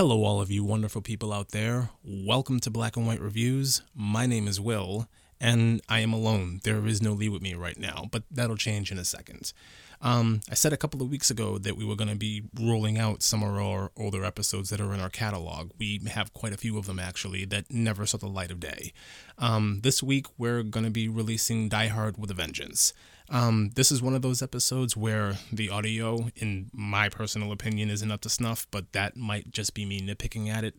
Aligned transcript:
Hello, 0.00 0.24
all 0.24 0.40
of 0.40 0.50
you 0.50 0.64
wonderful 0.64 1.02
people 1.02 1.30
out 1.30 1.50
there. 1.50 1.90
Welcome 2.02 2.58
to 2.60 2.70
Black 2.70 2.96
and 2.96 3.06
White 3.06 3.20
Reviews. 3.20 3.82
My 3.94 4.24
name 4.24 4.48
is 4.48 4.58
Will, 4.58 5.08
and 5.38 5.82
I 5.90 6.00
am 6.00 6.14
alone. 6.14 6.60
There 6.64 6.86
is 6.86 7.02
no 7.02 7.12
Lee 7.12 7.28
with 7.28 7.42
me 7.42 7.52
right 7.52 7.78
now, 7.78 8.06
but 8.10 8.22
that'll 8.30 8.56
change 8.56 8.90
in 8.90 8.96
a 8.96 9.04
second. 9.04 9.52
Um, 10.00 10.40
I 10.50 10.54
said 10.54 10.72
a 10.72 10.78
couple 10.78 11.02
of 11.02 11.10
weeks 11.10 11.30
ago 11.30 11.58
that 11.58 11.76
we 11.76 11.84
were 11.84 11.96
going 11.96 12.08
to 12.08 12.16
be 12.16 12.44
rolling 12.58 12.96
out 12.96 13.22
some 13.22 13.42
of 13.42 13.54
our 13.54 13.90
older 13.94 14.24
episodes 14.24 14.70
that 14.70 14.80
are 14.80 14.94
in 14.94 15.00
our 15.00 15.10
catalog. 15.10 15.72
We 15.78 16.00
have 16.10 16.32
quite 16.32 16.54
a 16.54 16.56
few 16.56 16.78
of 16.78 16.86
them 16.86 16.98
actually 16.98 17.44
that 17.44 17.70
never 17.70 18.06
saw 18.06 18.16
the 18.16 18.26
light 18.26 18.50
of 18.50 18.58
day. 18.58 18.94
Um, 19.36 19.80
this 19.82 20.02
week 20.02 20.28
we're 20.38 20.62
going 20.62 20.86
to 20.86 20.90
be 20.90 21.08
releasing 21.08 21.68
Die 21.68 21.88
Hard 21.88 22.16
with 22.16 22.30
a 22.30 22.34
Vengeance. 22.34 22.94
Um, 23.30 23.70
this 23.76 23.92
is 23.92 24.02
one 24.02 24.14
of 24.14 24.22
those 24.22 24.42
episodes 24.42 24.96
where 24.96 25.34
the 25.52 25.70
audio, 25.70 26.28
in 26.36 26.68
my 26.72 27.08
personal 27.08 27.52
opinion, 27.52 27.88
isn't 27.88 28.10
up 28.10 28.20
to 28.22 28.28
snuff, 28.28 28.66
but 28.70 28.92
that 28.92 29.16
might 29.16 29.52
just 29.52 29.72
be 29.72 29.84
me 29.84 30.00
nitpicking 30.00 30.48
at 30.48 30.64
it. 30.64 30.74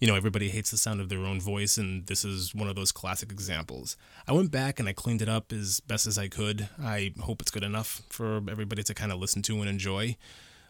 You 0.00 0.06
know, 0.06 0.14
everybody 0.14 0.48
hates 0.48 0.70
the 0.70 0.78
sound 0.78 1.00
of 1.00 1.08
their 1.08 1.18
own 1.18 1.40
voice, 1.40 1.76
and 1.76 2.06
this 2.06 2.24
is 2.24 2.54
one 2.54 2.68
of 2.68 2.76
those 2.76 2.92
classic 2.92 3.32
examples. 3.32 3.96
I 4.26 4.32
went 4.32 4.50
back 4.50 4.78
and 4.78 4.88
I 4.88 4.92
cleaned 4.92 5.20
it 5.20 5.28
up 5.28 5.52
as 5.52 5.80
best 5.80 6.06
as 6.06 6.16
I 6.16 6.28
could. 6.28 6.68
I 6.80 7.12
hope 7.20 7.42
it's 7.42 7.50
good 7.50 7.64
enough 7.64 8.02
for 8.08 8.40
everybody 8.48 8.82
to 8.84 8.94
kind 8.94 9.12
of 9.12 9.18
listen 9.18 9.42
to 9.42 9.60
and 9.60 9.68
enjoy. 9.68 10.16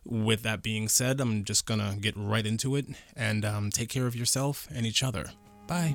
With 0.04 0.42
that 0.42 0.62
being 0.62 0.88
said, 0.88 1.20
I'm 1.20 1.44
just 1.44 1.66
gonna 1.66 1.96
get 2.00 2.14
right 2.16 2.46
into 2.46 2.74
it 2.74 2.86
and 3.14 3.44
um, 3.44 3.70
take 3.70 3.90
care 3.90 4.06
of 4.06 4.16
yourself 4.16 4.66
and 4.74 4.86
each 4.86 5.02
other. 5.02 5.26
Bye. 5.66 5.94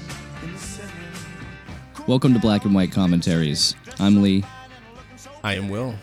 Welcome 2.07 2.33
to 2.33 2.39
Black 2.39 2.65
and 2.65 2.73
White 2.73 2.91
Commentaries. 2.91 3.75
I'm 3.99 4.21
Lee, 4.21 4.43
I 5.43 5.55
am 5.55 5.69
Will. 5.69 5.95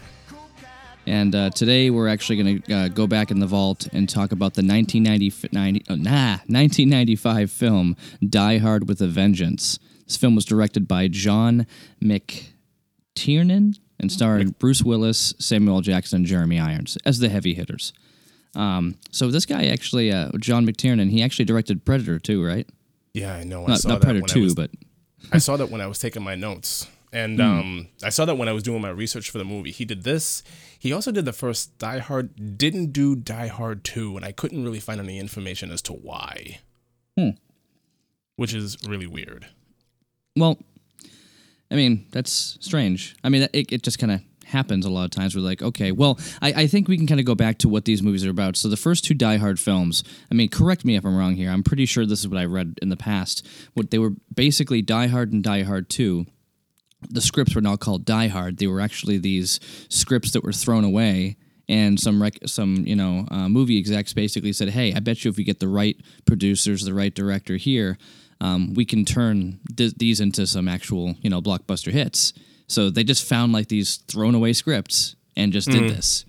and 1.07 1.35
uh, 1.35 1.51
today 1.51 1.91
we're 1.91 2.09
actually 2.09 2.43
going 2.43 2.63
to 2.63 2.75
uh, 2.75 2.89
go 2.89 3.07
back 3.07 3.31
in 3.31 3.41
the 3.41 3.47
vault 3.47 3.89
and 3.93 4.09
talk 4.09 4.33
about 4.33 4.55
the 4.55 4.63
1990, 4.63 5.49
90, 5.53 5.85
oh, 5.91 5.95
nah, 5.97 6.31
1995 6.47 7.51
film 7.51 7.97
Die 8.27 8.59
Hard 8.59 8.89
with 8.89 9.01
a 9.01 9.07
Vengeance. 9.09 9.79
This 10.07 10.17
film 10.17 10.35
was 10.35 10.45
directed 10.45 10.87
by 10.89 11.09
John 11.09 11.67
McTiernan 12.03 13.79
and 14.01 14.13
starred 14.13 14.59
Bruce 14.59 14.83
Willis, 14.83 15.35
Samuel 15.39 15.81
Jackson, 15.81 16.19
and 16.19 16.27
Jeremy 16.27 16.59
Irons 16.61 16.97
as 17.05 17.19
the 17.19 17.29
heavy 17.29 17.55
hitters. 17.55 17.93
Um, 18.55 18.95
so 19.11 19.31
this 19.31 19.45
guy 19.47 19.67
actually, 19.67 20.13
uh, 20.13 20.31
John 20.39 20.65
McTiernan, 20.67 21.11
he 21.11 21.23
actually 21.23 21.45
directed 21.45 21.85
Predator 21.85 22.19
too, 22.19 22.45
right? 22.45 22.69
Yeah, 23.15 23.35
I 23.35 23.45
know. 23.45 23.65
I 23.65 23.69
Not, 23.71 23.79
saw 23.81 23.89
not 23.91 24.01
Predator 24.03 24.23
when 24.23 24.31
I 24.31 24.33
two, 24.35 24.43
was- 24.45 24.55
but 24.55 24.71
I 25.33 25.39
saw 25.39 25.57
that 25.57 25.71
when 25.71 25.81
I 25.81 25.87
was 25.87 25.99
taking 25.99 26.23
my 26.23 26.35
notes. 26.35 26.87
And 27.13 27.41
um, 27.41 27.89
I 28.03 28.11
saw 28.11 28.27
that 28.27 28.37
when 28.37 28.49
I 28.49 28.53
was 28.53 28.63
doing 28.63 28.83
my 28.83 28.91
research 28.91 29.31
for 29.31 29.39
the 29.39 29.45
movie. 29.45 29.71
He 29.71 29.85
did 29.85 30.03
this. 30.03 30.43
He 30.79 30.93
also 30.93 31.11
did 31.11 31.25
the 31.25 31.33
first 31.33 31.79
Die 31.79 31.99
Hard, 31.99 32.59
didn't 32.59 32.93
do 32.93 33.17
Die 33.17 33.47
Hard 33.47 33.83
2, 33.85 34.17
and 34.17 34.25
I 34.25 34.33
couldn't 34.33 34.63
really 34.63 34.81
find 34.81 35.01
any 35.01 35.19
information 35.19 35.71
as 35.71 35.81
to 35.83 35.93
why. 35.95 36.61
Hmm. 37.17 37.31
Which 38.37 38.53
is 38.53 38.77
really 38.87 39.07
weird. 39.07 39.47
Well, 40.37 40.59
I 41.71 41.75
mean, 41.75 42.07
that's 42.11 42.59
strange. 42.61 43.17
I 43.25 43.31
mean, 43.31 43.49
it, 43.53 43.73
it 43.73 43.83
just 43.83 43.99
kind 43.99 44.13
of 44.13 44.21
happens 44.49 44.85
a 44.85 44.91
lot 44.91 45.05
of 45.05 45.11
times. 45.11 45.35
We're 45.35 45.43
like, 45.43 45.63
okay, 45.63 45.93
well, 45.93 46.19
I, 46.43 46.53
I 46.63 46.67
think 46.67 46.89
we 46.89 46.97
can 46.97 47.07
kind 47.07 47.21
of 47.21 47.27
go 47.27 47.35
back 47.35 47.59
to 47.59 47.69
what 47.69 47.85
these 47.85 48.03
movies 48.03 48.25
are 48.27 48.31
about. 48.31 48.57
So 48.57 48.69
the 48.69 48.77
first 48.77 49.05
two 49.05 49.15
Die 49.15 49.37
Hard 49.37 49.61
films, 49.61 50.03
I 50.31 50.35
mean, 50.35 50.49
correct 50.49 50.85
me 50.85 50.97
if 50.97 51.05
I'm 51.05 51.17
wrong 51.17 51.37
here. 51.37 51.51
I'm 51.51 51.63
pretty 51.63 51.87
sure 51.87 52.05
this 52.05 52.21
is 52.21 52.29
what 52.29 52.39
I 52.39 52.45
read 52.45 52.79
in 52.83 52.89
the 52.89 52.97
past. 52.97 53.47
What 53.75 53.91
they 53.91 53.99
were 53.99 54.13
basically 54.35 54.83
Die 54.83 55.07
Hard 55.07 55.33
and 55.33 55.43
Die 55.43 55.63
Hard 55.63 55.89
2. 55.89 56.27
The 57.11 57.21
scripts 57.21 57.55
were 57.55 57.61
not 57.61 57.81
called 57.81 58.05
Die 58.05 58.27
Hard. 58.29 58.59
They 58.59 58.67
were 58.67 58.81
actually 58.81 59.19
these 59.19 59.61
scripts 59.89 60.33
that 60.33 60.43
were 60.43 60.53
thrown 60.53 60.85
away. 60.85 61.37
And 61.71 62.01
some 62.01 62.23
rec- 62.23 62.39
some 62.47 62.87
you 62.87 62.97
know 62.97 63.27
uh, 63.31 63.47
movie 63.51 63.77
execs 63.77 64.15
basically 64.15 64.55
said, 64.55 64.71
"Hey, 64.71 64.95
I 64.95 65.01
bet 65.01 65.23
you 65.23 65.31
if 65.31 65.37
we 65.37 65.45
get 65.45 65.61
the 65.61 65.69
right 65.69 66.01
producers, 66.25 66.83
the 66.83 66.95
right 66.95 67.15
director 67.15 67.59
here, 67.59 67.99
um, 68.41 68.73
we 68.73 68.87
can 68.87 69.05
turn 69.05 69.61
th- 69.77 69.93
these 69.99 70.19
into 70.19 70.47
some 70.47 70.67
actual 70.67 71.17
you 71.21 71.29
know 71.29 71.43
blockbuster 71.43 71.93
hits." 71.93 72.33
So 72.69 72.91
they 72.91 73.03
just 73.05 73.25
found 73.25 73.53
like 73.53 73.69
these 73.69 73.97
thrown 74.09 74.35
away 74.35 74.53
scripts 74.53 75.17
and 75.37 75.53
just 75.53 75.69
did 75.71 75.91
this. 75.91 76.25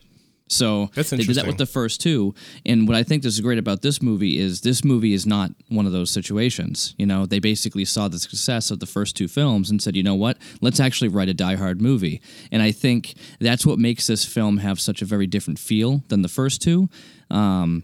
So 0.52 0.90
That's 0.96 1.12
they 1.12 1.18
did 1.18 1.36
that 1.36 1.46
with 1.46 1.58
the 1.60 1.68
first 1.68 2.02
two. 2.02 2.34
And 2.66 2.88
what 2.88 2.98
I 2.98 3.04
think 3.04 3.24
is 3.24 3.40
great 3.40 3.60
about 3.60 3.84
this 3.84 4.02
movie 4.02 4.40
is 4.40 4.62
this 4.62 4.84
movie 4.84 5.14
is 5.14 5.28
not 5.28 5.52
one 5.68 5.86
of 5.86 5.92
those 5.92 6.10
situations. 6.10 6.96
You 6.98 7.06
know, 7.06 7.28
they 7.28 7.38
basically 7.38 7.86
saw 7.86 8.08
the 8.08 8.18
success 8.18 8.72
of 8.72 8.80
the 8.80 8.88
first 8.88 9.16
two 9.16 9.28
films 9.28 9.70
and 9.70 9.80
said, 9.80 9.96
you 9.96 10.02
know 10.02 10.16
what, 10.16 10.38
let's 10.60 10.80
actually 10.80 11.10
write 11.10 11.30
a 11.30 11.36
Die 11.36 11.56
Hard 11.56 11.82
movie. 11.82 12.20
And 12.52 12.64
I 12.64 12.72
think 12.72 13.14
that's 13.40 13.64
what 13.64 13.78
makes 13.78 14.08
this 14.08 14.26
film 14.26 14.58
have 14.58 14.80
such 14.80 15.04
a 15.04 15.06
very 15.06 15.28
different 15.28 15.60
feel 15.60 16.04
than 16.08 16.24
the 16.24 16.28
first 16.30 16.64
two. 16.64 16.90
Um, 17.30 17.84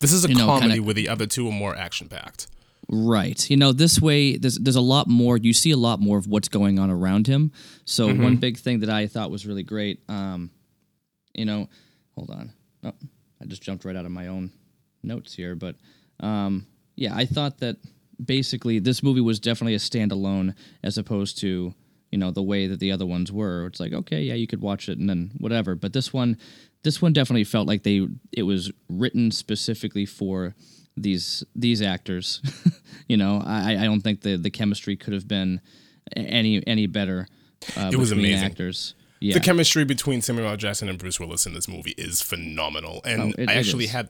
This 0.00 0.12
is 0.12 0.24
a 0.24 0.28
You 0.28 0.36
know, 0.36 0.46
comedy 0.46 0.68
kinda- 0.74 0.82
where 0.84 0.94
the 0.94 1.08
other 1.10 1.26
two 1.26 1.46
are 1.48 1.52
more 1.52 1.74
action 1.76 2.08
packed. 2.08 2.46
Right. 2.88 3.48
You 3.50 3.56
know, 3.56 3.72
this 3.72 4.00
way 4.00 4.36
there's 4.36 4.56
there's 4.56 4.76
a 4.76 4.80
lot 4.80 5.08
more 5.08 5.36
you 5.36 5.52
see 5.52 5.72
a 5.72 5.76
lot 5.76 6.00
more 6.00 6.18
of 6.18 6.26
what's 6.28 6.48
going 6.48 6.78
on 6.78 6.90
around 6.90 7.26
him. 7.26 7.52
So 7.84 8.12
one 8.14 8.36
big 8.36 8.58
thing 8.58 8.80
that 8.80 8.90
I 8.90 9.06
thought 9.08 9.30
was 9.30 9.46
really 9.46 9.64
great, 9.64 10.02
um, 10.08 10.50
you 11.34 11.44
know, 11.44 11.68
hold 12.14 12.30
on. 12.30 12.52
Oh, 12.84 12.92
I 13.42 13.44
just 13.46 13.62
jumped 13.62 13.84
right 13.84 13.96
out 13.96 14.04
of 14.04 14.12
my 14.12 14.28
own 14.28 14.52
notes 15.02 15.34
here, 15.34 15.54
but 15.56 15.76
um, 16.20 16.66
yeah, 16.94 17.14
I 17.14 17.26
thought 17.26 17.58
that 17.58 17.76
basically 18.24 18.78
this 18.78 19.02
movie 19.02 19.20
was 19.20 19.40
definitely 19.40 19.74
a 19.74 19.78
standalone 19.78 20.54
as 20.82 20.96
opposed 20.96 21.38
to 21.38 21.74
you 22.12 22.18
know 22.18 22.30
the 22.30 22.42
way 22.42 22.66
that 22.68 22.78
the 22.78 22.92
other 22.92 23.06
ones 23.06 23.32
were. 23.32 23.66
It's 23.66 23.80
like 23.80 23.92
okay, 23.92 24.22
yeah, 24.22 24.34
you 24.34 24.46
could 24.46 24.60
watch 24.60 24.88
it 24.88 24.98
and 24.98 25.10
then 25.10 25.32
whatever. 25.38 25.74
But 25.74 25.92
this 25.92 26.12
one, 26.12 26.38
this 26.84 27.02
one 27.02 27.12
definitely 27.12 27.44
felt 27.44 27.66
like 27.66 27.82
they 27.82 28.06
it 28.32 28.44
was 28.44 28.70
written 28.88 29.30
specifically 29.30 30.06
for 30.06 30.54
these 30.96 31.44
these 31.54 31.82
actors. 31.82 32.40
you 33.08 33.16
know, 33.16 33.42
I 33.44 33.76
I 33.78 33.84
don't 33.84 34.00
think 34.00 34.22
the 34.22 34.36
the 34.36 34.50
chemistry 34.50 34.96
could 34.96 35.12
have 35.14 35.28
been 35.28 35.60
any 36.16 36.66
any 36.66 36.86
better. 36.86 37.28
Uh, 37.76 37.90
It 37.92 37.96
was 37.96 38.12
amazing. 38.12 38.44
Actors. 38.44 38.94
Yeah. 39.18 39.34
The 39.34 39.40
chemistry 39.40 39.84
between 39.84 40.20
Samuel 40.20 40.46
L. 40.48 40.56
Jackson 40.56 40.88
and 40.90 40.98
Bruce 40.98 41.18
Willis 41.18 41.46
in 41.46 41.54
this 41.54 41.66
movie 41.68 41.94
is 41.96 42.20
phenomenal. 42.20 43.00
And 43.04 43.22
Oh, 43.22 43.32
it- 43.42 43.48
I 43.48 43.54
actually 43.54 43.86
had. 43.86 44.08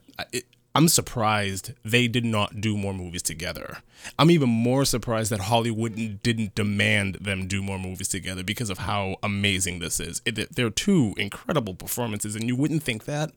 I'm 0.74 0.88
surprised 0.88 1.72
they 1.86 2.06
did 2.06 2.24
not 2.26 2.60
do 2.60 2.76
more 2.76 2.92
movies 2.92 3.22
together. 3.22 3.78
I'm 4.18 4.30
even 4.30 4.50
more 4.50 4.84
surprised 4.84 5.30
that 5.32 5.40
Hollywood 5.40 6.20
didn't 6.22 6.54
demand 6.54 7.14
them 7.14 7.46
do 7.46 7.62
more 7.62 7.78
movies 7.78 8.08
together 8.08 8.44
because 8.44 8.68
of 8.68 8.78
how 8.78 9.16
amazing 9.22 9.78
this 9.78 10.00
is. 10.00 10.20
It, 10.26 10.54
they're 10.54 10.68
two 10.68 11.14
incredible 11.16 11.72
performances, 11.74 12.36
and 12.36 12.46
you 12.46 12.56
wouldn't 12.56 12.82
think 12.82 13.06
that 13.06 13.30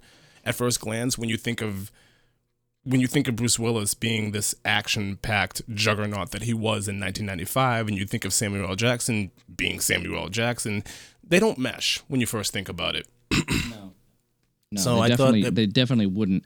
at 0.44 0.56
first 0.56 0.82
glance 0.82 1.18
when 1.18 1.30
you 1.30 1.38
think 1.38 1.62
of 1.62 1.94
when 2.84 3.00
you 3.02 3.08
think 3.08 3.28
of 3.28 3.36
Bruce 3.36 3.60
Willis 3.60 3.94
being 3.94 4.32
this 4.32 4.56
action-packed 4.66 5.62
juggernaut 5.74 6.32
that 6.32 6.44
he 6.44 6.54
was 6.54 6.88
in 6.88 7.00
1995, 7.00 7.88
and 7.90 7.98
you 7.98 8.06
think 8.06 8.26
of 8.26 8.34
Samuel 8.34 8.70
L. 8.70 8.76
Jackson 8.76 9.32
being 9.56 9.80
Samuel 9.80 10.18
L. 10.24 10.30
Jackson, 10.30 10.84
they 11.24 11.40
don't 11.40 11.58
mesh 11.58 12.00
when 12.08 12.20
you 12.22 12.26
first 12.28 12.54
think 12.54 12.70
about 12.70 12.96
it. 12.96 13.08
No, 14.72 14.82
So 14.82 14.96
they 14.96 15.02
I 15.02 15.08
thought 15.10 15.18
definitely 15.18 15.44
that- 15.44 15.56
they 15.56 15.66
definitely 15.66 16.06
wouldn't. 16.08 16.44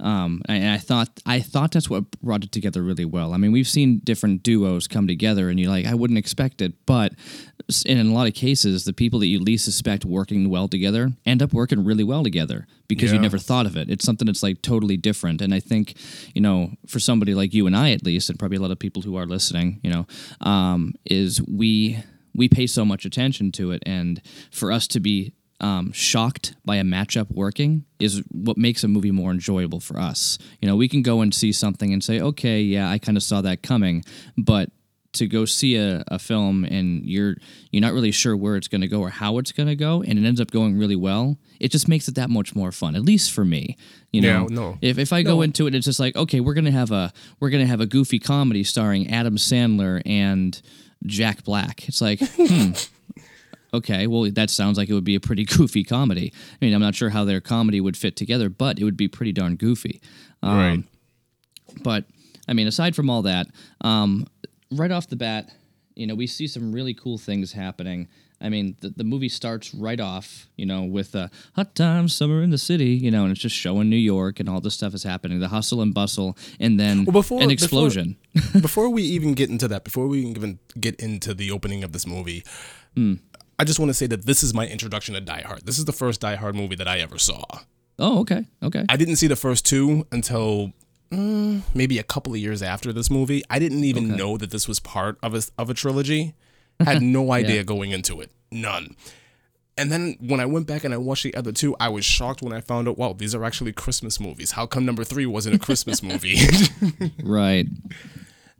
Um, 0.00 0.42
and 0.48 0.68
I 0.68 0.78
thought 0.78 1.20
I 1.24 1.38
thought 1.40 1.70
that's 1.72 1.88
what 1.88 2.10
brought 2.20 2.42
it 2.42 2.50
together 2.50 2.82
really 2.82 3.04
well. 3.04 3.32
I 3.32 3.36
mean, 3.36 3.52
we've 3.52 3.68
seen 3.68 4.00
different 4.02 4.42
duos 4.42 4.88
come 4.88 5.06
together, 5.06 5.48
and 5.48 5.60
you're 5.60 5.70
like, 5.70 5.86
I 5.86 5.94
wouldn't 5.94 6.18
expect 6.18 6.60
it, 6.60 6.74
but 6.86 7.12
s- 7.68 7.82
in 7.84 7.98
a 7.98 8.12
lot 8.12 8.26
of 8.26 8.34
cases, 8.34 8.84
the 8.84 8.92
people 8.92 9.18
that 9.20 9.26
you 9.26 9.38
least 9.40 9.64
suspect 9.64 10.04
working 10.04 10.48
well 10.50 10.68
together 10.68 11.12
end 11.26 11.42
up 11.42 11.52
working 11.52 11.84
really 11.84 12.04
well 12.04 12.22
together 12.22 12.66
because 12.88 13.10
you 13.12 13.18
never 13.22 13.38
thought 13.38 13.66
of 13.66 13.76
it. 13.76 13.90
It's 13.90 14.04
something 14.04 14.26
that's 14.26 14.42
like 14.42 14.62
totally 14.62 14.96
different, 14.96 15.40
and 15.42 15.52
I 15.54 15.60
think 15.60 15.94
you 16.34 16.40
know, 16.40 16.70
for 16.86 16.98
somebody 17.00 17.34
like 17.34 17.52
you 17.54 17.66
and 17.66 17.76
I, 17.76 17.90
at 17.92 18.04
least, 18.04 18.28
and 18.30 18.38
probably 18.38 18.56
a 18.58 18.60
lot 18.60 18.70
of 18.70 18.78
people 18.78 19.02
who 19.02 19.16
are 19.16 19.26
listening, 19.26 19.80
you 19.82 19.90
know, 19.90 20.06
um, 20.40 20.94
is 21.04 21.40
we 21.42 21.98
we 22.34 22.48
pay 22.48 22.66
so 22.66 22.84
much 22.84 23.04
attention 23.04 23.52
to 23.52 23.72
it, 23.72 23.82
and 23.86 24.20
for 24.50 24.72
us 24.72 24.86
to 24.88 25.00
be 25.00 25.32
um, 25.60 25.92
shocked 25.92 26.56
by 26.64 26.74
a 26.76 26.82
matchup 26.82 27.30
working 27.30 27.84
is 28.00 28.20
what 28.32 28.56
makes 28.56 28.82
a 28.82 28.88
movie 28.88 29.12
more 29.12 29.30
enjoyable 29.30 29.78
for 29.78 29.96
us. 29.96 30.36
You 30.60 30.66
know, 30.66 30.74
we 30.74 30.88
can 30.88 31.02
go 31.02 31.20
and 31.20 31.32
see 31.32 31.52
something 31.52 31.92
and 31.92 32.02
say, 32.02 32.20
okay, 32.20 32.60
yeah, 32.60 32.90
I 32.90 32.98
kind 32.98 33.16
of 33.16 33.22
saw 33.22 33.42
that 33.42 33.62
coming, 33.62 34.02
but 34.36 34.70
to 35.12 35.26
go 35.26 35.44
see 35.44 35.76
a, 35.76 36.02
a 36.08 36.18
film 36.18 36.64
and 36.64 37.04
you're 37.04 37.36
you're 37.70 37.80
not 37.80 37.92
really 37.92 38.10
sure 38.10 38.36
where 38.36 38.56
it's 38.56 38.68
going 38.68 38.80
to 38.80 38.88
go 38.88 39.00
or 39.00 39.10
how 39.10 39.38
it's 39.38 39.52
going 39.52 39.68
to 39.68 39.76
go 39.76 40.02
and 40.02 40.18
it 40.18 40.24
ends 40.24 40.40
up 40.40 40.50
going 40.50 40.78
really 40.78 40.96
well 40.96 41.38
it 41.60 41.70
just 41.70 41.86
makes 41.86 42.08
it 42.08 42.14
that 42.14 42.30
much 42.30 42.54
more 42.54 42.72
fun 42.72 42.96
at 42.96 43.02
least 43.02 43.32
for 43.32 43.44
me 43.44 43.76
you 44.10 44.20
know? 44.20 44.46
Yeah, 44.48 44.54
no. 44.54 44.78
if, 44.80 44.98
if 44.98 45.12
i 45.12 45.22
go 45.22 45.42
into 45.42 45.66
it 45.66 45.74
it's 45.74 45.86
just 45.86 46.00
like 46.00 46.16
okay 46.16 46.40
we're 46.40 46.54
going 46.54 46.64
to 46.64 46.70
have 46.70 46.90
a 46.90 47.12
we're 47.40 47.50
going 47.50 47.64
to 47.64 47.68
have 47.68 47.80
a 47.80 47.86
goofy 47.86 48.18
comedy 48.18 48.64
starring 48.64 49.10
adam 49.10 49.36
sandler 49.36 50.00
and 50.06 50.60
jack 51.04 51.44
black. 51.44 51.88
It's 51.88 52.00
like 52.00 52.20
hmm 52.36 52.72
okay 53.74 54.06
well 54.06 54.30
that 54.30 54.50
sounds 54.50 54.76
like 54.76 54.90
it 54.90 54.92
would 54.92 55.02
be 55.02 55.14
a 55.14 55.20
pretty 55.20 55.44
goofy 55.56 55.82
comedy. 55.84 56.32
I 56.34 56.64
mean 56.64 56.74
i'm 56.74 56.80
not 56.80 56.94
sure 56.94 57.10
how 57.10 57.24
their 57.24 57.40
comedy 57.40 57.80
would 57.80 57.96
fit 57.96 58.16
together 58.16 58.48
but 58.48 58.78
it 58.78 58.84
would 58.84 58.96
be 58.96 59.08
pretty 59.08 59.32
darn 59.32 59.56
goofy. 59.56 60.00
Um, 60.42 60.58
right. 60.58 60.84
but 61.82 62.04
I 62.48 62.54
mean, 62.54 62.66
aside 62.66 62.96
from 62.96 63.08
all 63.08 63.22
that, 63.22 63.46
um, 63.82 64.26
right 64.72 64.90
off 64.90 65.08
the 65.08 65.16
bat, 65.16 65.50
you 65.94 66.06
know, 66.06 66.14
we 66.14 66.26
see 66.26 66.46
some 66.46 66.72
really 66.72 66.94
cool 66.94 67.18
things 67.18 67.52
happening. 67.52 68.08
I 68.40 68.48
mean, 68.48 68.76
the, 68.80 68.88
the 68.90 69.04
movie 69.04 69.28
starts 69.28 69.72
right 69.72 70.00
off, 70.00 70.48
you 70.56 70.66
know, 70.66 70.82
with 70.82 71.14
a 71.14 71.30
hot 71.54 71.74
time 71.76 72.08
summer 72.08 72.42
in 72.42 72.50
the 72.50 72.58
city, 72.58 72.86
you 72.90 73.10
know, 73.10 73.22
and 73.22 73.30
it's 73.30 73.40
just 73.40 73.54
showing 73.54 73.88
New 73.88 73.96
York 73.96 74.40
and 74.40 74.48
all 74.48 74.60
this 74.60 74.74
stuff 74.74 74.94
is 74.94 75.04
happening, 75.04 75.38
the 75.38 75.48
hustle 75.48 75.80
and 75.80 75.94
bustle, 75.94 76.36
and 76.58 76.80
then 76.80 77.04
Well, 77.04 77.12
before- 77.12 77.42
an 77.42 77.50
explosion. 77.52 78.16
before 78.60 78.88
we 78.88 79.02
even 79.04 79.34
get 79.34 79.48
into 79.48 79.68
that, 79.68 79.84
before 79.84 80.08
we 80.08 80.24
even 80.26 80.58
get 80.80 80.96
into 80.96 81.34
the 81.34 81.50
opening 81.52 81.84
of 81.84 81.92
this 81.92 82.06
movie, 82.06 82.42
hmm. 82.96 83.14
I 83.58 83.64
just 83.64 83.78
want 83.78 83.90
to 83.90 83.94
say 83.94 84.06
that 84.08 84.26
this 84.26 84.42
is 84.42 84.52
my 84.52 84.66
introduction 84.66 85.14
to 85.14 85.20
Die 85.20 85.42
Hard. 85.42 85.64
This 85.66 85.78
is 85.78 85.84
the 85.84 85.92
first 85.92 86.20
Die 86.20 86.34
Hard 86.34 86.56
movie 86.56 86.74
that 86.74 86.88
I 86.88 86.98
ever 86.98 87.18
saw. 87.18 87.44
oh, 88.00 88.20
okay, 88.20 88.44
okay, 88.60 88.84
I 88.88 88.96
didn't 88.96 89.16
see 89.16 89.28
the 89.28 89.36
first 89.36 89.64
two 89.64 90.04
until 90.10 90.72
mm, 91.12 91.62
maybe 91.74 91.98
a 91.98 92.02
couple 92.02 92.32
of 92.32 92.38
years 92.40 92.62
after 92.62 92.92
this 92.92 93.10
movie. 93.10 93.42
I 93.50 93.58
didn't 93.58 93.84
even 93.84 94.06
Okay. 94.12 94.16
know 94.16 94.36
that 94.38 94.50
this 94.50 94.66
was 94.66 94.80
part 94.80 95.18
of 95.22 95.34
a 95.34 95.42
of 95.58 95.70
a 95.70 95.74
trilogy. 95.74 96.34
Had 96.80 97.02
no 97.02 97.32
idea 97.32 97.62
going 97.64 97.92
into 97.92 98.20
it, 98.20 98.30
none. 98.50 98.96
And 99.78 99.90
then 99.92 100.16
when 100.20 100.40
I 100.40 100.46
went 100.46 100.66
back 100.66 100.84
and 100.84 100.92
I 100.92 100.96
watched 100.98 101.22
the 101.22 101.34
other 101.34 101.52
two, 101.52 101.74
I 101.80 101.88
was 101.88 102.04
shocked 102.04 102.42
when 102.42 102.52
I 102.52 102.60
found 102.60 102.88
out, 102.88 102.98
wow, 102.98 103.12
these 103.14 103.34
are 103.34 103.42
actually 103.44 103.72
Christmas 103.72 104.20
movies. 104.20 104.50
How 104.52 104.66
come 104.66 104.84
number 104.84 105.02
three 105.04 105.24
wasn't 105.24 105.54
a 105.54 105.58
Christmas 105.58 106.02
movie? 106.10 106.36
right. 107.22 107.66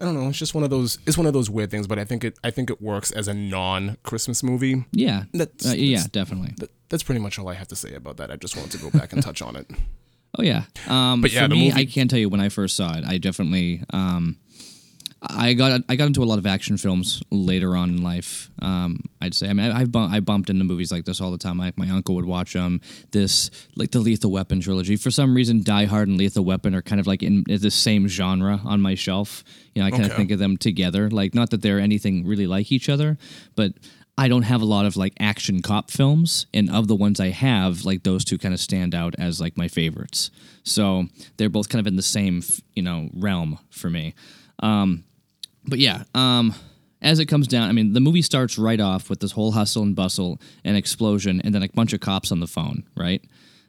I 0.01 0.05
don't 0.05 0.15
know. 0.15 0.29
It's 0.29 0.39
just 0.39 0.55
one 0.55 0.65
of 0.65 0.71
those. 0.71 0.99
It's 1.07 1.17
one 1.19 1.27
of 1.27 1.33
those 1.33 1.49
weird 1.51 1.71
things, 1.71 1.87
but 1.87 1.99
I 1.99 2.05
think 2.05 2.25
it. 2.25 2.39
I 2.43 2.51
think 2.51 2.71
it 2.71 2.81
works 2.81 3.11
as 3.13 3.29
a 3.29 3.35
non-Christmas 3.35 4.43
movie. 4.43 4.85
Yeah, 4.93 5.25
That's- 5.33 5.67
uh, 5.73 5.75
yeah, 5.77 5.97
that's- 5.99 6.11
definitely. 6.11 6.55
That, 6.59 6.71
that's 6.89 7.03
pretty 7.03 7.21
much 7.21 7.39
all 7.39 7.49
I 7.49 7.55
have 7.55 7.69
to 7.69 7.77
say 7.77 7.95
about 7.95 8.17
that. 8.19 8.31
I 8.31 8.37
just 8.37 8.57
wanted 8.57 8.73
to 8.73 8.79
go 8.79 8.91
back 8.99 9.13
and 9.13 9.23
touch 9.23 9.43
on 9.43 9.55
it. 9.57 9.71
Oh 10.39 10.43
yeah. 10.43 10.65
Um, 10.89 11.21
But 11.21 11.33
yeah, 11.33 11.43
for 11.43 11.49
me, 11.55 11.69
movie- 11.69 11.81
I 11.81 11.85
can't 11.85 12.09
tell 12.11 12.19
you 12.19 12.29
when 12.29 12.41
I 12.41 12.49
first 12.49 12.77
saw 12.77 12.95
it. 12.97 13.05
I 13.05 13.19
definitely, 13.19 13.83
um, 13.93 14.39
I 15.25 15.53
got 15.53 15.83
I 15.89 15.95
got 15.95 16.07
into 16.07 16.23
a 16.23 16.27
lot 16.27 16.39
of 16.39 16.47
action 16.47 16.77
films 16.77 17.23
later 17.31 17.77
on 17.77 17.91
in 17.91 18.03
life. 18.03 18.51
Um, 18.61 19.05
I'd 19.21 19.35
say. 19.35 19.49
I 19.49 19.53
mean, 19.53 19.71
I, 19.71 19.83
I, 19.83 19.85
bump, 19.85 20.13
I 20.13 20.19
bumped 20.19 20.51
into 20.51 20.65
movies 20.65 20.91
like 20.91 21.05
this 21.05 21.21
all 21.21 21.31
the 21.31 21.39
time. 21.39 21.59
Like 21.59 21.79
my 21.79 21.89
uncle 21.91 22.17
would 22.17 22.25
watch 22.25 22.55
them. 22.55 22.81
This 23.13 23.49
like 23.77 23.93
the 23.93 24.01
Lethal 24.01 24.33
Weapon 24.33 24.61
trilogy. 24.61 24.97
For 24.97 25.13
some 25.13 25.35
reason, 25.37 25.63
Die 25.63 25.85
Hard 25.85 26.09
and 26.09 26.19
Lethal 26.19 26.45
Weapon 26.45 26.75
are 26.75 26.83
kind 26.83 26.99
of 27.01 27.07
like 27.07 27.23
in 27.23 27.45
the 27.47 27.71
same 27.71 28.09
genre 28.09 28.61
on 28.65 28.81
my 28.81 28.97
shelf. 28.97 29.45
You 29.75 29.83
know, 29.83 29.87
I 29.87 29.91
kind 29.93 30.07
of 30.07 30.15
think 30.15 30.33
of 30.33 30.41
them 30.41 30.57
together. 30.57 31.09
Like 31.09 31.35
not 31.35 31.51
that 31.51 31.63
they're 31.63 31.79
anything 31.79 32.27
really 32.27 32.49
like 32.49 32.73
each 32.73 32.89
other, 32.89 33.17
but 33.55 33.75
I 34.19 34.29
don't 34.29 34.43
have 34.43 34.61
a 34.61 34.67
lot 34.67 34.85
of 34.85 34.97
like 34.97 35.15
action 35.19 35.63
cop 35.63 35.91
films, 35.91 36.47
and 36.53 36.71
of 36.71 36.87
the 36.87 36.95
ones 36.95 37.19
I 37.19 37.29
have, 37.31 37.85
like 37.85 38.03
those 38.03 38.25
two 38.25 38.39
kind 38.39 38.53
of 38.53 38.61
stand 38.61 38.95
out 38.95 39.15
as 39.19 39.41
like 39.41 39.57
my 39.57 39.69
favorites. 39.69 40.31
So 40.65 41.07
they're 41.37 41.49
both 41.49 41.69
kind 41.69 41.81
of 41.81 41.87
in 41.87 41.97
the 41.97 42.03
same, 42.03 42.43
you 42.75 42.83
know, 42.83 43.09
realm 43.15 43.59
for 43.71 43.89
me. 43.89 44.15
Um, 44.61 45.05
but 45.65 45.79
yeah, 45.79 46.05
um, 46.15 46.55
as 47.01 47.19
it 47.19 47.27
comes 47.27 47.49
down, 47.49 47.69
I 47.69 47.73
mean, 47.73 47.95
the 47.95 48.01
movie 48.01 48.23
starts 48.23 48.59
right 48.59 48.81
off 48.81 49.09
with 49.09 49.21
this 49.21 49.33
whole 49.33 49.53
hustle 49.53 49.83
and 49.83 49.97
bustle 49.97 50.41
and 50.65 50.77
explosion, 50.77 51.41
and 51.43 51.55
then 51.55 51.63
a 51.63 51.69
bunch 51.69 51.93
of 51.93 52.01
cops 52.01 52.31
on 52.31 52.41
the 52.41 52.47
phone, 52.47 52.85
right? 52.97 53.25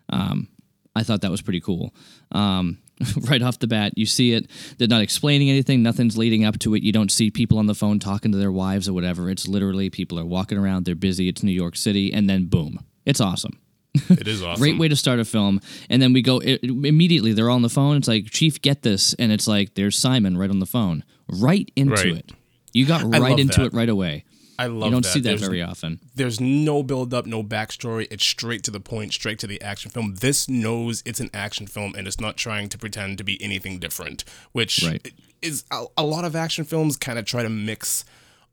Um, 0.10 0.50
I 0.96 1.04
thought 1.04 1.22
that 1.22 1.31
was 1.31 1.42
pretty 1.42 1.62
cool. 1.62 1.94
Um, 2.31 2.78
right 3.30 3.42
off 3.42 3.60
the 3.60 3.68
bat, 3.68 3.94
you 3.95 4.06
see 4.06 4.34
it. 4.34 4.50
They're 4.78 4.88
not 4.88 5.01
explaining 5.01 5.50
anything. 5.50 5.81
Nothing's 5.84 6.18
leading 6.18 6.45
up 6.45 6.60
to 6.60 6.75
it. 6.75 6.84
You 6.84 6.92
don't 6.92 7.12
see 7.12 7.30
people 7.31 7.57
on 7.57 7.66
the 7.68 7.75
phone 7.75 8.00
talking 8.00 8.31
to 8.31 8.38
their 8.38 8.51
wives 8.51 8.88
or 8.88 8.94
whatever. 8.94 9.30
It's 9.30 9.48
literally 9.48 9.90
people 9.90 10.19
are 10.19 10.25
walking 10.25 10.57
around. 10.57 10.86
They're 10.86 10.95
busy. 10.95 11.28
It's 11.28 11.44
New 11.44 11.51
York 11.51 11.75
City, 11.75 12.13
and 12.13 12.30
then 12.30 12.45
boom, 12.45 12.80
it's 13.06 13.19
awesome. 13.22 13.60
It 14.10 14.28
is 14.28 14.42
awesome. 14.42 14.60
Great 14.62 14.80
way 14.80 14.88
to 14.88 14.95
start 14.95 15.19
a 15.19 15.25
film. 15.25 15.62
And 15.90 16.01
then 16.01 16.13
we 16.13 16.22
go 16.24 16.40
it, 16.40 16.63
immediately. 16.63 17.31
They're 17.34 17.50
all 17.50 17.57
on 17.57 17.62
the 17.62 17.69
phone. 17.69 17.95
It's 17.98 18.07
like, 18.07 18.25
Chief, 18.31 18.60
get 18.62 18.81
this, 18.81 19.13
and 19.16 19.31
it's 19.31 19.48
like 19.48 19.75
there's 19.75 19.96
Simon 19.98 20.36
right 20.36 20.50
on 20.50 20.57
the 20.60 20.66
phone, 20.66 21.04
right 21.28 21.69
into 21.75 21.94
Right. 21.94 22.16
it. 22.18 22.31
You 22.74 22.88
got 22.88 23.04
right 23.04 23.38
into 23.38 23.60
that. 23.62 23.66
it 23.68 23.74
right 23.74 23.89
away. 23.89 24.25
I 24.59 24.67
love 24.67 24.79
that. 24.81 24.85
You 24.85 24.91
don't 24.91 25.01
that. 25.03 25.09
see 25.13 25.19
that 25.21 25.29
There's- 25.29 25.41
very 25.41 25.61
often. 25.61 26.00
There's 26.15 26.39
no 26.39 26.83
build 26.83 27.13
up, 27.13 27.25
no 27.25 27.44
backstory. 27.44 28.07
It's 28.11 28.25
straight 28.25 28.63
to 28.63 28.71
the 28.71 28.79
point, 28.79 29.13
straight 29.13 29.39
to 29.39 29.47
the 29.47 29.61
action 29.61 29.89
film. 29.91 30.15
This 30.19 30.47
knows 30.47 31.01
it's 31.05 31.19
an 31.19 31.29
action 31.33 31.67
film 31.67 31.95
and 31.95 32.07
it's 32.07 32.19
not 32.19 32.38
trying 32.38 32.69
to 32.69 32.77
pretend 32.77 33.17
to 33.17 33.23
be 33.23 33.41
anything 33.41 33.79
different, 33.79 34.23
which 34.51 34.83
Right. 34.83 35.13
is 35.41 35.63
a, 35.71 35.85
a 35.97 36.03
lot 36.03 36.23
of 36.25 36.35
action 36.35 36.65
films 36.65 36.97
kind 36.97 37.17
of 37.17 37.25
try 37.25 37.41
to 37.44 37.50
mix. 37.50 38.05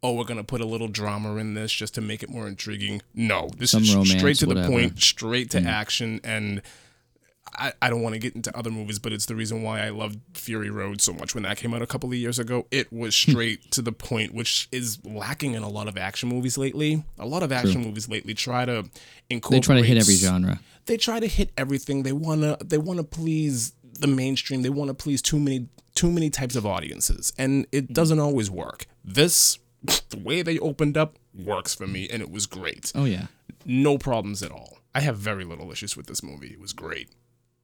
Oh, 0.02 0.14
we're 0.14 0.24
gonna 0.24 0.42
put 0.44 0.62
a 0.62 0.66
little 0.66 0.88
drama 0.88 1.36
in 1.36 1.52
this 1.54 1.70
just 1.72 1.94
to 1.96 2.00
make 2.00 2.22
it 2.22 2.30
more 2.30 2.48
intriguing. 2.48 3.02
No, 3.14 3.50
this 3.58 3.72
Some 3.72 3.82
is 3.82 3.94
romance, 3.94 4.12
straight 4.18 4.36
to 4.38 4.46
the 4.46 4.54
whatever. 4.54 4.68
point, 4.72 4.98
straight 4.98 5.50
to 5.50 5.60
mm. 5.60 5.66
action, 5.66 6.20
and 6.24 6.62
I, 7.56 7.72
I 7.82 7.90
don't 7.90 8.02
want 8.02 8.14
to 8.14 8.18
get 8.18 8.34
into 8.36 8.56
other 8.56 8.70
movies, 8.70 8.98
but 8.98 9.12
it's 9.12 9.26
the 9.26 9.34
reason 9.34 9.62
why 9.62 9.80
I 9.80 9.88
loved 9.90 10.18
Fury 10.34 10.70
Road 10.70 11.00
so 11.00 11.12
much 11.12 11.34
when 11.34 11.42
that 11.42 11.56
came 11.56 11.74
out 11.74 11.82
a 11.82 11.86
couple 11.86 12.08
of 12.08 12.14
years 12.14 12.38
ago. 12.38 12.66
It 12.70 12.92
was 12.92 13.20
Hmm. 13.24 13.32
straight 13.32 13.70
to 13.72 13.82
the 13.82 13.92
point, 13.92 14.32
which 14.34 14.68
is 14.70 14.98
lacking 15.04 15.54
in 15.54 15.62
a 15.62 15.68
lot 15.68 15.88
of 15.88 15.96
action 15.98 16.28
movies 16.28 16.56
lately. 16.56 17.02
A 17.18 17.26
lot 17.26 17.42
of 17.42 17.50
action 17.50 17.82
movies 17.82 18.08
lately 18.08 18.34
try 18.34 18.64
to 18.64 18.82
They 19.28 19.34
incorporate. 19.36 19.64
try 19.64 19.80
to 19.80 19.86
hit 19.86 19.98
every 19.98 20.14
genre. 20.14 20.60
They 20.86 20.96
try 20.96 21.18
to 21.20 21.26
hit 21.26 21.50
everything. 21.56 22.02
They 22.02 22.12
wanna 22.12 22.56
they 22.64 22.78
wanna 22.78 23.04
please 23.04 23.72
the 23.98 24.06
mainstream. 24.06 24.62
They 24.62 24.70
want 24.70 24.88
to 24.88 24.94
please 24.94 25.20
too 25.20 25.38
many 25.38 25.66
too 25.94 26.10
many 26.10 26.30
types 26.30 26.56
of 26.56 26.64
audiences, 26.64 27.32
and 27.36 27.66
it 27.72 27.92
doesn't 27.92 28.18
always 28.20 28.50
work. 28.50 28.86
This 29.04 29.58
the 29.82 30.18
way 30.18 30.42
they 30.42 30.58
opened 30.58 30.96
up 30.96 31.18
works 31.34 31.74
for 31.74 31.86
me, 31.86 32.08
and 32.08 32.22
it 32.22 32.30
was 32.30 32.46
great 32.46 32.92
Oh 32.94 33.04
yeah. 33.06 33.26
no 33.66 33.98
problems 33.98 34.42
at 34.42 34.50
all. 34.52 34.78
I 34.94 35.00
have 35.00 35.16
very 35.18 35.44
little 35.44 35.70
issues 35.70 35.96
with 35.96 36.06
this 36.06 36.22
movie. 36.22 36.48
It 36.48 36.60
was 36.60 36.72
great. 36.72 37.08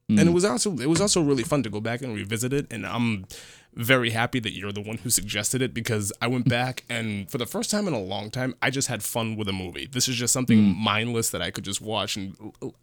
And 0.09 0.21
it 0.21 0.27
mm. 0.27 0.35
was 0.35 0.45
also 0.45 0.77
it 0.77 0.89
was 0.89 1.01
also 1.01 1.21
really 1.21 1.43
fun 1.43 1.63
to 1.65 1.71
go 1.71 1.81
back 1.81 2.01
and 2.03 2.15
revisit 2.15 2.53
it 2.53 2.67
and 2.71 2.87
I'm 2.87 3.27
very 3.75 4.11
happy 4.11 4.39
that 4.39 4.53
you're 4.53 4.73
the 4.73 4.81
one 4.81 4.99
who 4.99 5.11
suggested 5.11 5.61
it 5.61 5.75
because 5.75 6.13
I 6.23 6.29
went 6.29 6.49
back 6.49 6.85
and 6.89 7.29
for 7.31 7.39
the 7.39 7.45
first 7.45 7.71
time 7.71 7.89
in 7.89 7.93
a 7.93 8.01
long 8.01 8.31
time 8.31 8.55
I 8.63 8.71
just 8.71 8.89
had 8.89 9.03
fun 9.03 9.37
with 9.37 9.49
a 9.49 9.53
movie. 9.53 9.87
This 9.91 10.07
is 10.09 10.15
just 10.17 10.33
something 10.33 10.59
mm. 10.59 10.77
mindless 10.77 11.31
that 11.31 11.43
I 11.43 11.51
could 11.51 11.65
just 11.65 11.81
watch 11.81 12.17
and 12.17 12.37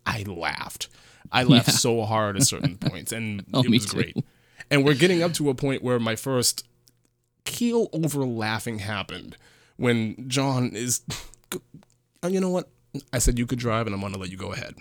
I 0.05 0.23
laughed. 0.23 0.89
I 1.31 1.43
laughed 1.43 1.69
Yeah. 1.69 1.75
so 1.75 2.03
hard 2.03 2.35
at 2.35 2.43
certain 2.43 2.77
points 2.89 3.11
and 3.11 3.45
Oh, 3.53 3.63
it 3.63 3.69
was 3.69 3.85
great. 3.85 4.17
And 4.69 4.83
we're 4.83 4.93
getting 4.93 5.23
up 5.23 5.33
to 5.33 5.49
a 5.49 5.55
point 5.55 5.81
where 5.81 5.99
my 5.99 6.15
first 6.15 6.65
keel 7.45 7.89
over 7.93 8.25
laughing 8.25 8.79
happened 8.79 9.37
when 9.77 10.27
John 10.29 10.71
is 10.75 11.01
you 12.27 12.39
know 12.39 12.49
what? 12.49 12.69
I 13.11 13.19
said 13.19 13.37
you 13.39 13.45
could 13.45 13.59
drive, 13.59 13.85
and 13.87 13.95
I'm 13.95 14.01
gonna 14.01 14.17
let 14.17 14.29
you 14.31 14.37
go 14.37 14.53
ahead. 14.53 14.75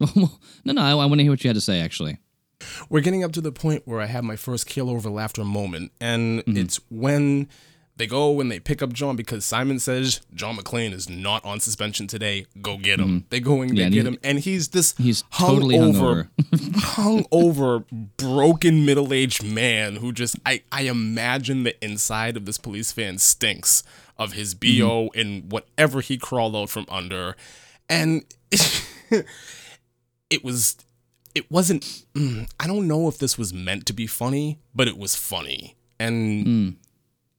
no, 0.16 0.30
no. 0.64 0.82
I, 0.82 0.90
I 0.90 0.94
want 0.94 1.14
to 1.18 1.22
hear 1.22 1.32
what 1.32 1.42
you 1.44 1.48
had 1.48 1.54
to 1.56 1.60
say. 1.60 1.80
Actually. 1.80 2.18
We're 2.90 3.02
getting 3.02 3.22
up 3.22 3.32
to 3.32 3.40
the 3.40 3.52
point 3.52 3.82
where 3.84 4.00
I 4.00 4.06
have 4.06 4.24
my 4.24 4.34
first 4.36 4.66
kill 4.66 4.90
over 4.90 5.08
laughter 5.08 5.44
moment, 5.44 5.92
and 6.00 6.40
Mm-hmm. 6.40 6.56
it's 6.56 6.80
when 6.90 7.48
they 7.96 8.06
go 8.06 8.40
and 8.40 8.50
they 8.50 8.58
pick 8.60 8.80
up 8.82 8.92
John 8.92 9.14
because 9.16 9.44
Simon 9.44 9.78
says 9.80 10.20
John 10.34 10.56
McClane 10.56 10.92
is 10.92 11.08
not 11.08 11.44
on 11.44 11.58
suspension 11.60 12.06
today. 12.08 12.46
Go 12.62 12.76
get 12.76 12.98
him. 13.00 13.26
They 13.30 13.38
go 13.40 13.60
and 13.62 13.70
Mm-hmm. 13.70 13.76
Yeah, 13.76 13.82
they 13.82 13.86
and 13.86 13.94
get 13.94 14.02
he- 14.02 14.08
him, 14.08 14.18
and 14.24 14.38
he's 14.40 14.68
this 14.68 14.94
He's 14.98 15.22
hung 15.30 15.54
totally 15.56 15.78
over, 15.78 16.28
hung 16.76 17.26
over, 17.30 17.84
broken 18.16 18.84
middle 18.84 19.12
aged 19.12 19.44
man 19.44 19.96
who 19.96 20.12
just 20.12 20.36
I 20.44 20.62
I 20.72 20.82
imagine 20.82 21.62
the 21.62 21.82
inside 21.84 22.36
of 22.36 22.44
this 22.44 22.58
police 22.58 22.90
van 22.92 23.18
stinks 23.18 23.82
of 24.16 24.32
his 24.32 24.52
Mm-hmm. 24.54 24.86
bo 24.86 25.10
and 25.14 25.50
whatever 25.52 26.00
he 26.00 26.18
crawled 26.18 26.56
out 26.56 26.70
from 26.70 26.86
under, 26.88 27.36
and 27.88 28.24
it 30.30 30.44
was 30.44 30.76
it 31.34 31.50
wasn't 31.50 31.82
mm, 32.14 32.50
I 32.60 32.66
don't 32.66 32.86
know 32.88 33.08
if 33.08 33.18
this 33.18 33.36
was 33.38 33.52
meant 33.52 33.86
to 33.86 33.92
be 33.92 34.06
funny, 34.06 34.58
but 34.74 34.88
it 34.88 34.96
was 34.98 35.14
funny. 35.14 35.76
And 36.00 36.76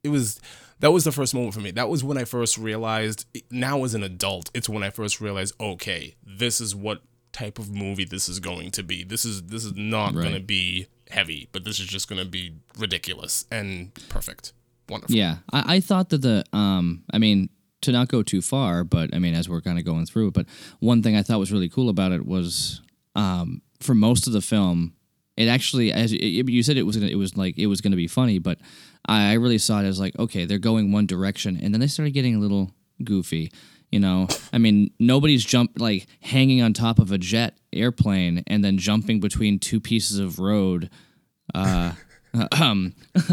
it 0.04 0.10
was 0.10 0.40
that 0.80 0.92
was 0.92 1.04
the 1.04 1.12
first 1.12 1.34
moment 1.34 1.54
for 1.54 1.60
me. 1.60 1.72
That 1.72 1.90
was 1.90 2.04
when 2.04 2.18
I 2.18 2.24
first 2.26 2.58
realized 2.58 3.26
now 3.52 3.84
as 3.84 3.94
an 3.94 4.04
adult, 4.04 4.50
it's 4.54 4.70
when 4.70 4.84
I 4.84 4.90
first 4.90 5.20
realized, 5.20 5.54
okay, 5.60 6.16
this 6.26 6.62
is 6.62 6.76
what 6.76 7.02
type 7.32 7.60
of 7.60 7.74
movie 7.74 8.06
this 8.06 8.28
is 8.30 8.40
going 8.40 8.72
to 8.72 8.84
be. 8.84 9.04
This 9.04 9.26
is 9.26 9.44
this 9.44 9.66
is 9.66 9.74
not 9.76 10.14
Right. 10.16 10.24
going 10.24 10.34
to 10.36 10.40
be 10.42 10.88
heavy, 11.10 11.48
but 11.52 11.64
this 11.66 11.80
is 11.80 11.88
just 11.88 12.08
going 12.10 12.20
to 12.24 12.28
be 12.30 12.54
ridiculous 12.78 13.46
and 13.52 13.94
perfect. 14.10 14.54
Wonderful. 14.90 15.16
Yeah, 15.16 15.38
I, 15.54 15.76
I 15.76 15.80
thought 15.82 16.10
that 16.10 16.22
the 16.22 16.44
um, 16.54 17.04
I 17.14 17.18
mean, 17.20 17.50
to 17.82 17.92
not 17.92 18.08
go 18.08 18.24
too 18.24 18.42
far, 18.42 18.84
but 18.84 19.14
I 19.14 19.20
mean, 19.20 19.34
as 19.34 19.48
we're 19.48 19.62
kind 19.62 19.80
of 19.80 19.86
going 19.86 20.06
through, 20.06 20.32
but 20.32 20.46
one 20.80 21.02
thing 21.02 21.16
I 21.16 21.24
thought 21.24 21.40
was 21.40 21.52
really 21.52 21.70
cool 21.70 21.90
about 21.90 22.12
it 22.12 22.26
was 22.26 22.82
um, 23.16 23.62
for 23.80 23.96
most 23.96 24.28
of 24.28 24.34
the 24.34 24.42
film, 24.42 24.94
it 25.38 25.48
actually, 25.48 25.92
as 25.94 26.12
you 26.12 26.64
said, 26.64 26.78
it 26.78 26.84
was 26.84 26.98
gonna, 26.98 27.12
it 27.12 27.16
was 27.16 27.38
like 27.38 27.58
it 27.58 27.68
was 27.68 27.80
going 27.80 27.92
to 27.92 27.98
be 27.98 28.08
funny, 28.08 28.40
but 28.40 28.60
I, 29.08 29.34
really 29.34 29.58
saw 29.58 29.80
it 29.80 29.86
as 29.86 30.00
like, 30.00 30.18
okay, 30.20 30.46
they're 30.46 30.60
going 30.60 30.92
one 30.92 31.06
direction, 31.06 31.58
and 31.62 31.74
then 31.74 31.80
they 31.80 31.88
started 31.88 32.12
getting 32.12 32.36
a 32.36 32.40
little 32.40 32.72
goofy. 33.04 33.52
You 33.90 34.00
know, 34.00 34.28
I 34.54 34.60
mean, 34.60 34.92
nobody's 35.00 35.44
jump 35.44 35.80
like 35.80 36.08
hanging 36.22 36.62
on 36.62 36.74
top 36.74 37.00
of 37.00 37.12
a 37.12 37.18
jet 37.18 37.58
airplane 37.74 38.44
and 38.46 38.64
then 38.64 38.78
jumping 38.78 39.20
between 39.20 39.58
two 39.58 39.80
pieces 39.80 40.20
of 40.20 40.38
road. 40.38 40.90
Uh, 41.56 41.94
um, 42.52 42.94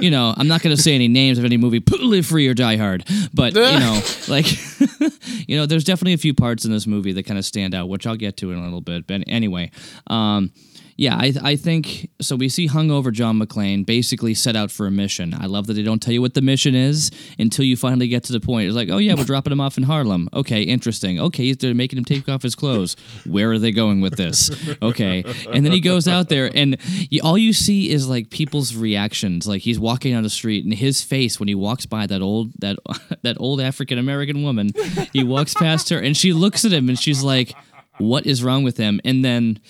you 0.00 0.10
know, 0.10 0.34
I'm 0.36 0.48
not 0.48 0.62
going 0.62 0.76
to 0.76 0.82
say 0.82 0.94
any 0.94 1.08
names 1.08 1.38
of 1.38 1.44
any 1.44 1.56
movie, 1.56 1.82
Live 2.00 2.26
Free 2.26 2.46
or 2.46 2.54
Die 2.54 2.76
Hard, 2.76 3.04
but 3.32 3.54
you 3.54 3.60
know, 3.60 4.00
like, 4.28 4.46
you 5.48 5.56
know, 5.56 5.66
there's 5.66 5.84
definitely 5.84 6.12
a 6.12 6.18
few 6.18 6.34
parts 6.34 6.64
in 6.64 6.72
this 6.72 6.86
movie 6.86 7.12
that 7.12 7.24
kind 7.24 7.38
of 7.38 7.44
stand 7.44 7.74
out, 7.74 7.88
which 7.88 8.06
I'll 8.06 8.16
get 8.16 8.36
to 8.38 8.52
in 8.52 8.58
a 8.58 8.62
little 8.62 8.80
bit. 8.80 9.06
But 9.06 9.24
anyway, 9.28 9.70
um, 10.08 10.52
yeah, 11.00 11.16
I, 11.16 11.32
I 11.42 11.56
think 11.56 12.10
so. 12.20 12.36
We 12.36 12.50
see 12.50 12.68
hungover 12.68 13.10
John 13.10 13.40
McClane 13.40 13.86
basically 13.86 14.34
set 14.34 14.54
out 14.54 14.70
for 14.70 14.86
a 14.86 14.90
mission. 14.90 15.32
I 15.32 15.46
love 15.46 15.66
that 15.68 15.72
they 15.72 15.82
don't 15.82 15.98
tell 15.98 16.12
you 16.12 16.20
what 16.20 16.34
the 16.34 16.42
mission 16.42 16.74
is 16.74 17.10
until 17.38 17.64
you 17.64 17.74
finally 17.74 18.06
get 18.06 18.22
to 18.24 18.34
the 18.34 18.38
point. 18.38 18.66
It's 18.66 18.76
like, 18.76 18.90
oh 18.90 18.98
yeah, 18.98 19.14
we're 19.14 19.24
dropping 19.32 19.50
him 19.50 19.62
off 19.62 19.78
in 19.78 19.84
Harlem. 19.84 20.28
Okay, 20.34 20.60
interesting. 20.60 21.18
Okay, 21.18 21.54
they're 21.54 21.74
making 21.74 21.96
him 21.96 22.04
take 22.04 22.28
off 22.28 22.42
his 22.42 22.54
clothes. 22.54 22.96
Where 23.24 23.50
are 23.50 23.58
they 23.58 23.72
going 23.72 24.02
with 24.02 24.18
this? 24.18 24.50
Okay, 24.82 25.24
and 25.50 25.64
then 25.64 25.72
he 25.72 25.80
goes 25.80 26.06
out 26.06 26.28
there, 26.28 26.50
and 26.54 26.76
you, 27.08 27.22
all 27.24 27.38
you 27.38 27.54
see 27.54 27.88
is 27.88 28.06
like 28.06 28.28
people's 28.28 28.76
reactions. 28.76 29.46
Like 29.46 29.62
he's 29.62 29.80
walking 29.80 30.12
down 30.12 30.22
the 30.22 30.28
street, 30.28 30.66
and 30.66 30.74
his 30.74 31.02
face 31.02 31.40
when 31.40 31.48
he 31.48 31.54
walks 31.54 31.86
by 31.86 32.06
that 32.08 32.20
old 32.20 32.52
that 32.58 32.76
that 33.22 33.38
old 33.40 33.62
African 33.62 33.96
American 33.96 34.42
woman, 34.42 34.72
he 35.14 35.24
walks 35.24 35.54
past 35.54 35.88
her, 35.88 35.98
and 35.98 36.14
she 36.14 36.34
looks 36.34 36.66
at 36.66 36.72
him, 36.72 36.90
and 36.90 36.98
she's 36.98 37.22
like, 37.22 37.54
"What 37.96 38.26
is 38.26 38.44
wrong 38.44 38.64
with 38.64 38.76
him?" 38.76 39.00
And 39.02 39.24
then 39.24 39.60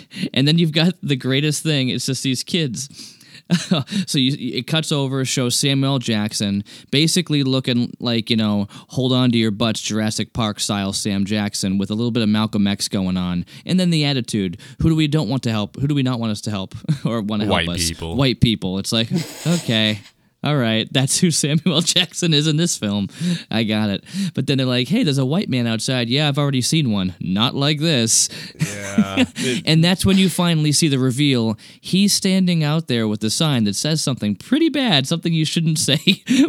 and 0.34 0.46
then 0.46 0.58
you've 0.58 0.72
got 0.72 0.94
the 1.02 1.16
greatest 1.16 1.62
thing. 1.62 1.88
It's 1.88 2.06
just 2.06 2.22
these 2.22 2.42
kids. 2.42 3.18
so 4.06 4.18
you, 4.18 4.56
it 4.56 4.66
cuts 4.66 4.92
over, 4.92 5.24
shows 5.24 5.56
Samuel 5.56 5.98
Jackson 5.98 6.64
basically 6.90 7.42
looking 7.42 7.92
like 7.98 8.30
you 8.30 8.36
know, 8.36 8.66
hold 8.88 9.12
on 9.12 9.30
to 9.32 9.38
your 9.38 9.50
butts, 9.50 9.80
Jurassic 9.80 10.32
Park 10.32 10.60
style 10.60 10.92
Sam 10.92 11.24
Jackson 11.24 11.78
with 11.78 11.90
a 11.90 11.94
little 11.94 12.10
bit 12.10 12.22
of 12.22 12.28
Malcolm 12.28 12.66
X 12.66 12.88
going 12.88 13.16
on, 13.16 13.44
and 13.66 13.78
then 13.78 13.90
the 13.90 14.04
attitude: 14.04 14.58
who 14.80 14.88
do 14.88 14.96
we 14.96 15.08
don't 15.08 15.28
want 15.28 15.42
to 15.44 15.50
help? 15.50 15.76
Who 15.76 15.86
do 15.86 15.94
we 15.94 16.02
not 16.02 16.20
want 16.20 16.32
us 16.32 16.40
to 16.42 16.50
help 16.50 16.74
or 17.04 17.20
want 17.20 17.42
to 17.42 17.46
help 17.46 17.66
White 17.66 17.68
us? 17.68 17.88
people. 17.88 18.16
White 18.16 18.40
people. 18.40 18.78
It's 18.78 18.92
like 18.92 19.08
okay. 19.46 20.00
All 20.44 20.56
right, 20.56 20.88
that's 20.92 21.18
who 21.20 21.30
Samuel 21.42 21.80
Jackson 21.82 22.34
is 22.34 22.46
in 22.46 22.56
this 22.56 22.76
film. 22.76 23.08
I 23.50 23.62
got 23.64 23.90
it. 23.90 24.04
But 24.34 24.46
then 24.46 24.58
they're 24.58 24.66
like, 24.66 24.88
"Hey, 24.88 25.02
there's 25.04 25.18
a 25.18 25.24
white 25.26 25.48
man 25.48 25.66
outside." 25.66 26.08
Yeah, 26.08 26.28
I've 26.28 26.38
already 26.38 26.60
seen 26.62 26.90
one. 26.90 27.14
Not 27.20 27.54
like 27.54 27.78
this. 27.80 28.28
Yeah. 28.58 29.24
And 29.64 29.82
that's 29.82 30.04
when 30.06 30.18
you 30.18 30.28
finally 30.28 30.72
see 30.72 30.88
the 30.88 30.98
reveal. 30.98 31.56
He's 31.80 32.12
standing 32.12 32.62
out 32.64 32.88
there 32.88 33.06
with 33.08 33.22
a 33.24 33.30
sign 33.30 33.64
that 33.64 33.74
says 33.74 34.02
something 34.02 34.34
pretty 34.36 34.68
bad, 34.68 35.06
something 35.06 35.32
you 35.32 35.44
shouldn't 35.44 35.78
say 35.90 35.98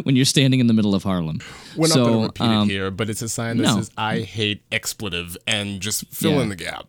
when 0.02 0.16
you're 0.16 0.24
standing 0.24 0.60
in 0.60 0.66
the 0.66 0.72
middle 0.74 0.94
of 0.94 1.02
Harlem. 1.02 1.40
We're 1.76 1.88
not 1.88 1.94
so, 1.94 2.04
going 2.04 2.18
to 2.20 2.26
repeat 2.26 2.42
um, 2.44 2.68
it 2.68 2.72
here, 2.72 2.90
but 2.90 3.08
it's 3.10 3.22
a 3.22 3.28
sign 3.28 3.56
that 3.58 3.62
no. 3.64 3.76
says 3.76 3.90
"I 3.96 4.20
hate 4.20 4.62
expletive" 4.72 5.36
and 5.46 5.80
just 5.80 6.06
fill 6.12 6.32
Yeah. 6.32 6.40
in 6.42 6.48
the 6.50 6.56
gap. 6.56 6.86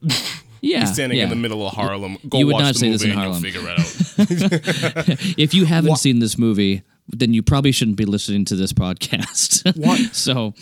Yeah, 0.62 0.79
He's 0.81 0.93
standing 0.93 1.19
in 1.19 1.29
the 1.29 1.35
middle 1.35 1.65
of 1.67 1.74
Harlem. 1.75 2.17
Go 2.27 2.39
you 2.39 2.47
would 2.47 2.53
watch 2.53 2.63
not 2.63 2.74
the 2.74 2.79
say 2.79 2.85
movie 2.88 2.93
this 2.97 3.03
in 3.03 3.09
and 3.12 3.19
Harlem. 3.19 3.43
you'll 3.43 3.53
figure 3.53 3.69
it 3.69 5.09
out. 5.19 5.19
If 5.38 5.53
you 5.53 5.65
haven't 5.65 5.97
seen 5.97 6.19
this 6.19 6.38
movie, 6.39 6.81
then 7.07 7.33
you 7.33 7.43
probably 7.43 7.71
shouldn't 7.71 7.97
be 7.97 8.05
listening 8.05 8.45
to 8.45 8.55
this 8.55 8.74
podcast. 8.74 9.63
What? 9.75 10.15
so, 10.15 10.53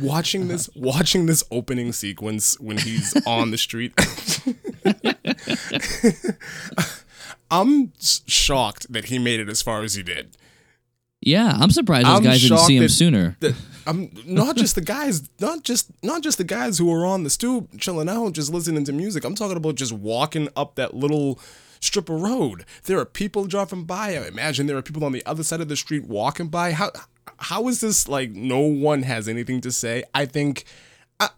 watching 0.00 0.48
this, 0.48 0.68
watching 0.74 1.26
this 1.26 1.42
opening 1.50 1.92
sequence 1.92 2.58
when 2.60 2.78
he's 2.78 3.14
on 3.26 3.50
the 3.50 3.58
street. 3.58 3.92
I'm 7.50 7.92
shocked 8.00 8.92
that 8.92 9.06
he 9.06 9.18
made 9.18 9.40
it 9.40 9.48
as 9.48 9.62
far 9.62 9.82
as 9.82 9.94
he 9.94 10.02
did. 10.02 10.36
yeah, 11.20 11.56
I'm 11.58 11.70
surprised 11.70 12.06
those 12.06 12.18
I'm 12.18 12.22
guys 12.22 12.42
didn't 12.42 12.58
see 12.58 12.76
him 12.76 12.82
that- 12.84 12.88
sooner. 12.90 13.36
that 13.40 13.54
I'm 13.86 14.10
not 14.26 14.56
just 14.56 14.74
the 14.76 14.80
guys, 14.80 15.28
not 15.40 15.62
just 15.62 15.90
not 16.02 16.22
just 16.22 16.38
the 16.38 16.44
guys 16.44 16.78
who 16.78 16.90
are 16.92 17.04
on 17.04 17.22
the 17.22 17.28
stoop 17.30 17.78
chilling 17.78 18.08
out, 18.08 18.32
just 18.32 18.50
listening 18.52 18.84
to 18.84 18.92
music. 18.92 19.24
I'm 19.24 19.34
talking 19.34 19.56
about 19.58 19.74
just 19.74 19.92
walking 19.92 20.48
up 20.56 20.76
that 20.76 20.94
little 20.94 21.38
strip 21.80 22.08
of 22.08 22.20
road. 22.20 22.64
There 22.84 22.98
are 22.98 23.04
people 23.04 23.46
driving 23.46 23.84
by. 23.84 24.16
I 24.16 24.26
imagine 24.26 24.66
there 24.66 24.76
are 24.76 24.82
people 24.82 25.04
on 25.04 25.12
the 25.12 25.24
other 25.26 25.42
side 25.42 25.60
of 25.60 25.68
the 25.68 25.76
street 25.76 26.04
walking 26.06 26.48
by. 26.48 26.72
How 26.72 26.90
how 27.38 27.68
is 27.68 27.80
this 27.80 28.08
like 28.08 28.30
no 28.30 28.60
one 28.60 29.02
has 29.02 29.28
anything 29.28 29.60
to 29.62 29.72
say? 29.72 30.04
I 30.14 30.26
think 30.26 30.64
I, 31.20 31.28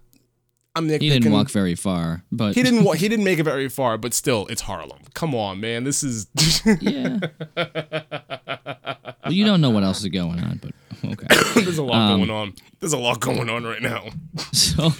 I'm 0.74 0.88
nitpicking. 0.88 1.00
He 1.02 1.10
didn't 1.10 1.32
walk 1.32 1.50
very 1.50 1.74
far, 1.74 2.22
but 2.30 2.54
He 2.54 2.62
didn't. 2.62 2.84
wa- 2.84 2.92
He 3.02 3.08
didn't 3.08 3.24
make 3.24 3.38
it 3.38 3.44
very 3.44 3.68
far, 3.68 3.96
but 3.98 4.12
still, 4.14 4.46
it's 4.48 4.62
Harlem. 4.62 4.98
Come 5.14 5.34
on, 5.34 5.60
man. 5.60 5.84
This 5.84 6.02
is. 6.02 6.26
yeah. 6.80 7.18
well, 7.56 9.32
you 9.32 9.44
don't 9.44 9.60
know 9.60 9.70
what 9.70 9.82
else 9.82 10.00
is 10.00 10.08
going 10.08 10.40
on, 10.40 10.60
but 10.62 10.72
okay. 11.12 11.26
There's 11.62 11.78
a 11.78 11.82
lot 11.82 12.12
Um, 12.12 12.18
going 12.20 12.30
on. 12.30 12.54
There's 12.80 12.92
a 12.92 12.98
lot 12.98 13.20
going 13.20 13.48
on 13.48 13.64
right 13.64 13.82
now. 13.82 14.08
so 14.52 14.90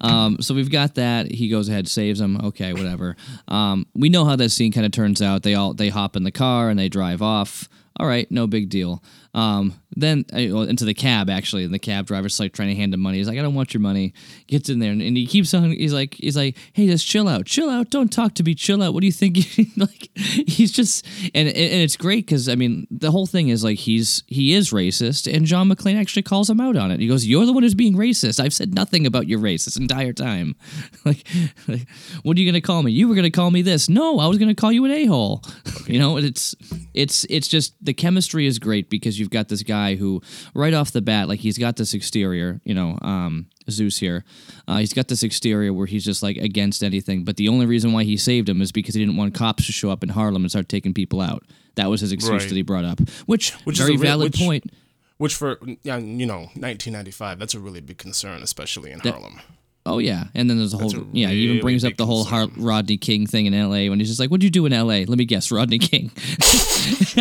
um 0.00 0.38
so 0.40 0.54
we've 0.54 0.70
got 0.70 0.94
that. 0.96 1.30
He 1.30 1.48
goes 1.48 1.68
ahead 1.68 1.88
saves 1.88 2.20
him. 2.20 2.36
Okay 2.38 2.72
whatever. 2.72 3.16
Um 3.48 3.86
we 3.94 4.08
know 4.08 4.24
how 4.24 4.36
that 4.36 4.50
scene 4.50 4.72
kind 4.72 4.86
of 4.86 4.92
turns 4.92 5.20
out. 5.22 5.42
They 5.42 5.54
all 5.54 5.74
they 5.74 5.88
hop 5.88 6.16
in 6.16 6.24
the 6.24 6.32
car 6.32 6.70
and 6.70 6.78
they 6.78 6.88
drive 6.88 7.22
off. 7.22 7.68
All 7.98 8.06
right 8.06 8.30
no 8.30 8.46
big 8.46 8.68
deal. 8.68 9.02
Um 9.34 9.74
then 9.96 10.24
uh, 10.32 10.40
well, 10.50 10.62
into 10.62 10.84
the 10.84 10.94
cab 10.94 11.28
actually 11.28 11.64
and 11.64 11.72
the 11.72 11.78
cab 11.78 12.06
driver's 12.06 12.38
like 12.40 12.52
trying 12.52 12.68
to 12.68 12.74
hand 12.74 12.94
him 12.94 13.00
money. 13.00 13.18
He's 13.18 13.28
like 13.28 13.38
i 13.38 13.42
don't 13.42 13.54
want 13.54 13.74
your 13.74 13.80
money. 13.80 14.12
Gets 14.46 14.68
in 14.68 14.78
there 14.78 14.92
and, 14.92 15.02
and 15.02 15.16
he 15.16 15.26
keeps 15.26 15.52
on 15.54 15.70
he's 15.70 15.92
like 15.92 16.14
he's 16.14 16.36
like 16.36 16.56
hey 16.72 16.86
just 16.86 17.06
chill 17.06 17.28
out 17.28 17.46
chill 17.46 17.70
out. 17.70 17.90
Don't 17.90 18.12
talk 18.12 18.34
to 18.34 18.42
me. 18.42 18.54
Chill 18.54 18.82
out. 18.82 18.94
What 18.94 19.00
do 19.00 19.06
you 19.06 19.12
think? 19.12 19.38
Like 19.76 20.10
he's 20.16 20.70
just 20.70 21.06
and 21.34 21.48
and 21.48 21.56
it's 21.56 21.96
great 21.96 22.26
because 22.26 22.48
i 22.48 22.54
mean 22.54 22.86
the 22.90 23.10
whole 23.10 23.26
thing 23.26 23.48
is 23.48 23.64
like 23.64 23.78
he's 23.78 24.22
he 24.26 24.52
is 24.52 24.70
racist 24.70 25.32
and 25.32 25.46
john 25.46 25.68
mcclane 25.68 25.98
actually 25.98 26.22
calls 26.22 26.48
him 26.48 26.60
out 26.60 26.76
on 26.76 26.90
it. 26.90 27.00
He 27.00 27.08
goes 27.08 27.26
you're 27.26 27.46
the 27.46 27.52
one 27.52 27.62
who's 27.62 27.74
being 27.74 27.94
racist. 27.94 28.38
I've 28.38 28.52
said 28.52 28.74
nothing 28.74 29.06
about 29.06 29.28
your 29.28 29.38
race 29.38 29.64
this 29.64 29.76
entire 29.76 30.12
time. 30.12 30.54
Like, 31.04 31.26
like 31.66 31.88
what 32.22 32.36
are 32.36 32.40
you 32.40 32.46
gonna 32.50 32.60
call 32.60 32.82
me? 32.82 32.92
You 32.92 33.08
were 33.08 33.14
gonna 33.14 33.30
call 33.30 33.50
me 33.50 33.62
this. 33.62 33.88
No 33.88 34.20
i 34.20 34.26
was 34.26 34.38
gonna 34.38 34.54
call 34.54 34.70
you 34.70 34.84
an 34.84 34.90
a-hole. 34.90 35.42
You 35.86 35.98
know 35.98 36.16
it's 36.16 36.54
it's 36.94 37.26
it's 37.28 37.48
just 37.48 37.74
the 37.84 37.92
chemistry 37.92 38.46
is 38.46 38.58
great 38.58 38.88
because 38.88 39.18
you've 39.18 39.30
got 39.30 39.48
this 39.48 39.62
guy 39.62 39.81
who 39.96 40.20
right 40.54 40.74
off 40.74 40.90
the 40.92 41.02
bat 41.02 41.28
like 41.28 41.40
he's 41.40 41.58
got 41.58 41.76
this 41.76 41.92
exterior 41.94 42.60
you 42.64 42.74
know 42.74 42.98
um 43.02 43.46
zeus 43.70 43.98
here 43.98 44.24
uh, 44.68 44.78
he's 44.78 44.92
got 44.92 45.08
this 45.08 45.22
exterior 45.22 45.72
where 45.72 45.86
he's 45.86 46.04
just 46.04 46.22
like 46.22 46.36
against 46.36 46.82
anything 46.82 47.24
but 47.24 47.36
the 47.36 47.48
only 47.48 47.66
reason 47.66 47.92
why 47.92 48.02
he 48.04 48.16
saved 48.16 48.48
him 48.48 48.60
is 48.62 48.72
because 48.72 48.94
he 48.94 49.00
didn't 49.04 49.16
want 49.16 49.34
cops 49.34 49.66
to 49.66 49.72
show 49.72 49.90
up 49.90 50.02
in 50.02 50.08
harlem 50.10 50.42
and 50.42 50.50
start 50.50 50.68
taking 50.68 50.92
people 50.94 51.20
out 51.20 51.42
that 51.74 51.88
was 51.90 52.00
his 52.00 52.12
excuse 52.12 52.42
Right. 52.42 52.48
that 52.48 52.54
he 52.56 52.62
brought 52.62 52.84
up 52.84 52.98
which, 53.26 53.52
Which 53.64 53.78
is 53.78 53.84
very 53.86 53.94
a 53.96 53.98
re- 53.98 54.06
valid 54.06 54.32
which- 54.32 54.40
point 54.40 54.64
Which 55.18 55.34
for 55.36 55.58
yeah, 55.84 55.98
you 55.98 56.26
know, 56.26 56.50
1995, 56.58 57.38
that's 57.38 57.54
a 57.54 57.60
really 57.60 57.80
big 57.80 57.96
concern, 57.98 58.42
especially 58.42 58.90
in 58.90 58.98
Harlem. 59.00 59.40
Oh 59.84 59.98
yeah, 59.98 60.24
and 60.34 60.48
then 60.48 60.58
there's 60.58 60.74
a 60.74 60.78
whole 60.78 60.94
a 60.96 61.04
yeah. 61.12 61.28
He 61.28 61.38
even 61.48 61.60
brings 61.60 61.84
up 61.84 61.96
the 61.96 62.06
whole 62.06 62.22
Har- 62.24 62.48
Rodney 62.56 62.96
King 62.96 63.26
thing 63.26 63.46
in 63.46 63.54
L.A. 63.54 63.88
when 63.88 63.98
he's 63.98 64.08
just 64.08 64.20
like, 64.20 64.30
"What'd 64.30 64.44
you 64.44 64.50
do 64.50 64.64
in 64.64 64.72
L.A.?" 64.72 65.04
Let 65.06 65.18
me 65.18 65.24
guess, 65.24 65.50
Rodney 65.50 65.80
King. 65.80 66.12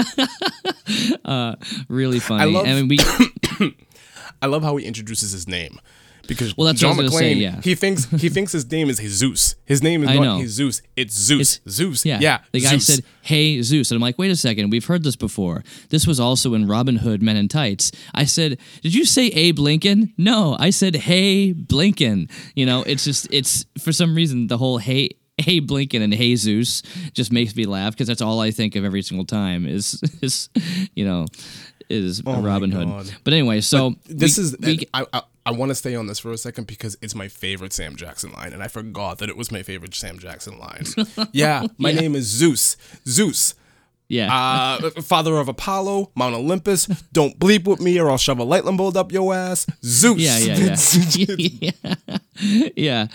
uh, 1.25 1.55
really 1.89 2.19
funny. 2.19 2.51
love- 2.51 2.67
I 2.67 2.73
mean, 2.81 2.87
we 2.87 2.97
I 4.41 4.45
love 4.47 4.63
how 4.63 4.75
he 4.77 4.85
introduces 4.85 5.31
his 5.31 5.47
name. 5.47 5.79
Because 6.27 6.55
Well, 6.55 6.67
that's 6.67 6.79
John 6.79 6.95
what 6.97 7.05
McClane, 7.07 7.19
say, 7.19 7.33
yeah. 7.33 7.59
he 7.61 7.75
thinks 7.75 8.05
he 8.05 8.29
thinks 8.29 8.51
his 8.51 8.69
name 8.71 8.89
is 8.89 8.99
Jesus. 8.99 9.55
His 9.65 9.81
name 9.83 10.03
is 10.03 10.09
I 10.09 10.15
not 10.15 10.23
know. 10.23 10.41
Jesus. 10.41 10.81
It's 10.95 11.15
Zeus. 11.17 11.59
Zeus. 11.67 12.05
yeah, 12.05 12.19
Yeah. 12.21 12.39
The 12.51 12.59
guy 12.61 12.69
Zeus. 12.77 12.85
said, 12.85 13.03
"Hey 13.21 13.61
Zeus," 13.61 13.91
and 13.91 13.97
I'm 13.97 14.01
like, 14.01 14.17
"Wait 14.17 14.31
a 14.31 14.35
second, 14.35 14.69
we've 14.69 14.85
heard 14.85 15.03
this 15.03 15.15
before. 15.15 15.63
This 15.89 16.05
was 16.07 16.19
also 16.19 16.53
in 16.53 16.67
Robin 16.67 16.97
Hood 16.97 17.21
Men 17.21 17.37
in 17.37 17.47
Tights." 17.47 17.91
I 18.13 18.25
said, 18.25 18.57
"Did 18.81 18.93
you 18.93 19.05
say 19.05 19.27
Abe 19.27 19.59
Lincoln?" 19.59 20.13
No, 20.17 20.55
I 20.59 20.69
said, 20.69 20.95
"Hey 20.95 21.53
Blinkin." 21.53 22.29
You 22.55 22.65
know, 22.65 22.83
it's 22.83 23.03
just 23.03 23.27
it's 23.31 23.65
for 23.79 23.91
some 23.91 24.15
reason 24.15 24.47
the 24.47 24.57
whole 24.57 24.77
hey. 24.77 25.09
Hey 25.37 25.59
Blinkin 25.59 26.03
and 26.03 26.13
Hey 26.13 26.35
Zeus 26.35 26.83
just 27.13 27.31
makes 27.31 27.55
me 27.55 27.65
laugh 27.65 27.93
because 27.93 28.05
that's 28.07 28.21
all 28.21 28.39
I 28.41 28.51
think 28.51 28.75
of 28.75 28.85
every 28.85 29.01
single 29.01 29.25
time 29.25 29.65
is 29.65 29.99
is 30.21 30.49
you 30.93 31.03
know 31.03 31.25
is 31.89 32.21
Oh 32.27 32.41
Robin 32.41 32.69
Hood. 32.69 33.11
But 33.23 33.33
anyway, 33.33 33.61
so 33.61 33.95
This 34.07 34.37
we- 34.37 34.43
is 34.43 34.55
we, 34.59 34.79
uh, 34.93 35.05
I 35.13 35.17
I, 35.17 35.21
I 35.45 35.51
want 35.51 35.69
to 35.69 35.75
stay 35.75 35.95
on 35.95 36.07
this 36.07 36.19
for 36.19 36.31
a 36.31 36.37
second 36.37 36.67
because 36.67 36.97
it's 37.01 37.15
my 37.15 37.27
favorite 37.27 37.73
Sam 37.73 37.95
Jackson 37.95 38.31
line, 38.31 38.53
and 38.53 38.61
I 38.61 38.67
forgot 38.67 39.17
that 39.19 39.29
it 39.29 39.35
was 39.37 39.51
my 39.51 39.63
favorite 39.63 39.95
Sam 39.95 40.19
Jackson 40.19 40.59
line. 40.59 40.83
yeah, 41.33 41.65
my 41.77 41.89
Yeah. 41.89 42.01
name 42.01 42.15
is 42.15 42.25
Zeus. 42.27 42.77
Zeus. 43.07 43.55
yeah. 44.07 44.31
Uh, 44.83 44.89
father 45.01 45.37
of 45.37 45.47
Apollo, 45.47 46.11
Mount 46.15 46.35
Olympus. 46.35 46.85
Don't 47.13 47.39
bleep 47.39 47.65
with 47.67 47.79
me, 47.81 47.99
or 47.99 48.09
I'll 48.11 48.17
shove 48.17 48.37
a 48.39 48.43
lightning 48.43 48.77
bolt 48.77 48.95
up 48.95 49.11
your 49.11 49.33
ass. 49.33 49.65
Zeus. 49.83 50.19
Yeah, 50.19 50.37
yeah, 50.37 50.75
yeah. 51.17 52.17
yeah. 52.39 52.69
yeah. 52.75 53.07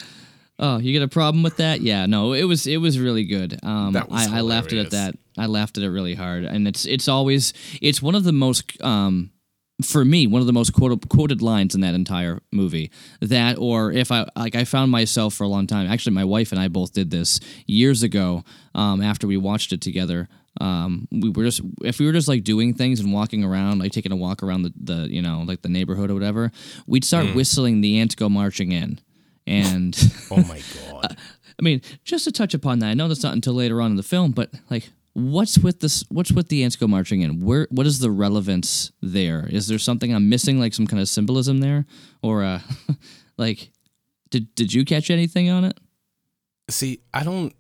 Oh, 0.59 0.79
you 0.79 0.93
get 0.95 1.03
a 1.03 1.09
problem 1.09 1.43
with 1.43 1.59
that? 1.59 1.83
Yeah, 1.83 2.07
no, 2.07 2.33
it 2.33 2.45
was 2.45 2.67
it 2.67 2.79
was 2.79 2.99
really 2.99 3.25
good. 3.25 3.59
Um, 3.63 3.93
That 3.93 4.09
was 4.11 4.27
I, 4.27 4.39
I 4.39 4.41
laughed 4.41 4.73
at 4.73 4.91
that. 4.91 5.15
I 5.37 5.45
laughed 5.47 5.77
at 5.77 5.85
it 5.85 5.91
really 5.91 6.15
hard, 6.15 6.45
and 6.45 6.67
it's 6.67 6.87
it's 6.87 7.09
always 7.09 7.53
it's 7.83 8.01
one 8.01 8.15
of 8.15 8.25
the 8.25 8.33
most 8.33 8.73
um, 8.83 9.31
for 9.83 10.05
me 10.05 10.27
one 10.27 10.41
of 10.41 10.47
the 10.47 10.53
most 10.53 10.73
quoted, 10.73 11.09
quoted 11.09 11.43
lines 11.43 11.75
in 11.75 11.83
that 11.83 11.95
entire 11.95 12.41
movie 12.51 12.91
that 13.21 13.59
or 13.59 13.93
if 13.93 14.11
i 14.11 14.27
like 14.35 14.55
i 14.55 14.65
found 14.65 14.91
myself 14.91 15.35
for 15.35 15.45
a 15.45 15.49
long 15.49 15.67
time 15.67 15.87
actually 15.87 16.15
my 16.15 16.25
wife 16.25 16.51
and 16.51 16.59
i 16.59 16.67
both 16.67 16.95
did 16.95 17.11
this 17.11 17.41
years 17.67 18.03
ago 18.03 18.43
um, 18.77 19.03
after 19.03 19.27
we 19.27 19.37
watched 19.37 19.73
it 19.73 19.81
together. 19.81 20.29
Um, 20.59 21.07
we 21.11 21.29
were 21.31 21.45
just 21.45 21.61
if 21.83 21.99
we 21.99 22.07
were 22.07 22.13
just 22.13 22.29
like 22.29 22.45
doing 22.45 22.73
things 22.73 23.01
and 23.01 23.13
walking 23.13 23.45
around 23.45 23.81
like 23.81 23.93
taking 23.93 24.11
a 24.13 24.17
walk 24.17 24.43
around 24.43 24.63
the, 24.63 24.73
the 24.83 25.09
you 25.11 25.21
know 25.21 25.43
like 25.47 25.61
the 25.61 25.69
neighborhood 25.69 26.11
or 26.11 26.15
whatever 26.15 26.51
we'd 26.87 27.05
start 27.05 27.35
whistling 27.35 27.83
the 27.83 27.99
ants 27.99 28.15
go 28.15 28.29
marching 28.29 28.73
in. 28.73 28.99
And 29.47 29.95
Oh 30.31 30.37
my 30.45 30.63
god. 30.91 31.17
I 31.59 31.63
mean, 31.63 31.81
just 32.05 32.25
to 32.25 32.33
touch 32.33 32.53
upon 32.55 32.79
that, 32.81 32.89
I 32.89 32.95
know 32.95 33.09
that's 33.09 33.23
not 33.23 33.33
until 33.33 33.55
later 33.55 33.81
on 33.81 33.91
in 33.91 33.97
the 33.97 34.03
film, 34.03 34.33
but 34.33 34.51
like, 34.71 34.91
what's 35.17 35.59
with 35.59 35.81
this? 35.81 36.05
What's 36.11 36.31
with 36.31 36.49
the 36.49 36.63
ants 36.63 36.77
go 36.77 36.87
marching 36.87 37.23
in? 37.23 37.41
Where? 37.45 37.67
What 37.71 37.87
is 37.87 37.99
the 37.99 38.11
relevance 38.11 38.93
there? 39.01 39.47
Is 39.51 39.67
there 39.67 39.79
something 39.79 40.15
I'm 40.15 40.29
missing, 40.29 40.61
like 40.61 40.75
some 40.75 40.87
kind 40.87 41.01
of 41.01 41.09
symbolism 41.09 41.61
there, 41.61 41.87
or 42.23 42.45
uh, 42.45 42.61
like, 43.39 43.71
did 44.31 44.55
did 44.55 44.73
you 44.75 44.85
catch 44.85 45.11
anything 45.11 45.49
on 45.51 45.65
it? 45.65 45.79
see, 46.69 47.01
I 47.15 47.23
don't 47.25 47.53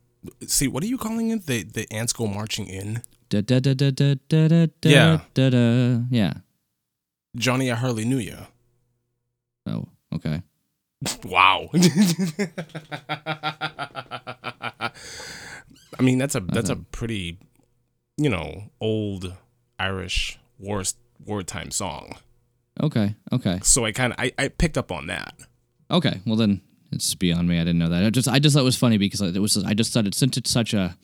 see. 0.46 0.68
What 0.68 0.82
are 0.82 0.86
you 0.86 0.98
calling 0.98 1.30
it? 1.30 1.46
The 1.46 1.62
the 1.62 1.86
ants 1.92 2.12
go 2.12 2.26
marching 2.26 2.66
in. 2.66 3.02
Da 3.28 3.40
da 3.40 3.58
da 3.60 3.75
da 3.75 3.90
da 3.90 4.14
da 4.28 4.48
da 4.48 4.66
da 4.80 4.88
Yeah. 4.88 5.20
da 5.34 5.50
da. 5.50 6.00
Yeah. 6.10 6.32
Johnny, 7.36 7.70
I 7.70 7.75
hardly 7.75 8.04
knew 8.04 8.18
you. 8.18 8.38
Oh, 9.66 9.86
okay. 10.14 10.42
Wow. 11.24 11.68
I 15.98 16.02
mean, 16.02 16.18
that's 16.18 16.34
a 16.34 16.40
that's 16.40 16.70
a 16.70 16.74
mm-hmm. 16.74 16.82
pretty, 16.92 17.38
you 18.16 18.30
know, 18.30 18.64
old 18.80 19.34
Irish 19.78 20.38
war 20.58 20.82
wartime 21.24 21.70
song. 21.70 22.16
Okay. 22.82 23.14
Okay. 23.32 23.60
So 23.62 23.84
I 23.84 23.92
kind 23.92 24.12
of 24.12 24.18
I, 24.18 24.32
I 24.38 24.48
picked 24.48 24.78
up 24.78 24.90
on 24.92 25.06
that. 25.06 25.34
Okay. 25.90 26.20
Well, 26.26 26.36
then 26.36 26.60
it's 26.92 27.14
beyond 27.14 27.48
me. 27.48 27.56
I 27.56 27.60
didn't 27.60 27.78
know 27.78 27.88
that. 27.88 28.04
I 28.04 28.10
just 28.10 28.28
I 28.28 28.38
just 28.38 28.54
thought 28.54 28.62
it 28.62 28.64
was 28.64 28.76
funny 28.76 28.98
because 28.98 29.20
it 29.20 29.38
was 29.38 29.62
I 29.64 29.74
just 29.74 29.92
thought 29.92 30.06
it 30.06 30.14
since 30.14 30.36
it's 30.36 30.50
such 30.50 30.74
a 30.74 30.96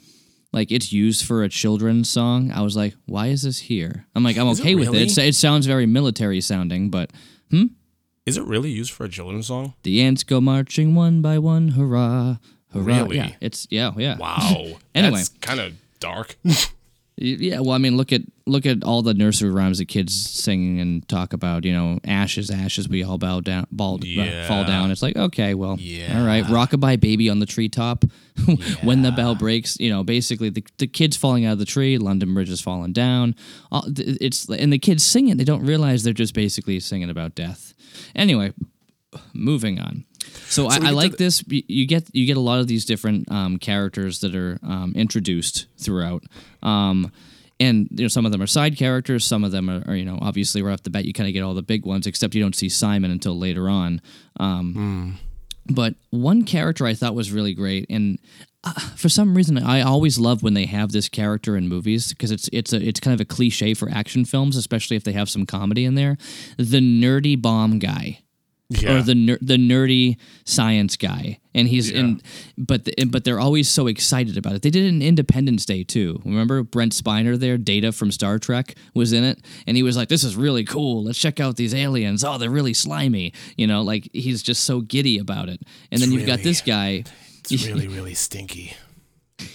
like 0.53 0.71
it's 0.71 0.93
used 0.93 1.25
for 1.25 1.43
a 1.43 1.49
children's 1.49 2.11
song. 2.11 2.51
I 2.51 2.63
was 2.63 2.77
like, 2.77 2.95
why 3.07 3.29
is 3.29 3.43
this 3.43 3.59
here? 3.59 4.07
I'm 4.15 4.23
like, 4.23 4.37
I'm 4.37 4.49
Is 4.49 4.61
it 4.61 4.63
okay 4.63 4.75
with 4.75 4.89
really? 4.89 5.03
it. 5.03 5.05
It's, 5.05 5.19
it 5.19 5.35
sounds 5.35 5.67
very 5.67 5.87
military 5.87 6.41
sounding, 6.41 6.91
but 6.91 7.11
hmm? 7.51 7.67
Is 8.25 8.37
it 8.37 8.45
really 8.45 8.71
used 8.71 8.93
for 8.93 9.05
a 9.05 9.09
children's 9.09 9.49
song? 9.49 9.75
the 9.83 10.01
ants 10.01 10.23
go 10.23 10.41
marching 10.41 10.95
one 10.95 11.23
by 11.23 11.39
one, 11.39 11.69
hurrah, 11.69 12.37
hurrah. 12.73 12.85
Really? 12.85 13.17
Yeah, 13.17 13.31
it's 13.41 13.67
yeah, 13.71 13.93
yeah. 13.97 14.17
Wow. 14.17 14.79
Anyway. 14.95 15.23
kind 15.41 15.59
of 15.59 15.75
dark. 16.01 16.37
Yeah, 17.23 17.61
well, 17.61 17.71
I 17.73 17.79
mean, 17.79 17.97
look 17.97 18.13
at 18.13 18.23
look 18.47 18.67
at 18.67 18.83
all 18.83 19.03
the 19.03 19.15
nursery 19.15 19.51
rhymes 19.51 19.79
that 19.79 19.87
kids 19.87 20.13
sing 20.29 20.81
and 20.81 21.07
talk 21.09 21.33
about. 21.33 21.65
You 21.65 21.73
know, 21.73 22.01
ashes, 22.05 22.51
ashes, 22.51 22.89
we 22.89 23.05
all 23.05 23.17
bow 23.17 23.41
down, 23.41 23.67
ball, 23.71 24.01
uh, 24.03 24.47
fall 24.49 24.65
down. 24.65 24.91
It's 24.91 25.03
like, 25.03 25.17
okay, 25.17 25.55
well, 25.55 25.77
Yeah. 25.79 26.19
all 26.21 26.27
right, 26.27 26.45
rockabye 26.45 26.99
baby 27.01 27.31
on 27.31 27.39
the 27.39 27.47
treetop. 27.47 28.05
when 28.83 29.03
the 29.03 29.13
bell 29.13 29.35
breaks, 29.37 29.79
you 29.79 29.91
know, 29.91 30.03
basically 30.03 30.49
the, 30.49 30.65
the 30.79 30.87
kids 30.87 31.17
falling 31.17 31.45
out 31.45 31.53
of 31.53 31.59
the 31.61 31.65
tree, 31.65 31.99
London 31.99 32.35
Bridge 32.35 32.51
is 32.51 32.61
falling 32.61 32.93
down. 32.93 33.37
All, 33.71 33.85
it's 33.97 34.49
and 34.49 34.73
the 34.73 34.79
kids 34.79 35.05
sing 35.05 35.29
it, 35.29 35.39
They 35.39 35.45
don't 35.45 35.65
realize 35.65 36.03
they're 36.03 36.13
just 36.13 36.35
basically 36.35 36.81
singing 36.81 37.11
about 37.11 37.35
death. 37.37 37.75
Anyway, 38.17 38.53
moving 39.33 39.79
on. 39.79 40.05
So, 40.49 40.69
So 40.69 40.85
I, 40.85 40.89
I 40.89 40.91
like 40.91 41.17
this. 41.17 41.43
You 41.49 41.87
get 41.87 42.09
you 42.15 42.27
get 42.27 42.37
a 42.37 42.41
lot 42.41 42.61
of 42.61 42.67
these 42.67 42.85
different 42.85 43.31
um, 43.31 43.59
characters 43.59 44.21
that 44.21 44.35
are 44.35 44.59
um, 44.63 44.93
introduced 44.95 45.67
throughout, 45.79 46.25
um, 46.63 47.11
and 47.59 47.89
you 47.91 48.05
know 48.05 48.09
some 48.09 48.27
of 48.27 48.33
them 48.33 48.43
are 48.43 48.47
side 48.47 48.77
characters. 48.77 49.25
Some 49.25 49.45
of 49.45 49.53
them 49.53 49.71
are, 49.71 49.83
are 49.87 49.97
you 49.97 50.05
know 50.05 50.19
obviously 50.21 50.63
right 50.63 50.73
off 50.73 50.83
the 50.83 50.91
bat 50.91 51.05
you 51.05 51.13
kind 51.13 51.29
of 51.29 51.33
get 51.35 51.43
all 51.43 51.55
the 51.55 51.63
big 51.63 51.87
ones, 51.87 52.07
except 52.07 52.35
you 52.35 52.43
don't 52.43 52.57
see 52.57 52.69
Simon 52.69 53.11
until 53.11 53.39
later 53.39 53.69
on. 53.69 54.01
Um, 54.39 55.19
But 55.67 55.95
one 56.11 56.43
character 56.45 56.87
I 56.87 56.95
thought 56.95 57.15
was 57.15 57.31
really 57.31 57.55
great, 57.55 57.87
and 57.89 58.19
uh, 58.65 58.73
for 58.97 59.09
some 59.09 59.35
reason 59.37 59.59
I 59.59 59.81
always 59.83 60.19
love 60.19 60.43
when 60.43 60.55
they 60.55 60.67
have 60.67 60.91
this 60.93 61.09
character 61.09 61.57
in 61.57 61.69
movies 61.69 62.09
because 62.13 62.31
it's 62.31 62.49
it's 62.53 62.73
a 62.73 62.81
it's 62.87 63.01
kind 63.01 63.15
of 63.15 63.21
a 63.21 63.25
cliche 63.25 63.73
for 63.75 63.89
action 63.89 64.25
films, 64.25 64.57
especially 64.57 64.97
if 64.97 65.05
they 65.05 65.13
have 65.13 65.31
some 65.31 65.47
comedy 65.47 65.85
in 65.85 65.95
there. 65.95 66.17
The 66.59 66.81
nerdy 66.81 67.41
bomb 67.41 67.79
guy 67.79 68.21
Yeah. 68.71 68.95
or 68.99 69.03
the 69.03 69.15
ner- 69.15 69.39
the 69.43 69.57
nerdy 69.59 70.17
science 70.47 70.97
guy, 70.97 71.41
and 71.55 71.69
he's 71.69 71.91
Yeah. 71.91 71.99
in, 72.01 72.23
but 72.57 72.87
the, 72.87 72.95
but 73.05 73.25
they're 73.25 73.39
always 73.41 73.69
so 73.69 73.87
excited 73.87 74.39
about 74.39 74.55
it. 74.55 74.63
They 74.63 74.71
did 74.71 74.87
an 74.91 75.03
Independence 75.03 75.67
Day 75.67 75.85
too. 75.85 76.23
Remember 76.25 76.63
Brent 76.63 76.93
Spiner 76.95 77.39
there, 77.39 77.59
Data 77.59 77.93
from 77.93 78.11
Star 78.11 78.39
Trek 78.39 78.75
was 78.95 79.13
in 79.13 79.25
it, 79.25 79.41
and 79.67 79.77
he 79.77 79.83
was 79.83 79.95
like, 79.97 80.09
"This 80.09 80.25
is 80.25 80.37
really 80.37 80.65
cool. 80.65 81.05
Let's 81.05 81.19
check 81.19 81.39
out 81.39 81.57
these 81.57 81.75
aliens. 81.75 82.25
Oh, 82.25 82.39
they're 82.39 82.49
really 82.49 82.73
slimy." 82.73 83.35
You 83.59 83.67
know, 83.67 83.83
like 83.83 84.09
he's 84.15 84.43
just 84.43 84.65
so 84.65 84.81
giddy 84.81 85.19
about 85.19 85.51
it. 85.51 85.61
And 85.91 86.01
then 86.01 86.11
you've 86.11 86.27
got 86.27 86.41
this 86.43 86.63
guy. 86.63 87.05
it's 87.51 87.67
really, 87.67 87.89
really 87.89 88.15
stinky. 88.15 88.73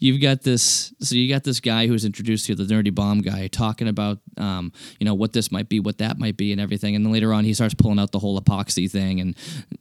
you've 0.00 0.20
got 0.20 0.42
this 0.42 0.92
so 1.00 1.14
you 1.14 1.32
got 1.32 1.44
this 1.44 1.60
guy 1.60 1.86
who's 1.86 2.04
introduced 2.04 2.46
here 2.46 2.56
the 2.56 2.64
nerdy 2.64 2.92
bomb 2.92 3.20
guy 3.20 3.46
talking 3.46 3.86
about 3.86 4.18
um, 4.38 4.72
you 4.98 5.04
know 5.04 5.14
what 5.14 5.32
this 5.32 5.52
might 5.52 5.68
be 5.68 5.78
what 5.80 5.98
that 5.98 6.18
might 6.18 6.36
be 6.36 6.52
and 6.52 6.60
everything. 6.60 6.96
And 6.96 7.04
then 7.04 7.12
later 7.12 7.32
on 7.32 7.44
he 7.44 7.54
starts 7.54 7.74
pulling 7.74 7.98
out 7.98 8.12
the 8.12 8.18
whole 8.18 8.40
epoxy 8.40 8.90
thing 8.90 9.20
and 9.20 9.36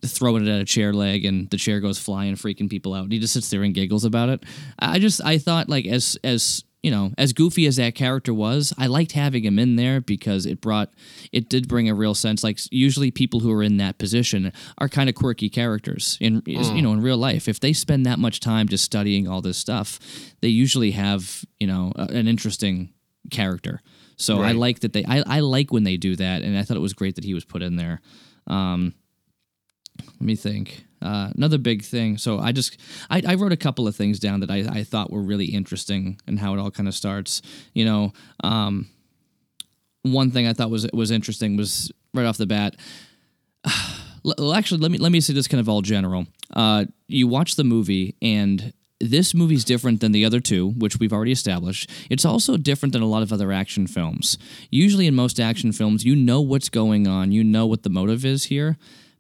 throwing 0.06 0.46
it 0.46 0.52
at 0.52 0.62
a 0.62 0.66
chair 0.66 0.94
leg 0.94 1.26
and 1.26 1.50
the 1.50 1.58
chair 1.58 1.80
goes 1.80 1.98
flying 1.98 2.36
freaking 2.36 2.70
people 2.70 2.94
out. 2.94 3.04
And 3.04 3.12
he 3.12 3.20
just 3.20 3.34
sits 3.34 3.50
there 3.50 3.64
and 3.64 3.74
giggles 3.74 4.06
about 4.06 4.30
it. 4.30 4.44
I 4.78 5.00
just 5.00 5.24
i 5.24 5.38
thought 5.38 5.70
like 5.70 5.86
as 5.86 6.18
as 6.24 6.64
you 6.82 6.92
know, 6.92 7.12
as 7.18 7.34
goofy 7.34 7.66
as 7.66 7.76
that 7.76 7.94
character 7.96 8.34
was, 8.34 8.74
I 8.78 8.88
liked 8.88 9.12
having 9.12 9.44
him 9.44 9.60
in 9.60 9.76
there 9.76 10.00
because 10.00 10.46
it 10.46 10.62
brought, 10.62 10.94
it 11.34 11.50
did 11.50 11.68
bring 11.68 11.90
a 11.90 11.94
real 11.94 12.16
sense. 12.16 12.42
Like 12.44 12.58
usually 12.72 13.12
people 13.12 13.42
who 13.42 13.52
are 13.52 13.62
in 13.64 13.78
that 13.78 13.98
position 13.98 14.54
are 14.78 14.88
kind 14.88 15.10
of 15.10 15.16
quirky 15.16 15.50
characters 15.50 16.18
in, 16.22 16.42
is- 16.48 16.70
you 16.72 16.82
know, 16.82 16.94
in 16.94 17.02
real 17.02 17.18
life. 17.18 17.48
If 17.50 17.60
they 17.60 17.74
spend 17.74 18.06
that 18.06 18.18
much 18.20 18.40
time 18.40 18.68
just 18.70 18.86
studying 18.86 19.28
all 19.28 19.42
this 19.42 19.58
stuff, 19.58 20.00
they 20.42 20.48
usually 20.48 20.92
have, 20.92 21.44
you 21.60 21.68
know, 21.68 21.92
a- 21.96 22.04
an 22.14 22.28
interesting 22.30 22.94
character. 23.30 23.82
So 24.16 24.42
I 24.42 24.52
like 24.54 24.80
that 24.80 24.94
they, 24.94 25.04
I, 25.06 25.24
I 25.28 25.40
like 25.42 25.72
when 25.74 25.84
they 25.84 25.98
do 25.98 26.16
that. 26.16 26.42
And 26.44 26.58
I 26.58 26.64
thought 26.64 26.78
it 26.78 26.82
was 26.82 26.94
great 26.94 27.16
that 27.16 27.24
he 27.26 27.34
was 27.34 27.44
put 27.46 27.62
in 27.62 27.76
there. 27.76 28.00
Um, 28.48 28.94
let 30.06 30.22
me 30.22 30.36
think. 30.36 30.86
Uh, 31.02 31.32
another 31.36 31.58
big 31.58 31.84
thing. 31.84 32.18
So 32.18 32.40
I 32.40 32.52
just 32.52 32.78
I, 33.10 33.22
I 33.26 33.36
wrote 33.36 33.52
a 33.52 33.58
couple 33.58 33.88
of 33.88 33.96
things 33.96 34.20
down 34.20 34.42
that 34.42 34.52
I, 34.52 34.60
I 34.80 34.84
thought 34.84 35.12
were 35.12 35.22
really 35.22 35.46
interesting 35.46 36.20
and 36.28 36.40
how 36.40 36.54
it 36.54 36.60
all 36.60 36.72
kind 36.72 36.88
of 36.88 36.96
starts. 36.96 37.42
You 37.74 37.86
know, 37.86 38.14
um, 38.44 38.90
one 40.04 40.32
thing 40.32 40.48
I 40.48 40.54
thought 40.54 40.70
was 40.70 40.88
was 40.94 41.12
interesting 41.12 41.58
was 41.58 41.92
right 42.14 42.26
off 42.26 42.38
the 42.38 42.48
bat. 42.48 42.76
Well, 44.22 44.54
actually, 44.54 44.82
let 44.82 44.92
me 44.92 44.98
let 44.98 45.14
me 45.14 45.22
say 45.22 45.32
this 45.32 45.48
kind 45.48 45.62
of 45.62 45.70
all 45.70 45.82
general. 45.82 46.28
Uh, 46.54 46.84
you 47.08 47.28
watch 47.28 47.56
the 47.56 47.64
movie 47.64 48.16
and. 48.22 48.74
This 49.02 49.34
movie's 49.34 49.64
different 49.64 50.02
than 50.02 50.12
the 50.12 50.26
other 50.26 50.42
two, 50.42 50.72
which 50.72 51.00
we've 51.00 51.14
already 51.14 51.32
established. 51.32 51.90
It's 52.10 52.26
also 52.26 52.58
different 52.58 52.92
than 52.92 53.02
a 53.02 53.06
lot 53.06 53.24
of 53.24 53.32
other 53.32 53.50
action 53.54 53.88
films. 53.88 54.38
Usually, 54.72 55.08
in 55.08 55.16
most 55.16 55.40
action 55.40 55.72
films, 55.72 56.04
you 56.04 56.18
know 56.18 56.42
what's 56.42 56.68
going 56.68 57.08
on, 57.08 57.32
you 57.32 57.42
know 57.42 57.66
what 57.66 57.84
the 57.84 57.90
motive 57.90 58.26
is 58.26 58.44
here. 58.44 58.78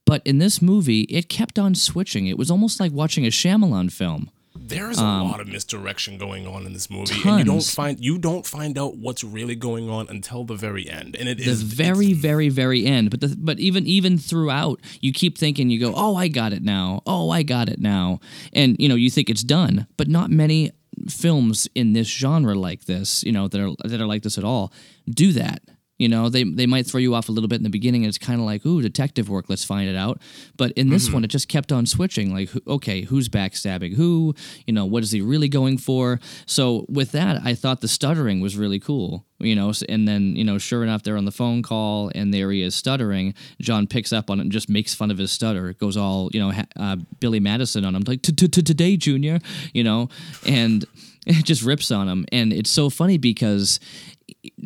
But 0.09 0.23
in 0.25 0.39
this 0.39 0.59
movie, 0.59 1.01
it 1.01 1.29
kept 1.29 1.59
on 1.59 1.75
switching. 1.75 2.25
It 2.25 2.35
was 2.35 2.49
almost 2.49 2.79
like 2.79 2.91
watching 2.91 3.25
a 3.27 3.29
Shyamalan 3.29 3.91
film. 3.91 4.31
There's 4.55 4.97
a 4.97 5.03
lot 5.03 5.39
of 5.39 5.47
misdirection 5.47 6.17
going 6.17 6.47
on 6.47 6.65
in 6.65 6.73
this 6.73 6.89
movie, 6.89 7.13
and 7.23 7.39
you 7.39 7.45
don't 7.45 7.57
Um, 7.57 7.61
find 7.61 8.03
you 8.03 8.17
don't 8.17 8.45
find 8.45 8.77
out 8.77 8.97
what's 8.97 9.23
really 9.23 9.55
going 9.55 9.87
on 9.87 10.07
until 10.09 10.43
the 10.43 10.55
very 10.55 10.89
end, 10.89 11.15
and 11.15 11.29
it 11.29 11.37
The 11.37 11.51
is 11.51 11.61
very, 11.61 12.13
very, 12.13 12.49
very 12.49 12.85
end. 12.85 13.11
But 13.11 13.21
the, 13.21 13.35
but 13.37 13.59
even 13.59 13.85
even 13.85 14.17
throughout, 14.17 14.81
you 14.99 15.13
keep 15.13 15.37
thinking, 15.37 15.69
you 15.69 15.79
go, 15.79 15.93
oh, 15.95 16.15
I 16.15 16.27
got 16.27 16.53
it 16.53 16.63
now. 16.63 17.01
Oh, 17.05 17.29
I 17.29 17.43
got 17.43 17.69
it 17.69 17.79
now. 17.79 18.19
And 18.51 18.75
you 18.79 18.89
know, 18.89 18.95
you 18.95 19.11
think 19.11 19.29
it's 19.29 19.43
done. 19.43 19.85
But 19.95 20.07
not 20.07 20.31
many 20.31 20.71
films 21.07 21.67
in 21.75 21.93
this 21.93 22.07
genre 22.07 22.55
like 22.55 22.85
this, 22.85 23.23
you 23.23 23.31
know, 23.31 23.47
that 23.47 23.61
are 23.61 23.75
that 23.87 24.01
are 24.01 24.07
like 24.07 24.23
this 24.23 24.37
at 24.39 24.43
all, 24.43 24.73
do 25.07 25.31
that. 25.33 25.61
You 25.99 26.07
know, 26.07 26.29
they 26.29 26.45
they 26.45 26.65
might 26.65 26.87
throw 26.87 26.99
you 26.99 27.13
off 27.13 27.27
a 27.27 27.33
little 27.33 27.49
bit 27.49 27.57
in 27.57 27.63
the 27.63 27.69
beginning, 27.69 28.03
and 28.03 28.09
it's 28.09 28.17
kind 28.17 28.39
of 28.39 28.45
like, 28.45 28.65
ooh, 28.65 28.81
detective 28.81 29.29
work. 29.29 29.49
Let's 29.49 29.65
find 29.65 29.89
it 29.89 29.97
out. 29.97 30.21
But 30.57 30.71
in 30.71 30.89
this 30.89 31.11
one, 31.11 31.25
it 31.25 31.27
just 31.27 31.49
kept 31.49 31.73
on 31.73 31.85
switching. 31.85 32.33
Like, 32.33 32.49
okay, 32.65 33.01
who's 33.01 33.27
backstabbing 33.27 33.95
who? 33.95 34.33
You 34.65 34.73
know, 34.73 34.85
what 34.85 35.03
is 35.03 35.11
he 35.11 35.21
really 35.21 35.49
going 35.49 35.77
for? 35.77 36.21
So 36.45 36.85
with 36.87 37.11
that, 37.11 37.41
I 37.43 37.53
thought 37.53 37.81
the 37.81 37.89
stuttering 37.89 38.39
was 38.39 38.55
really 38.55 38.79
cool. 38.79 39.25
You 39.39 39.55
know, 39.55 39.73
and 39.89 40.07
then 40.07 40.37
you 40.37 40.45
know, 40.45 40.57
sure 40.57 40.83
enough, 40.83 41.03
they're 41.03 41.17
on 41.17 41.25
the 41.25 41.31
phone 41.31 41.61
call, 41.63 42.11
and 42.15 42.33
there 42.33 42.49
he 42.49 42.61
is 42.61 42.75
stuttering. 42.75 43.33
John 43.59 43.85
picks 43.85 44.13
up 44.13 44.29
on 44.29 44.39
it 44.39 44.43
and 44.43 44.51
just 44.51 44.69
makes 44.69 44.93
fun 44.93 45.11
of 45.11 45.17
his 45.17 45.33
stutter. 45.33 45.69
It 45.69 45.79
goes 45.79 45.97
all 45.97 46.29
you 46.33 46.39
know, 46.39 46.51
ha- 46.51 46.65
uh, 46.77 46.95
Billy 47.19 47.41
Madison 47.41 47.83
on 47.83 47.93
him, 47.93 48.03
like 48.07 48.21
today, 48.21 48.95
Junior. 48.95 49.39
You 49.73 49.83
know, 49.83 50.07
and 50.45 50.85
it 51.27 51.43
just 51.43 51.61
rips 51.61 51.91
on 51.91 52.07
him, 52.07 52.25
and 52.31 52.53
it's 52.53 52.69
so 52.69 52.89
funny 52.89 53.17
because 53.17 53.81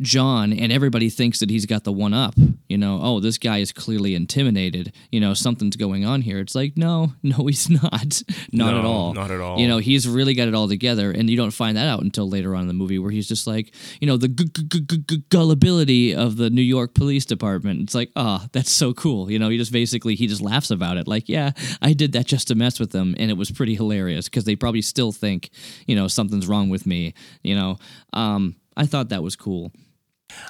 John 0.00 0.52
and 0.52 0.70
everybody 0.72 1.10
thinks 1.10 1.40
that 1.40 1.50
he's 1.50 1.66
got 1.66 1.82
the 1.84 1.92
one 1.92 2.14
up. 2.14 2.34
You 2.68 2.78
know, 2.78 3.00
oh, 3.02 3.20
this 3.20 3.38
guy 3.38 3.58
is 3.58 3.72
clearly 3.72 4.14
intimidated. 4.14 4.92
You 5.10 5.20
know, 5.20 5.34
something's 5.34 5.76
going 5.76 6.04
on 6.04 6.22
here. 6.22 6.38
It's 6.38 6.54
like, 6.54 6.76
no, 6.76 7.12
no, 7.22 7.46
he's 7.46 7.68
not. 7.68 7.82
not 8.52 8.72
No, 8.72 8.78
at 8.78 8.84
all. 8.84 9.14
not 9.14 9.30
at 9.30 9.40
all. 9.40 9.58
You 9.58 9.66
know, 9.68 9.78
he's 9.78 10.08
really 10.08 10.34
got 10.34 10.48
it 10.48 10.54
all 10.54 10.68
together. 10.68 11.10
And 11.10 11.28
you 11.28 11.36
don't 11.36 11.50
find 11.50 11.76
that 11.76 11.88
out 11.88 12.02
until 12.02 12.28
later 12.28 12.54
on 12.54 12.62
in 12.62 12.68
the 12.68 12.74
movie 12.74 12.98
where 12.98 13.10
he's 13.10 13.26
just 13.28 13.46
like, 13.46 13.74
you 14.00 14.06
know, 14.06 14.16
the 14.16 14.28
gu- 14.28 14.44
gu- 14.44 14.80
gu- 14.80 15.22
gullibility 15.28 16.14
of 16.14 16.36
the 16.36 16.50
New 16.50 16.62
York 16.62 16.94
Police 16.94 17.24
Department. 17.24 17.80
It's 17.82 17.94
like, 17.94 18.10
oh, 18.16 18.46
that's 18.52 18.70
so 18.70 18.94
cool. 18.94 19.30
You 19.30 19.38
know, 19.38 19.48
he 19.48 19.58
just 19.58 19.72
basically, 19.72 20.14
he 20.14 20.26
just 20.26 20.40
laughs 20.40 20.70
about 20.70 20.96
it. 20.96 21.08
Like, 21.08 21.28
yeah, 21.28 21.50
I 21.82 21.92
did 21.92 22.12
that 22.12 22.26
just 22.26 22.48
to 22.48 22.54
mess 22.54 22.78
with 22.78 22.92
them. 22.92 23.14
And 23.18 23.30
it 23.30 23.36
was 23.36 23.50
pretty 23.50 23.74
hilarious 23.74 24.28
because 24.28 24.44
they 24.44 24.56
probably 24.56 24.82
still 24.82 25.12
think, 25.12 25.50
you 25.86 25.96
know, 25.96 26.06
something's 26.08 26.46
wrong 26.46 26.68
with 26.70 26.86
me. 26.86 27.14
You 27.42 27.56
know, 27.56 27.78
um, 28.12 28.56
I 28.76 28.86
thought 28.86 29.08
that 29.10 29.22
was 29.22 29.36
cool. 29.36 29.72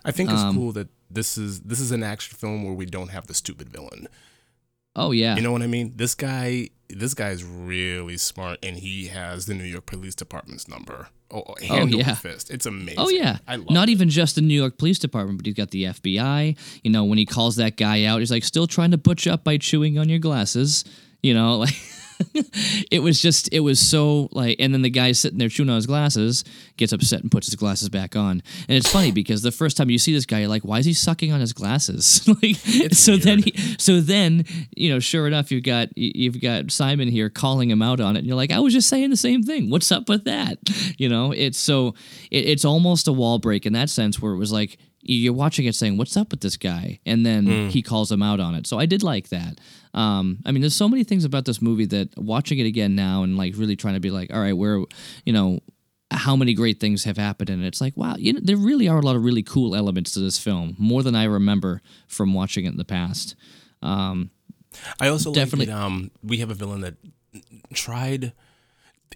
I 0.05 0.11
think 0.13 0.31
it's 0.31 0.41
Um, 0.41 0.55
cool 0.57 0.73
that 0.73 0.89
this 1.11 1.37
is 1.37 1.61
this 1.61 1.81
is 1.81 1.91
an 1.91 2.03
action 2.03 2.37
film 2.37 2.65
where 2.65 2.73
we 2.75 2.87
don't 2.87 3.09
have 3.09 3.27
the 3.27 3.35
stupid 3.35 3.69
villain. 3.69 4.09
Oh, 4.97 5.11
yeah. 5.11 5.35
You 5.35 5.43
know 5.43 5.51
what 5.51 5.63
I 5.63 5.67
mean? 5.67 5.95
This 5.97 6.15
guy, 6.15 6.71
this 6.89 7.15
guy 7.15 7.31
is 7.31 7.43
really 7.43 8.17
smart, 8.17 8.61
and 8.63 8.77
he 8.77 9.09
has 9.09 9.47
the 9.47 9.55
New 9.55 9.65
York 9.65 9.87
Police 9.87 10.15
Department's 10.15 10.69
number. 10.69 11.09
Oh, 11.33 11.55
hand 11.61 11.91
yeah. 11.93 12.15
fist. 12.15 12.49
It's 12.49 12.65
amazing. 12.65 12.95
Oh 12.99 13.09
yeah, 13.09 13.39
I 13.49 13.57
love 13.57 13.71
not 13.71 13.89
it. 13.89 13.93
even 13.93 14.09
just 14.09 14.37
the 14.37 14.41
New 14.41 14.55
York 14.55 14.79
Police 14.79 15.01
Department, 15.01 15.39
but 15.39 15.47
he's 15.47 15.57
got 15.57 15.73
the 15.73 15.85
FBI. 15.85 16.57
You 16.85 16.91
know, 16.93 17.05
when 17.05 17.19
he 17.19 17.27
calls 17.27 17.57
that 17.57 17.77
guy 17.77 18.05
out, 18.05 18.21
he's 18.21 18.31
like, 18.31 18.45
"Still 18.45 18.69
trying 18.69 18.93
to 18.93 18.99
butch 18.99 19.27
up 19.27 19.43
by 19.43 19.57
chewing 19.59 19.99
on 19.99 20.09
your 20.09 20.21
glasses." 20.21 20.85
You 21.25 21.35
know, 21.35 21.57
like 21.65 21.75
it 22.91 23.03
was 23.03 23.21
just, 23.21 23.53
it 23.53 23.61
was 23.61 23.81
so 23.81 24.29
like, 24.33 24.57
and 24.59 24.73
then 24.73 24.83
the 24.83 24.91
guy 24.91 25.13
sitting 25.13 25.39
there 25.39 25.49
chewing 25.49 25.71
on 25.71 25.77
his 25.77 25.87
glasses 25.87 26.45
gets 26.77 26.93
upset 26.93 27.23
and 27.23 27.31
puts 27.31 27.47
his 27.47 27.55
glasses 27.55 27.89
back 27.89 28.17
on. 28.17 28.43
And 28.69 28.77
it's 28.77 28.91
funny 28.91 29.13
because 29.13 29.43
the 29.43 29.51
first 29.51 29.77
time 29.77 29.91
you 29.91 29.99
see 29.99 30.13
this 30.13 30.27
guy, 30.27 30.41
you're 30.41 30.49
like, 30.49 30.65
"Why 30.65 30.79
is 30.79 30.87
he 30.87 30.93
sucking 30.93 31.33
on 31.33 31.41
his 31.41 31.53
glasses?" 31.53 32.27
like, 32.43 32.57
so 32.93 33.17
then, 33.17 33.41
he, 33.41 33.53
so 33.79 34.01
then, 34.01 34.45
you 34.77 34.91
know, 34.91 34.99
sure 34.99 35.27
enough, 35.27 35.51
you've 35.51 35.65
got 35.65 35.97
you've 35.97 36.41
got 36.41 36.71
Simon 36.71 37.09
here 37.09 37.31
calling 37.31 37.71
him 37.71 37.83
out 37.83 38.01
on 38.01 38.17
it, 38.17 38.21
and 38.21 38.27
you're 38.27 38.37
like, 38.37 38.53
"I 38.53 38.61
was 38.61 38.73
just 38.73 38.89
saying 38.89 39.11
the 39.11 39.17
same 39.17 39.43
thing. 39.43 39.71
What's 39.71 39.91
up 39.93 40.09
with 40.09 40.25
that?" 40.25 40.59
You 40.97 41.09
know, 41.09 41.33
it's 41.33 41.59
so 41.59 41.95
it, 42.31 42.47
it's 42.47 42.65
almost 42.65 43.09
a 43.09 43.13
wall 43.13 43.39
break 43.39 43.67
in 43.67 43.73
that 43.73 43.91
sense 43.91 44.21
where 44.21 44.33
it 44.33 44.39
was 44.39 44.53
like 44.53 44.79
you're 45.05 45.33
watching 45.33 45.67
it 45.67 45.75
saying, 45.75 45.97
"What's 45.97 46.17
up 46.17 46.31
with 46.31 46.41
this 46.41 46.57
guy?" 46.57 47.01
and 47.07 47.25
then 47.25 47.69
he 47.71 47.83
calls 47.83 48.11
him 48.11 48.23
out 48.23 48.41
on 48.41 48.55
it. 48.55 48.67
So 48.67 48.79
I 48.79 48.87
did 48.87 49.03
like 49.03 49.29
that. 49.29 49.61
Um, 49.93 50.39
I 50.45 50.51
mean, 50.51 50.61
there's 50.61 50.75
so 50.75 50.89
many 50.89 51.05
things 51.05 51.25
about 51.25 51.45
this 51.45 51.63
movie 51.63 51.87
that 51.87 52.17
watching 52.17 52.59
it 52.59 52.67
again 52.67 52.95
now 52.95 53.23
and 53.23 53.37
like 53.37 53.55
really 53.57 53.77
trying 53.77 53.95
to 53.95 54.01
be 54.01 54.11
like, 54.11 54.33
all 54.35 54.41
right, 54.41 54.57
where, 54.57 54.83
you 55.25 55.33
know, 55.33 55.61
how 56.11 56.35
many 56.37 56.55
great 56.55 56.81
things 56.81 57.05
have 57.05 57.17
happened 57.17 57.51
and 57.51 57.65
it's 57.65 57.81
like 57.81 57.97
wow 57.97 58.15
you 58.17 58.33
know 58.33 58.39
there 58.41 58.57
really 58.57 58.87
are 58.87 58.99
a 58.99 59.03
lot 59.03 59.17
of 59.17 59.25
really 59.25 59.43
cool 59.43 59.75
elements 59.75 60.13
to 60.13 60.21
this 60.21 60.39
film 60.39 60.77
more 60.79 61.03
than 61.03 61.17
i 61.17 61.25
remember 61.25 61.81
from 62.07 62.33
watching 62.33 62.67
it 62.67 62.69
in 62.69 62.77
the 62.77 62.85
past 62.85 63.35
um, 63.83 64.31
I 65.01 65.09
also 65.09 65.33
Definitely- 65.33 65.67
like 65.67 65.77
that 65.77 65.85
um, 65.85 66.11
we 66.23 66.39
have 66.39 66.51
a 66.51 66.55
villain 66.55 66.81
that 66.81 66.95
tried. 67.73 68.33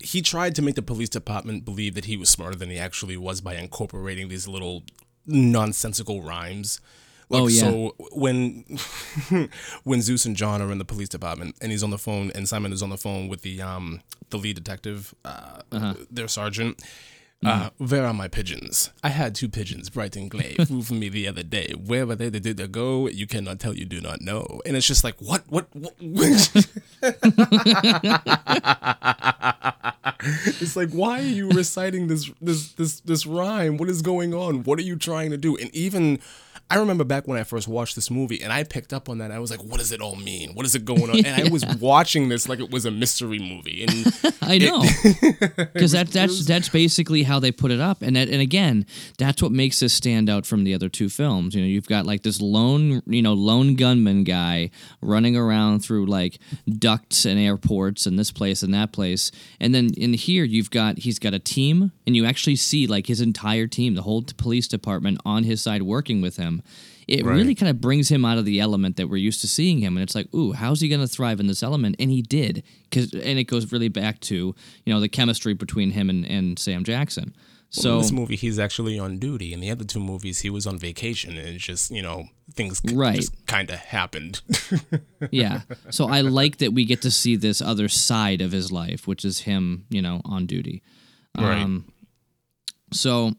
He 0.00 0.22
tried 0.22 0.54
to 0.56 0.62
make 0.62 0.76
the 0.76 0.82
police 0.82 1.08
department 1.08 1.64
believe 1.64 1.94
that 1.94 2.04
he 2.04 2.16
was 2.16 2.28
smarter 2.28 2.56
than 2.56 2.70
he 2.70 2.78
actually 2.78 3.16
was 3.16 3.40
by 3.40 3.54
incorporating 3.54 4.28
these 4.28 4.46
little 4.46 4.84
nonsensical 5.28 6.22
rhymes. 6.22 6.80
Like, 7.30 7.42
Oh, 7.42 7.46
yeah. 7.48 7.60
So 7.60 7.94
when 8.12 8.64
when 9.84 10.00
Zeus 10.02 10.24
and 10.24 10.34
John 10.34 10.62
are 10.62 10.72
in 10.72 10.78
the 10.78 10.84
police 10.84 11.08
department 11.10 11.56
and 11.60 11.70
he's 11.70 11.82
on 11.82 11.90
the 11.90 11.98
phone 11.98 12.30
and 12.34 12.48
Simon 12.48 12.72
is 12.72 12.82
on 12.82 12.88
the 12.90 12.96
phone 12.96 13.28
with 13.28 13.42
the 13.42 13.60
um 13.62 14.00
the 14.30 14.38
lead 14.38 14.56
detective, 14.56 15.14
uh, 15.24 15.60
Uh-huh. 15.70 15.94
their 16.10 16.28
sergeant. 16.28 16.82
Mm-hmm. 17.44 17.66
Uh, 17.66 17.86
where 17.86 18.04
are 18.04 18.12
my 18.12 18.26
pigeons? 18.26 18.90
I 19.04 19.10
had 19.10 19.36
two 19.36 19.48
pigeons, 19.48 19.90
bright 19.90 20.16
and 20.16 20.28
gray, 20.28 20.54
flew 20.66 20.82
for 20.82 20.94
me 20.94 21.08
the 21.08 21.28
other 21.28 21.44
day. 21.44 21.72
Where 21.72 22.04
were 22.04 22.16
they? 22.16 22.30
They 22.30 22.40
did 22.40 22.56
they 22.56 22.66
go? 22.66 23.06
You 23.08 23.28
cannot 23.28 23.60
tell. 23.60 23.74
You 23.74 23.84
do 23.84 24.00
not 24.00 24.20
know. 24.20 24.60
And 24.66 24.76
it's 24.76 24.86
just 24.86 25.04
like, 25.04 25.20
what? 25.20 25.44
What? 25.48 25.68
what? 25.72 25.92
it's 30.60 30.74
like, 30.74 30.90
why 30.90 31.20
are 31.20 31.22
you 31.22 31.48
reciting 31.50 32.08
this 32.08 32.28
this 32.40 32.72
this 32.72 33.00
this 33.00 33.24
rhyme? 33.24 33.76
What 33.76 33.88
is 33.88 34.02
going 34.02 34.34
on? 34.34 34.64
What 34.64 34.80
are 34.80 34.82
you 34.82 34.96
trying 34.96 35.30
to 35.30 35.36
do? 35.36 35.56
And 35.56 35.72
even 35.72 36.18
I 36.70 36.76
remember 36.76 37.02
back 37.02 37.26
when 37.26 37.38
I 37.38 37.44
first 37.44 37.66
watched 37.66 37.94
this 37.94 38.10
movie, 38.10 38.42
and 38.42 38.52
I 38.52 38.62
picked 38.62 38.92
up 38.92 39.08
on 39.08 39.18
that. 39.18 39.30
I 39.30 39.38
was 39.38 39.50
like, 39.50 39.62
what 39.62 39.78
does 39.78 39.90
it 39.90 40.02
all 40.02 40.16
mean? 40.16 40.52
What 40.52 40.66
is 40.66 40.74
it 40.74 40.84
going 40.84 41.08
on? 41.08 41.24
And 41.24 41.28
I 41.28 41.48
was 41.50 41.64
watching 41.80 42.28
this 42.28 42.46
like 42.46 42.60
it 42.60 42.70
was 42.70 42.84
a 42.84 42.90
mystery 42.90 43.38
movie. 43.38 43.84
And 43.84 44.34
I 44.42 44.58
know, 44.58 44.82
because 45.72 45.92
that, 45.92 46.08
that's 46.08 46.44
that's 46.44 46.68
basically 46.68 47.22
how 47.22 47.40
they 47.40 47.52
put 47.52 47.70
it 47.70 47.80
up, 47.80 48.02
and 48.02 48.16
that, 48.16 48.28
and 48.28 48.42
again, 48.42 48.84
that's 49.16 49.42
what 49.42 49.50
makes 49.50 49.80
this 49.80 49.94
stand 49.94 50.28
out 50.28 50.44
from 50.44 50.64
the 50.64 50.74
other 50.74 50.90
two 50.90 51.08
films. 51.08 51.54
You 51.54 51.62
know, 51.62 51.66
you've 51.66 51.88
got 51.88 52.04
like 52.04 52.22
this 52.22 52.40
lone, 52.40 53.02
you 53.06 53.22
know, 53.22 53.32
lone 53.32 53.74
gunman 53.74 54.24
guy 54.24 54.70
running 55.00 55.36
around 55.36 55.80
through 55.80 56.04
like 56.04 56.38
ducts 56.78 57.24
and 57.24 57.40
airports 57.40 58.04
and 58.04 58.18
this 58.18 58.30
place 58.30 58.62
and 58.62 58.74
that 58.74 58.92
place, 58.92 59.30
and 59.58 59.74
then 59.74 59.88
in 59.96 60.12
here 60.12 60.44
you've 60.44 60.70
got 60.70 60.98
he's 60.98 61.18
got 61.18 61.32
a 61.32 61.38
team, 61.38 61.92
and 62.06 62.14
you 62.14 62.26
actually 62.26 62.56
see 62.56 62.86
like 62.86 63.06
his 63.06 63.22
entire 63.22 63.66
team, 63.66 63.94
the 63.94 64.02
whole 64.02 64.20
t- 64.20 64.34
police 64.36 64.68
department 64.68 65.18
on 65.24 65.44
his 65.44 65.62
side 65.62 65.82
working 65.82 66.20
with 66.20 66.36
him. 66.36 66.57
It 67.06 67.24
Right. 67.24 67.36
really 67.36 67.54
kind 67.54 67.70
of 67.70 67.80
brings 67.80 68.10
him 68.10 68.24
out 68.24 68.36
of 68.38 68.44
the 68.44 68.60
element 68.60 68.96
that 68.96 69.08
we're 69.08 69.16
used 69.16 69.40
to 69.40 69.48
seeing 69.48 69.78
him, 69.78 69.96
and 69.96 70.02
it's 70.04 70.14
like, 70.14 70.32
ooh, 70.34 70.52
how's 70.52 70.80
he 70.82 70.88
going 70.88 71.00
to 71.00 71.06
thrive 71.08 71.40
in 71.40 71.46
this 71.46 71.62
element? 71.62 71.96
And 71.98 72.10
he 72.10 72.20
did, 72.22 72.62
because 72.90 73.12
and 73.14 73.38
it 73.38 73.44
goes 73.44 73.72
really 73.72 73.88
back 73.88 74.20
to 74.20 74.54
you 74.84 74.92
know 74.92 75.00
the 75.00 75.08
chemistry 75.08 75.54
between 75.54 75.92
him 75.92 76.10
and, 76.10 76.24
and 76.26 76.58
Sam 76.58 76.84
Jackson. 76.84 77.24
in 77.24 77.32
So 77.70 77.98
this 78.00 78.12
movie, 78.12 78.36
he's 78.36 78.58
actually 78.58 78.98
on 78.98 79.18
duty. 79.18 79.52
In 79.54 79.60
the 79.60 79.70
other 79.70 79.84
two 79.84 80.00
movies, 80.00 80.40
he 80.40 80.50
was 80.50 80.66
on 80.66 80.78
vacation, 80.78 81.38
and 81.38 81.48
it's 81.48 81.64
just 81.64 81.90
you 81.90 82.02
know 82.02 82.26
things 82.52 82.82
Right. 82.92 83.16
just 83.16 83.46
kind 83.46 83.70
of 83.70 83.76
happened. 83.78 84.42
yeah, 85.30 85.62
so 85.90 86.08
I 86.08 86.20
like 86.20 86.58
that 86.58 86.72
we 86.74 86.84
get 86.84 87.00
to 87.02 87.10
see 87.10 87.36
this 87.36 87.62
other 87.62 87.88
side 87.88 88.42
of 88.42 88.52
his 88.52 88.70
life, 88.70 89.06
which 89.06 89.24
is 89.24 89.40
him, 89.40 89.86
you 89.88 90.02
know, 90.02 90.20
on 90.26 90.44
duty. 90.46 90.82
Right. 91.36 91.62
Um, 91.62 91.84
so 92.92 93.34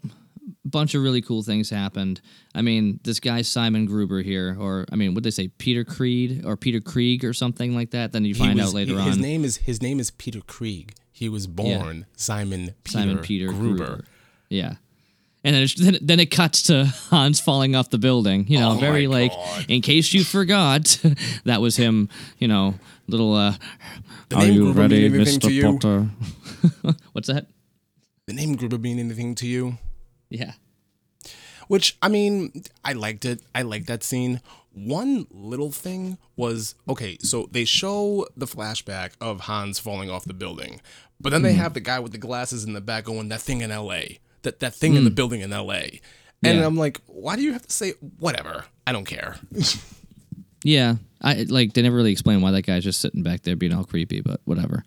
bunch 0.65 0.95
of 0.95 1.01
really 1.03 1.21
cool 1.21 1.43
things 1.43 1.69
happened. 1.69 2.21
I 2.55 2.61
mean, 2.61 2.99
this 3.03 3.19
guy 3.19 3.41
Simon 3.41 3.85
Gruber 3.85 4.21
here, 4.21 4.55
or 4.59 4.85
I 4.91 4.95
mean, 4.95 5.13
what 5.13 5.23
they 5.23 5.31
say, 5.31 5.47
Peter 5.47 5.83
Creed 5.83 6.43
or 6.45 6.57
Peter 6.57 6.79
Krieg 6.79 7.23
or 7.25 7.33
something 7.33 7.75
like 7.75 7.91
that. 7.91 8.11
Then 8.11 8.25
you 8.25 8.35
find 8.35 8.57
was- 8.59 8.69
out 8.69 8.73
later 8.73 8.93
he- 8.93 8.99
on. 8.99 9.07
His 9.07 9.17
name 9.17 9.43
is 9.43 9.57
his 9.57 9.81
name 9.81 9.99
is 9.99 10.11
Peter 10.11 10.41
Krieg. 10.41 10.93
He 11.11 11.27
was 11.29 11.47
born 11.47 12.05
Simon 12.15 12.75
Peter 12.83 12.99
Simon 12.99 13.17
Peter 13.19 13.47
Gruber. 13.47 13.75
Gruber. 13.85 14.05
Yeah. 14.49 14.75
And 15.43 15.55
then, 15.55 15.63
it's, 15.63 15.75
then, 15.75 15.95
it- 15.95 16.05
then 16.07 16.19
it 16.19 16.31
cuts 16.31 16.63
to 16.63 16.85
Hans 17.09 17.39
falling 17.39 17.75
off 17.75 17.89
the 17.89 17.97
building. 17.97 18.45
You 18.47 18.59
know, 18.59 18.71
Oh 18.71 18.75
very 18.79 19.07
like, 19.07 19.31
God. 19.31 19.65
in 19.69 19.81
case 19.81 20.13
you 20.13 20.23
forgot, 20.23 20.99
that 21.45 21.61
was 21.61 21.75
him. 21.77 22.09
You 22.39 22.47
know, 22.49 22.75
little. 23.07 23.33
uh 23.35 23.55
The 24.29 24.35
Are 24.35 24.45
you 24.45 24.63
Gruber 24.65 24.79
ready, 24.81 25.09
mean 25.09 25.15
anything 25.21 25.39
to 25.41 25.47
Mister? 25.49 25.71
Potter? 26.83 26.95
What's 27.13 27.27
that? 27.27 27.47
The 28.27 28.33
name 28.33 28.55
Gruber 28.55 28.77
mean 28.77 28.99
anything 28.99 29.33
to 29.35 29.47
you? 29.47 29.77
Yeah. 30.29 30.53
Which 31.67 31.97
I 32.01 32.07
mean, 32.09 32.63
I 32.83 32.93
liked 32.93 33.25
it. 33.25 33.41
I 33.53 33.61
liked 33.61 33.87
that 33.87 34.03
scene. 34.03 34.41
One 34.73 35.27
little 35.31 35.71
thing 35.71 36.17
was 36.35 36.75
okay. 36.87 37.17
So 37.21 37.47
they 37.51 37.65
show 37.65 38.27
the 38.37 38.45
flashback 38.47 39.11
of 39.21 39.41
Hans 39.41 39.77
falling 39.79 40.09
off 40.09 40.25
the 40.25 40.33
building, 40.33 40.81
but 41.19 41.31
then 41.31 41.41
they 41.41 41.53
Hmm. 41.53 41.59
have 41.59 41.73
the 41.73 41.79
guy 41.79 41.99
with 41.99 42.11
the 42.11 42.17
glasses 42.17 42.63
in 42.63 42.73
the 42.73 42.81
back 42.81 43.05
going, 43.05 43.29
"That 43.29 43.41
thing 43.41 43.61
in 43.61 43.71
L.A. 43.71 44.19
That 44.43 44.59
that 44.59 44.73
thing 44.73 44.95
in 44.95 45.03
the 45.03 45.11
building 45.11 45.41
in 45.41 45.51
L.A." 45.53 45.99
And. 46.43 46.59
Yeah. 46.59 46.65
I'm 46.65 46.77
like, 46.77 47.01
why 47.07 47.35
do 47.35 47.41
you 47.41 47.51
have 47.53 47.67
to 47.67 47.71
say 47.73 47.91
whatever? 48.19 48.65
I 48.87 48.91
don't 48.91 49.05
care. 49.05 49.37
Yeah. 50.63 50.95
I 51.21 51.43
like 51.49 51.73
they 51.73 51.81
never 51.81 51.95
really 51.95 52.11
explain 52.11 52.41
why 52.41 52.51
that 52.51 52.63
guy's 52.63 52.83
just 52.83 52.99
sitting 53.01 53.23
back 53.23 53.43
there 53.43 53.55
being 53.55 53.73
all 53.73 53.85
creepy, 53.85 54.19
but 54.21 54.41
whatever. 54.45 54.83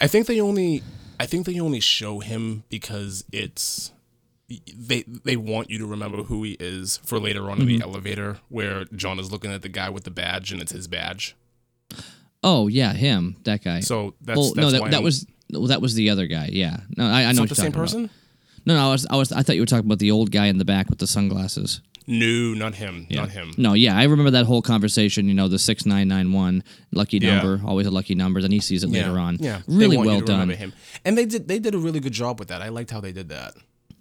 I 0.00 0.06
think 0.06 0.26
they 0.26 0.40
only 0.40 0.82
I 1.18 1.26
think 1.26 1.46
they 1.46 1.58
only 1.60 1.80
show 1.80 2.20
him 2.20 2.62
because 2.68 3.24
it's 3.32 3.90
they 4.76 5.04
they 5.24 5.36
want 5.36 5.70
you 5.70 5.78
to 5.78 5.86
remember 5.86 6.22
who 6.24 6.42
he 6.42 6.56
is 6.58 6.98
for 7.04 7.18
later 7.20 7.50
on 7.50 7.60
in 7.60 7.66
Mm-hmm. 7.68 7.78
the 7.78 7.84
elevator 7.84 8.38
where 8.48 8.84
John 8.86 9.18
is 9.18 9.30
looking 9.30 9.52
at 9.52 9.62
the 9.62 9.68
guy 9.68 9.88
with 9.90 10.04
the 10.04 10.10
badge 10.10 10.52
and 10.52 10.60
it's 10.60 10.72
his 10.72 10.88
badge. 10.88 11.36
Oh 12.42 12.68
yeah, 12.68 12.92
him, 12.94 13.36
that 13.44 13.62
guy. 13.62 13.80
So 13.80 14.14
that's, 14.20 14.36
well, 14.38 14.46
that's 14.54 14.56
no, 14.56 14.70
that, 14.70 14.84
that 14.84 14.94
I'm- 14.94 15.02
was 15.04 15.26
well, 15.52 15.66
that 15.66 15.82
was 15.82 15.94
the 15.94 16.10
other 16.10 16.26
guy. 16.26 16.48
Yeah, 16.52 16.78
no, 16.96 17.04
I, 17.06 17.22
I 17.22 17.28
it's 17.30 17.36
know 17.36 17.42
what 17.42 17.48
the 17.48 17.54
same 17.56 17.72
talking 17.72 17.74
about. 17.80 17.84
person. 18.08 18.10
No, 18.66 18.74
no, 18.76 18.88
I 18.88 18.92
was, 18.92 19.06
I 19.10 19.16
was, 19.16 19.32
I 19.32 19.42
thought 19.42 19.56
you 19.56 19.62
were 19.62 19.66
talking 19.66 19.86
about 19.86 19.98
the 19.98 20.10
old 20.10 20.30
guy 20.30 20.46
in 20.46 20.58
the 20.58 20.64
back 20.66 20.90
with 20.90 20.98
the 20.98 21.06
sunglasses. 21.06 21.80
No, 22.06 22.54
not 22.54 22.74
him. 22.74 23.06
Not 23.10 23.30
him. 23.30 23.52
No, 23.56 23.72
yeah, 23.74 23.96
I 23.96 24.04
remember 24.04 24.30
that 24.32 24.44
whole 24.46 24.62
conversation. 24.62 25.28
You 25.28 25.34
know, 25.34 25.48
the 25.48 25.58
six 25.58 25.86
nine 25.86 26.08
nine 26.08 26.32
one 26.32 26.62
lucky 26.92 27.18
Yeah. 27.18 27.36
number, 27.42 27.60
always 27.66 27.86
a 27.86 27.90
lucky 27.90 28.14
number. 28.14 28.40
Then 28.42 28.50
he 28.52 28.60
sees 28.60 28.82
it 28.84 28.90
later 28.90 29.18
on. 29.18 29.36
Yeah, 29.40 29.60
really 29.66 29.96
well 29.96 30.20
done. 30.20 30.48
Him. 30.50 30.72
And 31.04 31.16
they 31.16 31.24
did 31.26 31.46
they 31.48 31.58
did 31.58 31.74
a 31.74 31.78
really 31.78 32.00
good 32.00 32.12
job 32.12 32.38
with 32.38 32.48
that. 32.48 32.62
I 32.62 32.68
liked 32.68 32.90
how 32.90 33.00
they 33.00 33.12
did 33.12 33.28
that. 33.30 33.54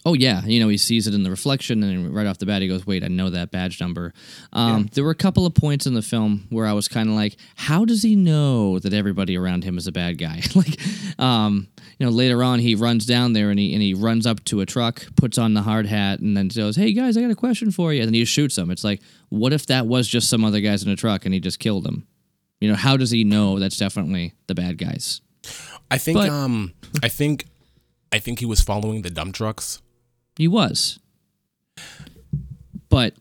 Oh 0.06 0.14
yeah, 0.14 0.46
you 0.46 0.60
know 0.62 0.70
he 0.70 0.78
sees 0.78 1.08
it 1.08 1.14
in 1.14 1.24
the 1.24 1.30
reflection, 1.30 1.84
and 1.84 2.14
right 2.16 2.26
off 2.26 2.38
the 2.38 2.46
bat 2.46 2.62
he 2.62 2.68
goes, 2.70 2.88
"Wait, 2.88 3.04
I 3.04 3.08
know 3.10 3.30
that 3.30 3.52
badge 3.52 3.82
number." 3.82 4.14
Um, 4.54 4.88
There 4.94 5.04
were 5.04 5.12
a 5.12 5.16
couple 5.16 5.46
of 5.46 5.54
points 5.54 5.86
in 5.86 5.94
the 5.94 6.02
film 6.02 6.46
where 6.50 6.66
I 6.66 6.72
was 6.74 6.88
kind 6.88 7.10
of 7.10 7.16
like, 7.16 7.36
"How 7.56 7.84
does 7.84 8.02
he 8.02 8.16
know 8.16 8.80
that 8.80 8.94
everybody 8.94 9.38
around 9.38 9.66
him 9.66 9.78
is 9.78 9.88
a 9.88 9.92
bad 9.92 10.18
guy?" 10.18 10.42
like, 10.56 10.80
um, 11.20 11.68
you 12.00 12.06
know, 12.06 12.12
later 12.12 12.42
on 12.44 12.60
he 12.60 12.76
runs 12.76 13.06
down 13.06 13.34
there 13.34 13.50
and 13.50 13.60
he 13.60 13.74
and 13.74 13.82
he 13.82 13.94
runs 13.94 14.26
up 14.26 14.44
to 14.46 14.62
a 14.62 14.66
truck, 14.66 15.06
puts 15.18 15.38
on 15.38 15.54
the 15.54 15.64
hard 15.64 15.86
hat, 15.86 16.20
and 16.20 16.36
then 16.38 16.48
goes, 16.48 16.78
"Hey 16.78 16.94
guys, 16.94 17.18
I 17.18 17.22
got 17.22 17.32
a 17.32 17.36
question 17.36 17.70
for 17.70 17.94
you," 17.94 18.00
and 18.02 18.08
then 18.08 18.14
he 18.14 18.24
shoots 18.24 18.56
them. 18.56 18.72
It's 18.72 18.86
like, 18.86 19.02
what 19.28 19.52
if 19.52 19.66
that 19.68 19.86
was 19.86 20.08
just 20.08 20.30
some 20.30 20.46
other 20.46 20.62
guys 20.62 20.82
in 20.82 20.90
a 20.90 20.96
truck 20.96 21.26
and 21.26 21.34
he 21.34 21.40
just 21.42 21.60
killed 21.60 21.84
them? 21.84 22.08
You 22.62 22.70
know, 22.70 22.76
how 22.76 22.96
does 22.98 23.12
he 23.12 23.24
know 23.26 23.60
that's 23.60 23.78
definitely 23.78 24.34
the 24.48 24.56
bad 24.56 24.78
guys? 24.78 25.22
I 25.92 25.98
think 25.98 26.18
But- 26.20 26.30
um 26.30 26.72
I 27.04 27.10
think 27.10 27.46
I 28.14 28.20
think 28.20 28.40
he 28.40 28.46
was 28.46 28.62
following 28.62 29.02
the 29.02 29.10
dump 29.10 29.36
trucks. 29.36 29.82
He 30.40 30.48
was, 30.48 30.98
but 32.90 33.14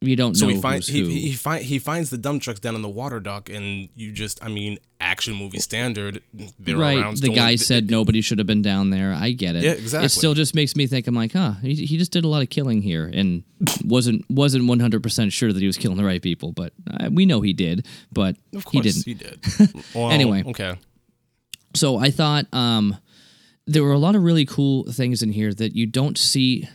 you 0.00 0.14
don't 0.16 0.34
So 0.34 0.46
know 0.46 0.54
he 0.54 0.60
finds 0.60 0.88
he 0.88 1.04
he, 1.20 1.32
find, 1.32 1.64
he 1.64 1.78
finds 1.78 2.10
the 2.10 2.18
dump 2.18 2.42
trucks 2.42 2.60
down 2.60 2.74
in 2.74 2.82
the 2.82 2.88
water 2.88 3.20
dock, 3.20 3.48
and 3.50 3.88
you 3.94 4.10
just 4.12 4.42
I 4.42 4.48
mean 4.48 4.78
action 5.00 5.34
movie 5.34 5.58
standard. 5.58 6.22
They're 6.58 6.76
right. 6.76 6.96
around 6.98 7.18
The 7.18 7.28
guy 7.28 7.56
said 7.56 7.90
nobody 7.90 8.20
should 8.22 8.38
have 8.38 8.46
been 8.46 8.62
down 8.62 8.88
there. 8.90 9.12
I 9.12 9.32
get 9.32 9.54
it. 9.56 9.64
Yeah, 9.64 9.72
exactly. 9.72 10.06
It 10.06 10.08
still 10.10 10.32
just 10.34 10.54
makes 10.54 10.76
me 10.76 10.86
think. 10.86 11.06
I'm 11.06 11.14
like, 11.14 11.32
huh, 11.32 11.52
he, 11.60 11.74
he 11.86 11.98
just 11.98 12.10
did 12.12 12.24
a 12.24 12.28
lot 12.28 12.40
of 12.42 12.48
killing 12.50 12.80
here, 12.82 13.10
and 13.12 13.42
wasn't 13.84 14.24
wasn't 14.30 14.66
100 14.66 15.02
percent 15.02 15.32
sure 15.32 15.52
that 15.52 15.60
he 15.60 15.66
was 15.66 15.76
killing 15.76 15.98
the 15.98 16.04
right 16.04 16.22
people. 16.22 16.52
But 16.52 16.72
uh, 16.90 17.10
we 17.12 17.26
know 17.26 17.42
he 17.42 17.52
did. 17.52 17.86
But 18.12 18.36
Of 18.54 18.64
he 18.70 18.80
didn't. 18.80 19.04
he 19.04 19.14
did. 19.14 19.44
Well, 19.94 20.10
Anyway. 20.10 20.42
okay. 20.46 20.78
So 21.74 21.98
I 21.98 22.10
thought 22.10 22.46
um, 22.54 22.96
there 23.66 23.82
were 23.82 23.92
a 23.92 23.98
lot 23.98 24.14
of 24.14 24.22
really 24.22 24.46
cool 24.46 24.84
things 24.84 25.22
in 25.22 25.32
here 25.32 25.52
that 25.54 25.74
you 25.74 25.86
don't 25.86 26.16
see. 26.16 26.68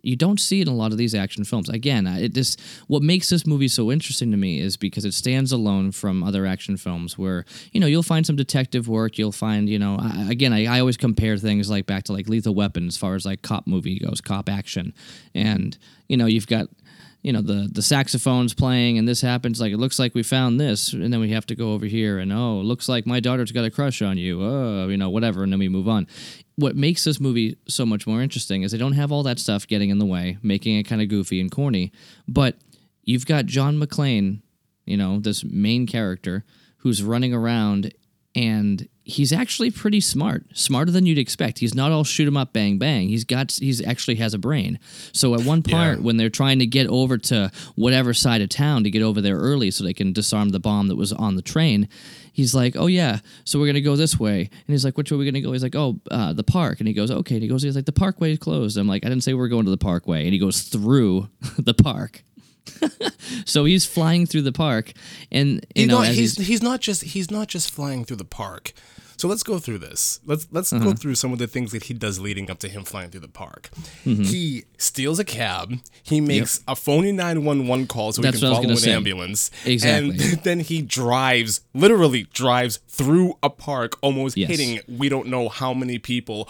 You 0.00 0.14
don't 0.14 0.38
see 0.38 0.60
in 0.62 0.68
a 0.68 0.74
lot 0.74 0.92
of 0.92 0.96
these 0.96 1.14
action 1.14 1.44
films. 1.44 1.68
Again, 1.68 2.06
it 2.06 2.32
just 2.32 2.60
what 2.86 3.02
makes 3.02 3.28
this 3.28 3.44
movie 3.46 3.68
so 3.68 3.90
interesting 3.90 4.30
to 4.30 4.36
me 4.36 4.60
is 4.60 4.76
because 4.76 5.04
it 5.04 5.12
stands 5.12 5.50
alone 5.50 5.90
from 5.90 6.22
other 6.22 6.46
action 6.46 6.76
films. 6.76 7.18
Where 7.18 7.44
you 7.72 7.80
know 7.80 7.86
you'll 7.86 8.04
find 8.04 8.24
some 8.24 8.36
detective 8.36 8.88
work. 8.88 9.18
You'll 9.18 9.32
find 9.32 9.68
you 9.68 9.78
know 9.78 9.98
I, 10.00 10.30
again 10.30 10.52
I, 10.52 10.66
I 10.66 10.80
always 10.80 10.96
compare 10.96 11.36
things 11.36 11.68
like 11.68 11.86
back 11.86 12.04
to 12.04 12.12
like 12.12 12.28
Lethal 12.28 12.54
Weapon 12.54 12.86
as 12.86 12.96
far 12.96 13.16
as 13.16 13.26
like 13.26 13.42
cop 13.42 13.66
movie 13.66 13.98
goes, 13.98 14.20
cop 14.20 14.48
action, 14.48 14.94
and 15.34 15.76
you 16.08 16.16
know 16.16 16.26
you've 16.26 16.46
got 16.46 16.68
you 17.22 17.32
know 17.32 17.40
the 17.40 17.68
the 17.72 17.82
saxophones 17.82 18.54
playing 18.54 18.96
and 18.98 19.08
this 19.08 19.20
happens 19.20 19.60
like 19.60 19.72
it 19.72 19.78
looks 19.78 19.98
like 19.98 20.14
we 20.14 20.22
found 20.22 20.60
this 20.60 20.92
and 20.92 21.12
then 21.12 21.20
we 21.20 21.30
have 21.30 21.46
to 21.46 21.54
go 21.54 21.72
over 21.72 21.86
here 21.86 22.18
and 22.18 22.32
oh 22.32 22.60
looks 22.60 22.88
like 22.88 23.06
my 23.06 23.20
daughter's 23.20 23.52
got 23.52 23.64
a 23.64 23.70
crush 23.70 24.02
on 24.02 24.16
you 24.16 24.42
oh 24.42 24.88
you 24.88 24.96
know 24.96 25.10
whatever 25.10 25.42
and 25.42 25.52
then 25.52 25.58
we 25.58 25.68
move 25.68 25.88
on. 25.88 26.06
What 26.56 26.74
makes 26.74 27.04
this 27.04 27.20
movie 27.20 27.56
so 27.68 27.86
much 27.86 28.04
more 28.04 28.20
interesting 28.20 28.62
is 28.62 28.72
they 28.72 28.78
don't 28.78 28.94
have 28.94 29.12
all 29.12 29.22
that 29.22 29.38
stuff 29.38 29.66
getting 29.66 29.90
in 29.90 29.98
the 29.98 30.06
way 30.06 30.38
making 30.42 30.76
it 30.76 30.84
kind 30.84 31.02
of 31.02 31.08
goofy 31.08 31.40
and 31.40 31.50
corny 31.50 31.92
but 32.26 32.56
you've 33.02 33.26
got 33.26 33.46
John 33.46 33.78
McClane 33.80 34.42
you 34.84 34.96
know 34.96 35.18
this 35.18 35.44
main 35.44 35.86
character 35.86 36.44
who's 36.78 37.02
running 37.02 37.34
around 37.34 37.92
and 38.34 38.88
he's 39.08 39.32
actually 39.32 39.70
pretty 39.70 40.00
smart 40.00 40.44
smarter 40.52 40.92
than 40.92 41.06
you'd 41.06 41.16
expect. 41.18 41.58
He's 41.60 41.74
not 41.74 41.90
all 41.90 42.04
shoot 42.04 42.26
'em 42.28 42.36
up 42.36 42.52
bang 42.52 42.76
bang. 42.78 43.08
He's 43.08 43.24
got 43.24 43.52
he's 43.52 43.84
actually 43.84 44.16
has 44.16 44.34
a 44.34 44.38
brain. 44.38 44.78
So 45.12 45.34
at 45.34 45.40
one 45.44 45.62
part 45.62 45.98
Yeah. 45.98 46.04
when 46.04 46.18
they're 46.18 46.28
trying 46.30 46.58
to 46.58 46.66
get 46.66 46.86
over 46.88 47.16
to 47.18 47.50
whatever 47.74 48.12
side 48.14 48.42
of 48.42 48.50
town 48.50 48.84
to 48.84 48.90
get 48.90 49.02
over 49.02 49.20
there 49.22 49.36
early 49.38 49.70
so 49.70 49.82
they 49.82 49.94
can 49.94 50.12
disarm 50.12 50.50
the 50.50 50.60
bomb 50.60 50.88
that 50.88 50.96
was 50.96 51.12
on 51.12 51.36
the 51.36 51.42
train 51.42 51.88
he's 52.32 52.54
like 52.54 52.76
oh 52.76 52.86
yeah 52.86 53.18
so 53.44 53.58
we're 53.58 53.66
gonna 53.66 53.80
go 53.80 53.96
this 53.96 54.20
way. 54.20 54.40
And 54.42 54.68
he's 54.74 54.84
like 54.84 54.96
which 54.98 55.10
way 55.10 55.16
are 55.16 55.18
we 55.18 55.24
gonna 55.24 55.40
go? 55.40 55.52
He's 55.52 55.62
like 55.62 55.74
oh 55.74 55.98
uh, 56.10 56.32
the 56.34 56.44
park. 56.44 56.78
And 56.78 56.86
he 56.86 56.92
goes 56.94 57.10
okay. 57.10 57.36
And 57.36 57.42
he 57.42 57.48
goes 57.48 57.62
he's 57.62 57.74
like 57.76 57.86
the 57.86 57.92
parkway 57.92 58.32
is 58.32 58.38
closed. 58.38 58.76
I'm 58.76 58.86
like 58.86 59.04
i 59.04 59.08
didn't 59.08 59.24
say 59.24 59.32
we 59.32 59.42
are 59.42 59.48
going 59.48 59.64
to 59.64 59.70
the 59.70 59.76
parkway. 59.78 60.24
And 60.24 60.32
he 60.34 60.38
goes 60.38 60.62
through 60.62 61.28
the 61.58 61.74
park. 61.74 62.22
So 63.44 63.64
he's 63.64 63.84
flying 63.84 64.24
through 64.26 64.42
the 64.42 64.52
park 64.52 64.92
and 65.30 65.64
you 65.74 65.86
know 65.86 66.00
he's, 66.00 66.36
he's, 66.36 66.46
he's 66.46 66.62
not 66.62 66.80
just 66.80 67.02
he's 67.02 67.30
not 67.30 67.48
just 67.48 67.70
flying 67.70 68.04
through 68.04 68.16
the 68.18 68.24
park. 68.24 68.72
So 69.18 69.28
let's 69.28 69.42
go 69.42 69.58
through 69.58 69.78
this. 69.78 70.20
Let's 70.24 70.46
let's 70.52 70.72
go 70.72 70.92
through 70.94 71.16
some 71.16 71.32
of 71.32 71.38
the 71.40 71.46
things 71.48 71.72
that 71.72 71.82
he 71.84 71.92
does 71.94 72.18
leading 72.20 72.50
up 72.50 72.58
to 72.60 72.68
him 72.68 72.84
flying 72.84 73.10
through 73.10 73.20
the 73.20 73.28
park. 73.28 73.68
Mm-hmm. 74.06 74.22
He 74.22 74.64
steals 74.78 75.18
a 75.18 75.24
cab. 75.24 75.74
He 76.04 76.20
makes 76.20 76.62
a 76.68 76.76
phony 76.76 77.10
nine 77.12 77.44
one 77.44 77.66
one 77.66 77.86
call 77.88 78.12
so 78.12 78.22
That's 78.22 78.36
he 78.36 78.40
can 78.42 78.50
what 78.52 78.56
I 78.56 78.60
was 78.60 78.64
follow 78.64 78.72
an 78.74 78.76
say. 78.78 78.92
ambulance. 78.92 79.50
Exactly. 79.66 80.10
And 80.10 80.20
then 80.44 80.60
he 80.60 80.82
drives, 80.82 81.62
literally 81.74 82.22
drives 82.32 82.78
through 82.88 83.34
a 83.42 83.50
park, 83.50 83.98
almost 84.02 84.36
Yes. 84.36 84.50
hitting 84.50 84.80
we 84.88 85.08
don't 85.08 85.26
know 85.26 85.48
how 85.48 85.74
many 85.74 85.98
people. 85.98 86.48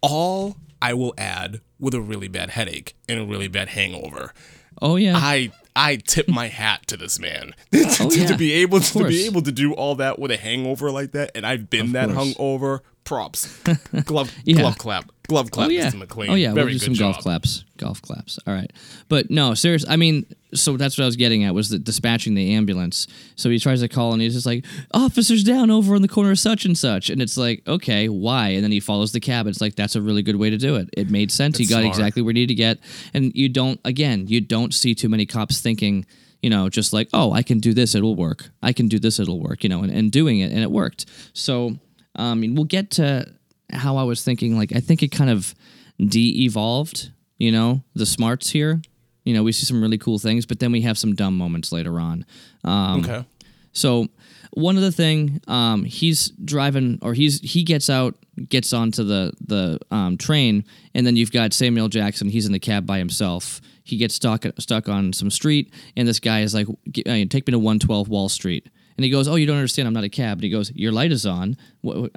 All 0.00 0.56
I 0.80 0.94
will 0.94 1.12
add 1.18 1.60
with 1.78 1.92
a 1.94 2.00
really 2.00 2.28
bad 2.28 2.50
headache 2.50 2.96
and 3.08 3.20
a 3.20 3.24
really 3.26 3.48
bad 3.48 3.68
hangover. 3.68 4.32
oh 4.80 4.96
yeah 4.96 5.14
I 5.16 5.52
I 5.76 5.96
tip 5.96 6.28
my 6.28 6.48
hat 6.48 6.86
to 6.88 6.96
this 6.96 7.18
man 7.18 7.54
oh, 7.74 7.94
to, 7.94 8.04
Oh, 8.04 8.10
to 8.10 8.18
yeah. 8.18 8.36
be 8.36 8.52
able 8.54 8.80
to, 8.80 8.92
course. 8.92 9.08
be 9.08 9.26
able 9.26 9.42
to 9.42 9.52
do 9.52 9.72
all 9.74 9.94
that 9.96 10.18
with 10.18 10.30
a 10.30 10.36
hangover 10.36 10.90
like 10.90 11.12
that, 11.12 11.30
and 11.34 11.46
I've 11.46 11.70
been 11.70 11.92
that 11.92 12.10
course. 12.10 12.34
hungover. 12.34 12.80
Props, 13.08 13.62
glove 14.04 14.30
Yeah. 14.44 14.56
glove 14.60 14.78
clap, 14.78 15.10
glove 15.28 15.50
clap, 15.50 15.68
Oh 15.68 15.70
yeah. 15.70 15.90
Mr. 15.90 16.06
McClane. 16.06 16.28
Oh 16.28 16.34
yeah. 16.34 16.52
very 16.52 16.66
we'll 16.66 16.74
do 16.74 16.78
good 16.78 16.84
some 16.84 16.94
job. 16.94 17.14
golf 17.14 17.22
claps. 17.22 17.64
Golf 17.78 18.02
claps. 18.02 18.38
All 18.46 18.52
right. 18.54 18.70
But 19.08 19.30
no, 19.30 19.54
serious. 19.54 19.84
I 19.88 19.96
mean, 19.96 20.26
so 20.54 20.76
that's 20.76 20.98
what 20.98 21.04
I 21.04 21.06
was 21.06 21.16
getting 21.16 21.44
at 21.44 21.54
was 21.54 21.70
the 21.70 21.78
dispatching 21.78 22.34
the 22.34 22.54
ambulance. 22.54 23.06
So 23.36 23.48
he 23.50 23.58
tries 23.58 23.80
to 23.80 23.88
call 23.88 24.12
and 24.12 24.20
he's 24.20 24.34
just 24.34 24.46
like, 24.46 24.64
"Officers 24.92 25.42
down 25.44 25.70
over 25.70 25.94
in 25.96 26.02
the 26.02 26.08
corner 26.08 26.30
of 26.32 26.38
such 26.38 26.64
and 26.64 26.76
such," 26.76 27.08
and 27.10 27.20
it's 27.22 27.36
like, 27.36 27.62
okay, 27.66 28.08
why? 28.08 28.48
And 28.50 28.62
then 28.64 28.72
he 28.72 28.80
follows 28.80 29.12
the 29.12 29.20
cab. 29.20 29.46
It's 29.46 29.60
like 29.60 29.74
that's 29.74 29.96
a 29.96 30.02
really 30.02 30.22
good 30.22 30.36
way 30.36 30.50
to 30.50 30.56
do 30.58 30.76
it. 30.76 30.88
It 30.92 31.10
made 31.10 31.30
sense. 31.30 31.56
he 31.58 31.64
got 31.66 31.80
smart. 31.80 31.86
exactly 31.86 32.20
where 32.22 32.32
he 32.32 32.40
needed 32.40 32.48
to 32.48 32.54
get, 32.56 32.78
and 33.14 33.32
you 33.34 33.48
don't. 33.48 33.80
Again, 33.84 34.26
you 34.26 34.40
don't 34.40 34.74
see 34.74 34.94
too 34.94 35.08
many 35.08 35.24
cops 35.26 35.60
thinking. 35.60 36.04
You 36.42 36.50
know, 36.50 36.68
just 36.68 36.92
like, 36.92 37.08
oh, 37.12 37.32
I 37.32 37.42
can 37.42 37.58
do 37.58 37.74
this, 37.74 37.96
it'll 37.96 38.14
work. 38.14 38.50
I 38.62 38.72
can 38.72 38.86
do 38.86 39.00
this, 39.00 39.18
it'll 39.18 39.40
work. 39.40 39.64
You 39.64 39.70
know, 39.70 39.82
and, 39.82 39.90
and 39.92 40.12
doing 40.12 40.38
it, 40.38 40.52
and 40.52 40.60
it 40.60 40.70
worked. 40.70 41.06
So, 41.32 41.78
um, 42.18 42.32
I 42.32 42.34
mean 42.34 42.54
we'll 42.54 42.64
get 42.64 42.90
to 42.92 43.32
how 43.70 43.96
I 43.96 44.02
was 44.02 44.22
thinking. 44.22 44.56
Like, 44.56 44.74
I 44.74 44.80
think 44.80 45.02
it 45.02 45.08
kind 45.08 45.30
of 45.30 45.54
de-evolved. 45.98 47.10
You 47.38 47.52
know, 47.52 47.82
the 47.94 48.06
smarts 48.06 48.50
here. 48.50 48.82
You 49.24 49.34
know, 49.34 49.42
we 49.42 49.52
see 49.52 49.64
some 49.66 49.80
really 49.80 49.98
cool 49.98 50.18
things, 50.18 50.46
but 50.46 50.58
then 50.58 50.72
we 50.72 50.80
have 50.82 50.98
some 50.98 51.14
dumb 51.14 51.36
moments 51.36 51.70
later 51.70 52.00
on. 52.00 52.24
Um, 52.64 53.00
Okay, 53.04 53.24
so 53.72 54.08
one 54.52 54.76
other 54.76 54.90
thing, 54.90 55.40
um, 55.46 55.84
he's 55.84 56.30
driving 56.30 56.98
or 57.02 57.14
he's 57.14 57.40
he 57.40 57.62
gets 57.62 57.88
out, 57.90 58.16
gets 58.48 58.72
onto 58.72 59.04
the 59.04 59.32
the 59.46 59.78
um, 59.90 60.16
train, 60.16 60.64
and 60.94 61.06
then 61.06 61.14
you've 61.14 61.30
got 61.30 61.52
Samuel 61.52 61.88
Jackson. 61.88 62.28
He's 62.28 62.46
in 62.46 62.52
the 62.52 62.58
cab 62.58 62.86
by 62.86 62.98
himself. 62.98 63.60
He 63.84 63.96
gets 63.98 64.14
stuck 64.14 64.44
stuck 64.58 64.88
on 64.88 65.12
some 65.12 65.30
street, 65.30 65.72
and 65.96 66.08
this 66.08 66.18
guy 66.20 66.40
is 66.40 66.54
like, 66.54 66.66
uh, 66.68 67.24
"Take 67.28 67.46
me 67.46 67.52
to 67.52 67.58
112 67.58 68.08
Wall 68.08 68.28
Street." 68.28 68.66
And 68.98 69.04
he 69.04 69.10
goes, 69.10 69.26
"Oh, 69.28 69.36
you 69.36 69.46
don't 69.46 69.56
understand. 69.56 69.88
I'm 69.88 69.94
not 69.94 70.04
a 70.04 70.10
cab." 70.10 70.38
And 70.38 70.42
he 70.44 70.50
goes, 70.50 70.70
"Your 70.74 70.92
light 70.92 71.12
is 71.12 71.24
on. 71.24 71.56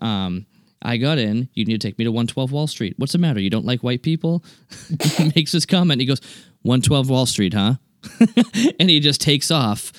Um, 0.02 0.46
I 0.82 0.98
got 0.98 1.18
in. 1.20 1.48
You 1.54 1.64
need 1.64 1.80
to 1.80 1.88
take 1.88 1.98
me 1.98 2.04
to 2.06 2.12
112 2.12 2.52
Wall 2.52 2.68
Street. 2.68 2.96
What's 2.98 3.14
the 3.14 3.20
matter? 3.20 3.40
You 3.40 3.50
don't 3.52 3.66
like 3.66 3.82
white 3.84 4.02
people?" 4.02 4.44
he 5.04 5.32
makes 5.36 5.54
this 5.54 5.66
comment. 5.66 6.02
He 6.02 6.08
goes, 6.08 6.20
"112 6.64 7.10
Wall 7.10 7.26
Street, 7.26 7.54
huh?" 7.54 7.76
and 8.80 8.90
he 8.90 9.00
just 9.00 9.22
takes 9.22 9.52
off 9.52 9.94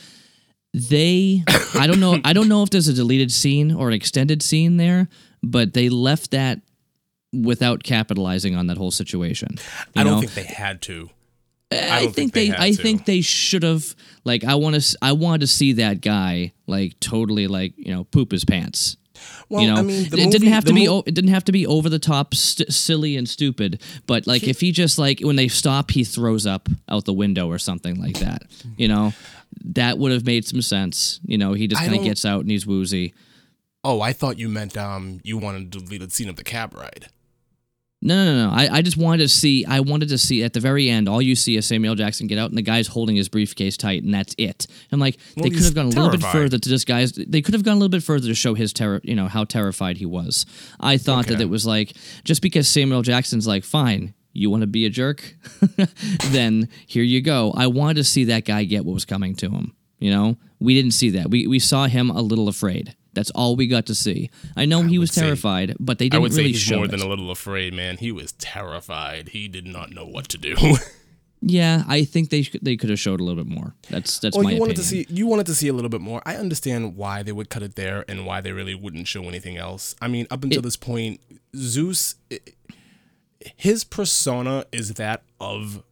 they 0.74 1.44
i 1.78 1.86
don't 1.86 2.00
know 2.00 2.18
i 2.24 2.32
don't 2.32 2.48
know 2.48 2.62
if 2.62 2.70
there's 2.70 2.88
a 2.88 2.94
deleted 2.94 3.30
scene 3.30 3.70
or 3.72 3.88
an 3.88 3.94
extended 3.94 4.42
scene 4.42 4.78
there 4.78 5.06
but 5.42 5.74
they 5.74 5.88
left 5.90 6.30
that 6.30 6.60
without 7.32 7.82
capitalizing 7.82 8.56
on 8.56 8.66
that 8.68 8.78
whole 8.78 8.90
situation 8.90 9.50
you 9.58 10.00
I 10.00 10.02
don't 10.02 10.14
know? 10.14 10.20
think 10.20 10.32
they 10.32 10.52
had 10.52 10.80
to. 10.82 11.10
I, 11.72 12.02
don't 12.04 12.14
think, 12.14 12.14
think 12.14 12.32
they 12.32 12.48
they, 12.50 12.56
I 12.56 12.70
to. 12.70 12.76
think 12.82 13.04
they 13.06 13.20
should 13.20 13.62
have 13.62 13.94
like 14.24 14.44
I 14.44 14.54
want 14.56 14.80
to 14.80 14.98
I 15.02 15.12
wanted 15.12 15.40
to 15.42 15.46
see 15.46 15.72
that 15.74 16.00
guy 16.00 16.52
like 16.66 16.98
totally 17.00 17.46
like 17.46 17.74
you 17.76 17.92
know 17.94 18.04
poop 18.04 18.32
his 18.32 18.44
pants. 18.44 18.96
Well, 19.48 19.62
you 19.62 19.68
know, 19.68 19.76
I 19.76 19.82
mean, 19.82 20.08
the 20.10 20.16
it 20.16 20.24
movie- 20.24 20.30
didn't 20.30 20.48
have 20.52 20.64
to 20.64 20.72
be 20.74 20.86
mo- 20.86 20.94
o- 20.96 21.02
it 21.06 21.14
didn't 21.14 21.30
have 21.30 21.44
to 21.44 21.52
be 21.52 21.64
over 21.66 21.88
the 21.88 21.98
top, 22.00 22.34
st- 22.34 22.72
silly 22.72 23.16
and 23.16 23.28
stupid. 23.28 23.80
But 24.06 24.26
like 24.26 24.42
if 24.42 24.60
he 24.60 24.72
just 24.72 24.98
like 24.98 25.20
when 25.20 25.36
they 25.36 25.46
stop, 25.48 25.90
he 25.92 26.02
throws 26.04 26.44
up 26.46 26.68
out 26.88 27.04
the 27.04 27.12
window 27.12 27.48
or 27.48 27.58
something 27.58 28.00
like 28.00 28.18
that. 28.18 28.42
You 28.76 28.88
know, 28.88 29.12
that 29.66 29.98
would 29.98 30.10
have 30.10 30.26
made 30.26 30.44
some 30.44 30.60
sense. 30.62 31.20
You 31.24 31.38
know, 31.38 31.52
he 31.52 31.68
just 31.68 31.82
kind 31.82 31.94
of 31.94 32.02
gets 32.02 32.24
out 32.24 32.40
and 32.40 32.50
he's 32.50 32.66
woozy. 32.66 33.14
Oh, 33.84 34.00
I 34.00 34.12
thought 34.12 34.38
you 34.38 34.48
meant 34.48 34.76
um 34.76 35.20
you 35.22 35.38
wanted 35.38 35.70
to 35.72 35.78
delete 35.80 36.00
the 36.00 36.10
scene 36.10 36.28
of 36.28 36.36
the 36.36 36.44
cab 36.44 36.74
ride. 36.74 37.06
No, 38.04 38.24
no, 38.24 38.48
no. 38.48 38.52
I, 38.52 38.68
I 38.78 38.82
just 38.82 38.96
wanted 38.96 39.18
to 39.22 39.28
see. 39.28 39.64
I 39.64 39.78
wanted 39.78 40.08
to 40.08 40.18
see 40.18 40.42
at 40.42 40.52
the 40.52 40.60
very 40.60 40.90
end. 40.90 41.08
All 41.08 41.22
you 41.22 41.36
see 41.36 41.56
is 41.56 41.66
Samuel 41.66 41.94
Jackson 41.94 42.26
get 42.26 42.36
out, 42.36 42.50
and 42.50 42.58
the 42.58 42.62
guy's 42.62 42.88
holding 42.88 43.14
his 43.14 43.28
briefcase 43.28 43.76
tight, 43.76 44.02
and 44.02 44.12
that's 44.12 44.34
it. 44.38 44.66
I'm 44.90 44.98
like, 44.98 45.18
Well, 45.36 45.44
they 45.44 45.50
could 45.50 45.62
have 45.62 45.74
gone 45.74 45.86
a 45.86 45.90
little 45.90 46.10
bit 46.10 46.22
further 46.24 46.58
to 46.58 46.68
this 46.68 46.84
guy's. 46.84 47.12
They 47.12 47.40
could 47.40 47.54
have 47.54 47.62
gone 47.62 47.74
a 47.74 47.76
little 47.76 47.88
bit 47.88 48.02
further 48.02 48.26
to 48.26 48.34
show 48.34 48.54
his 48.54 48.72
terror. 48.72 49.00
You 49.04 49.14
know 49.14 49.28
how 49.28 49.44
terrified 49.44 49.98
he 49.98 50.06
was. 50.06 50.44
I 50.80 50.96
thought 50.96 51.28
that 51.28 51.40
it 51.40 51.48
was 51.48 51.64
like 51.64 51.92
just 52.24 52.42
because 52.42 52.68
Samuel 52.68 53.02
Jackson's 53.02 53.46
like, 53.46 53.62
fine, 53.62 54.14
you 54.32 54.50
want 54.50 54.62
to 54.62 54.66
be 54.66 54.84
a 54.84 54.90
jerk, 54.90 55.36
then 56.30 56.68
here 56.86 57.04
you 57.04 57.20
go. 57.20 57.52
I 57.56 57.68
wanted 57.68 57.94
to 57.94 58.04
see 58.04 58.24
that 58.24 58.44
guy 58.44 58.64
get 58.64 58.84
what 58.84 58.94
was 58.94 59.04
coming 59.04 59.36
to 59.36 59.48
him. 59.50 59.76
You 60.00 60.10
know, 60.10 60.36
we 60.58 60.74
didn't 60.74 60.90
see 60.92 61.10
that. 61.10 61.30
We 61.30 61.46
we 61.46 61.60
saw 61.60 61.86
him 61.86 62.10
a 62.10 62.20
little 62.20 62.48
afraid. 62.48 62.96
That's 63.14 63.30
all 63.30 63.56
we 63.56 63.66
got 63.66 63.86
to 63.86 63.94
see. 63.94 64.30
I 64.56 64.64
know 64.64 64.82
he 64.82 64.98
was 64.98 65.10
would 65.10 65.14
say- 65.14 65.20
terrified, 65.22 65.76
but 65.78 65.98
they 65.98 66.06
didn't 66.06 66.16
I 66.16 66.18
would 66.22 66.32
say 66.32 66.38
really 66.38 66.52
he's 66.52 66.60
show 66.60 66.76
more 66.76 66.84
it. 66.86 66.90
than 66.90 67.00
a 67.00 67.06
little 67.08 67.30
afraid, 67.30 67.74
man. 67.74 67.96
He 67.98 68.10
was 68.12 68.32
terrified. 68.32 69.28
He 69.30 69.48
did 69.48 69.66
not 69.66 69.90
know 69.90 70.06
what 70.06 70.28
to 70.30 70.38
do. 70.38 70.56
Yeah, 71.44 71.82
I 71.88 72.04
think 72.04 72.30
they 72.30 72.42
sh- 72.42 72.54
they 72.62 72.76
could 72.76 72.88
have 72.88 73.00
showed 73.00 73.18
a 73.18 73.24
little 73.24 73.42
bit 73.42 73.52
more. 73.52 73.74
That's 73.90 74.20
that's 74.20 74.36
Well, 74.36 74.44
my 74.44 74.52
you 74.52 74.60
wanted 74.60 74.78
opinion. 74.78 75.06
to 75.06 75.10
see 75.10 75.12
you 75.12 75.26
wanted 75.26 75.46
to 75.46 75.56
see 75.56 75.66
a 75.66 75.72
little 75.72 75.88
bit 75.88 76.00
more. 76.00 76.22
I 76.24 76.36
understand 76.36 76.94
why 76.94 77.24
they 77.24 77.32
would 77.32 77.48
cut 77.48 77.64
it 77.64 77.74
there 77.74 78.04
and 78.06 78.24
why 78.24 78.40
they 78.40 78.52
really 78.52 78.76
wouldn't 78.76 79.08
show 79.08 79.24
anything 79.24 79.56
else. 79.56 79.96
I 80.00 80.06
mean, 80.06 80.28
up 80.30 80.44
until 80.44 80.60
It- 80.60 80.62
this 80.62 80.76
point, 80.76 81.20
Zeus, 81.56 82.14
i- 82.32 82.38
his 83.56 83.82
persona 83.82 84.66
is 84.70 84.94
that 84.94 85.24
of 85.40 85.82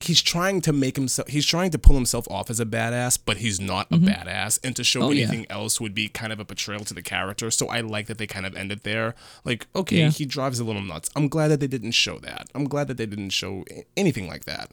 he's 0.00 0.22
trying 0.22 0.60
to 0.62 0.72
make 0.72 0.96
himself 0.96 1.28
he's 1.28 1.44
trying 1.44 1.70
to 1.70 1.78
pull 1.78 1.94
himself 1.94 2.26
off 2.30 2.48
as 2.48 2.58
a 2.58 2.64
badass 2.64 3.18
but 3.24 3.36
he's 3.36 3.60
not 3.60 3.86
a 3.90 3.96
mm-hmm. 3.96 4.06
badass 4.08 4.58
and 4.64 4.74
to 4.76 4.82
show 4.82 5.02
Oh, 5.02 5.10
yeah. 5.10 5.24
anything 5.26 5.46
else 5.50 5.80
would 5.80 5.94
be 5.94 6.08
kind 6.08 6.32
of 6.32 6.40
a 6.40 6.44
betrayal 6.44 6.84
to 6.84 6.94
the 6.94 7.02
character 7.02 7.50
so 7.50 7.68
i 7.68 7.80
like 7.80 8.06
that 8.06 8.18
they 8.18 8.26
kind 8.26 8.46
of 8.46 8.56
ended 8.56 8.80
there 8.82 9.14
like 9.44 9.66
okay 9.76 9.98
Yeah. 9.98 10.10
he 10.10 10.24
drives 10.24 10.58
a 10.58 10.64
little 10.64 10.82
nuts 10.82 11.10
i'm 11.16 11.28
glad 11.28 11.48
that 11.48 11.60
they 11.60 11.66
didn't 11.66 11.92
show 11.92 12.18
that 12.20 12.48
i'm 12.54 12.64
glad 12.64 12.88
that 12.88 12.96
they 12.96 13.06
didn't 13.06 13.30
show 13.30 13.64
anything 13.96 14.26
like 14.26 14.46
that 14.46 14.70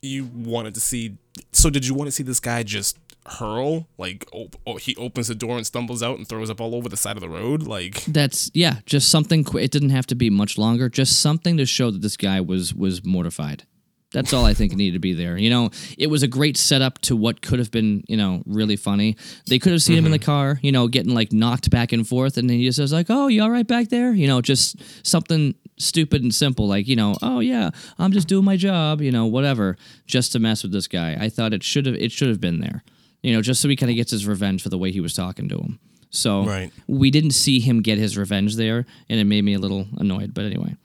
you 0.00 0.24
wanted 0.34 0.74
to 0.74 0.80
see 0.80 1.16
so 1.52 1.68
did 1.70 1.86
you 1.86 1.94
want 1.94 2.08
to 2.08 2.12
see 2.12 2.22
this 2.22 2.40
guy 2.40 2.62
just 2.62 2.98
hurl 3.26 3.86
like 3.98 4.26
op- 4.32 4.56
oh, 4.66 4.76
he 4.76 4.96
opens 4.96 5.28
the 5.28 5.34
door 5.34 5.56
and 5.56 5.66
stumbles 5.66 6.02
out 6.02 6.18
and 6.18 6.26
throws 6.26 6.50
up 6.50 6.60
all 6.60 6.74
over 6.74 6.88
the 6.88 6.96
side 6.96 7.16
of 7.16 7.20
the 7.20 7.28
road 7.28 7.62
like 7.62 8.04
That's 8.06 8.50
yeah, 8.52 8.76
just 8.84 9.10
something. 9.10 9.44
Qu- 9.44 9.58
it 9.58 9.70
didn't 9.70 9.90
have 9.90 10.06
to 10.06 10.16
be 10.16 10.28
much 10.28 10.58
longer. 10.58 10.88
Just 10.88 11.20
something 11.20 11.56
to 11.56 11.64
show 11.64 11.92
that 11.92 12.02
this 12.02 12.16
guy 12.16 12.40
was 12.40 12.74
was 12.74 13.04
mortified. 13.04 13.64
That's 14.12 14.32
all 14.32 14.44
I 14.44 14.52
think 14.54 14.74
needed 14.74 14.92
to 14.94 14.98
be 14.98 15.12
there. 15.14 15.38
You 15.38 15.48
know, 15.50 15.70
it 15.96 16.08
was 16.08 16.22
a 16.22 16.28
great 16.28 16.56
setup 16.56 16.98
to 17.00 17.16
what 17.16 17.40
could 17.40 17.58
have 17.58 17.70
been, 17.70 18.04
you 18.08 18.16
know, 18.16 18.42
really 18.46 18.76
funny. 18.76 19.16
They 19.46 19.58
could 19.58 19.72
have 19.72 19.82
seen 19.82 19.96
him 19.96 20.04
in 20.06 20.12
the 20.12 20.18
car, 20.18 20.58
you 20.62 20.70
know, 20.70 20.86
getting 20.88 21.14
like 21.14 21.32
knocked 21.32 21.70
back 21.70 21.92
and 21.92 22.06
forth, 22.06 22.36
and 22.36 22.48
then 22.48 22.58
he 22.58 22.64
just 22.66 22.78
was 22.78 22.92
like, 22.92 23.06
"Oh, 23.08 23.28
you 23.28 23.42
all 23.42 23.50
right 23.50 23.66
back 23.66 23.88
there?" 23.88 24.12
You 24.12 24.26
know, 24.26 24.40
just 24.42 24.76
something 25.06 25.54
stupid 25.78 26.22
and 26.22 26.34
simple, 26.34 26.68
like 26.68 26.86
you 26.88 26.96
know, 26.96 27.16
"Oh 27.22 27.40
yeah, 27.40 27.70
I'm 27.98 28.12
just 28.12 28.28
doing 28.28 28.44
my 28.44 28.56
job," 28.56 29.00
you 29.00 29.10
know, 29.10 29.26
whatever, 29.26 29.76
just 30.06 30.32
to 30.32 30.38
mess 30.38 30.62
with 30.62 30.72
this 30.72 30.86
guy. 30.88 31.16
I 31.18 31.28
thought 31.28 31.52
it 31.54 31.62
should 31.62 31.86
have 31.86 31.94
it 31.96 32.12
should 32.12 32.28
have 32.28 32.40
been 32.40 32.60
there, 32.60 32.84
you 33.22 33.32
know, 33.32 33.40
just 33.42 33.60
so 33.62 33.68
he 33.68 33.76
kind 33.76 33.90
of 33.90 33.96
gets 33.96 34.10
his 34.10 34.26
revenge 34.26 34.62
for 34.62 34.68
the 34.68 34.78
way 34.78 34.92
he 34.92 35.00
was 35.00 35.14
talking 35.14 35.48
to 35.48 35.56
him. 35.58 35.78
So 36.10 36.44
Right. 36.44 36.70
we 36.86 37.10
didn't 37.10 37.30
see 37.30 37.58
him 37.60 37.80
get 37.80 37.96
his 37.96 38.18
revenge 38.18 38.56
there, 38.56 38.84
and 39.08 39.18
it 39.18 39.24
made 39.24 39.42
me 39.42 39.54
a 39.54 39.58
little 39.58 39.86
annoyed. 39.96 40.34
But 40.34 40.44
anyway, 40.44 40.76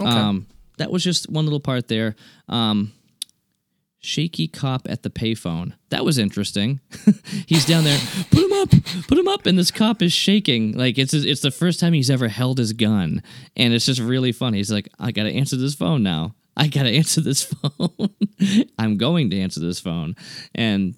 um, 0.00 0.46
that 0.82 0.90
was 0.90 1.04
just 1.04 1.30
one 1.30 1.44
little 1.44 1.60
part 1.60 1.86
there. 1.86 2.16
Um, 2.48 2.92
shaky 4.00 4.48
cop 4.48 4.88
at 4.90 5.04
the 5.04 5.10
payphone. 5.10 5.74
That 5.90 6.04
was 6.04 6.18
interesting. 6.18 6.80
he's 7.46 7.64
down 7.64 7.84
there. 7.84 8.00
Put 8.32 8.42
him 8.42 8.52
up. 8.52 8.70
Put 9.06 9.16
him 9.16 9.28
up. 9.28 9.46
And 9.46 9.56
this 9.56 9.70
cop 9.70 10.02
is 10.02 10.12
shaking. 10.12 10.72
Like 10.72 10.98
it's 10.98 11.14
it's 11.14 11.40
the 11.40 11.52
first 11.52 11.78
time 11.78 11.92
he's 11.92 12.10
ever 12.10 12.26
held 12.26 12.58
his 12.58 12.72
gun, 12.72 13.22
and 13.56 13.72
it's 13.72 13.86
just 13.86 14.00
really 14.00 14.32
funny. 14.32 14.58
He's 14.58 14.72
like, 14.72 14.88
I 14.98 15.12
gotta 15.12 15.30
answer 15.30 15.56
this 15.56 15.76
phone 15.76 16.02
now. 16.02 16.34
I 16.56 16.66
gotta 16.66 16.88
answer 17.00 17.20
this 17.20 17.44
phone. 17.44 18.10
I'm 18.76 18.98
going 18.98 19.30
to 19.30 19.40
answer 19.40 19.60
this 19.60 19.80
phone, 19.80 20.16
and. 20.54 20.94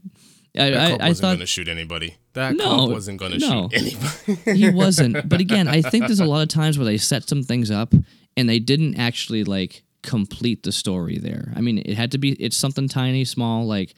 I, 0.57 0.70
that 0.70 0.81
I, 0.81 0.90
cop 0.92 1.01
I 1.01 1.09
wasn't 1.09 1.20
thought 1.20 1.29
going 1.31 1.38
to 1.40 1.47
shoot 1.47 1.66
anybody 1.66 2.16
that 2.35 2.55
No, 2.55 2.64
cop 2.64 2.90
wasn't 2.90 3.20
to 3.20 3.38
no. 3.38 3.68
shoot 3.68 3.97
anybody 4.37 4.57
he 4.57 4.70
wasn't. 4.70 5.29
But 5.29 5.40
again, 5.40 5.66
I 5.66 5.83
think 5.83 6.07
there's 6.07 6.20
a 6.20 6.25
lot 6.25 6.42
of 6.42 6.49
times 6.49 6.79
where 6.79 6.85
they 6.85 6.97
set 6.97 7.29
some 7.29 7.42
things 7.42 7.73
up 7.73 7.92
and 8.37 8.49
they 8.49 8.59
didn't 8.59 8.97
actually 8.97 9.44
like 9.44 9.85
complete 10.03 10.62
the 10.62 10.73
story 10.73 11.18
there. 11.18 11.53
I 11.57 11.61
mean, 11.61 11.79
it 11.79 11.97
had 11.97 12.12
to 12.12 12.18
be 12.18 12.33
it's 12.33 12.57
something 12.57 12.88
tiny, 12.88 13.25
small, 13.25 13.66
like 13.66 13.94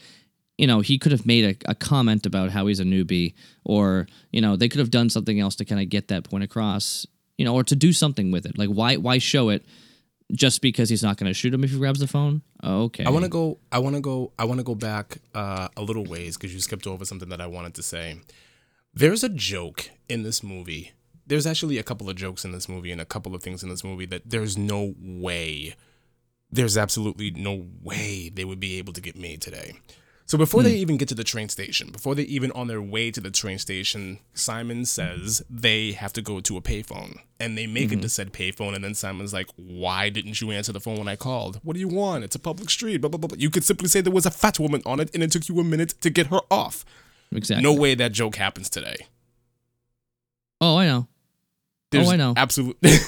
you 0.58 0.66
know, 0.66 0.80
he 0.80 0.98
could 0.98 1.12
have 1.12 1.26
made 1.26 1.44
a, 1.44 1.70
a 1.70 1.74
comment 1.74 2.24
about 2.24 2.50
how 2.50 2.66
he's 2.66 2.80
a 2.80 2.84
newbie, 2.84 3.34
or 3.64 4.06
you 4.30 4.40
know, 4.40 4.56
they 4.56 4.68
could 4.68 4.78
have 4.78 4.90
done 4.90 5.10
something 5.10 5.38
else 5.38 5.56
to 5.56 5.64
kind 5.64 5.80
of 5.80 5.88
get 5.88 6.08
that 6.08 6.24
point 6.24 6.44
across, 6.44 7.06
you 7.36 7.44
know, 7.44 7.54
or 7.54 7.64
to 7.64 7.76
do 7.76 7.92
something 7.92 8.30
with 8.30 8.46
it. 8.46 8.56
Like, 8.56 8.70
why 8.70 8.96
why 8.96 9.18
show 9.18 9.50
it 9.50 9.64
just 10.32 10.60
because 10.62 10.88
he's 10.88 11.02
not 11.02 11.16
going 11.18 11.30
to 11.30 11.34
shoot 11.34 11.52
him 11.52 11.62
if 11.62 11.70
he 11.70 11.78
grabs 11.78 12.00
the 12.00 12.06
phone? 12.06 12.42
Okay, 12.64 13.04
I 13.04 13.10
want 13.10 13.24
to 13.24 13.30
go. 13.30 13.58
I 13.70 13.78
want 13.78 13.96
to 13.96 14.00
go. 14.00 14.32
I 14.38 14.44
want 14.44 14.58
to 14.60 14.64
go 14.64 14.74
back 14.74 15.18
uh, 15.34 15.68
a 15.76 15.82
little 15.82 16.04
ways 16.04 16.36
because 16.36 16.54
you 16.54 16.60
skipped 16.60 16.86
over 16.86 17.04
something 17.04 17.28
that 17.28 17.40
I 17.40 17.46
wanted 17.46 17.74
to 17.74 17.82
say. 17.82 18.20
There's 18.94 19.22
a 19.22 19.28
joke 19.28 19.90
in 20.08 20.22
this 20.22 20.42
movie. 20.42 20.92
There's 21.26 21.46
actually 21.46 21.78
a 21.78 21.82
couple 21.82 22.08
of 22.08 22.16
jokes 22.16 22.44
in 22.44 22.52
this 22.52 22.68
movie 22.68 22.92
and 22.92 23.00
a 23.00 23.04
couple 23.04 23.34
of 23.34 23.42
things 23.42 23.62
in 23.62 23.68
this 23.68 23.82
movie 23.82 24.06
that 24.06 24.22
there's 24.24 24.56
no 24.56 24.94
way, 24.98 25.74
there's 26.50 26.76
absolutely 26.76 27.30
no 27.30 27.66
way 27.82 28.30
they 28.32 28.44
would 28.44 28.60
be 28.60 28.78
able 28.78 28.92
to 28.92 29.00
get 29.00 29.16
made 29.16 29.40
today. 29.40 29.74
So 30.26 30.36
before 30.36 30.64
they 30.64 30.72
hmm. 30.72 30.78
even 30.78 30.96
get 30.96 31.06
to 31.08 31.14
the 31.14 31.22
train 31.22 31.48
station, 31.48 31.90
before 31.92 32.16
they're 32.16 32.24
even 32.24 32.50
on 32.50 32.66
their 32.66 32.82
way 32.82 33.12
to 33.12 33.20
the 33.20 33.30
train 33.30 33.58
station, 33.58 34.18
Simon 34.34 34.84
says 34.84 35.40
they 35.48 35.92
have 35.92 36.12
to 36.14 36.22
go 36.22 36.40
to 36.40 36.56
a 36.56 36.60
payphone. 36.60 37.20
And 37.38 37.56
they 37.56 37.68
make 37.68 37.92
it 37.92 37.96
mm-hmm. 37.96 38.00
to 38.00 38.08
said 38.08 38.32
payphone, 38.32 38.74
and 38.74 38.82
then 38.82 38.94
Simon's 38.94 39.32
like, 39.32 39.46
Why 39.54 40.08
didn't 40.08 40.40
you 40.40 40.50
answer 40.50 40.72
the 40.72 40.80
phone 40.80 40.98
when 40.98 41.06
I 41.06 41.14
called? 41.14 41.60
What 41.62 41.74
do 41.74 41.80
you 41.80 41.86
want? 41.86 42.24
It's 42.24 42.34
a 42.34 42.40
public 42.40 42.70
street. 42.70 42.96
Blah, 43.00 43.10
blah, 43.10 43.18
blah. 43.18 43.28
blah." 43.28 43.38
You 43.38 43.50
could 43.50 43.62
simply 43.62 43.88
say 43.88 44.00
there 44.00 44.12
was 44.12 44.26
a 44.26 44.30
fat 44.32 44.58
woman 44.58 44.82
on 44.84 44.98
it, 44.98 45.14
and 45.14 45.22
it 45.22 45.30
took 45.30 45.48
you 45.48 45.60
a 45.60 45.64
minute 45.64 45.94
to 46.00 46.10
get 46.10 46.26
her 46.28 46.40
off. 46.50 46.84
exactly. 47.30 47.62
No 47.62 47.78
way 47.78 47.94
that 47.94 48.10
joke 48.10 48.34
happens 48.34 48.68
today. 48.68 49.06
Oh, 50.60 50.78
I 50.78 50.86
know. 50.86 51.08
There's 51.92 52.08
Oh, 52.08 52.12
I 52.12 52.16
know. 52.16 52.34
Absolutely. 52.36 52.90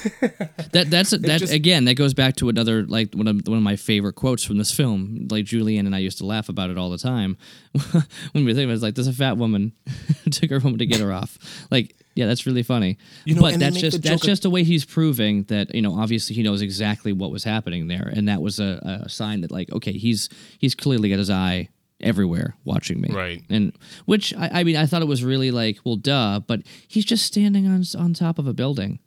That 0.71 0.91
that's 0.91 1.09
that 1.09 1.39
just- 1.39 1.51
again. 1.51 1.85
That 1.85 1.95
goes 1.95 2.13
back 2.13 2.35
to 2.37 2.47
another 2.49 2.83
like 2.85 3.13
one 3.15 3.27
of 3.27 3.41
one 3.47 3.57
of 3.57 3.63
my 3.63 3.75
favorite 3.75 4.13
quotes 4.13 4.43
from 4.43 4.57
this 4.59 4.71
film. 4.71 5.27
Like 5.31 5.45
Julianne 5.45 5.85
and 5.87 5.95
I 5.95 5.97
used 5.99 6.19
to 6.19 6.25
laugh 6.25 6.47
about 6.47 6.69
it 6.69 6.77
all 6.77 6.91
the 6.91 6.97
time 6.99 7.37
when 8.33 8.45
we 8.45 8.53
think 8.53 8.65
about 8.65 8.71
it. 8.71 8.73
It's 8.73 8.83
like 8.83 8.93
there's 8.95 9.07
a 9.07 9.13
fat 9.13 9.37
woman 9.37 9.73
took 10.31 10.51
her 10.51 10.59
home 10.59 10.77
to 10.77 10.85
get 10.85 10.99
her 10.99 11.11
off. 11.11 11.39
Like 11.71 11.95
yeah, 12.15 12.27
that's 12.27 12.45
really 12.45 12.61
funny. 12.63 12.97
You 13.25 13.33
know, 13.35 13.41
but 13.41 13.59
that's 13.59 13.77
just 13.79 14.03
that's 14.03 14.21
of- 14.21 14.27
just 14.27 14.43
the 14.43 14.49
way 14.51 14.63
he's 14.63 14.85
proving 14.85 15.43
that 15.45 15.73
you 15.73 15.81
know 15.81 15.95
obviously 15.99 16.35
he 16.35 16.43
knows 16.43 16.61
exactly 16.61 17.13
what 17.13 17.31
was 17.31 17.43
happening 17.43 17.87
there, 17.87 18.11
and 18.15 18.27
that 18.27 18.41
was 18.41 18.59
a, 18.59 19.01
a 19.05 19.09
sign 19.09 19.41
that 19.41 19.51
like 19.51 19.71
okay 19.71 19.93
he's 19.93 20.29
he's 20.59 20.75
clearly 20.75 21.09
got 21.09 21.17
his 21.17 21.31
eye 21.31 21.67
everywhere 22.01 22.55
watching 22.63 23.01
me 23.01 23.09
Right. 23.11 23.43
and 23.49 23.73
which 24.05 24.33
I, 24.35 24.49
I 24.59 24.63
mean 24.63 24.77
i 24.77 24.85
thought 24.85 25.01
it 25.01 25.07
was 25.07 25.23
really 25.23 25.51
like 25.51 25.79
well 25.83 25.95
duh 25.97 26.39
but 26.47 26.61
he's 26.87 27.05
just 27.05 27.25
standing 27.25 27.67
on 27.67 27.83
on 27.97 28.13
top 28.13 28.39
of 28.39 28.47
a 28.47 28.53
building 28.53 28.99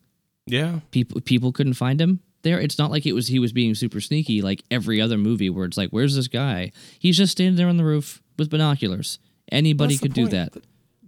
yeah. 0.47 0.81
people 0.91 1.21
people 1.21 1.53
couldn't 1.53 1.75
find 1.75 2.01
him 2.01 2.21
there. 2.43 2.59
It's 2.61 2.77
not 2.79 2.91
like 2.91 3.07
it 3.07 3.13
was 3.13 3.29
he 3.29 3.39
was 3.39 3.53
being 3.53 3.75
super 3.77 4.01
sneaky 4.01 4.43
like 4.43 4.63
every 4.71 5.01
other 5.01 5.17
movie 5.17 5.49
where 5.49 5.65
it's 5.65 5.77
like, 5.77 5.91
where's 5.91 6.17
this 6.17 6.27
guy? 6.29 6.73
He's 6.99 7.17
just 7.17 7.31
standing 7.33 7.55
there 7.55 7.69
on 7.69 7.77
the 7.77 7.85
roof 7.85 8.21
with 8.37 8.51
binoculars. 8.51 9.21
Anybody 9.51 9.95
That's 9.95 10.03
could 10.03 10.13
do 10.15 10.27
that. 10.29 10.55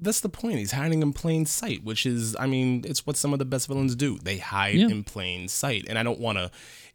That's 0.01 0.21
the 0.21 0.29
point. 0.29 0.59
He's 0.59 0.71
hiding 0.71 1.03
in 1.03 1.13
plain 1.13 1.47
sight, 1.47 1.83
which 1.83 2.07
is, 2.07 2.37
I 2.39 2.47
mean, 2.47 2.85
it's 2.87 3.07
what 3.07 3.17
some 3.17 3.33
of 3.33 3.39
the 3.41 3.45
best 3.45 3.67
villains 3.69 3.97
do. 3.97 4.19
They 4.23 4.39
hide 4.39 4.77
Yeah. 4.77 4.89
in 4.89 5.03
plain 5.03 5.49
sight. 5.49 5.87
And 5.89 5.99
I 5.99 6.03
don't 6.05 6.21
want 6.21 6.39
to 6.39 6.51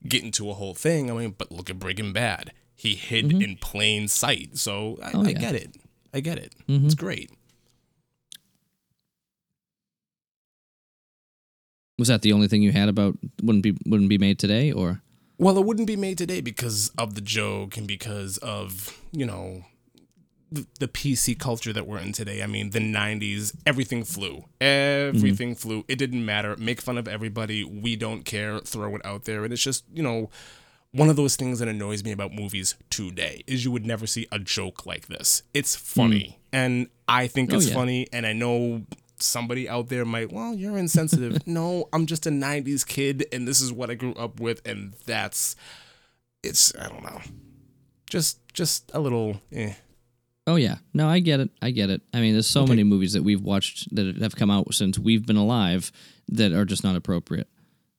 get 0.08 0.24
into 0.24 0.50
a 0.50 0.54
whole 0.54 0.74
thing. 0.76 1.10
I 1.10 1.14
mean, 1.14 1.36
but 1.38 1.52
look 1.52 1.70
at 1.70 1.80
Breaking 1.80 2.14
Bad. 2.14 2.52
He 2.80 2.96
hid 2.96 3.34
in 3.44 3.58
plain 3.58 4.08
sight. 4.08 4.58
So 4.58 4.98
I, 5.04 5.10
Mm-hmm. 5.10 5.18
Oh, 5.18 5.22
I 5.22 5.24
yeah. 5.24 5.32
Mm-hmm. 5.34 5.42
get 5.42 5.56
it. 5.56 5.76
I 6.14 6.20
get 6.22 6.38
it. 6.38 6.56
It's 6.70 6.96
great. 6.96 7.30
Was 11.98 12.08
that 12.08 12.22
the 12.22 12.32
only 12.32 12.48
thing 12.48 12.62
you 12.62 12.72
had 12.72 12.88
about 12.88 13.18
wouldn't 13.44 13.64
be 13.64 13.76
wouldn't 13.86 14.10
be 14.10 14.18
made 14.18 14.40
today 14.40 14.72
or? 14.72 15.02
Well, 15.38 15.58
it 15.58 15.66
wouldn't 15.66 15.88
be 15.88 15.96
made 15.98 16.18
today 16.18 16.40
because 16.42 16.92
of 16.98 17.16
the 17.16 17.22
joke 17.22 17.76
and 17.78 17.88
because 17.88 18.38
of, 18.40 18.98
you 19.12 19.26
know, 19.26 19.64
the, 20.52 20.66
the 20.80 20.88
PC 20.90 21.38
culture 21.40 21.72
that 21.72 21.88
we're 21.88 22.00
in 22.00 22.12
today. 22.12 22.42
I 22.44 22.46
mean, 22.48 22.72
the 22.72 22.80
90s, 22.80 23.56
everything 23.66 24.04
flew. 24.04 24.46
Everything 24.60 25.56
flew. 25.56 25.86
It 25.88 25.98
didn't 25.98 26.26
matter. 26.26 26.58
Make 26.58 26.82
fun 26.82 26.98
of 26.98 27.08
everybody. 27.08 27.64
We 27.64 27.96
don't 27.96 28.26
care. 28.26 28.60
Throw 28.60 28.96
it 28.96 29.06
out 29.06 29.24
there. 29.26 29.44
And 29.46 29.54
it's 29.54 29.64
just, 29.64 29.86
you 29.94 30.04
know, 30.04 30.30
one 30.92 31.10
of 31.10 31.16
those 31.16 31.36
things 31.36 31.60
that 31.60 31.68
annoys 31.68 32.04
me 32.04 32.12
about 32.12 32.34
movies 32.34 32.76
today 32.90 33.44
is 33.46 33.64
you 33.64 33.72
would 33.72 33.86
never 33.86 34.08
see 34.08 34.28
a 34.32 34.40
joke 34.40 34.86
like 34.86 35.08
this. 35.08 35.44
It's 35.54 35.76
funny. 35.76 36.40
And 36.52 36.88
I 37.08 37.28
think 37.28 37.54
Oh, 37.54 37.58
it's 37.58 37.68
yeah. 37.68 37.76
funny. 37.76 38.08
And 38.12 38.26
I 38.26 38.34
know 38.34 38.86
somebody 39.20 39.70
out 39.70 39.90
there 39.90 40.04
might, 40.06 40.32
well, 40.32 40.56
you're 40.56 40.78
insensitive. 40.78 41.46
no, 41.48 41.88
I'm 41.94 42.06
just 42.08 42.26
a 42.26 42.32
90s 42.32 42.88
kid 42.88 43.26
and 43.32 43.48
this 43.48 43.62
is 43.62 43.72
what 43.72 43.92
I 43.92 43.94
grew 43.96 44.14
up 44.14 44.40
with. 44.40 44.66
And 44.68 44.94
that's, 45.06 45.56
it's, 46.42 46.74
I 46.76 46.88
don't 46.88 47.04
know. 47.04 47.22
Just, 48.10 48.40
just 48.54 48.90
a 48.94 49.00
little, 49.00 49.40
eh. 49.52 49.74
Oh 50.48 50.56
yeah, 50.56 50.78
no, 50.96 51.08
I 51.08 51.20
get 51.20 51.40
it. 51.40 51.52
I 51.62 51.70
get 51.70 51.92
it. 51.92 52.02
I 52.12 52.22
mean, 52.22 52.34
there's 52.34 52.48
so 52.48 52.66
many 52.66 52.84
movies 52.84 53.14
that 53.14 53.22
we've 53.22 53.42
watched 53.42 53.94
that 53.96 54.18
have 54.18 54.36
come 54.36 54.50
out 54.50 54.74
since 54.74 54.98
we've 54.98 55.24
been 55.28 55.36
alive 55.38 55.92
that 56.30 56.52
are 56.54 56.66
just 56.66 56.84
not 56.84 56.96
appropriate. 56.96 57.48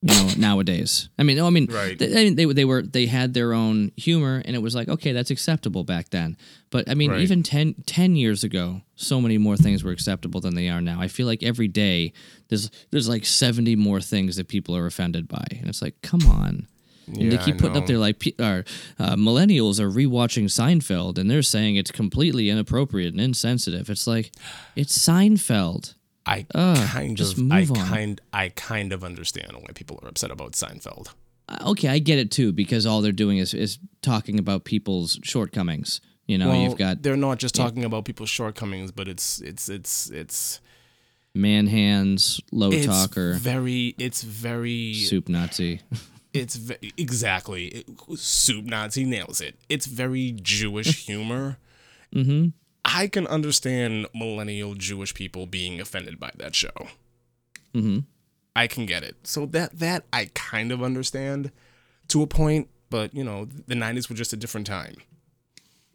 You 0.03 0.15
know, 0.15 0.31
nowadays. 0.39 1.11
I 1.19 1.25
mean, 1.25 1.39
I 1.39 1.51
mean, 1.51 1.67
Right. 1.67 1.99
they, 1.99 2.07
I 2.11 2.25
mean, 2.25 2.35
they 2.35 2.47
they 2.47 2.65
were 2.65 2.81
they 2.81 3.05
had 3.05 3.35
their 3.35 3.53
own 3.53 3.93
humor, 3.99 4.41
and 4.47 4.57
it 4.57 4.61
was 4.61 4.75
like, 4.75 4.89
okay, 4.89 5.13
that's 5.13 5.31
acceptable 5.31 5.85
back 5.85 6.09
then. 6.09 6.39
But 6.71 6.89
I 6.89 6.95
mean, 6.95 7.11
Right. 7.11 7.21
even 7.21 7.43
10, 7.43 7.75
10 7.85 8.17
years 8.17 8.43
ago, 8.43 8.81
so 8.97 9.21
many 9.21 9.37
more 9.37 9.59
things 9.59 9.85
were 9.85 9.93
acceptable 9.93 10.41
than 10.41 10.55
they 10.55 10.71
are 10.71 10.81
now. 10.81 11.03
I 11.03 11.09
feel 11.09 11.27
like 11.27 11.43
every 11.43 11.69
day 11.69 12.15
there's 12.49 12.71
there's 12.91 13.11
like 13.11 13.27
seventy 13.27 13.77
more 13.77 14.01
things 14.01 14.37
that 14.37 14.49
people 14.49 14.75
are 14.75 14.87
offended 14.87 15.29
by, 15.29 15.45
and 15.51 15.69
it's 15.69 15.83
like, 15.83 16.01
come 16.03 16.23
on. 16.27 16.67
And 17.07 17.33
they 17.33 17.39
keep 17.39 17.59
putting 17.59 17.77
up 17.77 17.87
there 17.87 17.99
like 17.99 18.23
uh, 18.39 18.63
uh, 18.99 19.17
millennials 19.17 19.81
are 19.81 19.91
rewatching 19.91 20.45
Seinfeld 20.45 21.19
and 21.19 21.29
they're 21.29 21.43
saying 21.43 21.75
it's 21.75 21.91
completely 21.91 22.49
inappropriate 22.49 23.13
and 23.13 23.21
insensitive. 23.21 23.91
It's 23.91 24.07
like 24.07 24.31
it's 24.77 24.97
Seinfeld. 24.97 25.95
I 26.27 26.47
Ugh, 26.55 26.89
kind 26.89 27.19
of, 27.21 27.39
I 27.51 27.63
on. 27.63 27.75
kind, 27.75 28.21
I 28.33 28.51
kind 28.51 28.93
of 28.93 29.03
understand 29.05 29.53
why 29.55 29.69
people 29.75 29.99
are 30.03 30.09
upset 30.09 30.31
about 30.31 30.53
Seinfeld. 30.53 31.09
okay, 31.67 31.89
I 31.89 31.99
get 31.99 32.19
it 32.19 32.31
too 32.31 32.53
because 32.53 32.87
all 32.87 33.01
they're 33.03 33.13
doing 33.13 33.39
is 33.39 33.55
is 33.55 33.79
talking 34.03 34.39
about 34.39 34.65
people's 34.65 35.19
shortcomings. 35.23 36.01
You 36.27 36.39
know, 36.39 36.49
well, 36.51 36.63
you've 36.63 36.79
got 36.79 37.03
they're 37.03 37.17
not 37.17 37.39
just 37.39 37.55
talking 37.55 37.85
about 37.85 38.05
people's 38.05 38.31
shortcomings, 38.31 38.93
but 38.93 39.09
it's 39.09 39.41
it's 39.41 39.69
it's 39.69 40.11
it's 40.11 40.61
man 41.35 41.67
hands, 41.67 42.41
low 42.53 42.71
it's 42.71 42.87
talker, 42.87 43.35
very 43.35 43.95
it's 43.99 44.23
very 44.23 44.95
soup 44.95 45.29
Nazi. 45.29 45.81
it's 46.33 46.55
ve- 46.55 46.93
exactly 46.97 47.67
it, 47.67 47.87
soup 48.17 48.65
Nazi 48.65 49.05
nails 49.05 49.41
it. 49.41 49.57
It's 49.69 49.87
very 49.87 50.33
Jewish 50.41 51.07
humor. 51.07 51.59
mm-hmm. 52.15 52.49
I 52.85 53.07
can 53.09 53.27
understand 53.27 54.07
millennial 54.15 54.75
Jewish 54.75 55.15
people 55.15 55.47
being 55.47 55.81
offended 55.81 56.19
by 56.19 56.31
that 56.39 56.55
show. 56.55 56.89
Mm-hmm. 57.75 58.01
I 58.57 58.67
can 58.67 58.87
get 58.87 59.03
it. 59.03 59.17
So 59.25 59.47
that 59.47 59.79
that 59.79 60.05
I 60.13 60.31
kind 60.35 60.73
of 60.73 60.83
understand 60.83 61.51
to 62.09 62.23
a 62.23 62.27
point, 62.27 62.69
but 62.91 63.15
you 63.15 63.23
know, 63.25 63.45
the 63.67 63.75
'90s 63.75 64.09
were 64.09 64.17
just 64.17 64.33
a 64.33 64.37
different 64.37 64.67
time. 64.67 64.97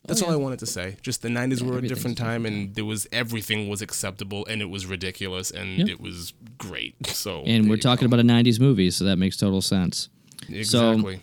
That's 0.08 0.22
Oh, 0.22 0.28
all. 0.28 0.32
I 0.34 0.36
wanted 0.36 0.60
to 0.60 0.68
say. 0.68 0.98
Just 1.02 1.22
the 1.24 1.30
'90s 1.30 1.62
were 1.64 1.80
a 1.80 1.82
different 1.82 2.18
time, 2.18 2.46
and 2.46 2.76
there 2.76 2.86
was 2.86 3.08
everything 3.12 3.68
was 3.68 3.82
acceptable, 3.82 4.46
and 4.46 4.62
it 4.62 4.70
was 4.70 4.86
ridiculous, 4.86 5.50
and 5.52 5.90
it 5.90 6.00
was 6.00 6.34
great. 6.58 6.96
So 7.08 7.42
And 7.46 7.68
we're 7.70 7.78
talking 7.78 8.08
go. 8.08 8.16
about 8.16 8.20
a 8.20 8.28
'90s 8.28 8.60
movie, 8.60 8.92
so 8.92 9.04
that 9.06 9.18
makes 9.18 9.36
total 9.36 9.62
sense. 9.62 10.10
exactly. 10.48 11.20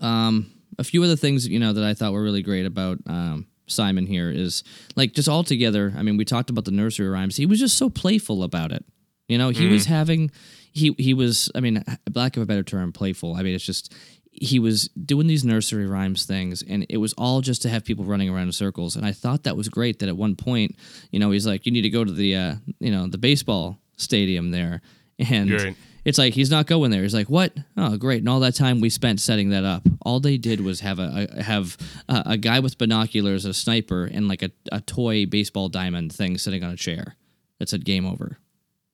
Um, 0.00 0.52
a 0.78 0.84
few 0.84 1.02
other 1.02 1.16
things 1.16 1.48
you 1.48 1.58
know 1.58 1.72
that 1.72 1.84
I 1.84 1.94
thought 1.94 2.12
were 2.12 2.22
really 2.22 2.42
great 2.42 2.66
about 2.66 2.98
um, 3.06 3.46
Simon 3.66 4.06
here 4.06 4.30
is 4.30 4.62
like 4.94 5.12
just 5.12 5.28
all 5.28 5.44
together. 5.44 5.92
I 5.96 6.02
mean, 6.02 6.16
we 6.16 6.24
talked 6.24 6.50
about 6.50 6.64
the 6.64 6.70
nursery 6.70 7.08
rhymes. 7.08 7.36
He 7.36 7.46
was 7.46 7.58
just 7.58 7.76
so 7.76 7.90
playful 7.90 8.42
about 8.42 8.72
it. 8.72 8.84
You 9.28 9.38
know, 9.38 9.48
he 9.48 9.66
was 9.66 9.86
having 9.86 10.30
he 10.72 10.94
he 10.98 11.14
was. 11.14 11.50
I 11.54 11.60
mean, 11.60 11.82
lack 12.14 12.36
of 12.36 12.42
a 12.42 12.46
better 12.46 12.62
term, 12.62 12.92
playful. 12.92 13.34
I 13.34 13.42
mean, 13.42 13.54
it's 13.54 13.64
just 13.64 13.92
he 14.30 14.58
was 14.58 14.88
doing 14.88 15.26
these 15.26 15.44
nursery 15.44 15.86
rhymes 15.86 16.26
things, 16.26 16.62
and 16.62 16.86
it 16.88 16.98
was 16.98 17.12
all 17.14 17.40
just 17.40 17.62
to 17.62 17.68
have 17.68 17.84
people 17.84 18.04
running 18.04 18.28
around 18.28 18.46
in 18.46 18.52
circles. 18.52 18.94
And 18.94 19.04
I 19.04 19.12
thought 19.12 19.44
that 19.44 19.56
was 19.56 19.68
great. 19.68 19.98
That 19.98 20.08
at 20.08 20.16
one 20.16 20.36
point, 20.36 20.76
you 21.10 21.18
know, 21.18 21.30
he's 21.30 21.46
like, 21.46 21.66
"You 21.66 21.72
need 21.72 21.82
to 21.82 21.90
go 21.90 22.04
to 22.04 22.12
the 22.12 22.36
uh, 22.36 22.54
you 22.78 22.92
know 22.92 23.08
the 23.08 23.18
baseball 23.18 23.78
stadium 23.96 24.50
there," 24.50 24.82
and. 25.18 25.50
Right. 25.50 25.76
It's 26.06 26.18
like 26.18 26.34
he's 26.34 26.52
not 26.52 26.66
going 26.66 26.92
there. 26.92 27.02
He's 27.02 27.12
like, 27.12 27.28
"What? 27.28 27.52
Oh, 27.76 27.96
great!" 27.96 28.20
And 28.20 28.28
all 28.28 28.38
that 28.40 28.54
time 28.54 28.80
we 28.80 28.90
spent 28.90 29.20
setting 29.20 29.50
that 29.50 29.64
up, 29.64 29.82
all 30.02 30.20
they 30.20 30.38
did 30.38 30.60
was 30.60 30.78
have 30.80 31.00
a, 31.00 31.26
a 31.32 31.42
have 31.42 31.76
a, 32.08 32.22
a 32.26 32.36
guy 32.36 32.60
with 32.60 32.78
binoculars, 32.78 33.44
a 33.44 33.52
sniper, 33.52 34.04
and 34.04 34.28
like 34.28 34.40
a, 34.42 34.52
a 34.70 34.80
toy 34.80 35.26
baseball 35.26 35.68
diamond 35.68 36.12
thing 36.12 36.38
sitting 36.38 36.62
on 36.62 36.70
a 36.70 36.76
chair 36.76 37.16
that 37.58 37.68
said 37.68 37.84
"Game 37.84 38.06
Over." 38.06 38.38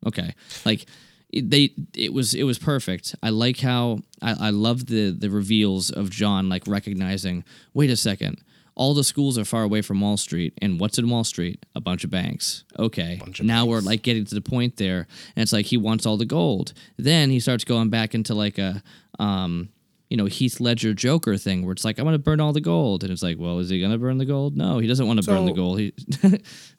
Okay, 0.06 0.34
like 0.64 0.86
they 1.34 1.74
it 1.94 2.14
was 2.14 2.32
it 2.32 2.44
was 2.44 2.58
perfect. 2.58 3.14
I 3.22 3.28
like 3.28 3.60
how 3.60 3.98
I, 4.22 4.48
I 4.48 4.50
love 4.50 4.86
the 4.86 5.10
the 5.10 5.28
reveals 5.28 5.90
of 5.90 6.08
John 6.08 6.48
like 6.48 6.66
recognizing. 6.66 7.44
Wait 7.74 7.90
a 7.90 7.96
second. 7.96 8.42
All 8.74 8.94
the 8.94 9.04
schools 9.04 9.36
are 9.36 9.44
far 9.44 9.62
away 9.62 9.82
from 9.82 10.00
Wall 10.00 10.16
Street, 10.16 10.54
and 10.62 10.80
what's 10.80 10.98
in 10.98 11.08
Wall 11.08 11.24
Street? 11.24 11.64
A 11.74 11.80
bunch 11.80 12.04
of 12.04 12.10
banks. 12.10 12.64
Okay, 12.78 13.20
of 13.20 13.42
now 13.42 13.66
we're 13.66 13.80
like 13.80 14.02
getting 14.02 14.24
to 14.24 14.34
the 14.34 14.40
point 14.40 14.76
there, 14.76 15.06
and 15.36 15.42
it's 15.42 15.52
like 15.52 15.66
he 15.66 15.76
wants 15.76 16.06
all 16.06 16.16
the 16.16 16.24
gold. 16.24 16.72
Then 16.96 17.30
he 17.30 17.38
starts 17.38 17.64
going 17.64 17.90
back 17.90 18.14
into 18.14 18.34
like 18.34 18.58
a, 18.58 18.82
um, 19.18 19.68
you 20.08 20.16
know, 20.16 20.24
Heath 20.24 20.58
Ledger 20.58 20.94
Joker 20.94 21.36
thing, 21.36 21.64
where 21.64 21.72
it's 21.72 21.84
like 21.84 21.98
I'm 21.98 22.06
gonna 22.06 22.18
burn 22.18 22.40
all 22.40 22.52
the 22.54 22.60
gold, 22.62 23.02
and 23.02 23.12
it's 23.12 23.22
like, 23.22 23.38
well, 23.38 23.58
is 23.58 23.68
he 23.68 23.80
gonna 23.80 23.98
burn 23.98 24.16
the 24.18 24.24
gold? 24.24 24.56
No, 24.56 24.78
he 24.78 24.86
doesn't 24.86 25.06
want 25.06 25.22
to 25.22 25.26
burn 25.30 25.44
the 25.44 25.52
gold. 25.52 25.78
He, 25.78 25.92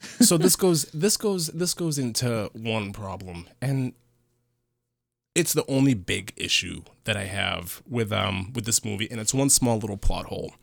so 0.00 0.36
this 0.36 0.56
goes 0.56 0.84
this 0.86 1.16
goes 1.16 1.46
this 1.48 1.74
goes 1.74 1.98
into 1.98 2.50
one 2.54 2.92
problem 2.92 3.46
and 3.62 3.92
it's 5.34 5.52
the 5.52 5.68
only 5.68 5.94
big 5.94 6.32
issue 6.36 6.82
that 7.04 7.16
I 7.16 7.24
have 7.24 7.82
with 7.88 8.12
um 8.12 8.52
with 8.52 8.64
this 8.66 8.84
movie 8.84 9.08
and 9.10 9.20
it's 9.20 9.34
one 9.34 9.50
small 9.50 9.78
little 9.78 9.96
plot 9.96 10.26
hole. 10.26 10.54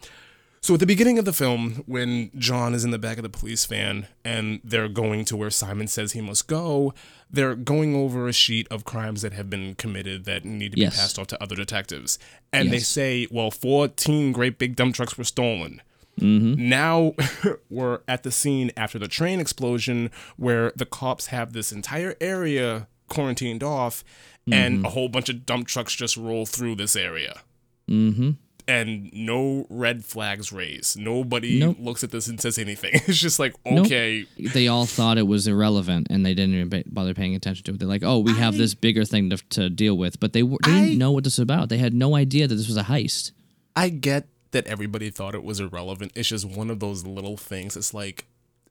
So 0.63 0.75
at 0.75 0.79
the 0.79 0.85
beginning 0.85 1.17
of 1.17 1.25
the 1.25 1.33
film 1.33 1.83
when 1.87 2.29
John 2.37 2.75
is 2.75 2.85
in 2.85 2.91
the 2.91 2.99
back 2.99 3.17
of 3.17 3.23
the 3.23 3.29
police 3.29 3.65
van 3.65 4.05
and 4.23 4.59
they're 4.63 4.87
going 4.87 5.25
to 5.25 5.35
where 5.35 5.49
Simon 5.49 5.87
says 5.87 6.11
he 6.11 6.21
must 6.21 6.47
go, 6.47 6.93
they're 7.31 7.55
going 7.55 7.95
over 7.95 8.27
a 8.27 8.31
sheet 8.33 8.67
of 8.69 8.85
crimes 8.85 9.23
that 9.23 9.33
have 9.33 9.49
been 9.49 9.73
committed 9.73 10.25
that 10.25 10.45
need 10.45 10.73
to 10.73 10.75
be 10.75 10.81
Yes. 10.83 10.99
passed 10.99 11.17
off 11.17 11.25
to 11.27 11.41
other 11.43 11.55
detectives. 11.55 12.19
And 12.53 12.71
they 12.71 12.77
say, 12.77 13.27
well, 13.31 13.49
14 13.49 14.31
great 14.33 14.59
big 14.59 14.75
dump 14.75 14.93
trucks 14.93 15.17
were 15.17 15.23
stolen. 15.23 15.81
Mm-hmm. 16.19 16.69
Now 16.69 17.15
we're 17.71 18.01
at 18.07 18.21
the 18.21 18.31
scene 18.31 18.69
after 18.77 18.99
the 18.99 19.07
train 19.07 19.39
explosion 19.39 20.11
where 20.37 20.73
the 20.75 20.85
cops 20.85 21.27
have 21.27 21.53
this 21.53 21.71
entire 21.71 22.15
area 22.21 22.87
quarantined 23.09 23.63
off 23.63 24.03
and 24.51 24.85
a 24.85 24.89
whole 24.89 25.09
bunch 25.09 25.27
of 25.29 25.45
dump 25.45 25.67
trucks 25.67 25.95
just 25.95 26.17
roll 26.17 26.45
through 26.45 26.75
this 26.75 26.95
area. 26.95 27.41
mm-hmm. 27.89 28.31
And 28.67 29.11
no 29.13 29.65
red 29.69 30.05
flags 30.05 30.51
raised. 30.51 30.97
Nobody 30.97 31.59
Nope. 31.59 31.77
looks 31.79 32.03
at 32.03 32.11
this 32.11 32.27
and 32.27 32.39
says 32.39 32.57
anything. 32.57 32.91
It's 33.07 33.19
just 33.19 33.39
like, 33.39 33.53
Nope. 33.65 33.85
okay, 33.87 34.25
They 34.37 34.67
all 34.67 34.85
thought 34.85 35.17
it 35.17 35.27
was 35.27 35.47
irrelevant, 35.47 36.07
and 36.09 36.25
they 36.25 36.33
didn't 36.33 36.55
even 36.55 36.83
bother 36.87 37.13
paying 37.13 37.35
attention 37.35 37.63
to 37.65 37.71
it. 37.71 37.79
They're 37.79 37.87
like, 37.87 38.03
"Oh, 38.03 38.19
we 38.19 38.33
have 38.33 38.53
I- 38.55 38.57
this 38.57 38.73
bigger 38.73 39.05
thing 39.05 39.29
to, 39.31 39.37
to 39.49 39.69
deal 39.69 39.97
with," 39.97 40.19
but 40.19 40.33
they, 40.33 40.41
they 40.41 40.57
I- 40.63 40.81
didn't 40.81 40.97
know 40.97 41.11
what 41.11 41.23
this 41.23 41.37
was 41.37 41.43
about. 41.43 41.69
They 41.69 41.77
had 41.77 41.93
no 41.93 42.15
idea 42.15 42.47
that 42.47 42.55
this 42.55 42.67
was 42.67 42.77
a 42.77 42.83
heist. 42.83 43.31
I 43.75 43.89
get 43.89 44.27
that 44.51 44.67
everybody 44.67 45.09
thought 45.09 45.33
it 45.33 45.43
was 45.43 45.59
irrelevant. 45.59 46.11
It's 46.15 46.29
just 46.29 46.45
one 46.45 46.69
of 46.69 46.79
those 46.79 47.05
little 47.05 47.37
things. 47.37 47.75
It's 47.77 47.93
like, 47.93 48.25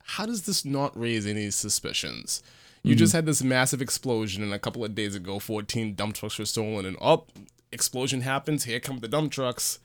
how 0.04 0.26
does 0.26 0.42
this 0.42 0.64
not 0.64 0.98
raise 0.98 1.26
any 1.26 1.50
suspicions? 1.50 2.42
You 2.82 2.92
mm-hmm. 2.92 2.98
just 2.98 3.12
had 3.12 3.26
this 3.26 3.42
massive 3.42 3.82
explosion, 3.82 4.42
and 4.42 4.52
a 4.54 4.58
couple 4.58 4.84
of 4.84 4.94
days 4.94 5.14
ago, 5.14 5.38
14 5.38 5.94
dump 5.94 6.14
trucks 6.14 6.38
were 6.38 6.46
stolen, 6.46 6.86
and 6.86 6.96
up, 7.00 7.30
explosion 7.72 8.20
happens. 8.22 8.64
Here 8.64 8.80
come 8.80 8.98
the 8.98 9.08
dump 9.08 9.32
trucks. 9.32 9.78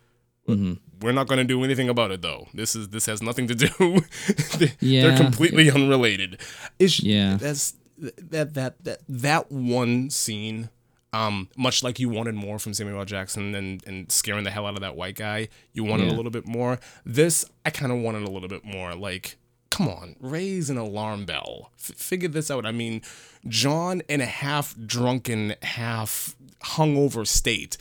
We're 0.48 1.12
not 1.12 1.28
going 1.28 1.40
to 1.40 1.44
do 1.44 1.64
anything 1.64 1.90
about 1.90 2.12
it, 2.12 2.22
though. 2.22 2.48
This 2.54 2.76
is 2.76 2.90
this 2.90 3.08
has 3.08 3.22
nothing 3.22 3.48
to 3.48 3.56
do. 3.56 3.68
They- 4.58 4.74
Yeah. 4.80 5.02
They're 5.08 5.18
completely 5.18 5.72
unrelated. 5.72 6.40
It's, 6.78 7.00
Yeah. 7.02 7.38
that's 7.38 7.74
that 7.98 8.54
that 8.54 8.84
that 8.84 9.00
that 9.10 9.52
one 9.52 10.10
scene 10.10 10.70
um, 11.14 11.48
much 11.56 11.82
like 11.82 11.98
you 11.98 12.10
wanted 12.10 12.36
more 12.36 12.60
from 12.60 12.74
Samuel 12.74 13.00
L. 13.00 13.06
Jackson 13.06 13.56
and, 13.56 13.82
and 13.88 14.12
scaring 14.12 14.44
the 14.44 14.52
hell 14.52 14.66
out 14.68 14.76
of 14.76 14.82
that 14.82 14.98
white 14.98 15.16
guy, 15.16 15.48
you 15.72 15.84
wanted 15.86 16.08
Yeah. 16.08 16.14
a 16.14 16.18
little 16.18 16.30
bit 16.32 16.46
more. 16.46 16.78
This, 17.06 17.46
I 17.66 17.70
kind 17.70 17.94
of 17.94 18.00
wanted 18.00 18.24
a 18.28 18.30
little 18.30 18.50
bit 18.50 18.66
more. 18.66 18.94
Like, 18.96 19.38
come 19.72 19.88
on, 19.88 20.18
raise 20.20 20.70
an 20.70 20.76
alarm 20.78 21.24
bell. 21.24 21.72
F- 21.80 21.96
figure 21.96 22.28
this 22.28 22.52
out. 22.52 22.66
I 22.66 22.74
mean, 22.74 23.02
John, 23.48 24.02
in 24.10 24.20
a 24.20 24.26
half 24.26 24.76
drunken, 24.86 25.56
half 25.62 26.36
hungover 26.76 27.26
state, 27.28 27.78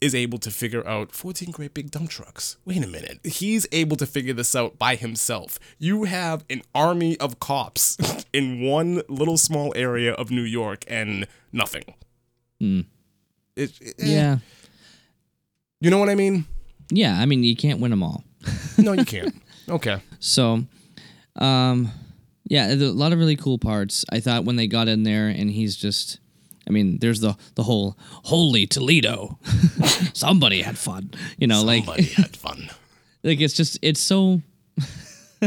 is 0.00 0.14
able 0.14 0.38
to 0.38 0.50
figure 0.50 0.86
out 0.86 1.10
14 1.12 1.50
great 1.50 1.74
big 1.74 1.90
dump 1.90 2.08
trucks. 2.08 2.56
Wait 2.64 2.84
a 2.84 2.86
minute. 2.86 3.18
He's 3.24 3.66
able 3.72 3.96
to 3.96 4.06
figure 4.06 4.32
this 4.32 4.54
out 4.54 4.78
by 4.78 4.94
himself. 4.94 5.58
You 5.78 6.04
have 6.04 6.44
an 6.48 6.62
army 6.74 7.18
of 7.18 7.40
cops 7.40 7.96
in 8.32 8.60
one 8.62 9.02
little 9.08 9.36
small 9.36 9.72
area 9.74 10.12
of 10.12 10.30
New 10.30 10.42
York 10.42 10.84
and 10.86 11.26
nothing. 11.52 11.82
Hmm. 12.60 12.80
It, 13.56 13.72
it- 13.80 13.94
eh. 13.98 14.06
Yeah, 14.06 14.38
You 15.80 15.90
know 15.90 15.98
what 15.98 16.08
I 16.10 16.14
mean? 16.14 16.46
yeah. 16.90 17.20
I 17.20 17.26
mean, 17.26 17.42
you 17.42 17.56
can't 17.56 17.80
win 17.80 17.90
them 17.90 18.02
all. 18.02 18.22
No, 18.78 18.92
you 18.92 19.04
can't. 19.04 19.34
okay. 19.68 20.00
So, 20.20 20.64
um, 21.34 21.90
yeah, 22.44 22.72
a 22.72 22.76
lot 22.76 23.12
of 23.12 23.18
really 23.18 23.34
cool 23.34 23.58
parts. 23.58 24.04
I 24.12 24.20
thought 24.20 24.44
when 24.44 24.54
they 24.54 24.68
got 24.68 24.86
in 24.86 25.02
there 25.02 25.26
and 25.26 25.50
he's 25.50 25.74
just, 25.74 26.20
I 26.68 26.70
mean, 26.70 26.98
there's 26.98 27.20
the 27.20 27.36
the 27.54 27.62
whole 27.62 27.96
holy 28.24 28.66
Toledo. 28.66 29.38
Somebody 30.12 30.62
had 30.62 30.76
fun, 30.78 31.10
you 31.38 31.46
know, 31.46 31.62
like 31.64 31.84
Somebody 31.84 32.02
had 32.04 32.36
fun. 32.46 32.68
like 33.24 33.40
it's 33.40 33.54
just 33.54 33.78
it's 33.82 34.00
so. 34.00 34.42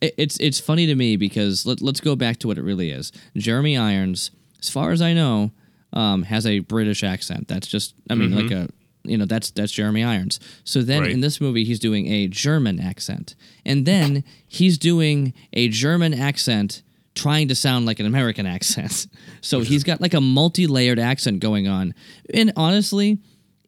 it's 0.00 0.36
it's 0.38 0.60
funny 0.60 0.86
to 0.86 0.94
me 0.94 1.16
because 1.16 1.64
let, 1.66 1.80
let's 1.80 2.00
go 2.00 2.14
back 2.16 2.36
to 2.38 2.46
what 2.46 2.58
it 2.58 2.62
really 2.62 2.90
is. 2.90 3.12
Jeremy 3.36 3.76
Irons, 3.76 4.30
as 4.60 4.68
far 4.68 4.90
as 4.92 5.00
I 5.02 5.12
know, 5.14 5.50
um, 5.92 6.22
has 6.24 6.46
a 6.46 6.58
British 6.60 7.02
accent. 7.02 7.48
That's 7.48 7.66
just 7.66 7.94
I 8.08 8.14
mean 8.14 8.34
like 8.34 8.50
a 8.50 8.68
you 9.04 9.16
know 9.16 9.24
that's 9.24 9.50
that's 9.50 9.72
Jeremy 9.72 10.04
Irons. 10.04 10.38
So 10.64 10.82
then 10.82 11.02
Right. 11.02 11.10
in 11.10 11.20
this 11.20 11.40
movie 11.40 11.64
he's 11.64 11.78
doing 11.80 12.06
a 12.08 12.28
German 12.28 12.78
accent, 12.80 13.34
and 13.64 13.86
then 13.86 14.24
he's 14.46 14.76
doing 14.78 15.32
a 15.52 15.68
German 15.68 16.12
accent 16.14 16.82
trying 17.14 17.48
to 17.48 17.54
sound 17.54 17.86
like 17.86 18.00
an 18.00 18.06
American 18.06 18.46
accent. 18.56 19.06
So 19.40 19.60
he's 19.60 19.84
got 19.84 20.00
like 20.00 20.14
a 20.14 20.20
multi-layered 20.20 20.98
accent 20.98 21.40
going 21.40 21.68
on, 21.68 21.94
and 22.32 22.52
honestly, 22.56 23.18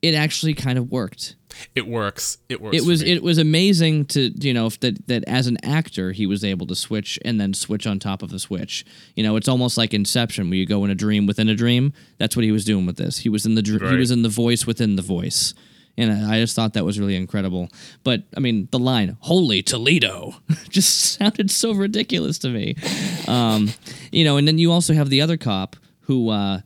it 0.01 0.15
actually 0.15 0.55
kind 0.55 0.79
of 0.79 0.91
worked 0.91 1.37
It 1.77 1.87
works. 1.87 2.39
It 2.49 2.61
works. 2.61 2.77
it 2.77 2.85
was 2.85 3.03
it 3.03 3.23
was 3.23 3.39
amazing 3.39 4.07
to 4.07 4.33
you 4.45 4.53
know 4.53 4.67
if 4.67 4.81
that 4.81 5.07
that 5.07 5.23
as 5.29 5.47
an 5.47 5.59
actor 5.65 6.11
he 6.13 6.27
was 6.27 6.45
able 6.45 6.67
to 6.67 6.75
switch 6.75 7.19
and 7.25 7.41
then 7.41 7.55
switch 7.55 7.87
on 7.87 7.99
top 7.99 8.23
of 8.23 8.31
the 8.31 8.39
switch. 8.39 8.85
You 9.15 9.23
know, 9.23 9.37
it's 9.37 9.49
almost 9.49 9.77
like 9.79 9.95
Inception 9.95 10.49
where 10.51 10.59
you 10.59 10.67
go 10.67 10.85
in 10.85 10.91
a 10.91 10.95
dream 10.95 11.27
within 11.27 11.49
a 11.49 11.55
dream. 11.55 11.93
That's 12.19 12.35
what 12.37 12.45
he 12.45 12.51
was 12.53 12.65
doing 12.65 12.85
with 12.87 12.97
this. 12.97 13.19
He 13.19 13.29
was 13.29 13.47
in 13.47 13.55
the 13.55 13.63
dr- 13.63 13.91
he 13.91 13.97
was 13.97 14.11
in 14.11 14.23
the 14.23 14.29
voice 14.29 14.67
within 14.67 14.97
the 14.97 15.03
voice. 15.03 15.55
And 15.97 16.11
I 16.27 16.41
just 16.41 16.57
thought 16.57 16.73
that 16.73 16.85
was 16.85 16.99
really 16.99 17.17
incredible. 17.17 17.69
But 18.03 18.23
I 18.37 18.41
mean, 18.41 18.69
the 18.71 18.79
line 18.79 19.17
"Holy 19.21 19.63
Toledo" 19.63 20.35
just 20.69 21.15
sounded 21.19 21.51
so 21.51 21.73
ridiculous 21.73 22.39
to 22.39 22.49
me. 22.49 22.77
Um, 23.29 23.71
you 24.11 24.25
know, 24.25 24.37
and 24.37 24.49
then 24.49 24.59
you 24.59 24.73
also 24.73 24.95
have 24.95 25.11
the 25.11 25.21
other 25.21 25.37
cop 25.37 25.77
who 26.03 26.31
uh, 26.31 26.61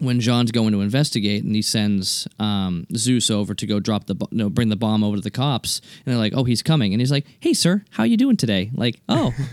when 0.00 0.18
John's 0.20 0.50
going 0.50 0.72
to 0.72 0.80
investigate 0.80 1.44
and 1.44 1.54
he 1.54 1.62
sends 1.62 2.26
um, 2.38 2.86
Zeus 2.96 3.30
over 3.30 3.54
to 3.54 3.66
go 3.66 3.78
drop 3.80 4.06
the 4.06 4.14
bo- 4.14 4.28
no 4.30 4.48
bring 4.50 4.68
the 4.68 4.76
bomb 4.76 5.04
over 5.04 5.16
to 5.16 5.22
the 5.22 5.30
cops 5.30 5.80
and 6.04 6.12
they're 6.12 6.18
like 6.18 6.32
oh 6.34 6.44
he's 6.44 6.62
coming. 6.62 6.92
And 6.92 7.00
he's 7.00 7.10
like 7.12 7.26
hey 7.40 7.52
sir 7.52 7.84
how 7.90 8.04
you 8.04 8.16
doing 8.16 8.36
today? 8.36 8.70
Like 8.74 9.00
oh. 9.08 9.32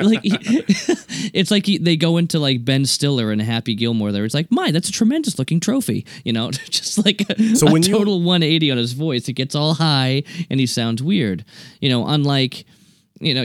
Like 0.00 0.22
he- 0.22 0.36
it's 1.34 1.50
like 1.50 1.66
he, 1.66 1.78
they 1.78 1.96
go 1.96 2.16
into 2.16 2.38
like 2.38 2.64
Ben 2.64 2.84
Stiller 2.86 3.30
and 3.30 3.40
Happy 3.40 3.74
Gilmore 3.74 4.12
there. 4.12 4.24
It's 4.24 4.34
like 4.34 4.50
my 4.50 4.70
that's 4.70 4.88
a 4.88 4.92
tremendous 4.92 5.38
looking 5.38 5.60
trophy 5.60 6.06
you 6.24 6.32
know? 6.32 6.50
Just 6.70 7.04
like 7.04 7.22
a, 7.30 7.56
So 7.56 7.66
a 7.68 7.72
when 7.72 7.82
you- 7.82 7.92
total 7.92 8.18
180 8.22 8.70
on 8.70 8.76
his 8.78 8.92
voice. 8.92 9.28
It 9.28 9.32
gets 9.34 9.54
all 9.54 9.74
high 9.74 10.22
and 10.50 10.60
he 10.60 10.66
sounds 10.66 11.02
weird. 11.02 11.44
You 11.80 11.88
know 11.90 12.06
unlike 12.06 12.64
you 13.20 13.32
know 13.32 13.44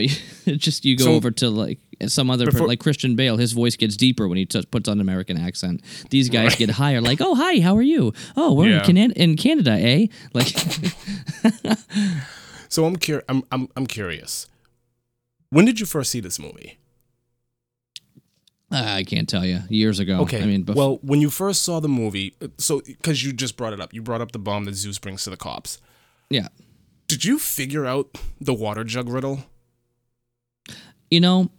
just 0.56 0.84
you 0.84 0.96
go 0.96 1.04
So- 1.04 1.14
over 1.14 1.30
to 1.30 1.48
like 1.50 1.78
some 2.06 2.30
other 2.30 2.46
Before- 2.46 2.66
like 2.68 2.80
Christian 2.80 3.16
Bale 3.16 3.36
his 3.36 3.52
voice 3.52 3.76
gets 3.76 3.96
deeper 3.96 4.26
when 4.28 4.38
he 4.38 4.46
t- 4.46 4.62
puts 4.70 4.88
on 4.88 4.98
an 4.98 5.00
American 5.00 5.36
accent 5.38 5.82
these 6.10 6.28
guys 6.28 6.54
get 6.56 6.70
higher 6.70 7.00
like 7.00 7.20
oh 7.20 7.34
hi 7.34 7.60
how 7.60 7.76
are 7.76 7.82
you 7.82 8.12
oh 8.36 8.54
we're 8.54 8.68
Yeah. 8.70 8.78
in, 8.78 8.84
Can- 8.96 9.12
in 9.12 9.36
Canada 9.36 9.72
eh 9.72 10.06
like 10.32 10.46
So 12.68 12.84
I'm 12.84 12.96
cur- 12.96 13.24
I'm, 13.28 13.42
I'm 13.50 13.66
I'm 13.76 13.86
curious. 13.86 14.46
When 15.50 15.64
did 15.64 15.80
you 15.80 15.86
first 15.86 16.10
see 16.12 16.20
this 16.20 16.38
movie? 16.38 16.78
I 18.72 19.02
can't 19.02 19.28
tell 19.28 19.44
you 19.44 19.62
years 19.68 19.98
ago 19.98 20.20
Okay. 20.20 20.40
I 20.40 20.46
mean 20.46 20.64
bef- 20.64 20.76
well, 20.76 20.98
when 21.02 21.20
you 21.20 21.28
first 21.30 21.62
saw 21.62 21.80
the 21.80 21.88
movie, 21.88 22.36
uh, 22.40 22.46
so 22.58 22.80
because 22.86 23.24
you 23.24 23.32
just 23.32 23.56
brought 23.56 23.72
it 23.72 23.80
up, 23.80 23.92
you 23.92 24.00
brought 24.02 24.20
up 24.20 24.30
the 24.30 24.38
bomb 24.38 24.64
that 24.66 24.74
Zeus 24.76 24.98
brings 25.00 25.24
to 25.24 25.30
the 25.30 25.36
cops. 25.36 25.78
yeah 26.28 26.46
Did 27.08 27.24
you 27.24 27.40
figure 27.40 27.84
out 27.84 28.16
the 28.40 28.54
water 28.54 28.84
jug 28.84 29.08
riddle? 29.08 29.40
you 31.10 31.18
know 31.20 31.50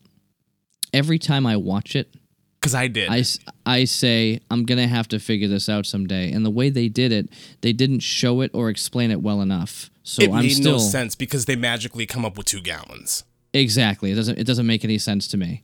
every 0.93 1.19
time 1.19 1.45
I 1.45 1.57
watch 1.57 1.95
it 1.95 2.13
Because 2.59 2.75
I 2.75 2.87
did. 2.87 3.09
I, 3.09 3.23
I 3.65 3.85
say 3.85 4.39
I'm 4.49 4.65
gonna 4.65 4.87
have 4.87 5.07
to 5.09 5.19
figure 5.19 5.47
this 5.47 5.67
out 5.69 5.85
someday 5.85 6.31
and 6.31 6.45
the 6.45 6.49
way 6.51 6.69
they 6.69 6.89
did 6.89 7.11
it 7.11 7.29
they 7.61 7.73
didn't 7.73 8.01
show 8.01 8.41
it 8.41 8.51
or 8.53 8.69
explain 8.69 9.11
it 9.11 9.21
well 9.21 9.41
enough 9.41 9.89
so 10.03 10.23
it 10.23 10.31
I'm 10.31 10.43
made 10.43 10.53
still 10.55 10.73
no 10.73 10.77
sense 10.79 11.15
because 11.15 11.45
they 11.45 11.55
magically 11.55 12.05
come 12.05 12.25
up 12.25 12.37
with 12.37 12.47
two 12.47 12.61
gallons. 12.61 13.23
exactly 13.53 14.11
it 14.11 14.15
doesn't 14.15 14.37
it 14.37 14.45
doesn't 14.45 14.65
make 14.67 14.83
any 14.83 14.97
sense 14.97 15.27
to 15.29 15.37
me 15.37 15.63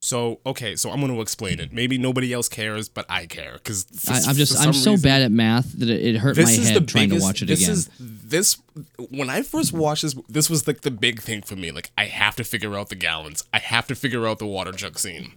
So 0.00 0.38
okay, 0.46 0.76
so 0.76 0.90
I'm 0.90 1.00
going 1.00 1.12
to 1.12 1.20
explain 1.20 1.58
it. 1.58 1.72
Maybe 1.72 1.98
nobody 1.98 2.32
else 2.32 2.48
cares, 2.48 2.88
but 2.88 3.04
I 3.08 3.26
care 3.26 3.54
because 3.54 3.84
I'm 4.08 4.36
just 4.36 4.56
I'm 4.56 4.72
so 4.72 4.96
bad 4.96 5.22
at 5.22 5.32
math 5.32 5.76
that 5.78 5.90
it, 5.90 6.14
it 6.14 6.18
hurt 6.18 6.36
my 6.36 6.44
head 6.44 6.86
trying 6.86 7.10
to 7.10 7.18
watch 7.18 7.42
it 7.42 7.46
this 7.46 7.62
again. 7.62 7.72
is 7.72 7.90
this 7.98 8.62
when 9.10 9.28
I 9.28 9.42
first 9.42 9.72
watched 9.72 10.02
this. 10.02 10.14
This 10.28 10.48
was 10.48 10.68
like 10.68 10.82
the 10.82 10.92
big 10.92 11.20
thing 11.20 11.42
for 11.42 11.56
me. 11.56 11.72
Like 11.72 11.90
I 11.98 12.04
have 12.04 12.36
to 12.36 12.44
figure 12.44 12.76
out 12.76 12.90
the 12.90 12.94
gallons. 12.94 13.44
I 13.52 13.58
have 13.58 13.88
to 13.88 13.96
figure 13.96 14.24
out 14.26 14.38
the 14.38 14.46
water 14.46 14.70
jug 14.70 15.00
scene. 15.00 15.32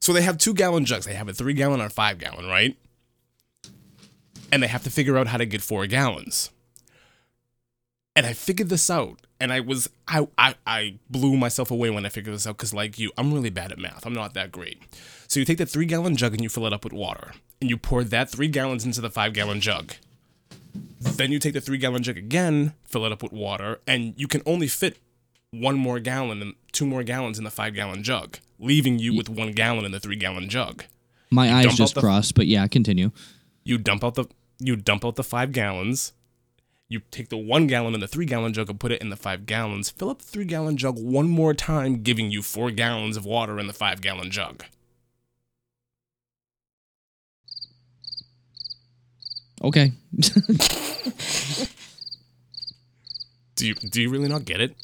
So 0.00 0.14
they 0.14 0.22
have 0.22 0.38
two 0.38 0.54
gallon 0.54 0.86
jugs. 0.86 1.04
They 1.04 1.14
have 1.14 1.28
a 1.28 1.34
three 1.34 1.54
gallon 1.54 1.80
and 1.80 1.90
a 1.90 1.94
five 1.94 2.18
gallon, 2.18 2.46
right? 2.46 2.76
And 4.50 4.62
they 4.62 4.66
have 4.66 4.82
to 4.84 4.90
figure 4.90 5.18
out 5.18 5.26
how 5.26 5.36
to 5.36 5.46
get 5.46 5.60
four 5.60 5.86
gallons. 5.86 6.50
And 8.16 8.26
I 8.26 8.32
figured 8.32 8.68
this 8.68 8.90
out, 8.90 9.20
and 9.40 9.52
I 9.52 9.58
was 9.60 9.88
I 10.06 10.28
I, 10.38 10.54
I 10.66 10.98
blew 11.10 11.36
myself 11.36 11.70
away 11.70 11.90
when 11.90 12.06
I 12.06 12.08
figured 12.08 12.34
this 12.34 12.46
out 12.46 12.56
because 12.56 12.72
like 12.72 12.98
you, 12.98 13.10
I'm 13.18 13.32
really 13.34 13.50
bad 13.50 13.72
at 13.72 13.78
math. 13.78 14.06
I'm 14.06 14.12
not 14.12 14.34
that 14.34 14.52
great. 14.52 14.80
So 15.26 15.40
you 15.40 15.46
take 15.46 15.58
the 15.58 15.66
three 15.66 15.86
gallon 15.86 16.16
jug 16.16 16.32
and 16.32 16.42
you 16.42 16.48
fill 16.48 16.66
it 16.66 16.72
up 16.72 16.84
with 16.84 16.92
water, 16.92 17.32
and 17.60 17.68
you 17.68 17.76
pour 17.76 18.04
that 18.04 18.30
three 18.30 18.46
gallons 18.48 18.84
into 18.84 19.00
the 19.00 19.10
five 19.10 19.32
gallon 19.32 19.60
jug. 19.60 19.94
Then 21.00 21.32
you 21.32 21.38
take 21.38 21.54
the 21.54 21.60
three 21.60 21.76
gallon 21.78 22.02
jug 22.02 22.16
again, 22.16 22.74
fill 22.84 23.04
it 23.04 23.12
up 23.12 23.22
with 23.22 23.32
water, 23.32 23.80
and 23.86 24.14
you 24.16 24.28
can 24.28 24.42
only 24.46 24.68
fit 24.68 24.98
one 25.50 25.76
more 25.76 25.98
gallon 26.00 26.40
and 26.40 26.54
two 26.72 26.86
more 26.86 27.02
gallons 27.02 27.38
in 27.38 27.44
the 27.44 27.50
five 27.50 27.74
gallon 27.74 28.02
jug, 28.02 28.38
leaving 28.58 28.98
you 28.98 29.16
with 29.16 29.28
one 29.28 29.52
gallon 29.52 29.84
in 29.84 29.92
the 29.92 30.00
three 30.00 30.16
gallon 30.16 30.48
jug. 30.48 30.84
my 31.30 31.52
eyes 31.52 31.66
dump 31.66 31.76
just 31.76 31.94
the- 31.96 32.00
crossed, 32.00 32.34
but 32.34 32.46
yeah, 32.46 32.66
continue. 32.68 33.10
You 33.64 33.78
dump 33.78 34.04
out 34.04 34.14
the 34.14 34.26
you 34.60 34.76
dump 34.76 35.04
out 35.04 35.16
the 35.16 35.24
five 35.24 35.50
gallons. 35.50 36.12
You 36.88 37.00
take 37.10 37.28
the 37.30 37.36
one 37.38 37.66
gallon 37.66 37.94
and 37.94 38.02
the 38.02 38.06
three 38.08 38.26
gallon 38.26 38.52
jug 38.52 38.68
and 38.68 38.78
put 38.78 38.92
it 38.92 39.00
in 39.00 39.08
the 39.10 39.16
five 39.16 39.46
gallons. 39.46 39.90
Fill 39.90 40.10
up 40.10 40.18
the 40.18 40.24
three 40.26 40.44
gallon 40.44 40.76
jug 40.76 40.98
one 40.98 41.28
more 41.28 41.54
time, 41.54 42.02
giving 42.02 42.30
you 42.30 42.42
four 42.42 42.70
gallons 42.70 43.16
of 43.16 43.24
water 43.24 43.58
in 43.58 43.66
the 43.66 43.72
five 43.72 44.00
gallon 44.00 44.30
jug. 44.30 44.64
Okay. 49.62 49.92
Do 53.56 53.68
you 53.68 53.74
do 53.74 54.02
you 54.02 54.10
really 54.10 54.28
not 54.28 54.44
get 54.44 54.60
it? 54.60 54.74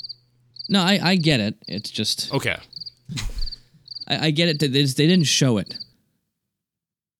no, 0.68 0.80
I, 0.80 1.00
I 1.02 1.16
get 1.16 1.40
it. 1.40 1.56
It's 1.66 1.90
just 1.90 2.32
Okay. 2.32 2.56
I, 4.08 4.26
I 4.26 4.30
get 4.30 4.48
it. 4.48 4.60
They, 4.60 4.68
just- 4.68 4.96
they 4.96 5.08
didn't 5.08 5.26
show 5.26 5.58
it. 5.58 5.74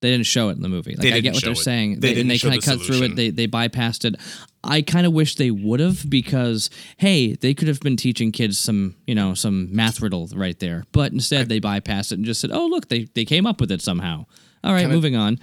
They 0.01 0.09
didn't 0.11 0.25
show 0.25 0.49
it 0.49 0.53
in 0.53 0.61
the 0.61 0.69
movie. 0.69 0.91
Like 0.95 1.01
They 1.01 1.13
I 1.13 1.19
get 1.19 1.33
what 1.33 1.41
show 1.41 1.47
they're 1.47 1.53
it. 1.53 1.57
saying. 1.63 1.99
They 1.99 2.21
they 2.23 2.37
show 2.37 2.49
kind 2.49 2.57
of 2.59 2.65
cut 2.65 2.81
through 2.81 3.03
it. 3.03 3.15
They 3.15 3.29
they 3.29 3.47
bypassed 3.47 4.03
it. 4.05 4.15
I 4.63 4.81
kind 4.81 5.05
of 5.07 5.13
wish 5.13 5.35
they 5.35 5.51
would 5.51 5.79
have 5.79 6.09
because 6.09 6.69
hey, 6.97 7.33
they 7.35 7.53
could 7.53 7.67
have 7.67 7.79
been 7.79 7.97
teaching 7.97 8.31
kids 8.31 8.59
some 8.59 8.95
you 9.07 9.15
know 9.15 9.33
some 9.33 9.73
math 9.75 10.01
riddle 10.01 10.27
right 10.35 10.57
there. 10.59 10.85
But 10.91 11.11
instead 11.13 11.49
they 11.49 11.59
bypassed 11.61 12.11
it 12.11 12.15
and 12.15 12.25
just 12.25 12.41
said, 12.41 12.51
oh 12.51 12.65
look, 12.67 12.89
they 12.89 13.05
they 13.13 13.25
came 13.25 13.45
up 13.45 13.59
with 13.61 13.71
it 13.71 13.81
somehow. 13.81 14.25
All 14.63 14.73
right, 14.73 14.81
Kinda- 14.81 14.95
moving 14.95 15.15
on. 15.15 15.39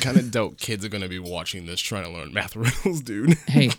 kind 0.00 0.16
of 0.16 0.30
doubt 0.30 0.58
kids 0.58 0.84
are 0.84 0.88
gonna 0.88 1.08
be 1.08 1.18
watching 1.18 1.66
this 1.66 1.80
trying 1.80 2.04
to 2.04 2.10
learn 2.10 2.32
math 2.32 2.54
riddles, 2.56 3.00
dude. 3.02 3.34
Hey, 3.46 3.70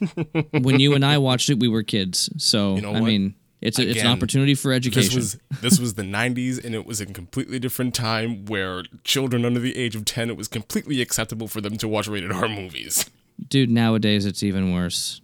when 0.51 0.79
you 0.79 0.93
and 0.95 1.05
I 1.05 1.17
watched 1.19 1.49
it, 1.49 1.59
we 1.59 1.67
were 1.67 1.83
kids. 1.83 2.29
So 2.37 2.75
You 2.75 2.81
know 2.81 2.89
I 2.93 3.01
what? 3.01 3.03
mean, 3.07 3.35
it's 3.63 3.79
a, 3.79 3.89
it's 3.89 4.01
an 4.01 4.07
opportunity 4.07 4.55
for 4.55 4.73
education. 4.73 5.15
This 5.15 5.15
was 5.15 5.37
this 5.61 5.79
was 5.79 5.93
the 5.93 6.03
90s 6.03 6.63
and 6.63 6.75
it 6.75 6.85
was 6.85 6.99
a 6.99 7.05
completely 7.05 7.59
different 7.59 7.95
time 7.95 8.45
where 8.45 8.83
children 9.03 9.45
under 9.45 9.59
the 9.59 9.75
age 9.77 9.95
of 9.95 10.03
10 10.05 10.29
it 10.29 10.37
was 10.37 10.47
completely 10.47 11.01
acceptable 11.01 11.47
for 11.47 11.61
them 11.61 11.77
to 11.77 11.87
watch 11.87 12.07
rated 12.07 12.31
R 12.31 12.49
movies. 12.49 13.09
dude 13.47 13.69
nowadays 13.71 14.25
it's 14.25 14.43
even 14.43 14.73
worse 14.73 15.21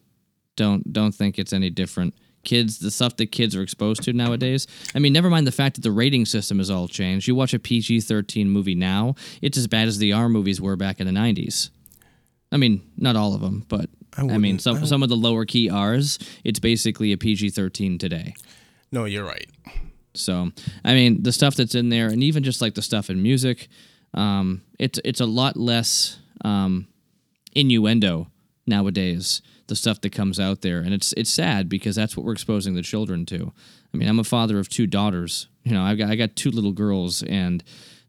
don't 0.55 0.91
don't 0.91 1.13
think 1.13 1.37
it's 1.37 1.53
any 1.53 1.69
different 1.69 2.13
kids 2.43 2.79
the 2.79 2.89
stuff 2.89 3.17
that 3.17 3.27
kids 3.27 3.55
are 3.55 3.61
exposed 3.61 4.01
to 4.03 4.13
nowadays 4.13 4.65
i 4.95 4.99
mean 4.99 5.11
never 5.11 5.29
mind 5.29 5.45
the 5.45 5.51
fact 5.51 5.75
that 5.75 5.81
the 5.81 5.91
rating 5.91 6.25
system 6.25 6.57
has 6.59 6.69
all 6.69 6.87
changed 6.87 7.27
you 7.27 7.35
watch 7.35 7.53
a 7.53 7.59
pg-13 7.59 8.47
movie 8.47 8.75
now 8.75 9.13
it's 9.41 9.57
as 9.57 9.67
bad 9.67 9.87
as 9.87 9.97
the 9.97 10.13
r 10.13 10.29
movies 10.29 10.61
were 10.61 10.77
back 10.77 10.99
in 11.01 11.05
the 11.05 11.11
90s 11.13 11.69
i 12.53 12.57
mean 12.57 12.81
not 12.97 13.15
all 13.17 13.35
of 13.35 13.41
them 13.41 13.65
but 13.67 13.89
i, 14.17 14.21
mean 14.23 14.31
wouldn't- 14.31 14.61
some 14.61 14.85
some 14.85 15.03
of 15.03 15.09
the 15.09 15.15
lower 15.15 15.45
key 15.45 15.69
r's 15.69 16.19
it's 16.43 16.59
basically 16.59 17.11
a 17.11 17.17
pg-13 17.17 17.99
today 17.99 18.33
No, 18.91 19.05
you're 19.05 19.23
right. 19.25 19.47
so, 20.15 20.51
I 20.83 20.93
mean, 20.93 21.21
the 21.23 21.31
stuff 21.31 21.55
that's 21.55 21.75
in 21.75 21.89
there, 21.89 22.07
and 22.07 22.23
even 22.23 22.43
just 22.43 22.59
like 22.61 22.73
the 22.73 22.81
stuff 22.81 23.09
in 23.11 23.21
music, 23.21 23.67
um, 24.15 24.63
it's 24.79 24.99
it's 25.05 25.21
a 25.21 25.25
lot 25.27 25.55
less 25.55 26.17
um, 26.43 26.87
innuendo 27.53 28.27
nowadays. 28.65 29.41
The 29.67 29.75
stuff 29.75 30.01
that 30.01 30.11
comes 30.11 30.39
out 30.39 30.61
there, 30.61 30.79
and 30.79 30.93
it's 30.95 31.13
it's 31.13 31.29
sad 31.29 31.69
because 31.69 31.95
that's 31.95 32.17
what 32.17 32.25
we're 32.25 32.33
exposing 32.33 32.73
the 32.73 32.81
children 32.81 33.23
to. 33.27 33.53
I 33.93 33.97
mean, 33.97 34.09
I'm 34.09 34.17
a 34.17 34.23
father 34.23 34.57
of 34.57 34.67
two 34.67 34.87
daughters. 34.87 35.47
You 35.63 35.73
know, 35.73 35.83
I 35.83 35.93
got 35.93 36.09
I 36.09 36.15
got 36.15 36.35
two 36.35 36.49
little 36.49 36.71
girls, 36.73 37.21
and 37.21 37.63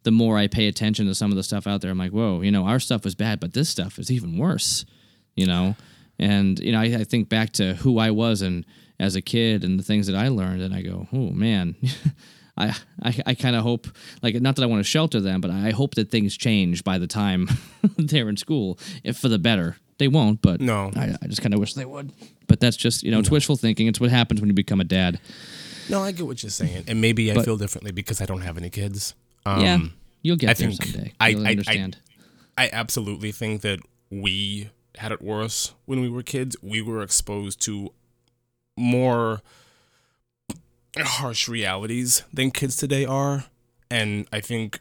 the 0.04 0.10
more 0.10 0.38
I 0.38 0.46
pay 0.48 0.66
attention 0.68 1.06
to 1.06 1.14
some 1.14 1.30
of 1.30 1.36
the 1.36 1.42
stuff 1.42 1.66
out 1.66 1.82
there, 1.82 1.90
I'm 1.90 1.98
like, 1.98 2.12
whoa, 2.12 2.40
you 2.40 2.50
know, 2.50 2.64
our 2.66 2.80
stuff 2.80 3.04
was 3.04 3.14
bad, 3.14 3.40
but 3.40 3.52
this 3.52 3.68
stuff 3.68 3.98
is 3.98 4.10
even 4.10 4.38
worse. 4.38 4.86
You 5.36 5.46
know, 5.46 5.76
and 6.20 6.60
you 6.60 6.70
know, 6.70 6.78
I, 6.80 6.84
I 7.00 7.04
think 7.04 7.28
back 7.28 7.50
to 7.54 7.74
who 7.74 7.98
I 7.98 8.12
was 8.12 8.42
and 8.42 8.64
as 9.00 9.16
a 9.16 9.22
kid 9.22 9.64
and 9.64 9.78
the 9.80 9.82
things 9.82 10.06
that 10.06 10.14
I 10.14 10.28
learned, 10.28 10.62
and 10.62 10.72
I 10.74 10.82
go, 10.82 11.08
oh 11.12 11.30
man. 11.30 11.74
I, 12.58 12.76
I, 13.02 13.22
I 13.26 13.34
kind 13.34 13.56
of 13.56 13.62
hope, 13.62 13.86
like, 14.22 14.34
not 14.34 14.54
that 14.56 14.62
I 14.62 14.66
want 14.66 14.80
to 14.80 14.84
shelter 14.84 15.18
them, 15.18 15.40
but 15.40 15.50
I 15.50 15.70
hope 15.70 15.94
that 15.94 16.10
things 16.10 16.36
change 16.36 16.84
by 16.84 16.98
the 16.98 17.06
time 17.06 17.48
they're 17.96 18.28
in 18.28 18.36
school, 18.36 18.78
if 19.02 19.16
for 19.16 19.28
the 19.28 19.38
better. 19.38 19.76
They 19.96 20.08
won't, 20.08 20.42
but 20.42 20.60
No. 20.60 20.90
I, 20.94 21.14
I 21.22 21.26
just 21.26 21.40
kind 21.40 21.54
of 21.54 21.60
wish 21.60 21.72
they 21.72 21.86
would. 21.86 22.12
But 22.48 22.60
that's 22.60 22.76
just, 22.76 23.02
you 23.02 23.12
know, 23.12 23.18
it's 23.18 23.30
wishful 23.30 23.56
thinking. 23.56 23.86
It's 23.86 23.98
what 24.00 24.10
happens 24.10 24.42
when 24.42 24.48
you 24.50 24.54
become 24.54 24.78
a 24.80 24.84
dad. 24.84 25.20
No, 25.88 26.02
I 26.02 26.12
get 26.12 26.26
what 26.26 26.42
you're 26.42 26.50
saying. 26.50 26.84
And 26.86 27.00
maybe 27.00 27.32
I 27.32 27.42
feel 27.42 27.56
differently 27.56 27.92
because 27.92 28.20
I 28.20 28.26
don't 28.26 28.42
have 28.42 28.58
any 28.58 28.68
kids. 28.68 29.14
Um, 29.46 29.60
yeah, 29.62 29.78
you'll 30.20 30.36
get 30.36 30.50
I 30.50 30.52
there 30.54 30.68
think 30.70 30.82
someday. 30.82 31.12
I- 31.18 31.28
You'll 31.28 31.46
I- 31.46 31.48
I- 31.48 31.50
understand. 31.52 31.96
I 32.58 32.68
absolutely 32.72 33.32
think 33.32 33.62
that 33.62 33.78
we 34.10 34.68
had 35.00 35.12
it 35.12 35.22
worse 35.22 35.72
when 35.86 36.02
we 36.02 36.10
were 36.10 36.22
kids. 36.22 36.56
We 36.62 36.82
were 36.82 37.02
exposed 37.02 37.58
to 37.62 37.90
more 38.76 39.40
harsh 40.98 41.48
realities 41.48 42.22
than 42.32 42.50
kids 42.50 42.76
today 42.76 43.06
are. 43.06 43.46
And 43.90 44.28
I 44.30 44.40
think 44.40 44.80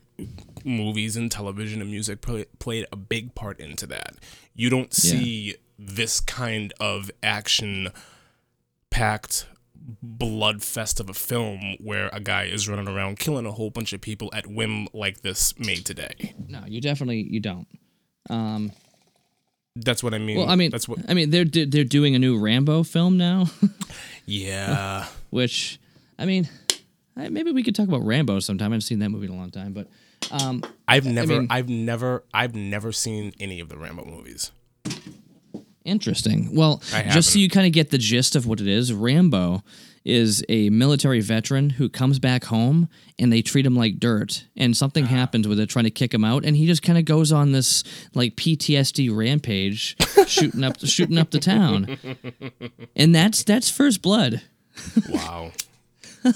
movies 0.65 1.15
and 1.15 1.31
television 1.31 1.79
and 1.79 1.89
music 1.89 2.19
play, 2.19 2.45
played 2.59 2.85
a 2.91 2.97
big 2.97 3.33
part 3.33 3.61
into 3.61 3.87
that. 3.87 4.15
You 4.53 4.69
don't 4.69 4.93
see 4.93 5.55
this 5.77 6.19
kind 6.19 6.73
of 6.81 7.09
action 7.23 7.87
packed 8.89 9.47
blood 10.03 10.61
fest 10.61 10.99
of 10.99 11.09
a 11.09 11.13
film 11.13 11.77
where 11.79 12.09
a 12.11 12.19
guy 12.19 12.43
is 12.43 12.67
running 12.67 12.89
around 12.89 13.19
killing 13.19 13.45
a 13.45 13.51
whole 13.53 13.69
bunch 13.69 13.93
of 13.93 14.01
people 14.01 14.29
at 14.33 14.45
whim 14.47 14.89
like 14.91 15.21
this 15.21 15.57
made 15.57 15.85
today. 15.85 16.35
no, 16.49 16.61
you 16.67 16.81
definitely 16.81 17.21
you 17.21 17.39
don't. 17.39 17.67
Um, 18.29 18.73
That's 19.83 20.03
what 20.03 20.13
I 20.13 20.17
mean. 20.17 20.37
well, 20.37 20.49
I 20.49 20.55
mean, 20.55 20.71
that's 20.71 20.87
what. 20.87 20.99
I 21.09 21.13
mean, 21.13 21.29
they're 21.29 21.45
they're 21.45 21.83
doing 21.83 22.15
a 22.15 22.19
new 22.19 22.37
Rambo 22.39 22.83
film 22.83 23.17
now, 23.17 23.47
Yeah. 24.25 25.05
which, 25.29 25.79
I 26.17 26.25
mean, 26.25 26.47
I, 27.17 27.29
maybe 27.29 27.51
we 27.51 27.63
could 27.63 27.75
talk 27.75 27.87
about 27.87 28.05
Rambo 28.05 28.39
sometime. 28.39 28.65
I 28.71 28.75
haven't 28.75 28.81
seen 28.81 28.99
that 28.99 29.09
movie 29.09 29.25
in 29.27 29.33
a 29.33 29.35
long 29.37 29.51
time, 29.51 29.73
but 29.73 29.87
Um, 30.31 30.63
I've 30.87 31.05
never, 31.05 31.39
mean- 31.39 31.47
I've 31.49 31.69
never, 31.69 32.23
I've 32.33 32.55
never 32.55 32.91
seen 32.91 33.33
any 33.39 33.59
of 33.59 33.69
the 33.69 33.77
Rambo 33.77 34.05
movies. 34.05 34.51
Interesting. 35.85 36.53
Well, 36.53 36.81
just 37.11 37.31
so 37.33 37.39
you 37.39 37.49
kind 37.49 37.65
of 37.65 37.73
get 37.73 37.89
the 37.89 37.97
gist 37.97 38.35
of 38.35 38.45
what 38.45 38.59
it 38.61 38.67
is, 38.67 38.93
Rambo 38.93 39.63
is 40.05 40.43
a 40.49 40.69
military 40.69 41.19
veteran 41.21 41.71
who 41.71 41.89
comes 41.89 42.19
back 42.19 42.45
home 42.45 42.87
and 43.17 43.31
they 43.33 43.41
treat 43.41 43.65
him 43.65 43.75
like 43.75 43.99
dirt 43.99 44.45
and 44.55 44.75
something 44.75 45.03
Ah. 45.05 45.07
happens 45.07 45.47
with 45.47 45.59
it 45.59 45.67
trying 45.67 45.85
to 45.85 45.91
kick 45.91 46.13
him 46.13 46.23
out 46.23 46.45
and 46.45 46.55
he 46.55 46.65
just 46.65 46.81
kind 46.83 46.97
of 46.97 47.05
goes 47.05 47.31
on 47.31 47.51
this 47.51 47.83
like 48.15 48.35
PTSD 48.35 49.15
rampage 49.15 49.95
shooting 50.27 50.63
up 50.63 50.79
shooting 50.85 51.17
up 51.17 51.31
the 51.31 51.39
town. 51.39 51.97
And 52.95 53.13
that's 53.13 53.43
that's 53.43 53.69
first 53.69 54.01
blood. 54.01 54.41
Wow. 55.09 55.51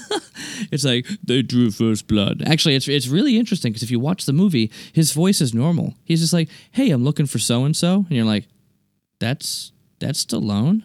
It's 0.72 0.84
like 0.84 1.06
they 1.22 1.42
drew 1.42 1.70
first 1.70 2.06
blood. 2.06 2.42
Actually, 2.46 2.74
it's 2.74 2.88
it's 2.88 3.08
really 3.08 3.36
interesting 3.36 3.70
because 3.72 3.82
if 3.82 3.90
you 3.90 4.00
watch 4.00 4.24
the 4.24 4.32
movie, 4.32 4.70
his 4.92 5.12
voice 5.12 5.40
is 5.42 5.52
normal. 5.52 5.94
He's 6.04 6.20
just 6.20 6.32
like, 6.32 6.48
"Hey, 6.72 6.90
I'm 6.90 7.04
looking 7.04 7.26
for 7.26 7.38
so 7.38 7.64
and 7.64 7.76
so," 7.76 7.96
and 8.08 8.10
you're 8.10 8.24
like, 8.24 8.46
"That's 9.18 9.72
that's 9.98 10.24
Stallone." 10.24 10.84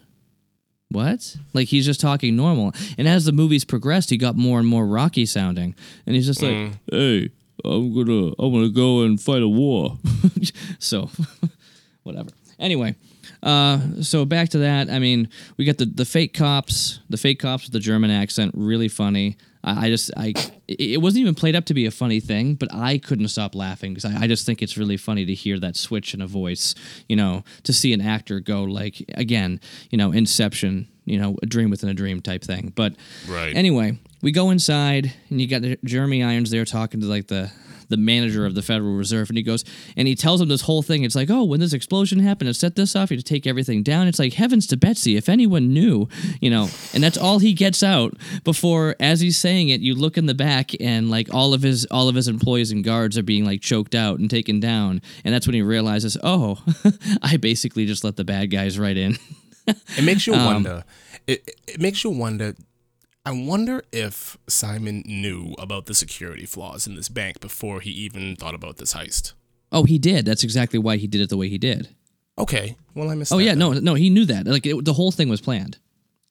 What? 0.90 1.36
Like 1.52 1.68
he's 1.68 1.86
just 1.86 2.00
talking 2.00 2.34
normal. 2.34 2.72
And 2.98 3.06
as 3.06 3.24
the 3.24 3.32
movies 3.32 3.64
progressed, 3.64 4.10
he 4.10 4.16
got 4.16 4.36
more 4.36 4.58
and 4.58 4.66
more 4.66 4.86
rocky 4.86 5.24
sounding. 5.24 5.74
And 6.04 6.16
he's 6.16 6.26
just 6.26 6.42
like, 6.42 6.72
"Hey, 6.90 7.30
I'm 7.64 7.94
gonna 7.94 8.32
I'm 8.38 8.52
gonna 8.52 8.70
go 8.70 9.02
and 9.02 9.20
fight 9.20 9.42
a 9.42 9.48
war." 9.48 9.98
so, 10.78 11.10
whatever. 12.02 12.30
Anyway, 12.58 12.96
uh, 13.42 13.78
so 14.02 14.24
back 14.24 14.48
to 14.50 14.58
that. 14.58 14.90
I 14.90 14.98
mean, 14.98 15.28
we 15.56 15.64
got 15.64 15.78
the 15.78 15.86
the 15.86 16.04
fake 16.04 16.34
cops, 16.34 17.00
the 17.08 17.16
fake 17.16 17.38
cops 17.38 17.64
with 17.64 17.72
the 17.72 17.80
German 17.80 18.10
accent, 18.10 18.52
really 18.56 18.88
funny. 18.88 19.36
I, 19.64 19.86
I 19.86 19.88
just 19.88 20.10
I 20.16 20.34
it 20.68 21.00
wasn't 21.00 21.22
even 21.22 21.34
played 21.34 21.56
up 21.56 21.64
to 21.66 21.74
be 21.74 21.86
a 21.86 21.90
funny 21.90 22.20
thing, 22.20 22.54
but 22.54 22.72
I 22.72 22.98
couldn't 22.98 23.28
stop 23.28 23.54
laughing 23.54 23.94
because 23.94 24.04
I, 24.04 24.22
I 24.22 24.26
just 24.26 24.46
think 24.46 24.62
it's 24.62 24.76
really 24.76 24.96
funny 24.96 25.24
to 25.26 25.34
hear 25.34 25.58
that 25.60 25.76
switch 25.76 26.14
in 26.14 26.20
a 26.20 26.26
voice. 26.26 26.74
You 27.08 27.16
know, 27.16 27.44
to 27.64 27.72
see 27.72 27.92
an 27.92 28.00
actor 28.00 28.40
go 28.40 28.64
like 28.64 29.04
again, 29.14 29.60
you 29.90 29.98
know, 29.98 30.12
Inception. 30.12 30.88
You 31.06 31.18
know, 31.18 31.36
a 31.42 31.46
dream 31.46 31.70
within 31.70 31.88
a 31.88 31.94
dream 31.94 32.20
type 32.20 32.44
thing. 32.44 32.72
But 32.76 32.94
Right. 33.28 33.56
Anyway, 33.56 33.98
we 34.22 34.30
go 34.30 34.50
inside 34.50 35.12
and 35.28 35.40
you 35.40 35.48
got 35.48 35.62
Jeremy 35.82 36.22
Irons 36.22 36.50
there 36.50 36.64
talking 36.64 37.00
to 37.00 37.06
like 37.06 37.26
the 37.26 37.50
the 37.90 37.98
manager 37.98 38.46
of 38.46 38.54
the 38.54 38.62
Federal 38.62 38.94
Reserve, 38.96 39.28
and 39.28 39.36
he 39.36 39.42
goes 39.42 39.64
and 39.96 40.08
he 40.08 40.14
tells 40.14 40.40
him 40.40 40.48
this 40.48 40.62
whole 40.62 40.80
thing. 40.82 41.04
It's 41.04 41.14
like, 41.14 41.28
oh, 41.30 41.44
when 41.44 41.60
this 41.60 41.74
explosion 41.74 42.20
happened, 42.20 42.48
it 42.48 42.54
set 42.54 42.76
this 42.76 42.96
off. 42.96 43.10
You 43.10 43.16
had 43.18 43.24
to 43.26 43.28
take 43.34 43.46
everything 43.46 43.82
down. 43.82 44.08
It's 44.08 44.18
like 44.18 44.32
heavens 44.32 44.66
to 44.68 44.76
Betsy, 44.78 45.16
if 45.16 45.28
anyone 45.28 45.72
knew, 45.74 46.08
you 46.40 46.48
know. 46.48 46.68
And 46.94 47.02
that's 47.04 47.18
all 47.18 47.38
he 47.40 47.52
gets 47.52 47.82
out 47.82 48.14
before, 48.44 48.96
as 48.98 49.20
he's 49.20 49.36
saying 49.38 49.68
it, 49.68 49.80
you 49.82 49.94
look 49.94 50.16
in 50.16 50.26
the 50.26 50.34
back 50.34 50.70
and 50.80 51.10
like 51.10 51.32
all 51.34 51.52
of 51.52 51.62
his 51.62 51.84
all 51.90 52.08
of 52.08 52.14
his 52.14 52.28
employees 52.28 52.70
and 52.72 52.82
guards 52.82 53.18
are 53.18 53.22
being 53.22 53.44
like 53.44 53.60
choked 53.60 53.94
out 53.94 54.18
and 54.18 54.30
taken 54.30 54.60
down. 54.60 55.02
And 55.24 55.34
that's 55.34 55.46
when 55.46 55.54
he 55.54 55.62
realizes, 55.62 56.16
oh, 56.22 56.62
I 57.22 57.36
basically 57.36 57.86
just 57.86 58.04
let 58.04 58.16
the 58.16 58.24
bad 58.24 58.50
guys 58.50 58.78
right 58.78 58.96
in. 58.96 59.18
It 59.66 60.04
makes 60.04 60.26
Um, 60.28 60.34
you 60.34 60.44
wonder. 60.46 60.84
It, 61.26 61.42
it- 61.46 61.60
it 61.74 61.80
makes 61.80 62.02
you 62.04 62.10
wonder. 62.10 62.54
I 63.24 63.32
wonder 63.32 63.84
if 63.92 64.38
Simon 64.48 65.02
knew 65.06 65.54
about 65.58 65.86
the 65.86 65.94
security 65.94 66.46
flaws 66.46 66.86
in 66.86 66.94
this 66.94 67.08
bank 67.08 67.40
before 67.40 67.80
he 67.80 67.90
even 67.90 68.34
thought 68.36 68.54
about 68.54 68.78
this 68.78 68.94
heist. 68.94 69.34
oh, 69.72 69.84
he 69.84 69.98
did. 69.98 70.24
That's 70.24 70.42
exactly 70.42 70.78
why 70.78 70.96
he 70.96 71.06
did 71.06 71.20
it 71.20 71.28
the 71.28 71.36
way 71.36 71.48
he 71.48 71.58
did. 71.58 71.88
Okay, 72.38 72.76
well 72.94 73.10
I 73.10 73.14
missed. 73.14 73.32
Oh 73.32 73.38
yeah, 73.38 73.50
then. 73.50 73.58
no, 73.58 73.72
no, 73.74 73.94
he 73.94 74.08
knew 74.08 74.24
that. 74.24 74.46
Like 74.46 74.64
it, 74.66 74.84
the 74.84 74.94
whole 74.94 75.12
thing 75.12 75.28
was 75.28 75.40
planned. 75.42 75.76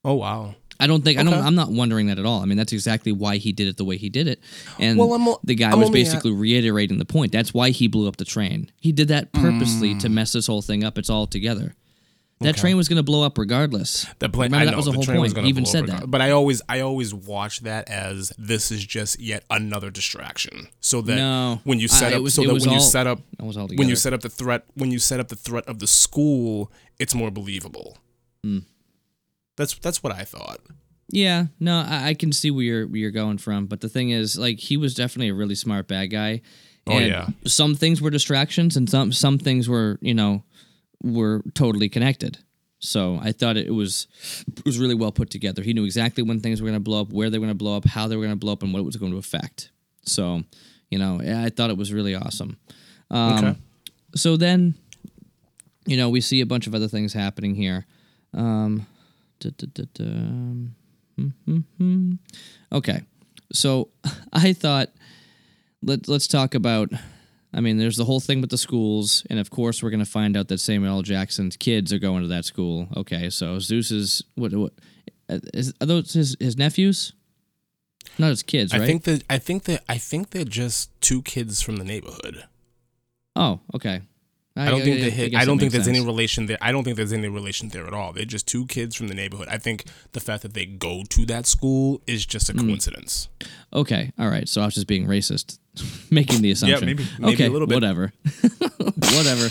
Oh 0.03 0.15
wow. 0.15 0.55
I 0.81 0.87
don't 0.87 1.03
think 1.03 1.19
I 1.19 1.23
don't. 1.23 1.33
I'm 1.33 1.55
not 1.55 1.71
wondering 1.71 2.07
that 2.07 2.17
at 2.19 2.25
all. 2.25 2.41
I 2.41 2.45
mean, 2.45 2.57
that's 2.57 2.71
exactly 2.71 3.11
why 3.11 3.35
he 3.35 3.51
did 3.51 3.67
it 3.67 3.75
the 3.77 3.83
way 3.83 3.97
he 3.97 4.09
did 4.09 4.27
it. 4.29 4.39
And 4.79 4.97
Well, 4.97 5.13
I'm 5.13 5.35
the 5.43 5.53
guy 5.53 5.71
I'm 5.71 5.79
was 5.79 5.89
basically 5.89 6.31
reiterating 6.31 6.97
the 6.99 7.05
point. 7.05 7.33
That's 7.33 7.53
why 7.53 7.71
he 7.71 7.87
blew 7.89 8.07
up 8.07 8.15
the 8.15 8.23
train. 8.25 8.71
He 8.79 8.93
did 8.93 9.09
that 9.09 9.33
purposely 9.33 9.93
Mm. 9.93 9.99
to 9.99 10.09
mess 10.09 10.31
this 10.31 10.47
whole 10.47 10.61
thing 10.61 10.83
up. 10.85 10.97
It's 10.97 11.09
all 11.09 11.27
together. 11.27 11.75
That 12.41 12.55
train 12.55 12.77
was 12.77 12.87
going 12.87 12.97
to 12.97 13.03
blow 13.03 13.23
up 13.25 13.37
regardless. 13.37 14.05
The. 14.19 14.29
Remember 14.29 14.55
I 14.57 14.65
that 14.65 14.71
know 14.71 14.77
was 14.77 14.85
the 14.85 14.91
the 14.91 14.95
whole 15.05 15.21
was 15.21 15.33
point. 15.33 15.43
He 15.45 15.49
even 15.49 15.65
said 15.65 15.87
that. 15.87 16.09
But 16.09 16.21
I 16.21 16.31
always, 16.31 16.61
I 16.69 16.79
always 16.79 17.13
watch 17.13 17.59
that 17.61 17.89
as 17.89 18.31
this 18.37 18.71
is 18.71 18.85
just 18.85 19.19
yet 19.19 19.43
another 19.49 19.89
distraction. 19.89 20.69
So 20.79 21.01
that 21.01 21.17
No. 21.17 21.59
when 21.65 21.79
you 21.79 21.89
set 21.89 22.13
it 22.13 22.15
up, 22.15 22.21
was- 22.23 22.35
so 22.35 22.43
that 22.43 22.53
when 22.53 22.71
you 22.71 22.79
set 22.79 23.07
up, 23.07 23.19
all 23.41 23.67
when 23.75 23.89
you 23.89 23.97
set 23.97 24.13
up 24.13 24.21
the 24.21 24.29
threat, 24.29 24.63
when 24.75 24.89
you 24.89 24.99
set 24.99 25.19
up 25.19 25.27
the 25.27 25.35
threat 25.35 25.65
of 25.67 25.79
the 25.79 25.87
school, 25.87 26.71
it's 26.97 27.13
more 27.13 27.29
believable. 27.29 27.97
Hmm. 28.43 28.59
That's 29.57 29.77
that's 29.77 30.01
what 30.01 30.13
I 30.13 30.23
thought. 30.23 30.59
Yeah, 31.11 31.47
no, 31.59 31.79
I, 31.81 32.09
I 32.09 32.13
can 32.13 32.31
see 32.31 32.51
where 32.51 32.63
you're 32.63 32.87
where 32.87 32.97
you're 32.97 33.11
going 33.11 33.39
from, 33.39 33.65
but 33.65 33.81
the 33.81 33.89
thing 33.89 34.11
is, 34.11 34.37
like, 34.37 34.59
he 34.59 34.77
was 34.77 34.93
definitely 34.93 35.29
a 35.29 35.33
really 35.33 35.55
smart 35.55 35.87
bad 35.87 36.05
guy. 36.07 36.41
Oh, 36.87 36.97
yeah. 36.99 37.27
Some 37.45 37.75
things 37.75 38.01
were 38.01 38.09
distractions, 38.09 38.77
and 38.77 38.89
some 38.89 39.11
some 39.11 39.37
things 39.37 39.67
were, 39.67 39.97
you 40.01 40.13
know, 40.13 40.43
were 41.01 41.43
totally 41.53 41.89
connected. 41.89 42.37
So 42.79 43.19
I 43.21 43.33
thought 43.33 43.57
it 43.57 43.73
was 43.73 44.07
it 44.47 44.65
was 44.65 44.79
really 44.79 44.95
well 44.95 45.11
put 45.11 45.29
together. 45.29 45.61
He 45.61 45.73
knew 45.73 45.83
exactly 45.83 46.23
when 46.23 46.39
things 46.39 46.61
were 46.61 46.67
going 46.67 46.79
to 46.79 46.83
blow 46.83 47.01
up, 47.01 47.11
where 47.11 47.29
they 47.29 47.37
were 47.37 47.45
going 47.45 47.57
to 47.57 47.63
blow 47.63 47.75
up, 47.75 47.85
how 47.85 48.07
they 48.07 48.15
were 48.15 48.23
going 48.23 48.35
to 48.35 48.39
blow 48.39 48.53
up, 48.53 48.63
and 48.63 48.71
what 48.71 48.79
it 48.79 48.85
was 48.85 48.95
going 48.95 49.11
to 49.11 49.17
affect. 49.17 49.71
So, 50.03 50.43
you 50.89 50.97
know, 50.97 51.19
I 51.21 51.49
thought 51.49 51.69
it 51.69 51.77
was 51.77 51.91
really 51.93 52.15
awesome. 52.15 52.57
Um, 53.11 53.37
Okay. 53.37 53.55
So 54.15 54.37
then, 54.37 54.75
you 55.85 55.97
know, 55.97 56.09
we 56.09 56.21
see 56.21 56.41
a 56.41 56.45
bunch 56.45 56.67
of 56.67 56.73
other 56.73 56.87
things 56.87 57.13
happening 57.13 57.53
here. 57.53 57.85
Um, 58.33 58.87
da, 59.39 59.49
da, 59.55 59.83
da. 59.93 60.03
Okay, 62.71 63.01
so 63.51 63.89
I 64.33 64.53
thought 64.53 64.89
let 65.83 66.07
let's 66.07 66.27
talk 66.27 66.55
about. 66.55 66.89
I 67.53 67.61
mean, 67.61 67.77
there's 67.77 67.97
the 67.97 68.05
whole 68.05 68.19
thing 68.19 68.41
with 68.41 68.51
the 68.51 68.57
schools, 68.57 69.25
and 69.29 69.39
of 69.39 69.49
course, 69.49 69.81
we're 69.81 69.89
going 69.89 70.03
to 70.03 70.09
find 70.09 70.37
out 70.37 70.49
that 70.49 70.59
Samuel 70.59 70.97
L. 70.97 71.01
Jackson's 71.01 71.57
kids 71.57 71.91
are 71.91 71.99
going 71.99 72.21
to 72.21 72.27
that 72.27 72.45
school. 72.45 72.87
Okay, 72.95 73.29
so 73.29 73.57
Zeus 73.59 73.89
is 73.91 74.23
what? 74.35 74.53
What 74.53 74.73
uh, 75.29 75.39
are 75.81 75.85
those 75.85 76.13
his, 76.13 76.37
his 76.39 76.57
nephews? 76.57 77.13
Not 78.17 78.29
his 78.29 78.43
kids, 78.43 78.73
right? 78.73 78.81
I 78.81 78.85
think 78.85 79.03
that 79.03 79.23
I 79.29 79.37
think 79.39 79.63
that 79.63 79.83
I 79.89 79.97
think 79.97 80.29
they're 80.29 80.43
just 80.45 80.89
two 81.01 81.21
kids 81.23 81.61
from 81.61 81.77
the 81.77 81.83
neighborhood. 81.83 82.45
Oh, 83.35 83.61
okay. 83.73 84.01
I 84.57 84.69
don't 84.71 84.81
think 84.81 84.97
I 85.05 85.09
hit. 85.09 85.31
guess 85.31 85.41
I 85.41 85.45
don't 85.45 85.57
think 85.57 85.71
there's 85.71 85.87
any 85.87 86.01
relation 86.05 86.47
there. 86.47 86.57
I 86.59 86.71
don't 86.73 86.83
think 86.83 86.97
there's 86.97 87.13
any 87.13 87.29
relation 87.29 87.69
there 87.69 87.87
at 87.87 87.93
all. 87.93 88.11
They're 88.11 88.25
just 88.25 88.45
two 88.47 88.65
kids 88.65 88.93
from 88.95 89.07
the 89.07 89.13
neighborhood. 89.13 89.47
I 89.49 89.57
think 89.57 89.85
the 90.11 90.19
fact 90.19 90.41
that 90.43 90.53
they 90.53 90.65
go 90.65 91.03
to 91.07 91.25
that 91.27 91.45
school 91.45 92.01
is 92.07 92.25
just 92.25 92.49
a 92.49 92.53
Mm. 92.53 92.59
coincidence. 92.61 93.29
Okay, 93.71 94.11
all 94.19 94.27
right. 94.29 94.49
So 94.49 94.61
I 94.61 94.65
was 94.65 94.73
just 94.73 94.87
being 94.87 95.05
racist, 95.07 95.59
making 96.11 96.41
the 96.41 96.51
assumption. 96.51 96.85
maybe- 96.85 97.05
maybe 97.19 97.33
okay, 97.35 97.45
a 97.45 97.49
little 97.49 97.67
bit. 97.67 97.75
Whatever, 97.75 98.11
whatever. 98.97 99.49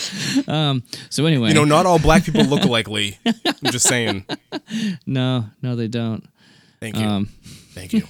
Um, 0.50 0.82
so 1.08 1.24
anyway, 1.24 1.48
You 1.48 1.54
know, 1.54 1.64
not 1.64 1.86
all 1.86 1.98
black 1.98 2.24
people 2.24 2.44
look 2.44 2.64
alike, 2.64 2.88
Lee. 2.88 3.16
I'm 3.24 3.72
just 3.72 3.86
saying. 3.88 4.26
no, 5.06 5.46
no, 5.62 5.74
they 5.76 5.88
don't. 5.88 6.24
Thank 6.80 6.96
you. 6.98 7.06
Um, 7.06 7.28
Thank 7.72 7.92
you. 7.94 8.02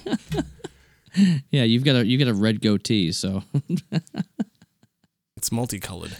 yeah, 1.51 1.63
you've 1.63 1.83
got 1.85 1.95
a 1.95 2.05
you 2.05 2.17
got 2.17 2.27
a 2.27 2.33
red 2.33 2.59
goatee, 2.61 3.11
so 3.13 3.43
It's 5.37 5.51
multicolored. 5.51 6.17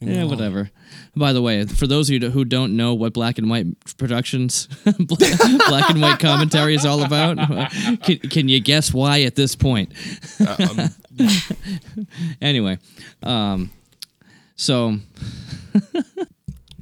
Yeah, 0.00 0.24
whatever. 0.24 0.70
By 1.16 1.32
the 1.32 1.42
way, 1.42 1.64
for 1.66 1.88
those 1.88 2.08
of 2.08 2.22
you 2.22 2.30
who 2.30 2.44
don't 2.44 2.76
know 2.76 2.94
what 2.94 3.12
Black 3.12 3.38
and 3.38 3.50
White 3.50 3.66
Productions, 3.96 4.66
Black 4.98 5.90
and 5.90 6.00
White 6.00 6.20
commentary 6.20 6.76
is 6.76 6.86
all 6.86 7.02
about, 7.02 7.36
can, 8.02 8.18
can 8.18 8.48
you 8.48 8.60
guess 8.60 8.94
why 8.94 9.22
at 9.22 9.34
this 9.34 9.56
point? 9.56 9.92
Uh, 10.40 10.56
um, 10.70 11.26
anyway, 12.40 12.78
um, 13.24 13.70
so 14.54 14.98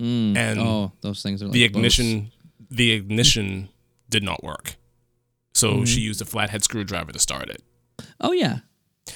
and 0.00 0.58
Oh, 0.60 0.92
those 1.02 1.22
things 1.22 1.42
are 1.42 1.46
like 1.46 1.52
the 1.52 1.68
boats. 1.68 1.76
ignition, 1.76 2.32
the 2.70 2.92
ignition 2.92 3.68
did 4.08 4.22
not 4.22 4.42
work. 4.42 4.76
So 5.54 5.72
Mm-hmm. 5.74 5.84
she 5.84 6.00
used 6.00 6.20
a 6.20 6.24
flathead 6.24 6.64
screwdriver 6.64 7.12
to 7.12 7.18
start 7.18 7.48
it. 7.50 7.62
Oh 8.20 8.32
yeah. 8.32 8.58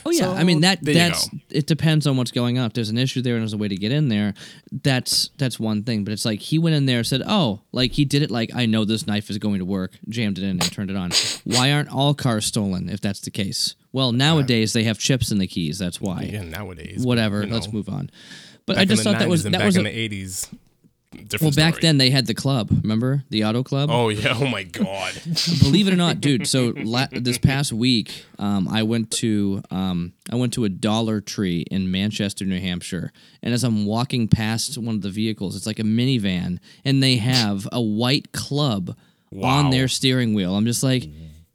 Oh 0.05 0.11
yeah. 0.11 0.31
I 0.31 0.43
mean 0.43 0.61
that 0.63 0.81
that's 0.83 1.29
it 1.51 1.67
depends 1.67 2.07
on 2.07 2.17
what's 2.17 2.33
going 2.33 2.59
on. 2.59 2.67
If 2.67 2.73
there's 2.73 2.89
an 2.91 2.99
issue 2.99 3.23
there 3.23 3.35
and 3.35 3.43
there's 3.43 3.53
a 3.53 3.57
way 3.59 3.69
to 3.69 3.77
get 3.77 3.93
in 3.93 4.09
there, 4.09 4.35
that's 4.83 5.31
that's 5.39 5.59
one 5.61 5.85
thing. 5.85 6.03
But 6.05 6.13
it's 6.13 6.25
like 6.25 6.41
he 6.41 6.59
went 6.59 6.75
in 6.75 6.87
there 6.87 6.99
and 6.99 7.07
said, 7.07 7.23
"Oh, 7.27 7.63
like 7.71 7.93
he 7.93 8.05
did 8.05 8.23
it 8.23 8.31
like 8.31 8.51
I 8.55 8.67
know 8.67 8.85
this 8.85 9.07
knife 9.07 9.31
is 9.31 9.39
going 9.39 9.61
to 9.61 9.65
work." 9.65 9.93
Jammed 10.09 10.37
it 10.39 10.43
in 10.45 10.51
and 10.51 10.73
turned 10.73 10.91
it 10.91 10.97
on. 10.97 11.11
Why 11.45 11.71
aren't 11.73 11.91
all 11.95 12.13
cars 12.13 12.45
stolen 12.45 12.89
if 12.89 13.01
that's 13.01 13.21
the 13.21 13.31
case? 13.31 13.77
Well, 13.93 14.11
nowadays 14.11 14.73
they 14.73 14.83
have 14.85 14.99
chips 14.99 15.31
in 15.31 15.39
the 15.39 15.47
keys. 15.47 15.79
That's 15.79 16.01
why. 16.01 16.23
Yeah, 16.33 16.43
nowadays. 16.43 17.05
Whatever. 17.07 17.45
you 17.47 17.53
let's 17.53 17.73
move 17.73 17.89
on. 17.89 18.11
But 18.67 18.79
I 18.79 18.85
just 18.87 19.05
thought 19.05 19.21
that 19.21 19.29
was 19.29 19.45
that 19.45 19.53
back 19.53 19.65
was 19.65 19.77
in 19.77 19.87
a, 19.87 19.91
the 19.91 20.09
80s. 20.25 20.53
Well 21.41 21.51
back 21.51 21.75
story. 21.75 21.81
then 21.83 21.99
they 21.99 22.11
had 22.11 22.27
the 22.27 22.35
club. 22.35 22.71
Remember 22.83 23.25
the 23.31 23.45
auto 23.45 23.63
club? 23.63 23.89
Oh 23.91 24.09
yeah. 24.09 24.37
Oh 24.39 24.47
my 24.47 24.63
god. 24.63 25.15
believe 25.61 25.89
it 25.89 25.93
or 25.93 25.97
not, 25.97 26.21
dude. 26.21 26.47
So 26.47 26.73
la- 26.77 27.09
this 27.13 27.39
past 27.39 27.73
week, 27.73 28.25
um, 28.39 28.69
I 28.69 28.83
went 28.83 29.11
to 29.13 29.63
um, 29.71 30.13
I 30.31 30.37
went 30.37 30.53
to 30.55 30.65
a 30.65 30.69
Dollar 30.69 31.21
Tree 31.21 31.65
in 31.71 31.91
Manchester, 31.91 32.45
New 32.45 32.61
Hampshire, 32.61 33.13
and 33.43 33.55
as 33.55 33.65
I'm 33.65 33.87
walking 33.87 34.29
past 34.29 34.79
one 34.79 34.95
of 34.95 35.03
the 35.03 35.11
vehicles, 35.11 35.57
it's 35.57 35.67
like 35.67 35.79
a 35.79 35.85
minivan, 35.85 36.59
and 36.85 37.03
they 37.03 37.17
have 37.17 37.69
a 37.73 37.81
white 37.81 38.33
club 38.33 38.97
on 39.43 39.71
their 39.71 39.89
steering 39.89 40.35
wheel. 40.35 40.55
I'm 40.55 40.65
just 40.67 40.83
like, 40.83 41.05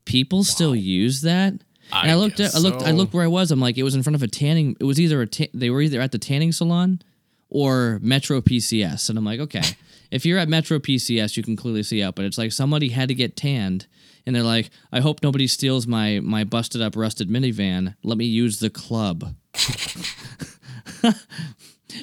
people 0.06 0.44
still 0.44 0.76
use 0.76 1.22
that. 1.22 1.54
And 1.92 2.12
I, 2.12 2.12
I 2.12 2.16
looked 2.16 2.40
at 2.40 2.54
I 2.56 2.60
looked 2.60 2.84
I 2.84 2.92
looked 2.92 3.14
where 3.14 3.24
I 3.24 3.28
was. 3.28 3.52
I'm 3.52 3.60
like, 3.60 3.78
it 3.78 3.84
was 3.84 3.96
in 3.96 4.04
front 4.04 4.16
of 4.16 4.22
a 4.22 4.28
tanning. 4.28 4.76
It 4.80 4.84
was 4.84 5.00
either 5.00 5.22
a 5.22 5.28
ta- 5.28 5.46
they 5.54 5.70
were 5.70 5.82
either 5.82 6.00
at 6.02 6.12
the 6.12 6.20
tanning 6.20 6.52
salon 6.52 7.02
or 7.50 8.00
Metro 8.02 8.42
PCS. 8.42 9.10
And 9.10 9.18
I'm 9.18 9.26
like, 9.26 9.40
okay, 9.40 9.64
if 10.12 10.26
you're 10.26 10.38
at 10.38 10.50
Metro 10.50 10.80
PCS, 10.80 11.38
you 11.38 11.44
can 11.44 11.56
clearly 11.56 11.84
see 11.84 12.04
out, 12.04 12.16
but 12.16 12.26
it's 12.26 12.38
like 12.38 12.52
somebody 12.52 12.90
had 12.90 13.10
to 13.10 13.16
get 13.16 13.36
tanned. 13.36 13.88
And 14.26 14.36
they're 14.36 14.44
like, 14.44 14.70
I 14.92 15.00
hope 15.00 15.24
nobody 15.24 15.48
steals 15.48 15.88
my 15.88 16.20
my 16.20 16.44
busted 16.44 16.82
up 16.82 16.96
rusted 16.96 17.30
minivan. 17.30 17.96
Let 18.04 18.18
me 18.18 18.26
use 18.26 18.60
the 18.60 18.70
club. 18.70 19.34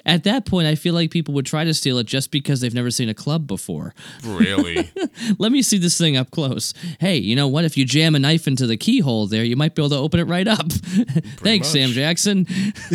At 0.04 0.24
that 0.24 0.46
point, 0.46 0.66
I 0.66 0.74
feel 0.74 0.94
like 0.94 1.10
people 1.10 1.34
would 1.34 1.46
try 1.46 1.64
to 1.64 1.74
steal 1.74 1.98
it 1.98 2.06
just 2.06 2.30
because 2.30 2.60
they've 2.60 2.74
never 2.74 2.90
seen 2.90 3.08
a 3.08 3.14
club 3.14 3.46
before. 3.46 3.94
Really? 4.24 4.90
Let 5.38 5.52
me 5.52 5.62
see 5.62 5.78
this 5.78 5.96
thing 5.98 6.16
up 6.16 6.30
close. 6.30 6.74
Hey, 7.00 7.16
you 7.16 7.36
know 7.36 7.48
what? 7.48 7.64
If 7.64 7.76
you 7.76 7.84
jam 7.84 8.14
a 8.14 8.18
knife 8.18 8.46
into 8.46 8.66
the 8.66 8.76
keyhole 8.76 9.26
there, 9.26 9.44
you 9.44 9.56
might 9.56 9.74
be 9.74 9.82
able 9.82 9.90
to 9.90 9.96
open 9.96 10.20
it 10.20 10.24
right 10.24 10.46
up. 10.46 10.70
Thanks, 10.72 11.68
Sam. 11.68 11.90
Jackson. 11.90 12.46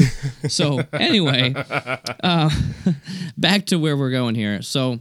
so, 0.48 0.82
anyway, 0.94 1.54
uh, 2.24 2.50
back 3.38 3.66
to 3.68 3.78
where 3.78 3.96
we're 3.98 4.12
going 4.12 4.36
here. 4.36 4.62
So, 4.62 5.00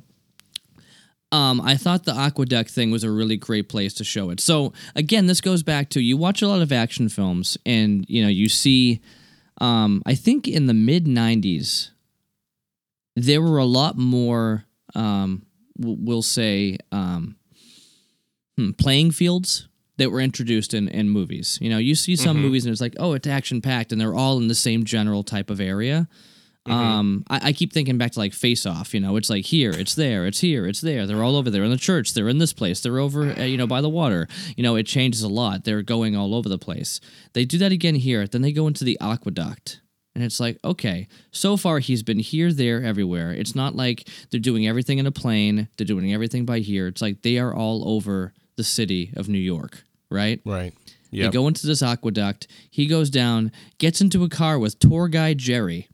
um, 1.33 1.61
I 1.61 1.77
thought 1.77 2.05
the 2.05 2.15
aqueduct 2.15 2.71
thing 2.71 2.91
was 2.91 3.05
a 3.05 3.11
really 3.11 3.37
great 3.37 3.69
place 3.69 3.95
to 3.95 4.05
show 4.05 4.31
it. 4.31 4.41
So, 4.41 4.73
again, 4.97 5.27
this 5.27 5.41
goes 5.41 5.63
back 5.63 5.91
to 5.91 6.01
you 6.01 6.17
watch 6.17 6.43
a 6.43 6.49
lot 6.49 6.63
of 6.63 6.73
action 6.73 7.09
films, 7.09 7.59
and 7.67 8.09
you 8.09 8.23
know 8.23 8.29
you 8.29 8.49
see. 8.49 9.01
Um, 9.61 10.03
I 10.07 10.15
think 10.15 10.49
in 10.49 10.67
the 10.67 10.75
mid 10.75 11.07
'90s, 11.07 11.91
there 13.17 13.43
were 13.43 13.59
a 13.59 13.65
lot 13.65 13.97
more. 13.97 14.65
Um, 14.95 15.47
we'll 15.79 16.23
say 16.23 16.79
um, 16.93 17.37
hmm, 18.57 18.73
playing 18.73 19.13
fields 19.13 19.69
that 20.01 20.11
were 20.11 20.21
introduced 20.21 20.73
in, 20.73 20.89
in 20.89 21.11
movies. 21.11 21.59
You 21.61 21.69
know, 21.69 21.79
you 21.79 21.95
see 21.95 22.17
some 22.17 22.41
movies 22.41 22.65
and 22.65 22.73
it's 22.73 22.81
like, 22.81 22.97
oh, 22.99 23.13
it's 23.13 23.27
action 23.27 23.61
packed, 23.61 23.93
and 23.93 24.01
they're 24.01 24.15
all 24.15 24.39
in 24.39 24.49
the 24.49 24.55
same 24.55 24.85
general 24.85 25.23
type 25.23 25.51
of 25.51 25.61
area. 25.61 26.09
Um, 26.67 27.25
I, 27.31 27.49
I 27.49 27.53
keep 27.53 27.73
thinking 27.73 27.97
back 27.99 28.13
to 28.13 28.19
like 28.19 28.35
Face 28.35 28.67
Off. 28.67 28.93
You 28.95 29.01
know, 29.01 29.17
it's 29.17 29.31
like 29.31 29.47
here, 29.47 29.71
it's 29.71 29.95
there, 29.95 30.27
it's 30.27 30.41
here, 30.41 30.67
it's 30.67 30.81
there. 30.81 31.07
They're 31.07 31.23
all 31.23 31.37
over 31.37 31.51
there 31.51 31.65
in 31.65 31.71
the 31.71 31.77
church. 31.77 32.13
They're 32.15 32.29
in 32.29 32.39
this 32.39 32.53
place. 32.53 32.81
They're 32.81 32.99
over, 32.99 33.31
uh, 33.33 33.45
you 33.45 33.57
know, 33.57 33.67
by 33.67 33.81
the 33.81 33.89
water. 33.89 34.29
You 34.57 34.63
know, 34.63 34.77
it 34.77 34.87
changes 34.87 35.23
a 35.23 35.29
lot. 35.29 35.65
They're 35.65 35.83
going 35.83 36.17
all 36.17 36.35
over 36.35 36.49
the 36.49 36.59
place. 36.59 37.01
They 37.33 37.45
do 37.45 37.59
that 37.59 37.73
again 37.73 37.95
here. 37.95 38.27
Then 38.27 38.43
they 38.43 38.53
go 38.53 38.67
into 38.67 38.85
the 38.85 38.99
aqueduct. 39.01 39.81
And 40.15 40.25
it's 40.25 40.41
like, 40.41 40.59
okay, 40.65 41.07
so 41.31 41.57
far 41.57 41.79
he's 41.79 42.03
been 42.03 42.19
here, 42.19 42.53
there, 42.53 42.83
everywhere. 42.83 43.33
It's 43.33 43.55
not 43.55 43.77
like 43.77 44.09
they're 44.31 44.41
doing 44.41 44.67
everything 44.67 44.99
in 44.99 45.07
a 45.07 45.13
plane, 45.13 45.69
they're 45.77 45.87
doing 45.87 46.13
everything 46.13 46.45
by 46.45 46.59
here. 46.59 46.89
It's 46.89 47.01
like 47.01 47.23
they 47.23 47.39
are 47.39 47.55
all 47.55 47.89
over 47.89 48.35
the 48.57 48.65
city 48.65 49.13
of 49.17 49.29
New 49.29 49.39
York, 49.39 49.85
right? 50.11 50.41
right. 50.45 50.75
They 51.13 51.19
Yeah. 51.19 51.31
go 51.31 51.47
into 51.49 51.67
this 51.67 51.81
aqueduct. 51.81 52.49
He 52.71 52.87
goes 52.87 53.09
down, 53.09 53.53
gets 53.79 54.01
into 54.01 54.25
a 54.25 54.29
car 54.29 54.59
with 54.59 54.79
tour 54.81 55.07
guide 55.09 55.39
Jerry. 55.39 55.89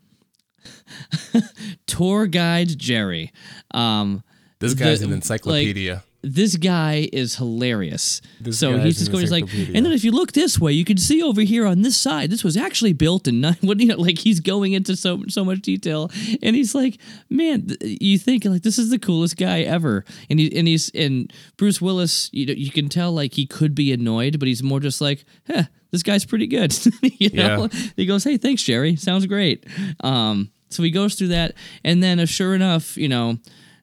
tour 1.86 2.26
guide 2.26 2.78
Jerry. 2.78 3.32
Um, 3.72 4.22
This 4.58 4.74
guy's 4.74 5.00
the- 5.00 5.06
an 5.06 5.10
like, 5.10 5.16
encyclopedia. 5.16 6.02
this 6.22 6.56
guy 6.56 7.08
is 7.12 7.36
hilarious. 7.36 8.20
This 8.40 8.58
so 8.58 8.78
he's 8.78 8.98
just 8.98 9.12
going, 9.12 9.20
he's 9.20 9.30
like, 9.30 9.44
and 9.52 9.84
then 9.86 9.92
if 9.92 10.02
you 10.02 10.10
look 10.10 10.32
this 10.32 10.58
way, 10.58 10.72
you 10.72 10.84
can 10.84 10.96
see 10.96 11.22
over 11.22 11.42
here 11.42 11.66
on 11.66 11.82
this 11.82 11.96
side, 11.96 12.30
this 12.30 12.42
was 12.42 12.56
actually 12.56 12.92
built 12.94 13.28
in 13.28 13.40
nine. 13.40 13.56
What 13.62 13.78
you 13.80 13.86
know, 13.86 13.96
like 13.96 14.18
he's 14.18 14.40
going 14.40 14.72
into 14.72 14.96
so 14.96 15.22
so 15.28 15.44
much 15.44 15.60
detail, 15.60 16.10
and 16.42 16.56
he's 16.56 16.74
like, 16.74 16.98
man, 17.30 17.66
th- 17.68 17.98
you 18.00 18.18
think 18.18 18.44
like 18.44 18.62
this 18.62 18.78
is 18.78 18.90
the 18.90 18.98
coolest 18.98 19.36
guy 19.36 19.60
ever, 19.62 20.04
and 20.30 20.40
he 20.40 20.56
and 20.58 20.66
he's 20.66 20.90
and 20.94 21.32
Bruce 21.58 21.80
Willis, 21.80 22.28
you 22.32 22.46
know, 22.46 22.54
you 22.54 22.70
can 22.70 22.88
tell 22.88 23.12
like 23.12 23.34
he 23.34 23.46
could 23.46 23.74
be 23.74 23.92
annoyed, 23.92 24.38
but 24.38 24.48
he's 24.48 24.62
more 24.62 24.80
just 24.80 25.00
like, 25.00 25.24
huh, 25.46 25.64
this 25.92 26.02
guy's 26.02 26.24
pretty 26.24 26.46
good. 26.48 26.76
you 27.02 27.30
know, 27.30 27.68
he 27.94 28.04
goes, 28.06 28.24
hey, 28.24 28.36
thanks, 28.36 28.62
Jerry, 28.62 28.96
sounds 28.96 29.26
great. 29.26 29.64
Um, 30.00 30.50
so 30.76 30.82
he 30.82 30.90
goes 30.90 31.14
through 31.14 31.28
that, 31.28 31.54
and 31.82 32.02
then 32.02 32.20
uh, 32.20 32.26
sure 32.26 32.54
enough, 32.54 32.96
you 32.96 33.08
know. 33.08 33.38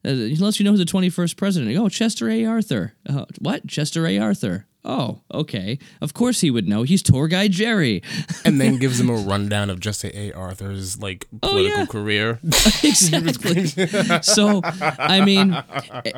Uh, 0.05 0.09
he 0.11 0.35
lets 0.35 0.59
you 0.59 0.65
know 0.65 0.71
who 0.71 0.77
the 0.77 0.83
21st 0.83 1.37
president. 1.37 1.77
Oh, 1.77 1.87
Chester 1.87 2.29
A. 2.29 2.43
Arthur. 2.43 2.93
Uh, 3.07 3.23
what? 3.39 3.65
Chester 3.67 4.05
A. 4.05 4.17
Arthur. 4.17 4.65
Oh, 4.85 5.21
okay. 5.33 5.79
Of 6.01 6.13
course 6.13 6.41
he 6.41 6.51
would 6.51 6.67
know. 6.67 6.83
He's 6.83 7.01
tour 7.01 7.29
guide 7.29 7.51
Jerry. 7.51 8.03
and 8.45 8.59
then 8.59 8.77
gives 8.79 8.99
him 8.99 9.09
a 9.09 9.13
rundown 9.13 9.69
of 9.69 9.79
Chester 9.79 10.11
A. 10.13 10.33
Arthur's 10.33 10.99
like 11.01 11.25
Oh, 11.41 11.47
political 11.51 11.79
yeah. 11.79 11.85
career. 11.85 12.39
exactly. 12.83 13.67
so, 14.21 14.59
I 14.63 15.23
mean, 15.23 15.53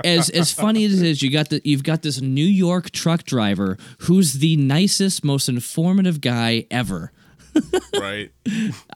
as 0.04 0.32
as 0.32 0.52
funny 0.52 0.86
as 0.86 1.00
it 1.00 1.08
is, 1.08 1.22
you 1.22 1.32
got 1.32 1.50
the 1.50 1.62
you've 1.64 1.84
got 1.84 2.02
this 2.02 2.22
New 2.22 2.46
York 2.46 2.90
truck 2.90 3.24
driver 3.24 3.78
who's 4.00 4.34
the 4.34 4.58
nicest, 4.58 5.24
most 5.24 5.48
informative 5.48 6.22
guy 6.22 6.66
ever. 6.72 7.12
right. 8.00 8.32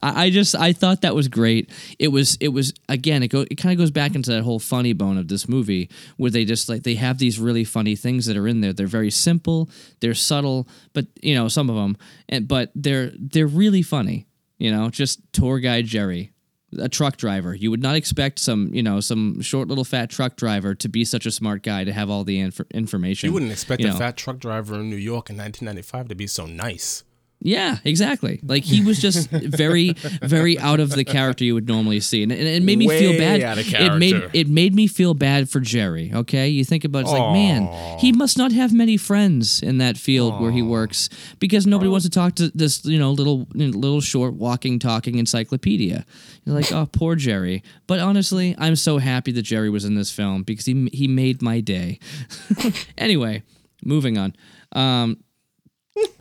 I, 0.02 0.24
I 0.24 0.30
just 0.30 0.54
I 0.54 0.72
thought 0.72 1.02
that 1.02 1.14
was 1.14 1.28
great. 1.28 1.70
It 1.98 2.08
was 2.08 2.36
it 2.40 2.48
was 2.48 2.72
again 2.88 3.22
it 3.22 3.28
go 3.28 3.44
it 3.50 3.56
kind 3.56 3.72
of 3.72 3.78
goes 3.78 3.90
back 3.90 4.14
into 4.14 4.30
that 4.30 4.42
whole 4.42 4.58
funny 4.58 4.92
bone 4.92 5.18
of 5.18 5.28
this 5.28 5.48
movie 5.48 5.88
where 6.16 6.30
they 6.30 6.44
just 6.44 6.68
like 6.68 6.82
they 6.82 6.94
have 6.96 7.18
these 7.18 7.38
really 7.38 7.64
funny 7.64 7.96
things 7.96 8.26
that 8.26 8.36
are 8.36 8.46
in 8.48 8.60
there. 8.60 8.72
They're 8.72 8.86
very 8.86 9.10
simple, 9.10 9.68
they're 10.00 10.14
subtle, 10.14 10.68
but 10.92 11.06
you 11.22 11.34
know 11.34 11.48
some 11.48 11.70
of 11.70 11.76
them, 11.76 11.96
and 12.28 12.46
but 12.46 12.70
they're 12.74 13.12
they're 13.18 13.46
really 13.46 13.82
funny. 13.82 14.26
You 14.58 14.70
know, 14.70 14.90
just 14.90 15.20
tour 15.32 15.58
guide 15.58 15.86
Jerry. 15.86 16.32
A 16.78 16.88
truck 16.88 17.16
driver. 17.16 17.52
You 17.52 17.68
would 17.72 17.82
not 17.82 17.96
expect 17.96 18.38
some, 18.38 18.70
you 18.72 18.80
know, 18.80 19.00
some 19.00 19.40
short 19.40 19.66
little 19.66 19.82
fat 19.82 20.08
truck 20.08 20.36
driver 20.36 20.72
to 20.76 20.88
be 20.88 21.04
such 21.04 21.26
a 21.26 21.32
smart 21.32 21.64
guy 21.64 21.82
to 21.82 21.92
have 21.92 22.08
all 22.10 22.22
the 22.22 22.38
inf- 22.38 22.60
information. 22.70 23.26
You 23.26 23.32
wouldn't 23.32 23.50
expect 23.50 23.82
you 23.82 23.88
a 23.88 23.90
know. 23.90 23.98
fat 23.98 24.16
truck 24.16 24.38
driver 24.38 24.76
in 24.76 24.88
New 24.88 24.94
York 24.94 25.30
in 25.30 25.36
1995 25.36 26.06
to 26.10 26.14
be 26.14 26.28
so 26.28 26.46
nice. 26.46 27.02
Yeah, 27.42 27.78
exactly. 27.84 28.38
Like 28.42 28.64
he 28.64 28.84
was 28.84 29.00
just 29.00 29.30
very, 29.30 29.92
very 30.22 30.58
out 30.58 30.78
of 30.78 30.90
the 30.90 31.04
character 31.04 31.42
you 31.42 31.54
would 31.54 31.66
normally 31.66 32.00
see, 32.00 32.22
and, 32.22 32.30
and 32.30 32.42
it 32.42 32.62
made 32.62 32.78
me 32.78 32.86
feel 32.86 33.16
bad. 33.16 33.42
out 33.42 33.58
of 33.58 33.66
It 33.72 33.96
made 33.96 34.30
it 34.34 34.48
made 34.48 34.74
me 34.74 34.86
feel 34.86 35.14
bad 35.14 35.48
for 35.48 35.58
Jerry. 35.58 36.12
Okay, 36.14 36.48
you 36.48 36.64
think 36.64 36.84
about 36.84 37.00
it, 37.00 37.02
it's 37.02 37.12
like, 37.12 37.32
man, 37.32 37.98
he 37.98 38.12
must 38.12 38.36
not 38.36 38.52
have 38.52 38.74
many 38.74 38.98
friends 38.98 39.62
in 39.62 39.78
that 39.78 39.96
field 39.96 40.40
where 40.40 40.50
he 40.50 40.60
works 40.60 41.08
because 41.38 41.66
nobody 41.66 41.88
wants 41.88 42.04
to 42.04 42.10
talk 42.10 42.34
to 42.34 42.50
this, 42.50 42.84
you 42.84 42.98
know, 42.98 43.10
little, 43.10 43.48
little 43.54 44.02
short 44.02 44.34
walking, 44.34 44.78
talking 44.78 45.16
encyclopedia. 45.18 46.04
You're 46.44 46.54
like, 46.54 46.70
oh, 46.72 46.88
poor 46.92 47.14
Jerry. 47.14 47.62
But 47.86 48.00
honestly, 48.00 48.54
I'm 48.58 48.76
so 48.76 48.98
happy 48.98 49.32
that 49.32 49.42
Jerry 49.42 49.70
was 49.70 49.86
in 49.86 49.94
this 49.94 50.10
film 50.10 50.42
because 50.42 50.66
he 50.66 50.90
he 50.92 51.08
made 51.08 51.40
my 51.40 51.60
day. 51.60 52.00
anyway. 52.98 53.42
moving 53.82 54.18
on. 54.18 54.34
Um, 54.72 55.16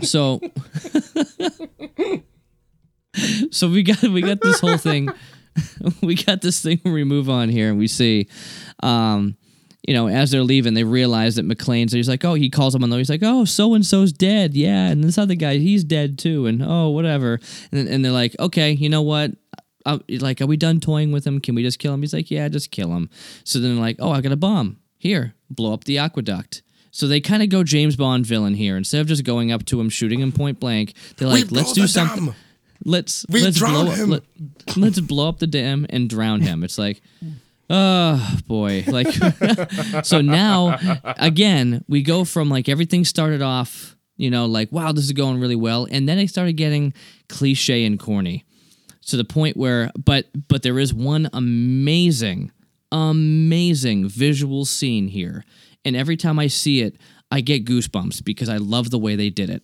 so, 0.01 0.39
so 3.51 3.69
we 3.69 3.83
got 3.83 4.01
we 4.03 4.21
got 4.21 4.41
this 4.41 4.59
whole 4.59 4.77
thing. 4.77 5.09
we 6.01 6.15
got 6.15 6.41
this 6.41 6.61
thing 6.61 6.79
where 6.83 6.93
we 6.93 7.03
move 7.03 7.29
on 7.29 7.49
here 7.49 7.69
and 7.69 7.77
we 7.77 7.87
see, 7.87 8.27
um, 8.83 9.35
you 9.87 9.93
know, 9.93 10.07
as 10.07 10.31
they're 10.31 10.43
leaving, 10.43 10.73
they 10.73 10.83
realize 10.83 11.35
that 11.35 11.47
McClane's. 11.47 11.91
He's 11.91 12.09
like, 12.09 12.23
oh, 12.23 12.33
he 12.33 12.49
calls 12.49 12.75
him 12.75 12.83
on 12.83 12.89
the. 12.89 12.97
He's 12.97 13.09
like, 13.09 13.23
oh, 13.23 13.45
so 13.45 13.73
and 13.73 13.85
so's 13.85 14.11
dead. 14.11 14.53
Yeah, 14.53 14.87
and 14.87 15.03
this 15.03 15.17
other 15.17 15.35
guy, 15.35 15.57
he's 15.57 15.83
dead 15.83 16.17
too. 16.17 16.45
And 16.45 16.61
oh, 16.63 16.89
whatever. 16.89 17.39
And 17.71 17.87
and 17.87 18.03
they're 18.03 18.11
like, 18.11 18.35
okay, 18.39 18.71
you 18.71 18.89
know 18.89 19.01
what? 19.01 19.31
Uh, 19.85 19.99
like, 20.09 20.41
are 20.41 20.45
we 20.45 20.57
done 20.57 20.79
toying 20.79 21.11
with 21.11 21.25
him? 21.25 21.39
Can 21.39 21.55
we 21.55 21.63
just 21.63 21.79
kill 21.79 21.93
him? 21.93 22.01
He's 22.01 22.13
like, 22.13 22.29
yeah, 22.29 22.47
just 22.49 22.69
kill 22.69 22.89
him. 22.95 23.09
So 23.43 23.59
then 23.59 23.79
like, 23.79 23.95
oh, 23.99 24.11
I 24.11 24.21
got 24.21 24.31
a 24.31 24.37
bomb. 24.37 24.77
Here, 24.97 25.33
blow 25.49 25.73
up 25.73 25.85
the 25.85 25.97
aqueduct. 25.97 26.61
So 26.91 27.07
they 27.07 27.21
kind 27.21 27.43
of 27.43 27.49
go 27.49 27.63
James 27.63 27.95
Bond 27.95 28.25
villain 28.25 28.53
here. 28.53 28.77
Instead 28.77 29.01
of 29.01 29.07
just 29.07 29.23
going 29.23 29.51
up 29.51 29.65
to 29.65 29.79
him, 29.79 29.89
shooting 29.89 30.19
him 30.19 30.31
point 30.31 30.59
blank, 30.59 30.93
they're 31.17 31.27
like, 31.27 31.51
let's 31.51 31.73
do 31.73 31.87
something. 31.87 32.25
dam. 32.27 32.35
Let's 32.85 33.25
We 33.29 33.43
let's 33.43 33.59
blow 33.59 33.85
him. 33.85 34.09
Let, 34.09 34.23
let's 34.77 34.99
blow 34.99 35.27
up 35.27 35.39
the 35.39 35.47
dam 35.47 35.85
and 35.89 36.09
drown 36.09 36.41
him. 36.41 36.63
It's 36.63 36.77
like, 36.77 37.01
oh 37.69 38.37
boy, 38.47 38.85
like. 38.87 39.07
so 40.03 40.21
now, 40.21 40.77
again, 41.03 41.83
we 41.87 42.01
go 42.01 42.23
from 42.23 42.49
like 42.49 42.69
everything 42.69 43.03
started 43.03 43.41
off, 43.41 43.97
you 44.15 44.29
know, 44.29 44.45
like 44.45 44.71
wow, 44.71 44.91
this 44.91 45.05
is 45.05 45.11
going 45.11 45.39
really 45.39 45.57
well, 45.57 45.87
and 45.91 46.07
then 46.07 46.17
it 46.19 46.29
started 46.29 46.53
getting 46.53 46.93
cliche 47.27 47.83
and 47.83 47.99
corny 47.99 48.45
to 49.09 49.17
the 49.17 49.25
point 49.25 49.57
where 49.57 49.91
but 50.03 50.25
but 50.47 50.61
there 50.61 50.79
is 50.79 50.93
one 50.93 51.29
amazing 51.33 52.51
amazing 52.91 54.07
visual 54.07 54.65
scene 54.65 55.07
here 55.07 55.43
and 55.85 55.95
every 55.95 56.17
time 56.17 56.37
i 56.39 56.47
see 56.47 56.81
it 56.81 56.95
i 57.31 57.41
get 57.41 57.65
goosebumps 57.65 58.23
because 58.23 58.49
i 58.49 58.57
love 58.57 58.89
the 58.89 58.99
way 58.99 59.15
they 59.15 59.29
did 59.29 59.49
it. 59.49 59.63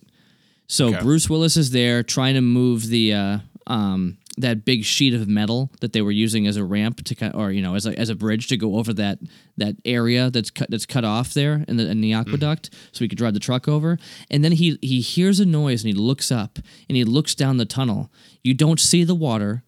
So 0.68 0.88
Okay. 0.88 1.00
bruce 1.02 1.28
willis 1.30 1.56
is 1.56 1.70
there 1.70 2.02
trying 2.02 2.34
to 2.34 2.40
move 2.40 2.88
the 2.88 3.12
uh 3.12 3.38
um 3.66 4.18
that 4.38 4.66
big 4.66 4.84
sheet 4.84 5.14
of 5.14 5.26
metal 5.26 5.70
that 5.80 5.94
they 5.94 6.02
were 6.02 6.10
using 6.12 6.46
as 6.46 6.56
a 6.58 6.64
ramp 6.64 7.02
to 7.04 7.14
cut 7.14 7.34
or 7.34 7.50
you 7.52 7.62
know 7.62 7.74
as 7.74 7.86
a, 7.86 7.98
as 7.98 8.10
a 8.10 8.14
bridge 8.14 8.48
to 8.48 8.56
go 8.58 8.76
over 8.76 8.92
that 8.92 9.18
that 9.56 9.76
area 9.86 10.28
that's 10.30 10.50
cut 10.50 10.70
that's 10.70 10.84
cut 10.84 11.04
off 11.06 11.32
there 11.32 11.64
in 11.66 11.76
the 11.78 11.88
in 11.88 12.00
the 12.02 12.12
aqueduct 12.12 12.68
so 12.92 13.02
he 13.02 13.08
could 13.08 13.16
drive 13.18 13.32
the 13.32 13.40
truck 13.40 13.66
over. 13.66 13.96
And 14.30 14.44
then 14.44 14.52
he 14.52 14.78
he 14.82 15.00
hears 15.00 15.40
a 15.40 15.46
noise 15.46 15.82
and 15.84 15.88
he 15.94 15.98
looks 15.98 16.30
up 16.30 16.58
and 16.88 16.96
he 16.96 17.04
looks 17.04 17.34
down 17.34 17.56
the 17.56 17.64
tunnel. 17.64 18.10
You 18.44 18.52
don't 18.52 18.78
see 18.78 19.04
the 19.04 19.14
water. 19.14 19.64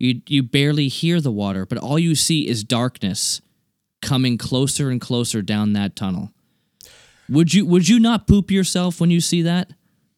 You 0.00 0.22
you 0.26 0.42
barely 0.42 0.88
hear 0.88 1.20
the 1.20 1.30
water 1.30 1.64
but 1.64 1.78
all 1.78 1.98
you 2.00 2.14
see 2.16 2.48
is 2.48 2.64
darkness 2.64 3.40
coming 4.02 4.36
closer 4.36 4.90
and 4.90 5.00
closer 5.00 5.40
down 5.40 5.72
that 5.72 5.96
tunnel 5.96 6.30
would 7.28 7.54
you 7.54 7.64
would 7.64 7.88
you 7.88 7.98
not 7.98 8.26
poop 8.26 8.50
yourself 8.50 9.00
when 9.00 9.10
you 9.10 9.20
see 9.20 9.42
that 9.42 9.70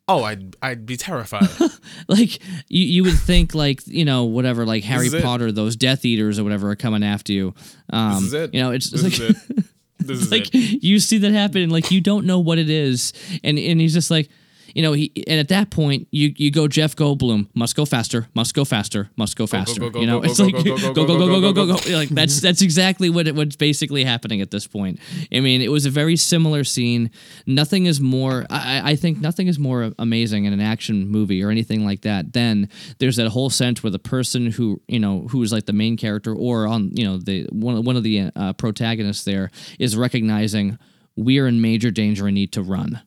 Oh, 0.06 0.22
I'd 0.22 0.54
I'd 0.60 0.84
be 0.84 0.98
terrified. 0.98 1.48
like 2.08 2.38
you, 2.68 2.84
you 2.84 3.04
would 3.04 3.18
think 3.18 3.54
like 3.54 3.80
you 3.86 4.04
know 4.04 4.24
whatever 4.24 4.66
like 4.66 4.84
Harry 4.84 5.06
is 5.06 5.14
it. 5.14 5.22
Potter 5.22 5.50
those 5.50 5.76
Death 5.76 6.04
Eaters 6.04 6.38
or 6.38 6.44
whatever 6.44 6.68
are 6.70 6.76
coming 6.76 7.02
after 7.02 7.32
you. 7.32 7.54
Um, 7.88 8.16
This 8.16 8.22
is 8.24 8.32
it. 8.34 8.52
You 8.54 8.60
know 8.60 8.70
it's, 8.72 8.92
it's 8.92 9.02
This 9.02 9.18
like 9.18 9.30
is 9.30 9.48
it. 9.50 9.64
This 10.00 10.20
is 10.20 10.30
like 10.30 10.54
it. 10.54 10.82
you 10.84 11.00
see 11.00 11.16
that 11.16 11.32
happen 11.32 11.62
and 11.62 11.72
like 11.72 11.90
you 11.90 12.02
don't 12.02 12.26
know 12.26 12.38
what 12.38 12.58
it 12.58 12.68
is 12.68 13.14
and 13.42 13.58
and 13.58 13.80
he's 13.80 13.94
just 13.94 14.10
like 14.10 14.28
you 14.74 14.82
know 14.82 14.92
he 14.92 15.12
and 15.26 15.40
at 15.40 15.48
that 15.48 15.70
point 15.70 16.08
you 16.10 16.34
you 16.36 16.50
go 16.50 16.68
Jeff 16.68 16.96
Goldblum 16.96 17.48
must 17.54 17.76
go 17.76 17.84
faster 17.84 18.28
must 18.34 18.54
go 18.54 18.64
faster 18.64 19.08
must 19.16 19.36
go 19.36 19.46
faster. 19.46 19.80
go, 19.80 19.90
go, 19.90 20.00
you 20.00 20.06
know 20.06 20.20
go, 20.20 20.26
it's 20.26 20.38
go, 20.38 20.44
like 20.44 20.54
go, 20.54 20.62
go 20.64 20.92
go, 20.92 21.04
go 21.18 21.40
go 21.40 21.52
go 21.52 21.66
go 21.66 21.96
like 21.96 22.08
that's 22.08 22.40
that's 22.40 22.60
exactly 22.60 23.08
what 23.08 23.28
it, 23.28 23.34
what's 23.34 23.56
basically 23.56 24.04
happening 24.04 24.40
at 24.40 24.50
this 24.50 24.66
point. 24.66 24.98
I 25.32 25.40
mean 25.40 25.62
it 25.62 25.70
was 25.70 25.86
a 25.86 25.90
very 25.90 26.16
similar 26.16 26.64
scene. 26.64 27.10
Nothing 27.46 27.86
is 27.86 28.00
more 28.00 28.46
I, 28.50 28.92
I 28.92 28.96
think 28.96 29.20
nothing 29.20 29.46
is 29.46 29.58
more 29.58 29.92
amazing 29.98 30.44
in 30.44 30.52
an 30.52 30.60
action 30.60 31.08
movie 31.08 31.42
or 31.42 31.50
anything 31.50 31.84
like 31.84 32.02
that 32.02 32.32
than 32.32 32.68
there's 32.98 33.16
that 33.16 33.28
whole 33.28 33.50
sense 33.50 33.82
where 33.82 33.90
the 33.92 33.98
person 34.00 34.50
who 34.50 34.82
you 34.88 34.98
know 34.98 35.28
who 35.30 35.42
is 35.42 35.52
like 35.52 35.66
the 35.66 35.72
main 35.72 35.96
character 35.96 36.34
or 36.34 36.66
on 36.66 36.90
you 36.96 37.04
know 37.04 37.18
the 37.18 37.46
one, 37.52 37.84
one 37.84 37.96
of 37.96 38.02
the 38.02 38.30
uh, 38.34 38.52
protagonists 38.54 39.24
there 39.24 39.50
is 39.78 39.96
recognizing 39.96 40.78
we're 41.16 41.46
in 41.46 41.60
major 41.60 41.92
danger 41.92 42.26
and 42.26 42.34
need 42.34 42.52
to 42.52 42.62
run. 42.62 43.00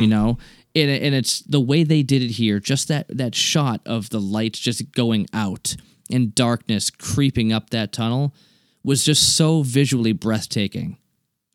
You 0.00 0.06
know 0.06 0.38
and, 0.76 0.90
and 0.90 1.14
it's 1.14 1.40
the 1.40 1.60
way 1.60 1.82
they 1.84 2.02
did 2.02 2.22
it 2.22 2.30
here 2.32 2.60
just 2.60 2.88
that 2.88 3.06
that 3.08 3.34
shot 3.34 3.80
of 3.86 4.10
the 4.10 4.20
lights 4.20 4.58
just 4.60 4.92
going 4.92 5.26
out 5.32 5.74
and 6.10 6.34
darkness 6.34 6.90
creeping 6.90 7.52
up 7.52 7.70
that 7.70 7.92
tunnel 7.92 8.32
was 8.84 9.04
just 9.04 9.34
so 9.36 9.62
visually 9.62 10.12
breathtaking 10.12 10.96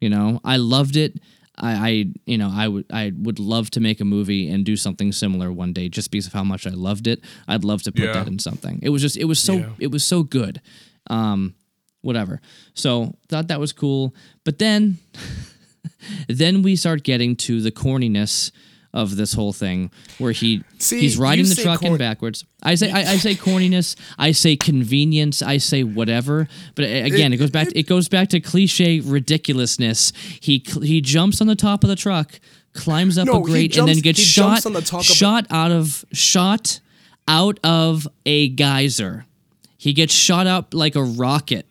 you 0.01 0.09
know? 0.09 0.39
I 0.43 0.57
loved 0.57 0.95
it. 0.97 1.19
I, 1.57 1.71
I 1.89 1.89
you 2.25 2.37
know 2.37 2.49
i 2.51 2.67
would 2.67 2.85
i 2.91 3.11
would 3.15 3.37
love 3.37 3.69
to 3.71 3.79
make 3.79 3.99
a 4.01 4.05
movie 4.05 4.49
and 4.49 4.65
do 4.65 4.75
something 4.75 5.11
similar 5.11 5.51
one 5.51 5.73
day 5.73 5.89
just 5.89 6.09
because 6.09 6.25
of 6.25 6.33
how 6.33 6.43
much 6.45 6.65
i 6.65 6.71
loved 6.71 7.05
it. 7.07 7.19
I'd 7.47 7.63
love 7.63 7.83
to 7.83 7.91
put 7.91 8.05
Yeah. 8.05 8.13
that 8.13 8.27
in 8.27 8.39
something. 8.39 8.79
It 8.81 8.89
was 8.89 9.01
just 9.03 9.17
it 9.17 9.25
was 9.25 9.39
so 9.39 9.53
Yeah. 9.57 9.69
it 9.79 9.91
was 9.91 10.03
so 10.03 10.23
good. 10.23 10.61
Um 11.07 11.53
whatever. 12.01 12.41
So 12.73 13.13
thought 13.29 13.49
that 13.49 13.59
was 13.59 13.73
cool. 13.73 14.15
But 14.43 14.57
then 14.57 14.97
then 16.27 16.61
we 16.63 16.75
start 16.75 17.03
getting 17.03 17.35
to 17.35 17.61
the 17.61 17.71
corniness 17.71 18.51
of 18.93 19.15
this 19.15 19.33
whole 19.33 19.53
thing 19.53 19.89
where 20.17 20.31
he 20.31 20.63
See, 20.77 20.99
he's 20.99 21.17
riding 21.17 21.45
the 21.45 21.55
truck 21.55 21.83
in 21.83 21.97
backwards. 21.97 22.45
I 22.61 22.75
say 22.75 22.91
I, 22.91 23.13
I 23.13 23.17
say 23.17 23.35
corniness. 23.35 23.95
I 24.17 24.31
say 24.31 24.55
convenience. 24.55 25.41
I 25.41 25.57
say 25.57 25.83
whatever. 25.83 26.47
But 26.75 26.85
again 26.85 27.33
it, 27.33 27.37
goes 27.37 27.51
back 27.51 27.69
it 27.73 27.87
goes 27.87 28.09
back 28.09 28.29
to 28.29 28.39
cliche 28.39 28.99
ridiculousness. 28.99 30.11
He 30.41 30.63
he 30.81 31.01
jumps 31.01 31.41
on 31.41 31.47
the 31.47 31.55
top 31.55 31.83
of 31.83 31.89
the 31.89 31.95
truck 31.95 32.39
climbs 32.73 33.17
up 33.17 33.27
No, 33.27 33.41
a 33.41 33.43
grate 33.43 33.77
and 33.77 33.87
then 33.87 33.99
gets 33.99 34.19
shot 34.19 34.63
top 34.63 34.75
of 34.75 35.05
shot 35.05 35.45
out 35.49 35.71
of 35.71 36.05
shot 36.11 36.79
out 37.27 37.59
of 37.63 38.07
a 38.25 38.49
geyser. 38.49 39.25
He 39.77 39.93
gets 39.93 40.13
shot 40.13 40.47
up 40.47 40.73
like 40.73 40.95
a 40.95 41.03
rocket 41.03 41.65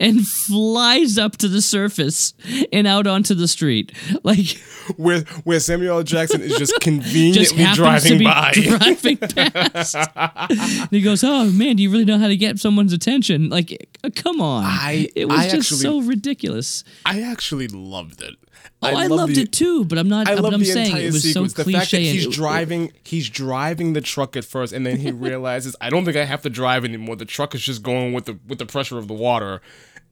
and 0.00 0.26
flies 0.26 1.18
up 1.18 1.36
to 1.38 1.48
the 1.48 1.60
surface 1.60 2.34
and 2.72 2.86
out 2.86 3.06
onto 3.06 3.34
the 3.34 3.48
street. 3.48 3.92
Like 4.22 4.58
Where 4.96 5.20
where 5.44 5.60
Samuel 5.60 5.98
L. 5.98 6.02
Jackson 6.02 6.40
is 6.40 6.56
just 6.56 6.72
just 6.72 6.80
conveniently 6.80 7.56
happens 7.56 7.76
driving 7.76 8.12
to 8.12 8.18
be 8.18 8.24
by. 8.24 8.52
driving 8.54 9.16
past. 9.18 9.96
and 10.16 10.90
he 10.90 11.00
goes, 11.00 11.22
"Oh 11.24 11.50
man, 11.50 11.76
do 11.76 11.82
you 11.82 11.90
really 11.90 12.04
know 12.04 12.18
how 12.18 12.28
to 12.28 12.36
get 12.36 12.58
someone's 12.58 12.92
attention?" 12.92 13.48
Like, 13.48 13.88
uh, 14.04 14.10
come 14.14 14.40
on! 14.40 14.64
I- 14.64 15.08
it 15.16 15.26
was 15.28 15.38
I 15.38 15.48
just 15.48 15.72
actually- 15.72 15.78
so 15.78 16.00
ridiculous. 16.02 16.84
I 17.04 17.20
actually 17.22 17.68
loved 17.68 18.22
it. 18.22 18.34
Oh, 18.80 18.86
I, 18.86 19.06
love 19.08 19.10
loved 19.18 19.34
the- 19.34 19.42
it 19.42 19.50
too, 19.52 19.84
but 19.84 19.98
I'm 19.98 20.08
not. 20.08 20.28
I 20.28 20.36
but 20.36 20.44
love 20.44 20.52
I'm 20.54 20.60
the 20.60 20.66
saying 20.66 20.86
entire 20.86 21.02
it 21.02 21.12
was 21.12 21.22
sequence. 21.24 21.54
so 21.54 21.62
the 21.64 21.72
fact 21.72 21.90
that 21.90 22.00
he's 22.00 22.28
driving, 22.28 22.92
he's 23.02 23.28
driving 23.28 23.92
the 23.94 24.00
truck 24.00 24.36
at 24.36 24.44
first, 24.44 24.72
and 24.72 24.86
then 24.86 24.98
he 24.98 25.10
realizes, 25.26 25.74
I 25.80 25.90
don't 25.90 26.04
think 26.04 26.16
I 26.16 26.24
have 26.24 26.42
to 26.42 26.50
drive 26.50 26.84
anymore. 26.84 27.16
The 27.16 27.24
truck 27.24 27.54
is 27.56 27.62
just 27.62 27.82
going 27.82 28.12
with 28.12 28.26
the 28.26 28.38
with 28.46 28.58
the 28.58 28.66
pressure 28.66 28.96
of 28.98 29.08
the 29.08 29.14
water, 29.14 29.60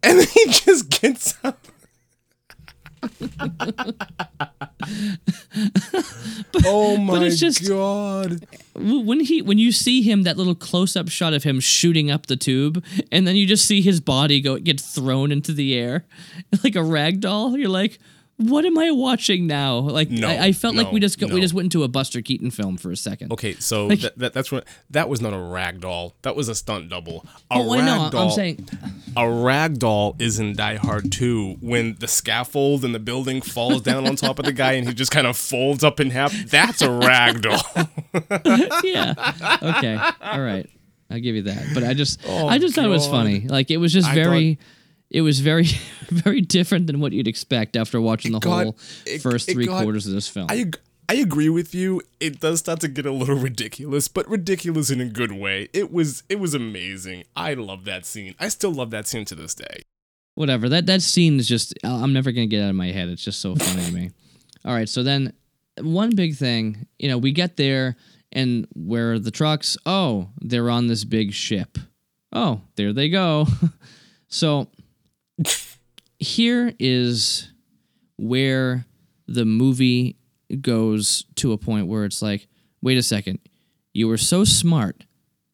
and 0.03 0.19
then 0.19 0.27
he 0.27 0.47
just 0.51 1.01
gets 1.01 1.37
up. 1.45 1.59
oh 6.65 6.97
my 6.97 7.25
it's 7.25 7.39
just- 7.39 7.69
god! 7.69 8.45
when 8.75 9.21
he 9.21 9.43
when 9.43 9.59
you 9.59 9.73
see 9.73 10.03
him 10.03 10.23
that 10.25 10.37
little 10.37 10.55
close 10.55 10.97
up 10.97 11.09
shot 11.09 11.33
of 11.35 11.45
him 11.45 11.61
shooting 11.61 12.11
up 12.11 12.27
the 12.27 12.37
tube 12.37 12.85
and 13.13 13.27
then 13.27 13.37
you 13.37 13.47
just 13.47 13.65
see 13.65 13.81
his 13.81 14.01
body 14.01 14.41
go 14.41 14.59
get 14.59 14.81
thrown 14.81 15.33
into 15.33 15.53
the 15.53 15.75
air 15.75 16.05
like 16.63 16.77
a 16.77 16.83
rag 16.83 17.21
doll 17.21 17.57
you're 17.57 17.69
like 17.71 17.99
what 18.39 18.67
am 18.67 18.77
I 18.77 18.91
watching 18.91 19.47
now? 19.47 19.79
Like 19.79 20.11
No, 20.11 20.29
I, 20.29 20.47
I 20.47 20.53
felt 20.53 20.75
like 20.75 20.93
we 20.93 21.01
just 21.01 21.19
got, 21.19 21.31
we 21.31 21.41
just 21.41 21.55
went 21.55 21.67
into 21.67 21.85
a 21.85 21.89
Buster 21.89 22.21
Keaton 22.21 22.51
film 22.51 22.77
for 22.77 22.91
a 22.91 22.97
second. 22.97 23.33
Okay, 23.33 23.55
so 23.55 23.89
that, 23.95 24.19
that 24.19 24.33
that's 24.35 24.53
what 24.53 24.67
that 24.91 25.09
was 25.09 25.23
not 25.23 25.33
a 25.33 25.39
rag 25.39 25.81
doll. 25.81 26.15
That 26.23 26.37
was 26.37 26.49
a 26.49 26.55
stunt 26.55 26.89
double. 26.91 27.25
A 27.51 27.55
oh 27.55 27.73
I 27.75 27.85
know. 27.85 28.05
rag 28.05 28.15
I'm 28.15 28.31
saying 28.31 28.69
a 29.17 29.29
rag 29.29 29.79
doll 29.79 30.17
is 30.19 30.39
in 30.39 30.55
Die 30.55 30.77
Hard 30.77 31.11
2 31.11 31.59
when 31.61 31.97
the 31.99 32.09
scaffold 32.09 32.85
and 32.85 32.95
the 32.95 32.99
building 32.99 33.41
falls 33.41 33.81
down 33.81 34.07
on 34.07 34.17
top 34.17 34.39
of 34.39 34.45
the 34.45 34.53
guy 34.53 34.73
and 34.73 34.87
he 34.87 34.93
just 34.93 35.11
kind 35.11 35.27
of 35.27 35.37
folds 35.37 35.83
up 35.83 35.99
in 35.99 36.11
half. 36.11 36.33
That's 36.33 36.83
a 36.83 36.91
rag 36.91 37.41
doll. 37.41 37.63
yeah. 38.85 39.59
Okay. 39.63 39.99
All 40.21 40.43
right. 40.43 40.69
I'll 41.11 41.21
give 41.21 41.37
you 41.37 41.43
that. 41.43 41.69
But 41.73 41.85
I 41.85 41.95
just 41.95 42.21
Oh, 42.27 42.49
I 42.49 42.59
just 42.59 42.75
thought 42.75 42.85
it 42.85 42.89
was 42.89 43.07
funny. 43.07 43.41
Like 43.49 43.71
it 43.71 43.79
was 43.79 43.93
just 43.93 44.09
I 44.09 44.15
very 44.15 44.59
it 45.11 45.21
was 45.23 45.41
very 45.41 45.65
very 46.11 46.41
different 46.41 46.87
than 46.87 47.01
what 47.01 47.13
you'd 47.13 47.29
expect 47.29 47.77
after 47.77 48.01
watching 48.01 48.33
the 48.33 48.39
got- 48.41 48.63
whole 48.65 48.79
it- 49.07 49.21
first 49.23 49.49
it 49.49 49.55
three 49.55 49.67
got- 49.67 49.83
quarters 49.83 50.07
of 50.07 50.13
this 50.13 50.29
film 50.29 50.47
I 50.51 50.71
I 51.09 51.15
agree 51.15 51.49
with 51.49 51.73
you. 51.73 52.03
It 52.19 52.41
does 52.41 52.59
start 52.59 52.81
to 52.81 52.89
get 52.89 53.07
a 53.07 53.13
little 53.13 53.37
ridiculous, 53.37 54.09
but 54.09 54.29
ridiculous 54.29 54.91
in 54.91 55.01
a 55.01 55.05
good 55.05 55.31
way. 55.31 55.69
It 55.73 55.93
was 55.93 56.25
it 56.29 56.41
was 56.41 56.53
amazing. 56.53 57.23
I 57.37 57.55
love 57.55 57.85
that 57.85 58.05
scene. 58.05 58.35
I 58.41 58.49
still 58.49 58.73
love 58.73 58.91
that 58.91 59.07
scene 59.07 59.25
to 59.27 59.37
this 59.37 59.55
day. 59.55 59.83
whatever 60.35 60.69
that 60.69 60.87
that 60.87 61.03
scene 61.03 61.39
is 61.39 61.47
just 61.49 61.73
i'm 61.85 62.13
never 62.13 62.33
gonna 62.33 62.47
get 62.49 62.61
out 62.63 62.71
of 62.71 62.77
my 62.77 62.91
head 62.91 63.09
it's 63.09 63.23
just 63.25 63.41
so 63.41 63.55
funny 63.55 63.85
to 63.87 63.93
me 63.93 64.11
all 64.67 64.75
right 64.75 64.89
so 64.89 65.03
then 65.05 65.33
one 65.81 66.11
big 66.15 66.35
thing 66.37 66.87
you 66.99 67.09
know 67.09 67.17
we 67.19 67.31
get 67.33 67.57
there 67.57 67.97
and 68.33 68.67
where 68.75 69.13
are 69.13 69.19
the 69.19 69.31
trucks 69.31 69.79
oh 69.87 70.29
they're 70.43 70.69
on 70.69 70.89
this 70.89 71.05
big 71.05 71.33
ship 71.33 71.79
oh 72.33 72.61
there 72.75 72.93
they 72.93 73.09
go 73.09 73.47
so 74.29 74.67
here 76.19 76.73
is 76.79 77.53
where 78.17 78.87
the 79.27 79.45
movie 79.45 80.17
goes 80.61 81.25
to 81.37 81.53
a 81.53 81.59
point 81.59 81.87
where 81.87 82.05
it's 82.05 82.23
like, 82.23 82.47
wait 82.81 82.97
a 82.97 83.03
second, 83.03 83.39
you 83.93 84.09
were 84.09 84.19
so 84.19 84.45
smart 84.45 85.05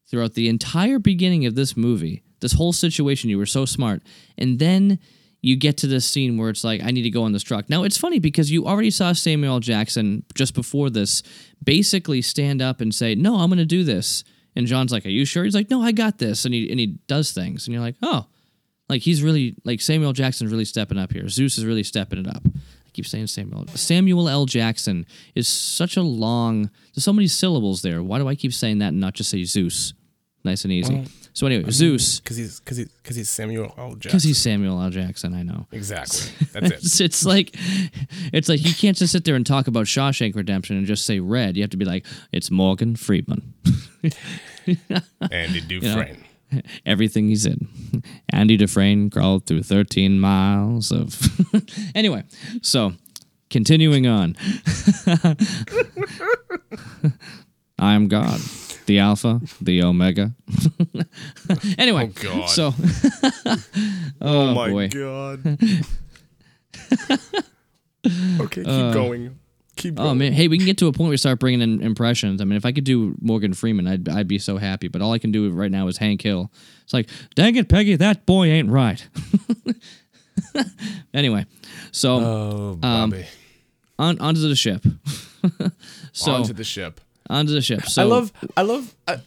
throughout 0.07 0.35
the 0.35 0.49
entire 0.49 0.99
beginning 0.99 1.47
of 1.47 1.55
this 1.55 1.76
movie, 1.76 2.22
this 2.41 2.53
whole 2.53 2.72
situation, 2.72 3.30
you 3.30 3.39
were 3.39 3.47
so 3.47 3.64
smart. 3.64 4.03
And 4.37 4.59
then 4.59 4.99
you 5.41 5.57
get 5.57 5.76
to 5.78 5.87
this 5.87 6.05
scene 6.05 6.37
where 6.37 6.51
it's 6.51 6.62
like, 6.62 6.83
I 6.83 6.91
need 6.91 7.03
to 7.03 7.11
go 7.11 7.24
on 7.24 7.33
this 7.33 7.43
truck. 7.43 7.68
Now, 7.68 7.83
it's 7.83 7.99
funny 7.99 8.18
because 8.18 8.51
you 8.51 8.66
already 8.66 8.91
saw 8.91 9.12
Samuel 9.12 9.61
Jackson 9.61 10.24
just 10.35 10.55
before 10.55 10.91
this 10.91 11.22
basically 11.64 12.22
stand 12.22 12.61
up 12.61 12.80
and 12.80 12.95
say, 12.95 13.14
No, 13.14 13.37
I'm 13.37 13.49
going 13.49 13.59
to 13.59 13.64
do 13.64 13.83
this. 13.85 14.22
And 14.55 14.66
John's 14.66 14.93
like, 14.93 15.07
Are 15.07 15.11
you 15.11 15.24
sure? 15.24 15.45
He's 15.45 15.55
like, 15.55 15.70
No, 15.70 15.83
I 15.83 15.93
got 15.93 16.18
this. 16.18 16.45
And 16.45 16.55
he, 16.55 16.70
and 16.70 16.78
he 16.78 16.99
does 17.09 17.33
things. 17.33 17.66
And 17.66 17.74
you're 17.74 17.83
like, 17.83 17.97
Oh, 18.03 18.26
like 18.89 19.03
he's 19.03 19.22
really, 19.22 19.55
like 19.64 19.80
Samuel 19.80 20.12
Jackson's 20.12 20.51
really 20.51 20.64
stepping 20.64 20.99
up 20.99 21.12
here. 21.12 21.28
Zeus 21.28 21.59
is 21.59 21.64
really 21.64 21.83
stepping 21.83 22.18
it 22.18 22.26
up. 22.26 22.43
I 22.47 22.91
keep 22.93 23.07
saying 23.07 23.28
Samuel. 23.28 23.66
Samuel 23.68 24.28
L. 24.28 24.45
Jackson 24.47 25.07
is 25.35 25.49
such 25.49 25.97
a 25.97 26.03
long, 26.03 26.70
there's 26.95 27.05
so 27.05 27.12
many 27.12 27.26
syllables 27.28 27.83
there. 27.83 28.03
Why 28.03 28.18
do 28.18 28.28
I 28.28 28.35
keep 28.35 28.53
saying 28.53 28.78
that 28.78 28.89
and 28.89 29.01
not 29.01 29.14
just 29.14 29.30
say 29.30 29.45
Zeus? 29.45 29.95
Nice 30.45 30.64
and 30.64 30.72
easy. 30.72 31.05
so 31.33 31.47
anyway, 31.47 31.70
Zeus, 31.70 32.18
because 32.18 32.37
he's 32.37 32.59
because 32.59 32.76
he's 32.76 32.89
because 32.89 33.14
he's 33.14 33.30
Samuel 33.30 33.72
L. 33.78 33.91
Jackson. 33.91 33.99
because 34.01 34.24
he's 34.24 34.39
Samuel 34.39 34.83
L. 34.83 34.91
Jackson. 34.91 35.35
I 35.35 35.45
know. 35.45 35.68
exactly. 35.70 36.33
That's 36.53 36.66
it. 36.66 36.72
It's, 36.72 37.01
it's 37.01 37.24
like, 37.24 37.55
it's 38.33 38.49
like 38.49 38.64
you 38.66 38.74
can't 38.74 38.97
just 38.97 39.12
sit 39.12 39.24
there 39.24 39.37
and 39.37 39.47
talk 39.47 39.68
about 39.68 39.87
Shawshank 39.87 40.35
Redemption 40.35 40.76
and 40.76 40.85
just 40.85 41.07
say 41.07 41.20
red. 41.20 41.57
You 41.57 41.62
have 41.62 41.70
to 41.70 41.76
be 41.76 41.85
like, 41.85 42.05
it's 42.33 42.51
Morgan 42.51 42.97
Freeman. 42.97 43.55
Andy 45.30 45.61
Dufresne. 45.61 46.24
Everything 46.87 47.29
he's 47.29 47.47
in. 47.47 47.69
Andy 48.31 48.57
Dufresne 48.57 49.11
crawled 49.11 49.47
through 49.47 49.63
13 49.63 50.19
miles 50.21 50.91
of. 50.93 51.19
anyway, 51.95 52.25
so 52.63 52.93
continuing 53.51 54.07
on. 54.07 54.37
I 57.79 57.95
am 57.95 58.07
God, 58.09 58.41
the 58.87 58.99
Alpha, 59.01 59.41
the 59.61 59.83
Omega. 59.83 60.33
anyway, 61.79 62.11
Oh, 62.17 62.23
God. 62.23 62.49
so 62.49 62.75
oh, 63.47 63.57
oh, 64.21 64.55
my 64.55 64.71
boy. 64.71 64.89
god. 64.89 65.59
okay, 68.41 68.63
keep 68.63 68.67
uh, 68.69 68.93
going. 68.93 69.39
Keep 69.77 69.95
going. 69.97 70.09
Oh 70.09 70.14
man, 70.14 70.33
hey, 70.35 70.49
we 70.49 70.59
can 70.59 70.66
get 70.66 70.77
to 70.79 70.87
a 70.87 70.93
point 70.93 71.01
where 71.07 71.11
we 71.11 71.16
start 71.16 71.39
bringing 71.41 71.62
in 71.62 71.81
impressions. 71.83 72.41
I 72.41 72.45
mean, 72.45 72.57
if 72.57 72.66
I 72.66 72.73
could 72.73 72.85
do 72.85 73.14
Morgan 73.20 73.55
Freeman, 73.55 73.87
I'd 73.87 74.09
I'd 74.09 74.29
be 74.29 74.39
so 74.39 74.59
happy. 74.59 74.89
But 74.89 75.01
all 75.03 75.12
I 75.12 75.18
can 75.18 75.33
do 75.33 75.51
right 75.51 75.70
now 75.70 75.89
is 75.89 75.97
Hank 75.97 76.20
Hill. 76.23 76.53
It's 76.85 76.93
like, 76.93 77.09
dang 77.35 77.57
it, 77.57 77.68
Peggy, 77.68 77.97
that 77.97 78.27
boy 78.27 78.47
ain't 78.47 78.68
right. 78.70 79.07
anyway, 81.14 81.47
so 81.91 82.14
Oh, 82.16 82.70
um, 82.83 83.11
Bobby. 83.11 83.27
on 83.99 84.18
onto 84.18 84.49
the 84.49 84.57
ship. 84.57 84.85
so 86.12 86.33
Onto 86.33 86.53
the 86.53 86.64
ship. 86.64 87.01
onto 87.31 87.53
the 87.53 87.62
ship. 87.62 87.83
So 87.87 88.03
I 88.03 88.05
love, 88.05 88.33
I 88.57 88.62
love, 88.62 88.95
I, 89.09 89.20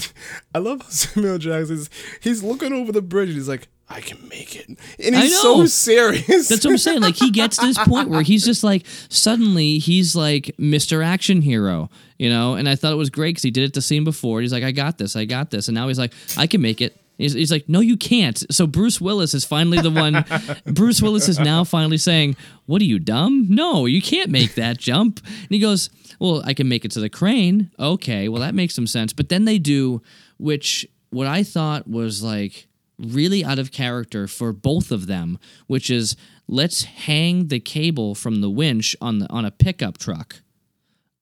I 0.54 0.58
love 0.58 0.82
how 0.82 0.88
Samuel 0.88 1.38
Jackson's. 1.38 1.90
He's 2.20 2.42
looking 2.42 2.72
over 2.72 2.92
the 2.92 3.02
bridge 3.02 3.28
and 3.30 3.36
he's 3.36 3.48
like, 3.48 3.68
"I 3.88 4.00
can 4.00 4.28
make 4.28 4.56
it," 4.56 4.68
and 4.68 5.14
he's 5.16 5.38
so 5.40 5.66
serious. 5.66 6.48
That's 6.48 6.64
what 6.64 6.72
I'm 6.72 6.78
saying. 6.78 7.00
Like 7.00 7.16
he 7.16 7.30
gets 7.30 7.56
to 7.58 7.66
this 7.66 7.78
point 7.78 8.08
where 8.08 8.22
he's 8.22 8.44
just 8.44 8.62
like 8.64 8.84
suddenly 9.08 9.78
he's 9.78 10.14
like 10.14 10.54
Mr. 10.58 11.04
Action 11.04 11.42
Hero, 11.42 11.90
you 12.18 12.28
know. 12.30 12.54
And 12.54 12.68
I 12.68 12.74
thought 12.74 12.92
it 12.92 12.96
was 12.96 13.10
great 13.10 13.30
because 13.30 13.42
he 13.42 13.50
did 13.50 13.64
it 13.64 13.74
the 13.74 13.82
scene 13.82 14.04
before. 14.04 14.40
He's 14.40 14.52
like, 14.52 14.64
I 14.64 14.72
got 14.72 14.98
this, 14.98 15.16
I 15.16 15.24
got 15.24 15.50
this, 15.50 15.68
and 15.68 15.74
now 15.74 15.88
he's 15.88 15.98
like, 15.98 16.12
I 16.36 16.46
can 16.46 16.60
make 16.60 16.80
it. 16.80 17.00
He's, 17.18 17.32
he's 17.32 17.50
like, 17.50 17.68
no, 17.68 17.80
you 17.80 17.96
can't. 17.96 18.40
So 18.54 18.68
Bruce 18.68 19.00
Willis 19.00 19.34
is 19.34 19.44
finally 19.44 19.80
the 19.80 19.90
one. 19.90 20.24
Bruce 20.66 21.02
Willis 21.02 21.28
is 21.28 21.40
now 21.40 21.64
finally 21.64 21.98
saying, 21.98 22.36
"What 22.66 22.80
are 22.80 22.84
you 22.84 23.00
dumb? 23.00 23.46
No, 23.50 23.86
you 23.86 24.00
can't 24.00 24.30
make 24.30 24.54
that 24.54 24.78
jump." 24.78 25.20
And 25.26 25.48
he 25.50 25.58
goes, 25.58 25.90
"Well, 26.20 26.42
I 26.44 26.54
can 26.54 26.68
make 26.68 26.84
it 26.84 26.92
to 26.92 27.00
the 27.00 27.08
crane. 27.10 27.72
Okay, 27.78 28.28
well 28.28 28.40
that 28.40 28.54
makes 28.54 28.74
some 28.76 28.86
sense." 28.86 29.12
But 29.12 29.30
then 29.30 29.46
they 29.46 29.58
do, 29.58 30.00
which 30.38 30.86
what 31.10 31.26
I 31.26 31.42
thought 31.42 31.88
was 31.88 32.22
like 32.22 32.67
really 32.98 33.44
out 33.44 33.58
of 33.58 33.72
character 33.72 34.26
for 34.26 34.52
both 34.52 34.90
of 34.90 35.06
them, 35.06 35.38
which 35.66 35.90
is 35.90 36.16
let's 36.46 36.84
hang 36.84 37.48
the 37.48 37.60
cable 37.60 38.14
from 38.14 38.40
the 38.40 38.50
winch 38.50 38.96
on 39.00 39.18
the 39.18 39.30
on 39.30 39.44
a 39.44 39.50
pickup 39.50 39.98
truck 39.98 40.36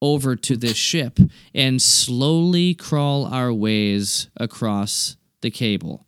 over 0.00 0.36
to 0.36 0.56
this 0.56 0.76
ship 0.76 1.18
and 1.54 1.80
slowly 1.80 2.74
crawl 2.74 3.26
our 3.26 3.52
ways 3.52 4.28
across 4.36 5.16
the 5.40 5.50
cable. 5.50 6.06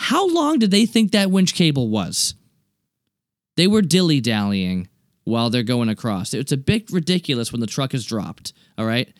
How 0.00 0.28
long 0.28 0.58
did 0.58 0.70
they 0.70 0.86
think 0.86 1.12
that 1.12 1.30
winch 1.30 1.54
cable 1.54 1.88
was? 1.88 2.34
They 3.56 3.66
were 3.66 3.82
dilly 3.82 4.20
dallying 4.20 4.88
while 5.24 5.50
they're 5.50 5.62
going 5.62 5.88
across. 5.88 6.32
It's 6.32 6.52
a 6.52 6.56
bit 6.56 6.90
ridiculous 6.90 7.52
when 7.52 7.60
the 7.60 7.66
truck 7.66 7.92
is 7.94 8.06
dropped, 8.06 8.52
all 8.78 8.86
right? 8.86 9.12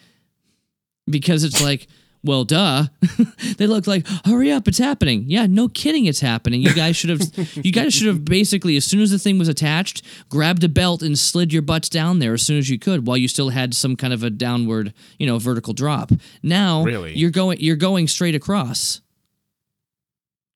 Because 1.10 1.42
it's 1.42 1.60
like, 1.60 1.88
well, 2.24 2.44
duh. 2.44 2.84
they 3.58 3.66
look 3.66 3.86
like, 3.86 4.06
hurry 4.24 4.50
up, 4.50 4.66
it's 4.68 4.78
happening. 4.78 5.24
Yeah, 5.26 5.46
no 5.46 5.68
kidding, 5.68 6.06
it's 6.06 6.20
happening. 6.20 6.60
You 6.60 6.74
guys 6.74 6.96
should 6.96 7.10
have, 7.10 7.20
you 7.64 7.72
guys 7.72 7.94
should 7.94 8.06
have 8.08 8.24
basically, 8.24 8.76
as 8.76 8.84
soon 8.84 9.00
as 9.00 9.10
the 9.10 9.18
thing 9.18 9.38
was 9.38 9.48
attached, 9.48 10.02
grabbed 10.28 10.64
a 10.64 10.68
belt 10.68 11.02
and 11.02 11.18
slid 11.18 11.52
your 11.52 11.62
butts 11.62 11.88
down 11.88 12.18
there 12.18 12.34
as 12.34 12.42
soon 12.42 12.58
as 12.58 12.68
you 12.68 12.78
could, 12.78 13.06
while 13.06 13.16
you 13.16 13.28
still 13.28 13.50
had 13.50 13.74
some 13.74 13.96
kind 13.96 14.12
of 14.12 14.22
a 14.22 14.30
downward, 14.30 14.92
you 15.18 15.26
know, 15.26 15.38
vertical 15.38 15.72
drop. 15.72 16.10
Now, 16.42 16.82
Really? 16.84 17.16
you're 17.16 17.30
going, 17.30 17.58
you're 17.60 17.76
going 17.76 18.08
straight 18.08 18.34
across. 18.34 19.00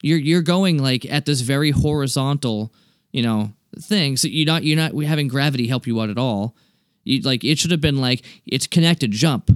You're 0.05 0.19
you're 0.19 0.43
going 0.43 0.79
like 0.83 1.05
at 1.05 1.27
this 1.27 1.43
very 1.43 1.71
horizontal, 1.71 2.73
you 3.13 3.23
know, 3.23 3.53
thing. 3.79 4.17
So 4.17 4.27
you're 4.27 4.47
not 4.47 4.65
you're 4.65 4.77
not 4.77 5.01
having 5.05 5.29
gravity 5.29 5.69
help 5.69 5.87
you 5.87 6.01
out 6.01 6.11
at 6.11 6.19
all. 6.19 6.57
You 7.05 7.21
like 7.23 7.45
it 7.45 7.59
should 7.61 7.71
have 7.71 7.81
been 7.81 7.99
like 8.01 8.25
it's 8.45 8.67
connected 8.67 9.13
jump, 9.13 9.51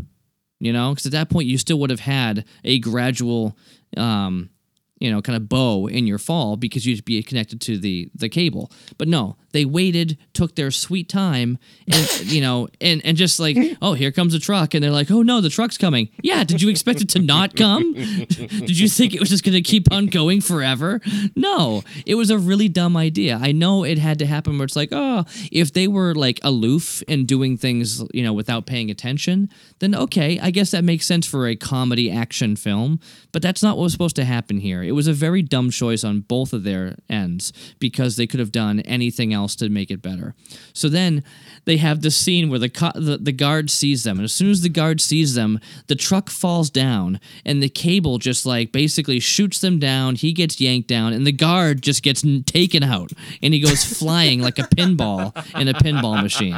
you 0.58 0.72
know, 0.72 0.90
because 0.90 1.06
at 1.06 1.12
that 1.12 1.30
point 1.30 1.48
you 1.48 1.58
still 1.58 1.78
would 1.80 1.90
have 1.90 2.00
had 2.00 2.44
a 2.64 2.78
gradual, 2.78 3.56
um, 3.96 4.50
you 4.98 5.10
know, 5.10 5.20
kind 5.20 5.36
of 5.36 5.48
bow 5.48 5.86
in 5.86 6.06
your 6.06 6.18
fall 6.18 6.56
because 6.56 6.86
you'd 6.86 7.04
be 7.04 7.22
connected 7.22 7.60
to 7.62 7.78
the 7.78 8.10
the 8.14 8.28
cable. 8.28 8.70
But 8.96 9.08
no, 9.08 9.36
they 9.52 9.64
waited, 9.64 10.16
took 10.32 10.54
their 10.54 10.70
sweet 10.70 11.08
time, 11.08 11.58
and 11.90 12.20
you 12.24 12.40
know, 12.40 12.68
and 12.80 13.04
and 13.04 13.16
just 13.16 13.38
like, 13.38 13.56
oh, 13.82 13.92
here 13.92 14.10
comes 14.10 14.34
a 14.34 14.38
truck, 14.38 14.74
and 14.74 14.82
they're 14.82 14.90
like, 14.90 15.10
oh 15.10 15.22
no, 15.22 15.40
the 15.40 15.50
truck's 15.50 15.76
coming. 15.76 16.08
Yeah, 16.22 16.44
did 16.44 16.62
you 16.62 16.68
expect 16.70 17.00
it 17.00 17.08
to 17.10 17.18
not 17.18 17.56
come? 17.56 17.92
did 18.28 18.78
you 18.78 18.88
think 18.88 19.14
it 19.14 19.20
was 19.20 19.28
just 19.28 19.44
going 19.44 19.54
to 19.54 19.62
keep 19.62 19.92
on 19.92 20.06
going 20.06 20.40
forever? 20.40 21.00
No, 21.34 21.82
it 22.06 22.14
was 22.14 22.30
a 22.30 22.38
really 22.38 22.68
dumb 22.68 22.96
idea. 22.96 23.38
I 23.40 23.52
know 23.52 23.84
it 23.84 23.98
had 23.98 24.18
to 24.20 24.26
happen 24.26 24.56
where 24.56 24.64
it's 24.64 24.76
like, 24.76 24.90
oh, 24.92 25.24
if 25.52 25.72
they 25.72 25.88
were 25.88 26.14
like 26.14 26.40
aloof 26.42 27.02
and 27.06 27.26
doing 27.26 27.56
things, 27.58 28.02
you 28.14 28.22
know, 28.22 28.32
without 28.32 28.66
paying 28.66 28.90
attention, 28.90 29.50
then 29.80 29.94
okay, 29.94 30.38
I 30.40 30.50
guess 30.50 30.70
that 30.70 30.84
makes 30.84 31.06
sense 31.06 31.26
for 31.26 31.46
a 31.46 31.56
comedy 31.56 32.10
action 32.10 32.56
film. 32.56 32.98
But 33.32 33.42
that's 33.42 33.62
not 33.62 33.76
what 33.76 33.84
was 33.84 33.92
supposed 33.92 34.16
to 34.16 34.24
happen 34.24 34.58
here. 34.58 34.85
It 34.86 34.92
was 34.92 35.08
a 35.08 35.12
very 35.12 35.42
dumb 35.42 35.70
choice 35.70 36.04
on 36.04 36.20
both 36.20 36.52
of 36.52 36.64
their 36.64 36.96
ends 37.08 37.52
because 37.78 38.16
they 38.16 38.26
could 38.26 38.40
have 38.40 38.52
done 38.52 38.80
anything 38.80 39.32
else 39.32 39.56
to 39.56 39.68
make 39.68 39.90
it 39.90 40.02
better. 40.02 40.34
So 40.72 40.88
then 40.88 41.22
they 41.64 41.76
have 41.78 42.00
this 42.02 42.16
scene 42.16 42.48
where 42.48 42.58
the, 42.58 42.68
co- 42.68 42.92
the 42.94 43.18
the 43.18 43.32
guard 43.32 43.70
sees 43.70 44.04
them, 44.04 44.18
and 44.18 44.24
as 44.24 44.32
soon 44.32 44.50
as 44.50 44.62
the 44.62 44.68
guard 44.68 45.00
sees 45.00 45.34
them, 45.34 45.58
the 45.88 45.96
truck 45.96 46.30
falls 46.30 46.70
down, 46.70 47.18
and 47.44 47.62
the 47.62 47.68
cable 47.68 48.18
just 48.18 48.46
like 48.46 48.70
basically 48.72 49.18
shoots 49.20 49.60
them 49.60 49.78
down. 49.78 50.14
He 50.14 50.32
gets 50.32 50.60
yanked 50.60 50.88
down, 50.88 51.12
and 51.12 51.26
the 51.26 51.32
guard 51.32 51.82
just 51.82 52.02
gets 52.02 52.24
n- 52.24 52.44
taken 52.44 52.82
out, 52.82 53.10
and 53.42 53.52
he 53.52 53.60
goes 53.60 53.84
flying 53.98 54.40
like 54.40 54.58
a 54.58 54.62
pinball 54.62 55.34
in 55.60 55.66
a 55.68 55.74
pinball 55.74 56.22
machine. 56.22 56.56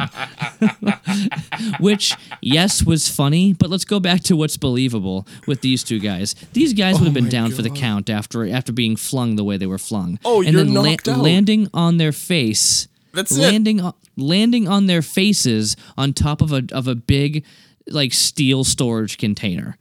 Which, 1.80 2.14
yes, 2.40 2.82
was 2.84 3.08
funny, 3.08 3.52
but 3.52 3.70
let's 3.70 3.84
go 3.84 4.00
back 4.00 4.22
to 4.24 4.36
what's 4.36 4.56
believable 4.56 5.26
with 5.46 5.60
these 5.60 5.82
two 5.82 5.98
guys. 5.98 6.34
These 6.52 6.74
guys 6.74 6.96
oh 6.96 6.98
would 6.98 7.04
have 7.06 7.14
been 7.14 7.28
down 7.28 7.52
for 7.52 7.62
the 7.62 7.68
God. 7.70 7.78
count 7.78 8.10
after 8.18 8.46
after 8.48 8.72
being 8.72 8.96
flung 8.96 9.36
the 9.36 9.44
way 9.44 9.56
they 9.56 9.66
were 9.66 9.78
flung. 9.78 10.18
Oh, 10.24 10.42
and 10.42 10.52
you're 10.52 10.64
then 10.64 10.74
knocked 10.74 11.08
out. 11.08 11.18
landing 11.18 11.68
on 11.72 11.96
their 11.98 12.12
face. 12.12 12.88
That's 13.14 13.32
it. 13.36 13.40
landing 13.40 13.80
on, 13.80 13.94
landing 14.16 14.68
on 14.68 14.86
their 14.86 15.02
faces 15.02 15.76
on 15.96 16.12
top 16.12 16.42
of 16.42 16.52
a 16.52 16.62
of 16.72 16.88
a 16.88 16.94
big 16.94 17.44
like 17.86 18.12
steel 18.12 18.64
storage 18.64 19.16
container. 19.18 19.76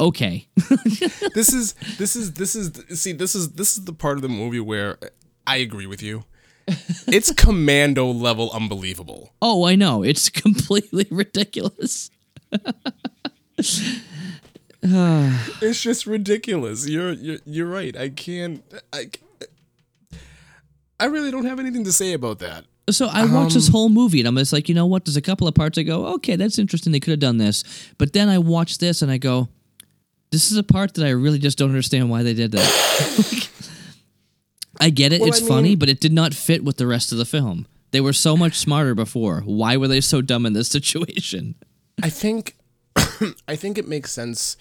Okay. 0.00 0.48
this 1.34 1.52
is 1.52 1.74
this 1.98 2.16
is 2.16 2.32
this 2.32 2.56
is 2.56 2.72
see 3.00 3.12
this 3.12 3.34
is 3.34 3.52
this 3.52 3.76
is 3.76 3.84
the 3.84 3.92
part 3.92 4.16
of 4.18 4.22
the 4.22 4.28
movie 4.28 4.60
where 4.60 4.98
I 5.46 5.56
agree 5.58 5.86
with 5.86 6.02
you. 6.02 6.24
It's 7.06 7.32
commando 7.36 8.06
level 8.10 8.50
unbelievable. 8.52 9.32
oh, 9.40 9.64
I 9.64 9.74
know. 9.74 10.02
It's 10.02 10.28
completely 10.44 11.06
ridiculous. 11.10 12.10
It's 15.62 15.80
just 15.80 16.06
ridiculous. 16.06 16.88
You're 16.88 17.12
you're 17.12 17.38
you're 17.44 17.66
right. 17.68 17.96
I 17.96 18.08
can't 18.08 18.62
I 18.92 19.10
I 20.98 21.06
really 21.06 21.30
don't 21.30 21.44
have 21.44 21.60
anything 21.60 21.84
to 21.84 21.92
say 21.92 22.12
about 22.12 22.38
that. 22.40 22.64
So 22.90 23.06
I 23.06 23.24
watched 23.32 23.54
this 23.54 23.68
Um, 23.68 23.72
whole 23.72 23.88
movie 23.88 24.18
and 24.18 24.26
I'm 24.28 24.36
just 24.36 24.52
like, 24.52 24.68
you 24.68 24.74
know 24.74 24.86
what? 24.86 25.04
There's 25.04 25.16
a 25.16 25.20
couple 25.22 25.46
of 25.46 25.54
parts 25.54 25.78
I 25.78 25.84
go, 25.84 26.06
okay, 26.14 26.34
that's 26.36 26.58
interesting. 26.58 26.92
They 26.92 26.98
could 27.00 27.12
have 27.12 27.20
done 27.20 27.38
this. 27.38 27.62
But 27.96 28.12
then 28.12 28.28
I 28.28 28.38
watch 28.38 28.78
this 28.78 29.02
and 29.02 29.10
I 29.10 29.18
go, 29.18 29.48
this 30.30 30.50
is 30.50 30.58
a 30.58 30.62
part 30.64 30.94
that 30.94 31.06
I 31.06 31.10
really 31.10 31.38
just 31.38 31.58
don't 31.58 31.68
understand 31.68 32.10
why 32.10 32.22
they 32.24 32.34
did 32.34 32.50
that. 32.52 33.48
I 34.80 34.90
get 34.90 35.12
it, 35.12 35.20
Well, 35.20 35.28
it's 35.28 35.42
I 35.42 35.46
funny, 35.46 35.76
but 35.76 35.88
it 35.88 36.00
did 36.00 36.12
not 36.12 36.34
fit 36.34 36.64
with 36.64 36.76
the 36.76 36.86
rest 36.88 37.12
of 37.12 37.18
the 37.18 37.24
film. 37.24 37.66
They 37.92 38.00
were 38.00 38.12
so 38.12 38.36
much 38.36 38.56
smarter 38.58 38.94
before. 38.96 39.42
Why 39.44 39.76
were 39.76 39.86
they 39.86 40.00
so 40.00 40.22
dumb 40.22 40.44
in 40.44 40.54
this 40.54 40.68
situation? 40.76 41.54
I 42.02 42.08
think 42.10 42.56
I 43.48 43.56
think 43.56 43.78
it 43.78 43.86
makes 43.88 44.12
sense 44.12 44.56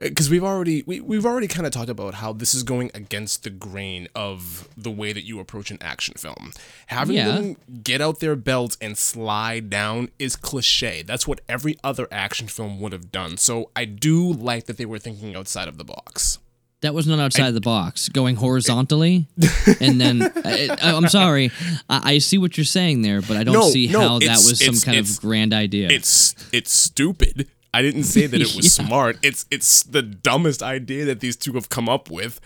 uh, 0.00 0.08
because 0.08 0.28
we've 0.28 0.42
already 0.44 0.82
we, 0.86 1.00
we've 1.00 1.24
already 1.24 1.46
kind 1.48 1.66
of 1.66 1.72
talked 1.72 1.88
about 1.88 2.14
how 2.14 2.32
this 2.32 2.54
is 2.54 2.62
going 2.62 2.90
against 2.94 3.44
the 3.44 3.50
grain 3.50 4.08
of 4.14 4.68
the 4.76 4.90
way 4.90 5.12
that 5.12 5.24
you 5.24 5.38
approach 5.40 5.70
an 5.70 5.78
action 5.80 6.14
film. 6.16 6.52
Having 6.88 7.16
Yeah. 7.16 7.26
them 7.30 7.56
get 7.82 8.00
out 8.00 8.20
their 8.20 8.36
belts 8.36 8.76
and 8.80 8.98
slide 8.98 9.70
down 9.70 10.08
is 10.18 10.36
cliche. 10.36 11.02
That's 11.02 11.26
what 11.28 11.40
every 11.48 11.78
other 11.84 12.08
action 12.10 12.48
film 12.48 12.80
would 12.80 12.92
have 12.92 13.12
done. 13.12 13.36
So 13.36 13.70
I 13.76 13.84
do 13.84 14.32
like 14.32 14.66
that 14.66 14.76
they 14.76 14.86
were 14.86 14.98
thinking 14.98 15.36
outside 15.36 15.68
of 15.68 15.78
the 15.78 15.84
box. 15.84 16.38
That 16.80 16.92
was 16.92 17.06
not 17.06 17.18
outside 17.18 17.52
the 17.52 17.62
box, 17.62 18.10
going 18.10 18.36
horizontally, 18.36 19.26
and 19.80 19.98
then 19.98 20.20
uh, 20.20 20.30
I, 20.44 20.76
I'm 20.82 21.08
sorry, 21.08 21.50
I, 21.88 22.12
I 22.16 22.18
see 22.18 22.36
what 22.36 22.58
you're 22.58 22.66
saying 22.66 23.00
there, 23.00 23.22
but 23.22 23.38
I 23.38 23.44
don't 23.44 23.54
No, 23.54 23.70
see 23.70 23.86
no, 23.86 24.00
how 24.00 24.18
that 24.18 24.42
was 24.44 24.62
some 24.62 24.76
kind 24.80 24.98
of 24.98 25.18
grand 25.18 25.54
idea. 25.54 25.88
It's 25.88 26.34
it's 26.52 26.74
stupid. 26.74 27.48
I 27.74 27.82
didn't 27.82 28.04
say 28.04 28.26
that 28.26 28.40
it 28.40 28.54
was 28.56 28.64
Yeah. 28.78 28.86
smart. 28.86 29.18
It's 29.22 29.44
it's 29.50 29.82
the 29.82 30.02
dumbest 30.02 30.62
idea 30.62 31.04
that 31.06 31.20
these 31.20 31.36
two 31.36 31.52
have 31.54 31.68
come 31.68 31.88
up 31.88 32.10
with. 32.10 32.40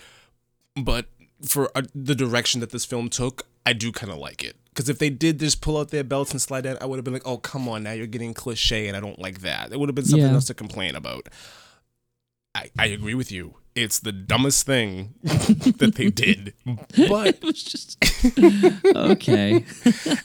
But 0.75 1.07
for 1.47 1.71
uh, 1.77 1.83
the 1.95 2.15
direction 2.15 2.61
that 2.61 2.71
this 2.71 2.85
film 2.85 3.09
took, 3.09 3.47
I 3.67 3.73
do 3.75 3.93
kind 3.93 4.11
of 4.13 4.19
like 4.19 4.43
it. 4.43 4.57
Because 4.71 4.89
if 4.89 4.99
they 4.99 5.11
did 5.11 5.41
just 5.41 5.61
pull 5.61 5.77
out 5.77 5.91
their 5.91 6.05
belts 6.05 6.31
and 6.31 6.41
slide 6.41 6.63
down, 6.63 6.79
I 6.81 6.87
would 6.87 6.97
have 6.97 7.05
been 7.05 7.13
like, 7.15 7.27
"Oh, 7.27 7.37
come 7.39 7.69
on, 7.69 7.83
now 7.83 7.93
you're 7.93 8.07
getting 8.07 8.33
cliche," 8.33 8.87
and 8.89 8.97
I 8.97 9.01
don't 9.01 9.19
like 9.19 9.41
that. 9.41 9.73
It 9.73 9.79
would 9.81 9.89
have 9.89 9.97
been 9.97 10.05
something 10.05 10.27
Yeah. 10.29 10.35
else 10.35 10.47
to 10.47 10.55
complain 10.55 10.95
about. 10.95 11.29
I 12.55 12.71
I 12.79 12.87
agree 12.87 13.15
with 13.15 13.31
you. 13.33 13.57
It's 13.83 14.01
the 14.01 14.13
dumbest 14.13 14.67
thing 14.67 15.15
that 15.23 15.93
they 15.97 16.11
did, 16.11 16.55
but 17.09 17.27
it 17.37 17.43
was 17.45 17.63
just 17.63 17.97
okay. 18.97 19.65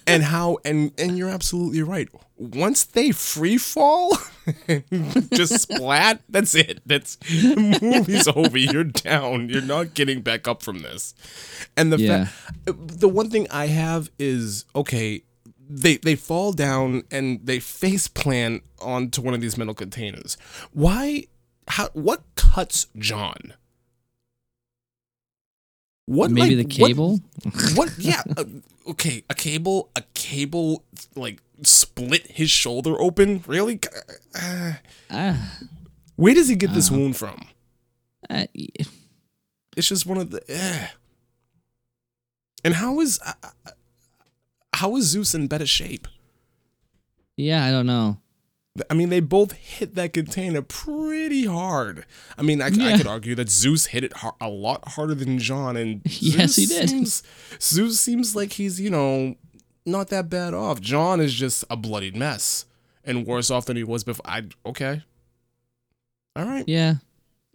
and 0.08 0.24
how 0.24 0.58
and 0.66 0.92
and 0.98 1.18
you're 1.18 1.30
absolutely 1.30 1.82
right. 1.84 2.10
Once 2.38 2.84
they 2.84 3.12
free 3.12 3.58
fall 3.58 4.18
just 5.34 5.62
splat 5.62 6.22
that's 6.30 6.56
it. 6.56 6.82
That's 6.86 7.16
the 7.18 7.80
movie's 7.82 8.28
over. 8.28 8.58
You're 8.58 8.84
down. 8.84 9.50
You're 9.50 9.62
not 9.62 9.94
getting 9.94 10.22
back 10.22 10.48
up 10.48 10.64
from 10.64 10.80
this. 10.80 11.14
And 11.78 11.94
the 11.94 11.98
Yeah. 12.00 12.26
fact 12.26 13.00
the 13.00 13.08
one 13.10 13.30
thing 13.30 13.48
i 13.52 13.68
have 13.68 14.10
is 14.20 14.66
okay 14.76 15.24
they 15.70 15.98
they 15.98 16.16
fall 16.16 16.52
down 16.54 17.04
and 17.12 17.40
they 17.46 17.60
face 17.60 18.08
plant 18.08 18.64
onto 18.82 19.22
one 19.22 19.34
of 19.34 19.42
these 19.42 19.58
metal 19.58 19.74
containers. 19.74 20.38
Why 20.74 21.26
how 21.68 21.90
what 21.94 22.22
cuts 22.36 22.88
john 22.98 23.54
what 26.06 26.32
Maybe 26.32 26.58
like, 26.58 26.68
the 26.68 26.76
cable. 26.86 27.22
what? 27.76 27.94
Yeah. 27.98 28.22
Uh, 28.38 28.44
okay. 28.90 29.24
A 29.30 29.34
cable. 29.34 29.90
A 29.96 30.02
cable. 30.14 30.84
Like 31.16 31.40
split 31.64 32.28
his 32.28 32.50
shoulder 32.52 33.00
open. 33.02 33.42
Really? 33.48 33.80
Uh, 34.36 34.74
Ah, 35.10 35.60
where 36.18 36.34
does 36.34 36.50
he 36.50 36.56
get 36.56 36.74
this 36.74 36.92
wound 36.92 37.16
from? 37.16 37.48
uh, 38.30 38.48
It's 38.54 39.88
just 39.88 40.06
one 40.06 40.18
of 40.18 40.32
the. 40.32 40.42
Uh. 40.50 40.88
And 42.66 42.74
how 42.76 43.00
is 43.00 43.20
uh, 43.26 43.34
uh, 43.44 43.72
how 44.74 44.98
is 44.98 45.06
Zeus 45.06 45.34
in 45.34 45.48
better 45.48 45.66
shape? 45.66 46.08
yeah, 47.38 47.64
I 47.66 47.72
don't 47.72 47.86
know. 47.88 48.18
I 48.90 48.96
mean, 48.96 49.10
they 49.10 49.20
both 49.20 49.52
hit 49.52 49.94
that 49.96 50.14
container 50.14 50.64
pretty 50.64 51.46
hard. 51.46 52.06
I 52.40 52.42
mean, 52.42 52.60
I, 52.60 52.68
I 52.68 52.98
could 52.98 53.06
argue 53.06 53.36
that 53.36 53.48
Zeus 53.50 53.86
hit 53.88 54.04
it 54.04 54.14
har- 54.14 54.36
a 54.42 54.50
lot 54.50 54.88
harder 54.90 55.14
than 55.14 55.38
John, 55.38 55.78
and 55.78 56.02
Yes, 56.06 56.54
Zeus 56.54 56.56
he 56.56 56.66
did. 56.66 56.90
Seems, 56.90 57.24
Zeus 57.62 58.00
seems 58.00 58.36
like 58.36 58.54
he's 58.54 58.82
you 58.82 58.90
know 58.90 59.36
not 59.86 60.08
that 60.10 60.28
bad 60.30 60.56
off. 60.56 60.82
John 60.82 61.22
is 61.22 61.36
just 61.36 61.64
a 61.70 61.78
bloodied 61.78 62.16
mess 62.16 62.66
and 63.04 63.28
worse 63.28 63.52
off 63.52 63.66
than 63.68 63.78
he 63.78 63.84
was 63.84 64.04
before. 64.04 64.26
I 64.28 64.44
okay, 64.66 65.04
all 66.36 66.46
right. 66.46 66.64
Yeah. 66.68 66.96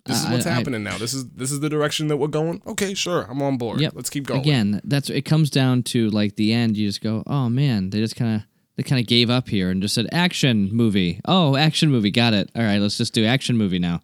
This 0.07 0.25
is 0.25 0.31
what's 0.31 0.47
I- 0.47 0.51
happening 0.53 0.83
now. 0.85 0.97
This 0.99 1.13
is 1.15 1.29
this 1.31 1.51
is 1.51 1.61
the 1.61 1.69
direction 1.69 2.07
that 2.09 2.17
we're 2.17 2.29
going. 2.29 2.63
Okay, 2.67 2.95
sure, 2.95 3.27
I'm 3.29 3.43
on 3.43 3.59
board. 3.59 3.81
Yep. 3.81 3.93
Let's 3.95 4.09
keep 4.09 4.27
going. 4.27 4.41
Again, 4.41 4.81
that's 4.85 5.11
it 5.11 5.23
comes 5.23 5.51
down 5.51 5.83
to 5.85 6.09
like 6.11 6.37
the 6.37 6.53
end. 6.53 6.77
You 6.77 6.89
just 6.89 7.01
go, 7.03 7.23
oh 7.27 7.49
man, 7.49 7.91
they 7.91 7.99
just 7.99 8.17
kind 8.17 8.37
of 8.37 8.43
they 8.79 8.85
kind 8.85 9.01
of 9.01 9.09
gave 9.09 9.29
up 9.29 9.49
here 9.49 9.71
and 9.71 9.83
just 9.83 9.97
said 9.97 10.07
action 10.13 10.69
movie. 10.73 11.21
Oh, 11.25 11.57
action 11.57 11.91
movie, 11.91 12.13
got 12.13 12.33
it. 12.33 12.49
All 12.55 12.63
right, 12.63 12.79
let's 12.79 12.97
just 12.97 13.13
do 13.13 13.27
action 13.27 13.57
movie 13.57 13.81
now. 13.81 14.01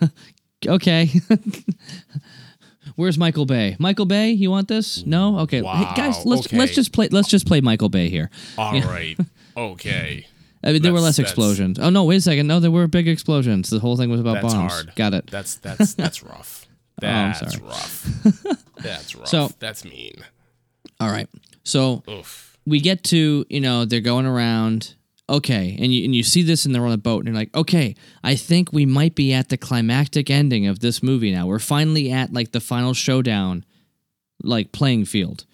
okay. 0.66 1.08
Where's 2.96 3.18
Michael 3.18 3.46
Bay? 3.46 3.76
Michael 3.78 4.04
Bay, 4.04 4.30
you 4.30 4.50
want 4.50 4.66
this? 4.66 5.06
No. 5.06 5.38
Okay, 5.40 5.58
hey, 5.62 5.92
guys, 5.94 6.26
let's 6.26 6.48
okay. 6.48 6.58
let's 6.58 6.74
just 6.74 6.92
play. 6.92 7.06
Let's 7.08 7.28
just 7.28 7.46
play 7.46 7.60
Michael 7.60 7.88
Bay 7.88 8.08
here. 8.08 8.28
All 8.58 8.80
right. 8.80 9.16
Okay. 9.58 10.26
I 10.62 10.72
mean, 10.72 10.82
there 10.82 10.92
were 10.92 11.00
less 11.00 11.18
explosions. 11.18 11.78
Oh 11.78 11.88
no, 11.88 12.04
wait 12.04 12.16
a 12.16 12.20
second. 12.20 12.46
No, 12.46 12.60
there 12.60 12.70
were 12.70 12.86
big 12.86 13.08
explosions. 13.08 13.70
The 13.70 13.78
whole 13.78 13.96
thing 13.96 14.10
was 14.10 14.20
about 14.20 14.42
That's 14.42 14.52
bombs. 14.52 14.70
hard. 14.70 14.94
Got 14.96 15.14
it. 15.14 15.28
That's 15.28 15.54
that's 15.54 15.94
that's 15.94 16.22
rough. 16.22 16.66
Oh, 17.02 17.06
I'm 17.06 17.32
That's 17.32 17.54
sorry. 17.54 17.64
rough. 17.64 18.02
That's 18.82 19.14
rough. 19.14 19.28
So- 19.28 19.50
that's 19.58 19.82
mean. 19.86 20.16
All 21.00 21.08
right. 21.08 21.26
So 21.64 22.02
Oof. 22.06 22.55
We 22.66 22.80
get 22.80 23.02
to 23.04 23.44
you 23.48 23.60
know 23.60 23.84
they're 23.84 24.00
going 24.00 24.26
around 24.26 24.94
okay 25.28 25.76
and 25.80 25.92
you 25.92 26.04
and 26.04 26.14
you 26.14 26.22
see 26.22 26.42
this 26.42 26.64
and 26.64 26.74
they're 26.74 26.84
on 26.84 26.92
a 26.92 26.98
boat 26.98 27.20
and 27.20 27.28
you're 27.28 27.36
like 27.36 27.54
okay 27.56 27.94
i 28.22 28.34
think 28.34 28.72
we 28.72 28.86
might 28.86 29.14
be 29.14 29.32
at 29.32 29.48
the 29.48 29.56
climactic 29.56 30.30
ending 30.30 30.66
of 30.66 30.80
this 30.80 31.02
movie 31.02 31.32
now. 31.32 31.46
We're 31.46 31.58
finally 31.58 32.12
at 32.12 32.32
like 32.32 32.52
the 32.52 32.60
final 32.60 32.94
showdown 32.94 33.64
like 34.42 34.72
playing 34.72 35.06
field. 35.06 35.46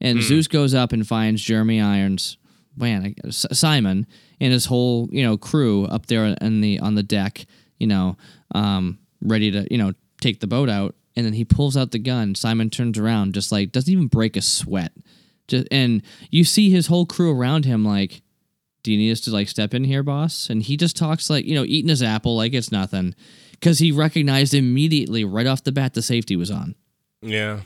And 0.00 0.22
zeus 0.22 0.46
goes 0.46 0.74
up 0.74 0.92
and 0.92 1.06
finds 1.06 1.42
jeremy 1.42 1.80
irons 1.80 2.36
man 2.76 3.14
simon 3.30 4.06
and 4.40 4.52
his 4.52 4.66
whole 4.66 5.08
you 5.10 5.24
know 5.24 5.36
crew 5.36 5.84
up 5.86 6.06
there 6.06 6.24
in 6.40 6.60
the 6.60 6.78
on 6.78 6.94
the 6.94 7.02
deck 7.02 7.44
you 7.78 7.88
know 7.88 8.16
um 8.54 8.98
ready 9.20 9.50
to 9.50 9.66
you 9.70 9.78
know 9.78 9.92
take 10.20 10.40
the 10.40 10.46
boat 10.46 10.68
out. 10.68 10.94
And 11.16 11.26
then 11.26 11.32
he 11.32 11.44
pulls 11.44 11.76
out 11.76 11.90
the 11.90 11.98
gun. 11.98 12.34
Simon 12.34 12.70
turns 12.70 12.98
around 12.98 13.34
just 13.34 13.50
like 13.50 13.72
doesn't 13.72 13.92
even 13.92 14.06
break 14.06 14.36
a 14.36 14.42
sweat 14.42 14.92
just 15.48 15.66
and 15.70 16.02
you 16.30 16.44
see 16.44 16.70
his 16.70 16.86
whole 16.86 17.06
crew 17.06 17.36
around 17.36 17.64
him 17.64 17.84
like 17.84 18.22
do 18.82 18.92
you 18.92 18.98
need 18.98 19.12
us 19.12 19.20
to 19.20 19.30
like 19.30 19.48
step 19.48 19.74
in 19.74 19.84
here 19.84 20.02
boss? 20.02 20.48
And 20.48 20.62
he 20.62 20.76
just 20.76 20.96
talks 20.96 21.28
like 21.28 21.44
you 21.44 21.54
know 21.54 21.64
eating 21.64 21.88
his 21.88 22.02
apple 22.02 22.36
like 22.36 22.54
it's 22.54 22.72
nothing 22.72 23.14
because 23.52 23.78
he 23.78 23.92
recognized 23.92 24.54
immediately 24.54 25.24
right 25.24 25.46
off 25.46 25.64
the 25.64 25.72
bat 25.72 25.94
the 25.94 26.02
safety 26.02 26.36
was 26.36 26.50
on. 26.50 26.74
Yeah. 27.20 27.60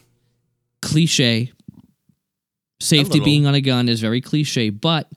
cliche. 0.80 1.52
Safety 2.80 3.20
being 3.20 3.46
on 3.46 3.54
a 3.54 3.60
gun 3.60 3.88
is 3.88 4.00
very 4.00 4.20
cliche 4.20 4.70
but 4.70 5.08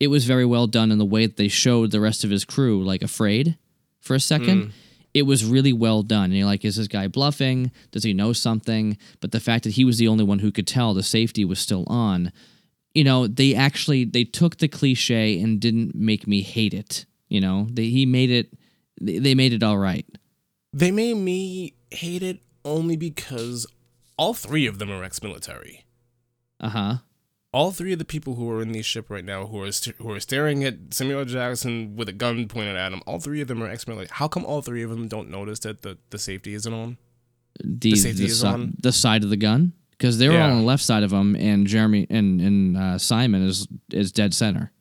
it 0.00 0.08
was 0.08 0.24
very 0.24 0.44
well 0.44 0.66
done 0.66 0.90
in 0.90 0.98
the 0.98 1.04
way 1.04 1.26
that 1.26 1.36
they 1.36 1.46
showed 1.46 1.92
the 1.92 2.00
rest 2.00 2.24
of 2.24 2.30
his 2.30 2.44
crew 2.44 2.82
like 2.82 3.02
afraid 3.02 3.56
for 4.00 4.14
a 4.14 4.20
second. 4.20 4.62
Mm. 4.64 4.70
It 5.14 5.22
was 5.22 5.44
really 5.44 5.72
well 5.72 6.02
done. 6.02 6.24
And 6.24 6.36
you're 6.36 6.46
like 6.46 6.64
is 6.64 6.76
this 6.76 6.88
guy 6.88 7.08
bluffing? 7.08 7.70
Does 7.90 8.04
he 8.04 8.12
know 8.12 8.32
something? 8.32 8.96
But 9.20 9.32
the 9.32 9.40
fact 9.40 9.64
that 9.64 9.74
he 9.74 9.84
was 9.84 9.98
the 9.98 10.08
only 10.08 10.24
one 10.24 10.40
who 10.40 10.52
could 10.52 10.66
tell 10.66 10.94
the 10.94 11.02
safety 11.02 11.44
was 11.44 11.58
still 11.58 11.84
on. 11.86 12.32
You 12.94 13.04
know 13.04 13.26
they 13.26 13.54
actually 13.54 14.04
they 14.04 14.24
took 14.24 14.58
the 14.58 14.68
cliche 14.68 15.40
and 15.40 15.60
didn't 15.60 15.94
make 15.94 16.26
me 16.26 16.42
hate 16.42 16.74
it 16.74 17.06
you 17.32 17.40
know? 17.40 17.66
They, 17.70 17.86
he 17.86 18.04
made 18.04 18.30
it 18.30 18.52
they 19.00 19.34
made 19.34 19.54
it 19.54 19.62
all 19.62 19.78
right. 19.78 20.06
They 20.72 20.90
made 20.90 21.16
me 21.16 21.74
hate 21.90 22.22
it 22.22 22.40
only 22.64 22.96
because 22.96 23.66
all 24.18 24.34
three 24.34 24.66
of 24.66 24.78
them 24.78 24.90
are 24.90 25.02
ex-military. 25.02 25.84
uh-huh 26.60 26.98
All 27.52 27.70
three 27.70 27.92
of 27.92 27.98
the 27.98 28.04
people 28.06 28.36
who 28.36 28.48
are 28.50 28.62
in 28.62 28.72
the 28.72 28.80
ship 28.82 29.10
right 29.10 29.24
now, 29.24 29.46
who 29.46 29.60
are 29.62 29.70
st- 29.70 29.96
who 29.96 30.10
are 30.12 30.20
staring 30.20 30.64
at 30.64 30.94
Samuel 30.94 31.24
Jackson 31.26 31.94
with 31.96 32.08
a 32.08 32.12
gun 32.12 32.48
pointed 32.48 32.76
at 32.76 32.92
him, 32.92 33.02
all 33.06 33.18
three 33.20 33.42
of 33.42 33.48
them 33.48 33.62
are 33.62 33.68
ex-military. 33.68 34.08
How 34.10 34.26
come 34.26 34.44
all 34.46 34.62
three 34.62 34.82
of 34.82 34.88
them 34.90 35.06
don't 35.06 35.28
notice 35.30 35.58
that 35.60 35.82
the, 35.82 35.98
the 36.10 36.18
safety 36.18 36.54
isn't 36.54 36.72
on? 36.72 36.96
the 37.62 37.90
The 37.92 37.96
safety 37.96 38.24
is 38.24 38.40
si- 38.40 38.46
on? 38.46 38.74
the 38.82 38.90
side 38.92 39.22
of 39.22 39.28
the 39.28 39.36
gun 39.36 39.74
because 39.90 40.16
they 40.16 40.28
were 40.28 40.34
Yeah. 40.36 40.50
on 40.50 40.56
the 40.60 40.64
left 40.64 40.82
side 40.82 41.02
of 41.02 41.12
him, 41.12 41.36
and 41.36 41.66
Jeremy 41.66 42.06
and 42.08 42.40
and 42.40 42.76
uh, 42.78 42.96
Simon 42.98 43.42
is 43.46 43.68
is 43.92 44.12
dead 44.12 44.32
center, 44.32 44.72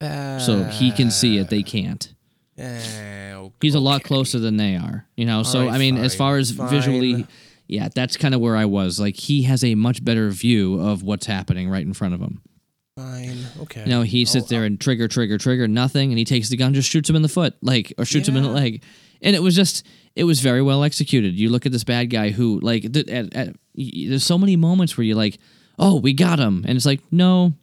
so 0.00 0.62
he 0.72 0.92
can 0.92 1.10
see 1.10 1.38
it. 1.38 1.50
They 1.50 1.64
can't. 1.64 2.14
Eh, 2.58 3.48
He's 3.60 3.74
a 3.74 3.80
lot 3.80 4.04
closer 4.04 4.38
than 4.38 4.56
they 4.58 4.76
are, 4.76 5.06
you 5.16 5.24
know. 5.24 5.42
so 5.42 5.64
right, 5.66 5.72
I 5.74 5.78
mean, 5.78 5.96
as 5.96 6.14
far 6.14 6.36
as 6.36 6.50
visually, 6.50 7.14
fine. 7.14 7.28
Yeah, 7.72 7.88
that's 7.94 8.16
kind 8.16 8.34
of 8.34 8.40
where 8.40 8.56
I 8.56 8.66
was. 8.66 9.00
Like 9.00 9.16
he 9.16 9.42
has 9.42 9.64
a 9.64 9.74
much 9.74 10.04
better 10.04 10.30
view 10.30 10.78
of 10.78 11.02
what's 11.02 11.26
happening 11.26 11.70
right 11.70 11.84
in 11.84 11.94
front 11.94 12.14
of 12.14 12.20
him. 12.20 12.42
Fine. 12.96 13.38
Okay. 13.62 13.84
No, 13.86 14.02
he 14.02 14.26
sits 14.26 14.46
oh, 14.46 14.48
there 14.48 14.62
uh 14.62 14.66
and 14.66 14.78
trigger, 14.78 15.08
trigger, 15.08 15.38
trigger, 15.38 15.66
nothing, 15.66 16.10
and 16.10 16.18
he 16.18 16.26
takes 16.26 16.50
the 16.50 16.58
gun, 16.58 16.74
just 16.74 16.90
shoots 16.90 17.08
him 17.08 17.16
in 17.16 17.22
the 17.22 17.28
foot, 17.28 17.54
like 17.62 17.94
or 17.96 18.04
shoots 18.04 18.28
him 18.28 18.36
in 18.36 18.42
the 18.42 18.50
leg, 18.50 18.82
and 19.22 19.34
it 19.34 19.42
was 19.42 19.56
just, 19.56 19.86
it 20.14 20.24
was 20.24 20.40
very 20.40 20.60
well 20.60 20.84
executed. 20.84 21.32
You 21.32 21.48
look 21.48 21.64
at 21.64 21.72
this 21.72 21.84
bad 21.84 22.10
guy 22.10 22.28
who, 22.28 22.60
like, 22.60 22.92
th- 22.92 23.08
at, 23.08 23.34
at, 23.34 23.48
y- 23.74 24.06
there's 24.08 24.24
so 24.24 24.36
many 24.36 24.56
moments 24.56 24.98
where 24.98 25.06
you're 25.06 25.16
like, 25.16 25.38
oh, 25.78 25.98
we 25.98 26.12
got 26.12 26.38
him, 26.38 26.64
and 26.68 26.76
it's 26.76 26.84
like, 26.84 27.00
no, 27.10 27.54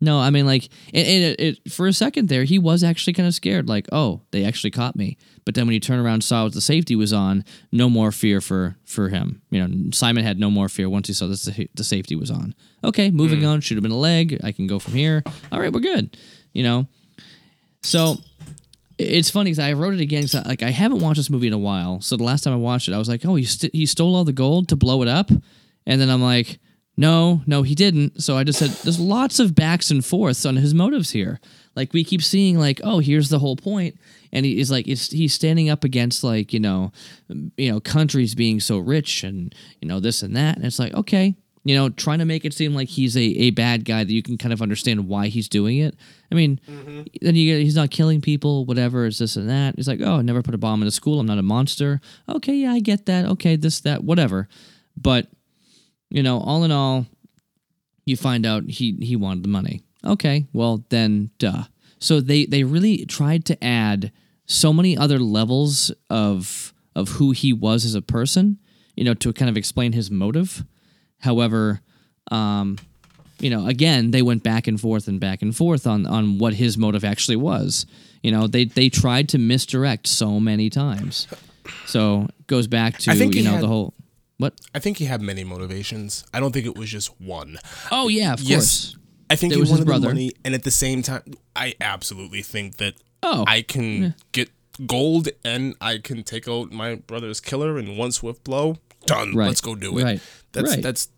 no, 0.00 0.20
I 0.20 0.30
mean 0.30 0.46
like, 0.46 0.68
and, 0.94 1.06
and 1.06 1.24
it, 1.24 1.40
it, 1.40 1.72
for 1.72 1.88
a 1.88 1.92
second 1.92 2.28
there, 2.28 2.44
he 2.44 2.60
was 2.60 2.84
actually 2.84 3.14
kind 3.14 3.26
of 3.26 3.34
scared, 3.34 3.68
like, 3.68 3.88
oh, 3.90 4.22
they 4.30 4.44
actually 4.44 4.70
caught 4.70 4.94
me. 4.94 5.16
But 5.46 5.54
then 5.54 5.64
when 5.66 5.72
he 5.72 5.80
turned 5.80 6.04
around, 6.04 6.14
and 6.14 6.24
saw 6.24 6.42
what 6.44 6.54
the 6.54 6.60
safety 6.60 6.96
was 6.96 7.12
on, 7.12 7.44
no 7.70 7.88
more 7.88 8.10
fear 8.12 8.40
for 8.42 8.76
for 8.84 9.08
him. 9.08 9.40
You 9.50 9.66
know, 9.66 9.90
Simon 9.92 10.24
had 10.24 10.38
no 10.38 10.50
more 10.50 10.68
fear 10.68 10.90
once 10.90 11.06
he 11.06 11.14
saw 11.14 11.28
that 11.28 11.68
the 11.74 11.84
safety 11.84 12.16
was 12.16 12.30
on. 12.32 12.54
Okay, 12.82 13.10
moving 13.12 13.40
hmm. 13.40 13.46
on. 13.46 13.60
Should 13.60 13.76
have 13.76 13.82
been 13.82 13.92
a 13.92 13.96
leg. 13.96 14.38
I 14.42 14.50
can 14.52 14.66
go 14.66 14.78
from 14.80 14.94
here. 14.94 15.22
All 15.52 15.60
right, 15.60 15.72
we're 15.72 15.80
good. 15.80 16.16
You 16.52 16.64
know, 16.64 16.86
so 17.82 18.16
it's 18.98 19.30
funny 19.30 19.50
because 19.50 19.60
I 19.60 19.72
wrote 19.74 19.94
it 19.94 20.00
again. 20.00 20.22
'cause 20.24 20.34
I- 20.34 20.42
like 20.48 20.62
I 20.64 20.70
haven't 20.70 20.98
watched 21.00 21.18
this 21.18 21.30
movie 21.30 21.46
in 21.46 21.52
a 21.52 21.58
while. 21.58 22.00
So 22.00 22.16
the 22.16 22.24
last 22.24 22.42
time 22.42 22.52
I 22.52 22.56
watched 22.56 22.88
it, 22.88 22.92
I 22.94 22.98
was 22.98 23.08
like, 23.08 23.24
oh, 23.24 23.36
he 23.36 23.44
st- 23.44 23.74
he 23.74 23.86
stole 23.86 24.16
all 24.16 24.24
the 24.24 24.32
gold 24.32 24.68
to 24.70 24.76
blow 24.76 25.00
it 25.02 25.08
up, 25.08 25.30
and 25.86 26.00
then 26.00 26.10
I'm 26.10 26.22
like, 26.22 26.58
no, 26.96 27.42
no, 27.46 27.62
he 27.62 27.74
didn't. 27.74 28.22
So 28.22 28.36
I 28.36 28.44
just 28.44 28.58
said, 28.58 28.70
there's 28.70 29.00
lots 29.00 29.38
of 29.38 29.54
backs 29.54 29.90
and 29.90 30.04
forths 30.04 30.46
on 30.46 30.56
his 30.56 30.74
motives 30.74 31.10
here. 31.10 31.40
Like 31.74 31.92
we 31.92 32.04
keep 32.04 32.22
seeing, 32.22 32.58
like, 32.58 32.80
oh, 32.82 33.00
here's 33.00 33.28
the 33.28 33.38
whole 33.38 33.56
point, 33.56 33.98
and 34.32 34.46
he 34.46 34.58
is 34.58 34.70
like, 34.70 34.88
it's 34.88 35.10
he's 35.10 35.34
standing 35.34 35.68
up 35.68 35.84
against 35.84 36.24
like 36.24 36.52
you 36.52 36.60
know, 36.60 36.92
you 37.56 37.70
know, 37.70 37.80
countries 37.80 38.34
being 38.34 38.60
so 38.60 38.78
rich 38.78 39.22
and 39.22 39.54
you 39.80 39.88
know 39.88 40.00
this 40.00 40.22
and 40.22 40.34
that, 40.36 40.56
and 40.56 40.64
it's 40.64 40.78
like, 40.78 40.94
okay, 40.94 41.34
you 41.66 41.74
know, 41.74 41.88
trying 41.88 42.20
to 42.20 42.24
make 42.24 42.44
it 42.44 42.54
seem 42.54 42.76
like 42.76 42.88
he's 42.88 43.16
a, 43.16 43.20
a 43.20 43.50
bad 43.50 43.84
guy 43.84 44.04
that 44.04 44.12
you 44.12 44.22
can 44.22 44.38
kind 44.38 44.52
of 44.52 44.62
understand 44.62 45.08
why 45.08 45.26
he's 45.26 45.48
doing 45.48 45.78
it. 45.78 45.96
I 46.30 46.36
mean, 46.36 46.60
mm-hmm. 46.64 47.02
then 47.20 47.34
you 47.34 47.52
get, 47.52 47.60
he's 47.60 47.74
not 47.74 47.90
killing 47.90 48.20
people, 48.20 48.64
whatever, 48.66 49.04
it's 49.04 49.18
this 49.18 49.34
and 49.34 49.48
that. 49.50 49.74
He's 49.74 49.88
like, 49.88 50.00
oh, 50.00 50.18
I 50.18 50.22
never 50.22 50.42
put 50.42 50.54
a 50.54 50.58
bomb 50.58 50.80
in 50.80 50.86
a 50.86 50.92
school. 50.92 51.18
I'm 51.18 51.26
not 51.26 51.38
a 51.38 51.42
monster. 51.42 52.00
Okay, 52.28 52.54
yeah, 52.54 52.72
I 52.72 52.78
get 52.78 53.06
that. 53.06 53.24
Okay, 53.24 53.56
this, 53.56 53.80
that, 53.80 54.04
whatever. 54.04 54.48
But, 54.96 55.26
you 56.10 56.22
know, 56.22 56.38
all 56.40 56.64
in 56.64 56.72
all, 56.72 57.06
you 58.04 58.16
find 58.16 58.46
out 58.46 58.64
he, 58.64 58.96
he 59.00 59.16
wanted 59.16 59.42
the 59.44 59.48
money. 59.48 59.82
Okay, 60.04 60.46
well, 60.52 60.84
then, 60.90 61.30
duh. 61.38 61.64
So 61.98 62.20
they, 62.20 62.46
they 62.46 62.62
really 62.64 63.04
tried 63.06 63.44
to 63.46 63.64
add 63.64 64.12
so 64.46 64.72
many 64.72 64.96
other 64.96 65.18
levels 65.18 65.90
of 66.08 66.72
of 66.94 67.08
who 67.10 67.32
he 67.32 67.52
was 67.52 67.84
as 67.84 67.94
a 67.94 68.00
person, 68.00 68.58
you 68.94 69.04
know, 69.04 69.12
to 69.12 69.30
kind 69.32 69.50
of 69.50 69.56
explain 69.56 69.92
his 69.92 70.10
motive. 70.10 70.64
However, 71.18 71.80
um, 72.30 72.78
you 73.38 73.50
know, 73.50 73.66
again, 73.66 74.12
they 74.12 74.22
went 74.22 74.42
back 74.42 74.66
and 74.66 74.80
forth 74.80 75.06
and 75.08 75.20
back 75.20 75.42
and 75.42 75.54
forth 75.54 75.86
on 75.86 76.06
on 76.06 76.38
what 76.38 76.54
his 76.54 76.78
motive 76.78 77.04
actually 77.04 77.36
was. 77.36 77.84
You 78.22 78.30
know, 78.30 78.46
they 78.46 78.64
they 78.64 78.88
tried 78.88 79.28
to 79.30 79.38
misdirect 79.38 80.06
so 80.06 80.40
many 80.40 80.70
times. 80.70 81.26
So 81.86 82.26
it 82.38 82.46
goes 82.46 82.66
back 82.66 82.98
to 83.00 83.10
you 83.36 83.42
know 83.42 83.50
had- 83.52 83.62
the 83.62 83.68
whole 83.68 83.92
what? 84.38 84.54
I 84.74 84.78
think 84.78 84.98
he 84.98 85.04
had 85.06 85.20
many 85.22 85.44
motivations. 85.44 86.24
I 86.34 86.40
don't 86.40 86.52
think 86.52 86.66
it 86.66 86.76
was 86.76 86.90
just 86.90 87.18
one. 87.20 87.58
Oh 87.90 88.08
yeah, 88.08 88.32
of 88.34 88.40
Yes. 88.40 88.56
course. 88.92 88.96
I 89.28 89.36
think 89.36 89.52
There 89.52 89.56
he 89.58 89.60
was 89.60 89.70
his 89.70 89.78
wanted 89.78 89.82
the 89.82 89.90
brother. 89.90 90.08
money, 90.08 90.32
and 90.44 90.54
at 90.54 90.62
the 90.62 90.70
same 90.70 91.02
time, 91.02 91.22
I 91.56 91.74
absolutely 91.80 92.42
think 92.42 92.76
that 92.76 92.94
Oh, 93.22 93.44
I 93.46 93.62
can 93.62 94.14
get 94.32 94.50
gold 94.86 95.28
and 95.44 95.74
I 95.80 95.98
can 95.98 96.22
take 96.22 96.46
out 96.46 96.70
my 96.70 96.94
brother's 96.96 97.40
killer 97.40 97.78
in 97.78 97.96
one 97.96 98.12
swift 98.12 98.44
blow. 98.44 98.76
Done. 99.06 99.34
Right. 99.34 99.46
Let's 99.48 99.60
go 99.60 99.74
do 99.74 99.98
it. 99.98 100.04
Right. 100.04 100.20
That's 100.52 100.70
Right. 100.74 100.82
that's 100.82 101.08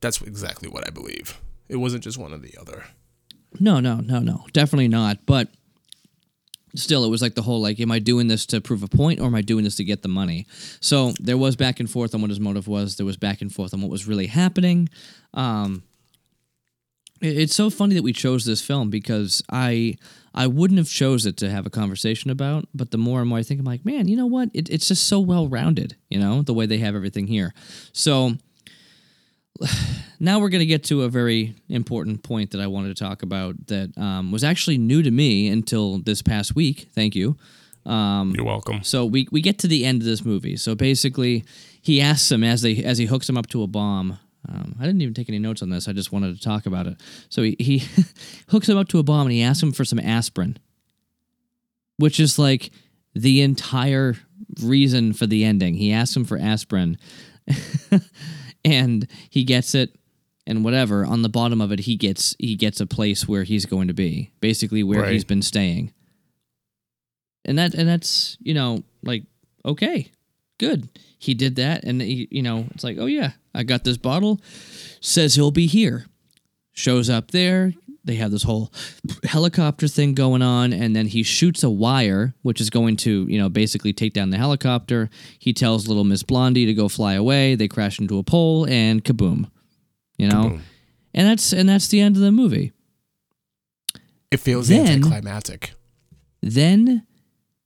that's 0.00 0.20
exactly 0.22 0.68
what 0.68 0.86
I 0.86 0.90
believe. 0.90 1.40
It 1.68 1.76
wasn't 1.76 2.04
just 2.04 2.16
one 2.16 2.32
or 2.32 2.38
the 2.38 2.56
other. 2.58 2.84
No, 3.60 3.80
no, 3.80 3.96
no, 3.96 4.20
no, 4.20 4.46
definitely 4.52 4.88
not. 4.88 5.18
But 5.26 5.48
still, 6.74 7.04
it 7.04 7.08
was 7.08 7.22
like 7.22 7.34
the 7.34 7.42
whole 7.42 7.60
like, 7.60 7.78
am 7.80 7.90
I 7.90 7.98
doing 7.98 8.28
this 8.28 8.46
to 8.46 8.60
prove 8.60 8.82
a 8.82 8.88
point 8.88 9.20
or 9.20 9.26
am 9.26 9.34
I 9.34 9.42
doing 9.42 9.64
this 9.64 9.76
to 9.76 9.84
get 9.84 10.02
the 10.02 10.08
money? 10.08 10.46
So 10.80 11.12
there 11.20 11.36
was 11.38 11.56
back 11.56 11.80
and 11.80 11.90
forth 11.90 12.14
on 12.14 12.20
what 12.20 12.30
his 12.30 12.40
motive 12.40 12.68
was. 12.68 12.96
There 12.96 13.06
was 13.06 13.16
back 13.16 13.40
and 13.42 13.52
forth 13.52 13.72
on 13.74 13.80
what 13.80 13.90
was 13.90 14.06
really 14.06 14.26
happening. 14.26 14.88
Um, 15.34 15.82
it- 17.20 17.36
it's 17.36 17.54
so 17.54 17.70
funny 17.70 17.94
that 17.94 18.02
we 18.02 18.12
chose 18.12 18.44
this 18.44 18.62
film 18.62 18.90
because 18.90 19.42
I 19.50 19.96
I 20.34 20.46
wouldn't 20.46 20.78
have 20.78 20.88
chose 20.88 21.26
it 21.26 21.36
to 21.38 21.50
have 21.50 21.66
a 21.66 21.70
conversation 21.70 22.30
about. 22.30 22.68
But 22.72 22.92
the 22.92 22.98
more 22.98 23.18
and 23.20 23.28
more 23.28 23.38
I 23.38 23.42
think, 23.42 23.58
I'm 23.58 23.66
like, 23.66 23.84
man, 23.84 24.06
you 24.06 24.16
know 24.16 24.26
what? 24.26 24.50
It, 24.54 24.68
it's 24.70 24.86
just 24.86 25.06
so 25.08 25.18
well 25.18 25.48
rounded. 25.48 25.96
You 26.10 26.20
know, 26.20 26.42
the 26.42 26.54
way 26.54 26.66
they 26.66 26.78
have 26.78 26.94
everything 26.94 27.26
here. 27.26 27.54
So 27.92 28.36
now 30.20 30.38
we're 30.38 30.48
going 30.48 30.60
to 30.60 30.66
get 30.66 30.84
to 30.84 31.02
a 31.02 31.08
very 31.08 31.54
important 31.68 32.22
point 32.22 32.50
that 32.52 32.60
I 32.60 32.66
wanted 32.66 32.96
to 32.96 33.02
talk 33.02 33.22
about 33.22 33.66
that 33.68 33.96
um, 33.98 34.32
was 34.32 34.44
actually 34.44 34.78
new 34.78 35.02
to 35.02 35.10
me 35.10 35.48
until 35.48 35.98
this 35.98 36.22
past 36.22 36.54
week. 36.54 36.88
Thank 36.94 37.14
you. 37.14 37.36
You're 38.34 38.44
welcome. 38.44 38.82
So 38.82 39.06
we, 39.06 39.28
we 39.30 39.40
get 39.40 39.58
to 39.60 39.68
the 39.68 39.84
end 39.84 40.02
of 40.02 40.06
this 40.06 40.24
movie. 40.24 40.56
So 40.56 40.74
basically, 40.74 41.44
he 41.80 42.00
asks 42.00 42.30
him 42.30 42.44
as 42.44 42.62
they 42.62 42.84
as 42.84 42.98
he 42.98 43.06
hooks 43.06 43.28
him 43.28 43.38
up 43.38 43.46
to 43.48 43.62
a 43.62 43.66
bomb. 43.66 44.18
Um, 44.48 44.76
I 44.78 44.84
didn't 44.84 45.02
even 45.02 45.14
take 45.14 45.28
any 45.28 45.38
notes 45.38 45.62
on 45.62 45.70
this. 45.70 45.88
I 45.88 45.92
just 45.92 46.12
wanted 46.12 46.36
to 46.36 46.42
talk 46.42 46.66
about 46.66 46.86
it. 46.86 46.96
So 47.28 47.42
he, 47.42 47.56
he 47.58 47.82
hooks 48.48 48.68
him 48.68 48.78
up 48.78 48.88
to 48.88 48.98
a 48.98 49.02
bomb 49.02 49.26
and 49.26 49.32
he 49.32 49.42
asks 49.42 49.62
him 49.62 49.72
for 49.72 49.84
some 49.84 49.98
aspirin, 49.98 50.58
which 51.96 52.20
is 52.20 52.38
like 52.38 52.70
the 53.14 53.42
entire 53.42 54.14
reason 54.62 55.12
for 55.12 55.26
the 55.26 55.44
ending. 55.44 55.74
He 55.74 55.92
asks 55.92 56.16
him 56.16 56.24
for 56.24 56.38
aspirin, 56.38 56.98
and 58.64 59.06
he 59.30 59.44
gets 59.44 59.74
it. 59.74 59.94
And 60.46 60.64
whatever 60.64 61.04
on 61.04 61.20
the 61.20 61.28
bottom 61.28 61.60
of 61.60 61.72
it, 61.72 61.80
he 61.80 61.96
gets 61.96 62.34
he 62.38 62.56
gets 62.56 62.80
a 62.80 62.86
place 62.86 63.28
where 63.28 63.42
he's 63.44 63.66
going 63.66 63.88
to 63.88 63.94
be, 63.94 64.30
basically 64.40 64.82
where 64.82 65.02
Right. 65.02 65.12
he's 65.12 65.24
been 65.24 65.42
staying 65.42 65.92
and 67.44 67.58
that 67.58 67.74
and 67.74 67.88
that's 67.88 68.36
you 68.40 68.54
know 68.54 68.82
like 69.02 69.24
okay 69.64 70.10
good 70.58 70.88
he 71.18 71.34
did 71.34 71.56
that 71.56 71.84
and 71.84 72.00
he, 72.02 72.26
you 72.30 72.42
know 72.42 72.66
it's 72.74 72.82
like 72.84 72.96
oh 72.98 73.06
yeah 73.06 73.32
i 73.54 73.62
got 73.62 73.84
this 73.84 73.96
bottle 73.96 74.40
says 75.00 75.34
he'll 75.34 75.50
be 75.52 75.66
here 75.66 76.06
shows 76.72 77.08
up 77.08 77.30
there 77.30 77.72
they 78.08 78.16
have 78.16 78.32
this 78.32 78.42
whole 78.42 78.72
helicopter 79.22 79.86
thing 79.86 80.14
going 80.14 80.42
on 80.42 80.72
and 80.72 80.96
then 80.96 81.06
he 81.06 81.22
shoots 81.22 81.62
a 81.62 81.70
wire 81.70 82.34
which 82.42 82.60
is 82.60 82.70
going 82.70 82.96
to 82.96 83.24
you 83.28 83.38
know 83.38 83.48
basically 83.48 83.92
take 83.92 84.12
down 84.14 84.30
the 84.30 84.36
helicopter 84.38 85.08
he 85.38 85.52
tells 85.52 85.86
little 85.86 86.02
miss 86.04 86.24
blondie 86.24 86.66
to 86.66 86.74
go 86.74 86.88
fly 86.88 87.14
away 87.14 87.54
they 87.54 87.68
crash 87.68 88.00
into 88.00 88.18
a 88.18 88.22
pole 88.24 88.66
and 88.66 89.04
kaboom 89.04 89.48
you 90.16 90.26
know 90.26 90.44
Kaboom. 90.50 90.60
and 91.14 91.28
that's 91.28 91.52
and 91.52 91.68
that's 91.68 91.86
the 91.88 92.00
end 92.00 92.16
of 92.16 92.22
the 92.22 92.32
movie 92.32 92.72
It 94.30 94.40
feels 94.40 94.68
Then- 94.68 94.86
anticlimactic. 94.86 95.72
then 96.42 97.02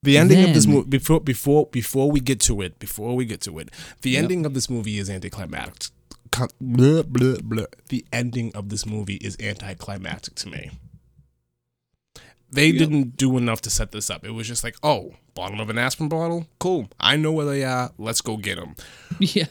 The 0.02 0.16
ending 0.18 0.44
of 0.44 0.54
this 0.54 0.66
movie 0.66 0.88
before 0.88 1.20
before 1.20 1.66
before 1.70 2.10
we 2.10 2.20
get 2.20 2.40
to 2.48 2.60
it, 2.62 2.78
before 2.78 3.14
we 3.16 3.24
get 3.24 3.40
to 3.42 3.58
it, 3.60 3.68
the 4.02 4.16
ending 4.16 4.44
of 4.46 4.52
this 4.54 4.68
movie 4.68 4.98
is 4.98 5.08
anticlimactic. 5.08 5.92
Co- 6.32 6.48
Blah, 6.60 7.02
blah, 7.02 7.36
blah. 7.42 7.66
The 7.88 8.04
ending 8.12 8.50
of 8.56 8.68
this 8.70 8.84
movie 8.86 9.16
is 9.16 9.36
anticlimactic 9.38 10.34
to 10.36 10.48
me. 10.48 10.70
They 12.50 12.70
didn't 12.72 13.16
do 13.16 13.38
enough 13.38 13.62
to 13.62 13.70
set 13.70 13.92
this 13.92 14.10
up. 14.10 14.24
It 14.26 14.32
was 14.32 14.46
just 14.46 14.62
like, 14.62 14.76
oh, 14.82 15.14
bottom 15.34 15.58
of 15.60 15.70
an 15.70 15.78
aspirin 15.78 16.10
bottle, 16.10 16.46
cool. 16.58 16.88
I 17.00 17.16
know 17.16 17.32
where 17.32 17.46
they 17.46 17.64
are. 17.64 17.92
Let's 17.96 18.20
go 18.20 18.36
get 18.36 18.56
them. 18.56 18.74
yeah 19.18 19.46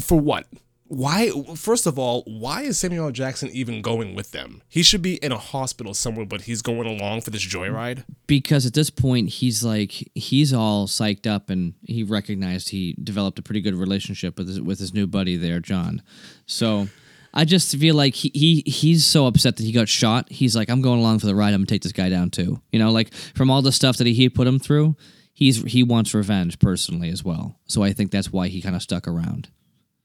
For 0.00 0.20
what? 0.20 0.46
Why? 0.88 1.30
First 1.56 1.86
of 1.86 1.98
all, 1.98 2.22
why 2.26 2.62
is 2.62 2.78
Samuel 2.78 3.10
Jackson 3.10 3.48
even 3.50 3.82
going 3.82 4.14
with 4.14 4.30
them? 4.30 4.62
He 4.68 4.82
should 4.82 5.02
be 5.02 5.16
in 5.16 5.32
a 5.32 5.38
hospital 5.38 5.94
somewhere, 5.94 6.26
but 6.26 6.42
he's 6.42 6.62
going 6.62 6.86
along 6.86 7.22
for 7.22 7.30
this 7.30 7.44
joyride. 7.44 8.04
because 8.26 8.66
at 8.66 8.74
this 8.74 8.90
point 8.90 9.28
he's 9.28 9.64
like 9.64 9.92
he's 10.14 10.52
all 10.52 10.86
psyched 10.86 11.26
up 11.26 11.50
and 11.50 11.74
he 11.82 12.02
recognized 12.02 12.68
he 12.70 12.94
developed 13.02 13.38
a 13.38 13.42
pretty 13.42 13.60
good 13.60 13.74
relationship 13.74 14.38
with 14.38 14.48
his, 14.48 14.60
with 14.60 14.78
his 14.78 14.92
new 14.94 15.06
buddy 15.06 15.36
there 15.36 15.60
John 15.60 16.02
so 16.46 16.88
I 17.34 17.44
just 17.44 17.76
feel 17.76 17.94
like 17.94 18.14
he, 18.14 18.30
he 18.34 18.62
he's 18.70 19.04
so 19.04 19.26
upset 19.26 19.56
that 19.56 19.62
he 19.62 19.72
got 19.72 19.88
shot 19.88 20.30
he's 20.30 20.56
like 20.56 20.68
I'm 20.70 20.82
going 20.82 21.00
along 21.00 21.18
for 21.20 21.26
the 21.26 21.34
ride 21.34 21.54
I'm 21.54 21.60
gonna 21.60 21.66
take 21.66 21.82
this 21.82 21.92
guy 21.92 22.08
down 22.08 22.30
too 22.30 22.60
you 22.72 22.78
know 22.78 22.90
like 22.90 23.12
from 23.34 23.50
all 23.50 23.62
the 23.62 23.72
stuff 23.72 23.96
that 23.98 24.06
he, 24.06 24.14
he 24.14 24.28
put 24.28 24.46
him 24.46 24.58
through 24.58 24.96
he's 25.32 25.62
he 25.64 25.82
wants 25.82 26.14
revenge 26.14 26.58
personally 26.58 27.10
as 27.10 27.22
well 27.24 27.58
so 27.66 27.82
I 27.82 27.92
think 27.92 28.10
that's 28.10 28.32
why 28.32 28.48
he 28.48 28.60
kind 28.62 28.74
of 28.76 28.82
stuck 28.82 29.06
around 29.06 29.48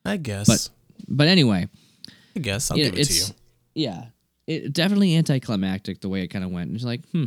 I 0.06 0.18
guess. 0.18 0.48
But- 0.48 0.70
but 1.08 1.28
anyway 1.28 1.68
I 2.36 2.40
guess 2.40 2.70
I'll 2.72 2.78
give 2.78 2.94
it 2.98 3.04
to 3.08 3.14
you. 3.14 3.26
yeah, 3.76 4.06
it 4.48 4.72
definitely 4.72 5.16
anticlimactic 5.18 6.00
the 6.02 6.10
way 6.10 6.22
it 6.24 6.28
kind 6.28 6.46
of 6.46 6.52
went. 6.52 6.74
It's 6.76 6.84
like, 6.84 7.02
hmm. 7.10 7.26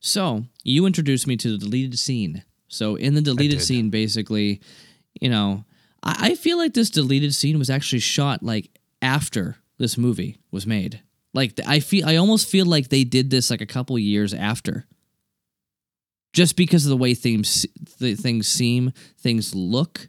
So 0.00 0.44
you 0.62 0.86
introduced 0.86 1.26
me 1.26 1.36
to 1.38 1.52
the 1.52 1.58
deleted 1.58 1.98
scene. 1.98 2.44
So 2.68 2.96
in 2.96 3.14
the 3.14 3.20
deleted 3.22 3.62
scene, 3.62 3.90
basically, 3.90 4.60
you 5.20 5.28
know, 5.30 5.64
I, 6.02 6.30
I 6.30 6.34
feel 6.34 6.58
like 6.58 6.74
this 6.74 6.90
deleted 6.90 7.34
scene 7.34 7.58
was 7.58 7.70
actually 7.70 8.00
shot 8.00 8.42
like 8.42 8.70
after 9.02 9.56
this 9.78 9.96
movie 9.98 10.38
was 10.50 10.66
made. 10.66 11.00
Like 11.32 11.58
I 11.66 11.80
feel, 11.80 12.06
I 12.06 12.16
almost 12.16 12.48
feel 12.48 12.66
like 12.66 12.88
they 12.90 13.02
did 13.04 13.30
this 13.30 13.50
like 13.50 13.60
a 13.62 13.66
couple 13.66 13.98
years 13.98 14.32
after. 14.34 14.86
Just 16.32 16.56
because 16.56 16.84
of 16.84 16.90
the 16.90 16.96
way 16.96 17.14
things 17.14 17.64
the 17.98 18.14
things 18.14 18.46
seem, 18.48 18.92
things 19.18 19.54
look. 19.54 20.08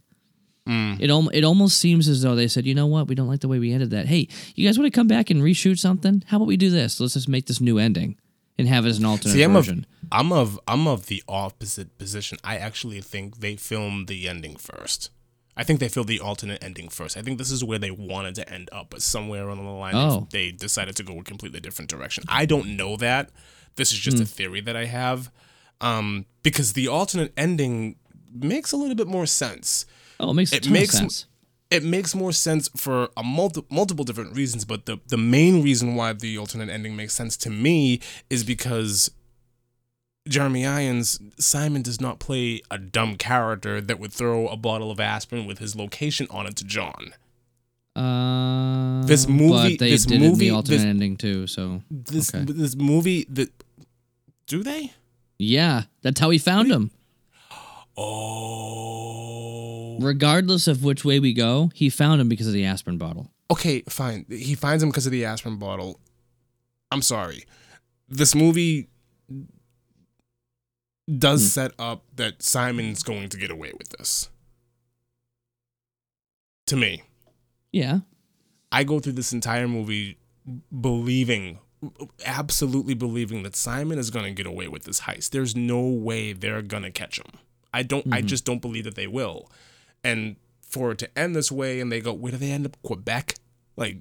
Mm. 0.68 1.00
It 1.00 1.10
al- 1.12 1.30
it 1.30 1.44
almost 1.44 1.78
seems 1.80 2.08
as 2.08 2.22
though 2.24 2.36
they 2.36 2.48
said, 2.48 2.66
you 2.66 2.74
know 2.74 2.88
what, 2.88 3.08
we 3.08 3.14
don't 3.16 3.28
like 3.28 3.42
the 3.42 3.48
way 3.48 3.60
we 3.60 3.72
ended 3.72 3.92
that. 3.92 4.08
Hey, 4.08 4.28
you 4.56 4.68
guys 4.68 4.80
want 4.80 4.92
to 4.92 4.96
come 4.98 5.08
back 5.08 5.30
and 5.30 5.42
reshoot 5.42 5.78
something? 5.78 6.24
How 6.28 6.38
about 6.38 6.48
we 6.48 6.58
do 6.58 6.70
this? 6.72 7.00
Let's 7.00 7.14
just 7.14 7.30
make 7.30 7.46
this 7.46 7.62
new 7.62 7.78
ending 7.78 8.18
and 8.58 8.68
have 8.68 8.86
it 8.86 8.90
as 8.90 8.98
an 8.98 9.06
alternate 9.06 9.34
See, 9.34 9.44
I'm 9.44 9.56
of, 9.56 9.66
version. 9.66 9.86
I'm 10.12 10.32
of 10.32 10.60
I'm 10.68 10.88
of 10.88 11.06
the 11.06 11.22
opposite 11.28 11.98
position. 12.00 12.40
I 12.44 12.58
actually 12.58 13.02
think 13.02 13.40
they 13.42 13.56
filmed 13.56 14.08
the 14.08 14.28
ending 14.28 14.56
first. 14.56 15.12
I 15.58 15.64
think 15.64 15.80
they 15.80 15.88
filmed 15.88 16.10
the 16.10 16.20
alternate 16.20 16.64
ending 16.64 16.90
first. 16.90 17.16
I 17.16 17.22
think 17.22 17.38
this 17.38 17.52
is 17.52 17.64
where 17.64 17.80
they 17.80 17.92
wanted 17.92 18.36
to 18.36 18.52
end 18.52 18.68
up, 18.74 18.88
but 18.90 19.02
somewhere 19.02 19.44
along 19.48 19.64
the 19.64 19.72
line, 19.72 19.96
Oh. 19.96 20.28
they 20.32 20.52
decided 20.52 20.96
to 20.98 21.04
go 21.04 21.20
a 21.20 21.24
completely 21.24 21.60
different 21.62 21.90
direction. 21.90 22.24
I 22.28 22.46
don't 22.46 22.76
know 22.76 22.98
that. 22.98 23.30
This 23.76 23.92
is 23.94 24.00
just 24.00 24.20
a 24.20 24.26
theory 24.26 24.62
that 24.62 24.76
I 24.76 24.86
have, 24.86 25.32
um, 25.80 26.26
because 26.44 26.74
the 26.74 26.88
alternate 26.88 27.32
ending 27.38 27.96
makes 28.34 28.72
a 28.72 28.78
little 28.78 28.96
bit 28.96 29.08
more 29.08 29.26
sense. 29.26 29.86
Oh, 30.20 30.32
it 30.32 30.34
makes 30.34 30.54
It 30.54 30.70
makes 30.70 30.94
sense. 30.98 31.26
it 31.72 31.84
makes 31.84 32.16
more 32.16 32.32
sense 32.32 32.70
for 32.78 33.10
a 33.18 33.24
multi- 33.24 33.66
multiple 33.70 34.06
different 34.06 34.36
reasons, 34.36 34.66
but 34.66 34.86
the 34.86 34.98
the 35.08 35.18
main 35.18 35.62
reason 35.64 35.96
why 35.96 36.14
the 36.14 36.38
alternate 36.38 36.70
ending 36.70 36.96
makes 36.96 37.14
sense 37.14 37.36
to 37.38 37.50
me 37.50 38.00
is 38.30 38.44
because 38.44 39.12
Jeremy 40.28 40.66
Irons 40.66 41.20
Simon 41.38 41.82
does 41.82 42.00
not 42.02 42.20
play 42.20 42.62
a 42.72 42.78
dumb 42.78 43.16
character 43.18 43.80
that 43.82 44.00
would 44.00 44.12
throw 44.14 44.48
a 44.48 44.58
bottle 44.58 44.90
of 44.92 45.00
aspirin 45.00 45.46
with 45.46 45.60
his 45.60 45.76
location 45.76 46.28
on 46.30 46.48
it 46.48 46.56
to 46.58 46.64
John. 46.64 47.14
Uh, 47.96 49.06
This 49.06 49.28
movie- 49.28 49.78
they 49.78 49.92
this 49.92 50.06
did 50.06 50.20
movie- 50.22 50.50
the 50.50 50.50
alternate 50.52 50.78
this- 50.78 50.86
ending 50.86 51.16
too. 51.18 51.48
So 51.48 51.82
This 51.90 52.34
Okay. 52.34 52.44
this 52.52 52.76
movie 52.76 53.26
that 53.30 53.50
do 54.48 54.64
they? 54.64 54.92
yeah, 55.40 55.84
that's 56.02 56.20
how 56.20 56.30
he 56.30 56.38
found 56.38 56.72
him. 56.72 56.92
Oh, 57.98 59.98
Regardless 60.02 60.68
of 60.68 60.84
which 60.84 61.06
way 61.06 61.20
we 61.20 61.34
go, 61.34 61.72
he 61.74 61.90
found 61.90 62.20
him 62.22 62.30
because 62.30 62.48
of 62.48 62.54
the 62.54 62.66
aspirin 62.66 62.98
bottle. 62.98 63.32
okay, 63.52 63.82
fine. 63.88 64.26
He 64.30 64.56
finds 64.56 64.84
him 64.84 64.90
because 64.90 65.06
of 65.06 65.12
the 65.12 65.26
aspirin 65.26 65.58
bottle. 65.58 66.00
I'm 66.92 67.02
sorry. 67.02 67.46
This 68.10 68.36
movie 68.36 68.90
does 71.08 71.42
Hmm. 71.42 71.48
set 71.48 71.72
up 71.80 72.04
that 72.16 72.42
Simon's 72.44 73.04
going 73.04 73.30
to 73.30 73.38
get 73.38 73.52
away 73.52 73.72
with 73.78 73.90
this. 73.90 74.30
To 76.68 76.76
me, 76.76 77.04
Yeah. 77.72 78.00
I 78.72 78.84
go 78.84 79.00
through 79.00 79.14
this 79.14 79.32
entire 79.32 79.68
movie 79.68 80.18
believing, 80.82 81.60
absolutely 82.26 82.96
believing 82.96 83.44
that 83.44 83.56
Simon 83.56 84.00
is 84.00 84.10
going 84.10 84.26
to 84.26 84.32
get 84.32 84.48
away 84.48 84.68
with 84.68 84.84
this 84.84 85.02
heist. 85.02 85.30
There's 85.30 85.56
no 85.56 85.82
way 85.82 86.34
they're 86.34 86.64
going 86.64 86.84
to 86.84 86.92
catch 86.92 87.20
him. 87.20 87.40
I 87.76 87.84
don't. 87.84 88.08
I 88.08 88.20
mm-hmm. 88.20 88.28
just 88.28 88.46
don't 88.46 88.62
believe 88.62 88.86
that 88.86 88.96
they 88.96 89.06
will. 89.06 89.52
And 90.02 90.38
for 90.62 90.94
it 90.94 90.98
to 91.00 91.20
end 91.20 91.36
this 91.36 91.52
way, 91.52 91.82
and 91.82 91.92
they 91.92 92.00
go, 92.00 92.14
where 92.14 92.32
do 92.32 92.38
they 92.38 92.52
end 92.52 92.66
up? 92.66 92.78
Quebec, 92.84 93.36
like 93.76 93.98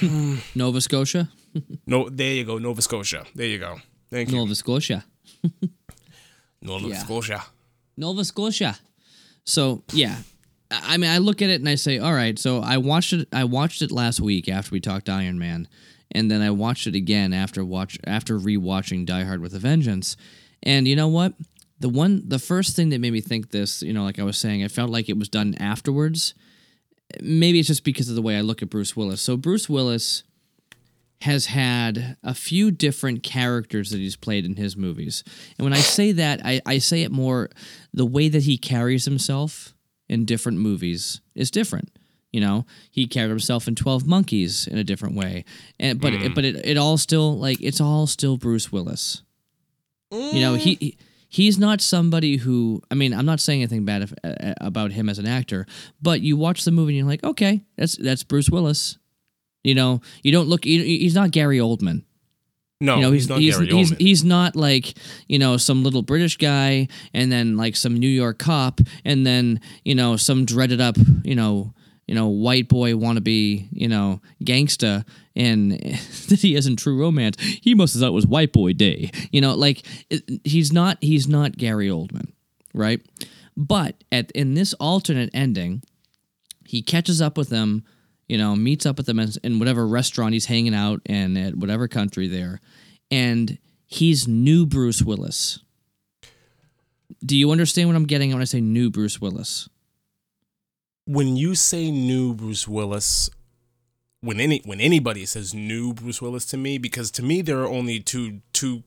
Nova 0.54 0.80
Scotia. 0.80 1.28
no. 1.86 2.08
There 2.08 2.32
you 2.32 2.44
go, 2.44 2.56
Nova 2.56 2.80
Scotia. 2.80 3.26
There 3.34 3.46
you 3.46 3.58
go. 3.58 3.76
Thank 4.10 4.30
you, 4.30 4.36
Nova 4.36 4.54
Scotia. 4.54 5.04
Nova 6.62 6.88
Yeah. 6.88 6.98
Scotia. 6.98 7.44
Nova 7.98 8.24
Scotia. 8.24 8.78
So 9.44 9.82
yeah, 9.92 10.16
I 10.70 10.94
I 10.94 10.96
mean, 10.96 11.10
I 11.10 11.18
look 11.18 11.42
at 11.42 11.50
it 11.50 11.60
and 11.60 11.68
I 11.68 11.74
say, 11.74 11.98
all 11.98 12.14
right. 12.14 12.38
So 12.38 12.60
I 12.60 12.78
watched 12.78 13.12
it. 13.12 13.28
I 13.34 13.44
watched 13.44 13.82
it 13.82 13.92
last 13.92 14.18
week 14.18 14.48
after 14.48 14.72
we 14.72 14.80
talked 14.80 15.10
Iron 15.10 15.38
Man, 15.38 15.68
and 16.10 16.30
then 16.30 16.40
I 16.40 16.50
watched 16.50 16.86
it 16.86 16.94
again 16.94 17.34
after 17.34 17.62
watch 17.62 17.98
after 18.06 18.38
rewatching 18.38 19.04
Die 19.04 19.24
Hard 19.24 19.42
with 19.42 19.54
a 19.54 19.58
Vengeance. 19.58 20.16
And 20.62 20.88
you 20.88 20.96
know 20.96 21.08
what? 21.08 21.34
The 21.80 21.88
one, 21.88 22.22
the 22.26 22.38
first 22.38 22.76
thing 22.76 22.90
that 22.90 23.00
made 23.00 23.12
me 23.12 23.20
think 23.20 23.50
this, 23.50 23.82
you 23.82 23.92
know, 23.92 24.04
like 24.04 24.18
I 24.18 24.22
was 24.22 24.38
saying, 24.38 24.62
I 24.64 24.68
felt 24.68 24.90
like 24.90 25.08
it 25.08 25.18
was 25.18 25.28
done 25.28 25.54
afterwards. 25.58 26.34
Maybe 27.20 27.58
it's 27.58 27.68
just 27.68 27.84
because 27.84 28.08
of 28.08 28.14
the 28.14 28.22
way 28.22 28.36
I 28.36 28.40
look 28.40 28.62
at 28.62 28.70
Bruce 28.70 28.96
Willis. 28.96 29.20
So 29.20 29.36
Bruce 29.36 29.68
Willis 29.68 30.22
has 31.20 31.46
had 31.46 32.16
a 32.22 32.34
few 32.34 32.70
different 32.70 33.22
characters 33.22 33.90
that 33.90 33.98
he's 33.98 34.16
played 34.16 34.44
in 34.44 34.56
his 34.56 34.76
movies. 34.76 35.24
And 35.58 35.64
when 35.64 35.72
I 35.72 35.78
say 35.78 36.12
that, 36.12 36.40
I, 36.44 36.60
I 36.66 36.78
say 36.78 37.02
it 37.02 37.10
more 37.10 37.50
the 37.92 38.06
way 38.06 38.28
that 38.28 38.42
he 38.42 38.58
carries 38.58 39.04
himself 39.04 39.74
in 40.08 40.26
different 40.26 40.58
movies 40.58 41.20
is 41.34 41.50
different. 41.50 41.90
You 42.30 42.40
know, 42.40 42.66
he 42.90 43.06
carried 43.06 43.30
himself 43.30 43.68
in 43.68 43.74
Twelve 43.74 44.06
Monkeys 44.06 44.66
in 44.66 44.76
a 44.76 44.82
different 44.82 45.14
way, 45.14 45.44
and 45.78 46.00
but 46.00 46.12
it, 46.12 46.34
but 46.34 46.44
it, 46.44 46.66
it 46.66 46.76
all 46.76 46.98
still 46.98 47.38
like 47.38 47.60
it's 47.60 47.80
all 47.80 48.08
still 48.08 48.36
Bruce 48.36 48.72
Willis. 48.72 49.22
You 50.10 50.40
know, 50.40 50.54
he, 50.54 50.74
he 50.80 50.98
he's 51.34 51.58
not 51.58 51.80
somebody 51.80 52.36
who 52.36 52.80
I 52.90 52.94
mean, 52.94 53.12
I'm 53.12 53.26
not 53.26 53.40
saying 53.40 53.60
anything 53.62 53.84
bad 53.84 54.02
if, 54.02 54.12
uh, 54.22 54.54
about 54.60 54.92
him 54.92 55.08
as 55.08 55.18
an 55.18 55.26
actor, 55.26 55.66
but 56.00 56.20
you 56.20 56.36
watch 56.36 56.64
the 56.64 56.70
movie 56.70 56.92
and 56.92 56.98
you're 56.98 57.12
like, 57.12 57.24
okay, 57.24 57.62
that's 57.76 57.96
that's 57.96 58.22
Bruce 58.22 58.48
Willis. 58.50 58.98
You 59.64 59.74
know, 59.74 60.00
you 60.22 60.30
don't 60.30 60.48
look. 60.48 60.64
he- 60.64 60.98
He's 60.98 61.14
not 61.14 61.30
Gary 61.32 61.58
Oldman. 61.58 62.04
No, 62.80 62.96
you 62.96 63.02
know, 63.02 63.12
he's, 63.12 63.22
he's 63.22 63.28
not 63.30 63.38
he's 63.40 63.56
Gary 63.56 63.66
he's, 63.72 63.92
Oldman. 63.92 64.00
he's 64.00 64.24
not 64.24 64.56
like 64.56 64.94
you 65.26 65.38
know 65.38 65.56
some 65.56 65.82
little 65.82 66.02
British 66.02 66.36
guy 66.36 66.88
and 67.14 67.32
then 67.32 67.56
like 67.56 67.74
some 67.76 67.94
New 67.98 68.08
York 68.22 68.38
cop 68.38 68.80
and 69.04 69.26
then 69.26 69.60
you 69.84 69.94
know 69.94 70.16
some 70.16 70.44
dreaded 70.44 70.80
up 70.80 70.96
you 71.24 71.34
know 71.34 71.72
you 72.06 72.14
know 72.14 72.28
white 72.28 72.68
boy 72.68 72.92
wannabe 72.92 73.68
you 73.72 73.88
know 73.88 74.20
gangsta 74.42 75.04
and 75.36 75.72
that 76.28 76.38
he 76.40 76.56
in 76.56 76.76
True 76.76 76.98
Romance. 76.98 77.40
He 77.40 77.74
must 77.74 77.94
have 77.94 78.00
thought 78.00 78.08
it 78.08 78.12
was 78.12 78.26
White 78.26 78.52
Boy 78.52 78.72
Day. 78.72 79.10
You 79.30 79.40
know, 79.40 79.54
like 79.54 79.84
it, 80.10 80.22
he's 80.44 80.72
not 80.72 80.98
he's 81.00 81.28
not 81.28 81.56
Gary 81.56 81.88
Oldman, 81.88 82.32
right? 82.72 83.00
But 83.56 84.02
at 84.10 84.30
in 84.32 84.54
this 84.54 84.74
alternate 84.74 85.30
ending, 85.32 85.82
he 86.66 86.82
catches 86.82 87.20
up 87.20 87.36
with 87.36 87.48
them, 87.48 87.84
you 88.28 88.38
know, 88.38 88.56
meets 88.56 88.86
up 88.86 88.96
with 88.96 89.06
them 89.06 89.18
in, 89.18 89.30
in 89.42 89.58
whatever 89.58 89.86
restaurant 89.86 90.32
he's 90.32 90.46
hanging 90.46 90.74
out 90.74 91.00
in 91.06 91.36
at 91.36 91.56
whatever 91.56 91.88
country 91.88 92.28
there, 92.28 92.60
and 93.10 93.58
he's 93.86 94.28
new 94.28 94.66
Bruce 94.66 95.02
Willis. 95.02 95.60
Do 97.24 97.36
you 97.36 97.50
understand 97.50 97.88
what 97.88 97.96
I'm 97.96 98.06
getting 98.06 98.32
when 98.32 98.42
I 98.42 98.44
say 98.44 98.60
new 98.60 98.90
Bruce 98.90 99.20
Willis? 99.20 99.68
When 101.06 101.36
you 101.36 101.54
say 101.54 101.90
new 101.90 102.34
Bruce 102.34 102.66
Willis, 102.66 103.30
when 104.20 104.40
any 104.40 104.62
when 104.64 104.80
anybody 104.80 105.26
says 105.26 105.54
new 105.54 105.92
Bruce 105.92 106.22
Willis 106.22 106.44
to 106.46 106.56
me, 106.56 106.78
because 106.78 107.10
to 107.12 107.22
me 107.22 107.42
there 107.42 107.58
are 107.60 107.68
only 107.68 108.00
two 108.00 108.40
two 108.52 108.82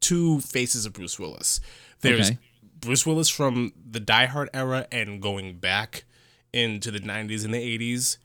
two 0.00 0.40
faces 0.40 0.86
of 0.86 0.92
Bruce 0.92 1.18
Willis. 1.18 1.60
There's 2.00 2.30
Okay. 2.30 2.38
Bruce 2.80 3.04
Willis 3.04 3.28
from 3.28 3.72
the 3.90 4.00
Die 4.00 4.26
Hard 4.26 4.50
era 4.54 4.86
and 4.92 5.20
going 5.20 5.58
back 5.58 6.04
into 6.52 6.90
the 6.90 7.00
90s 7.00 7.44
and 7.44 7.52
the 7.52 7.78
80s. 7.78 8.18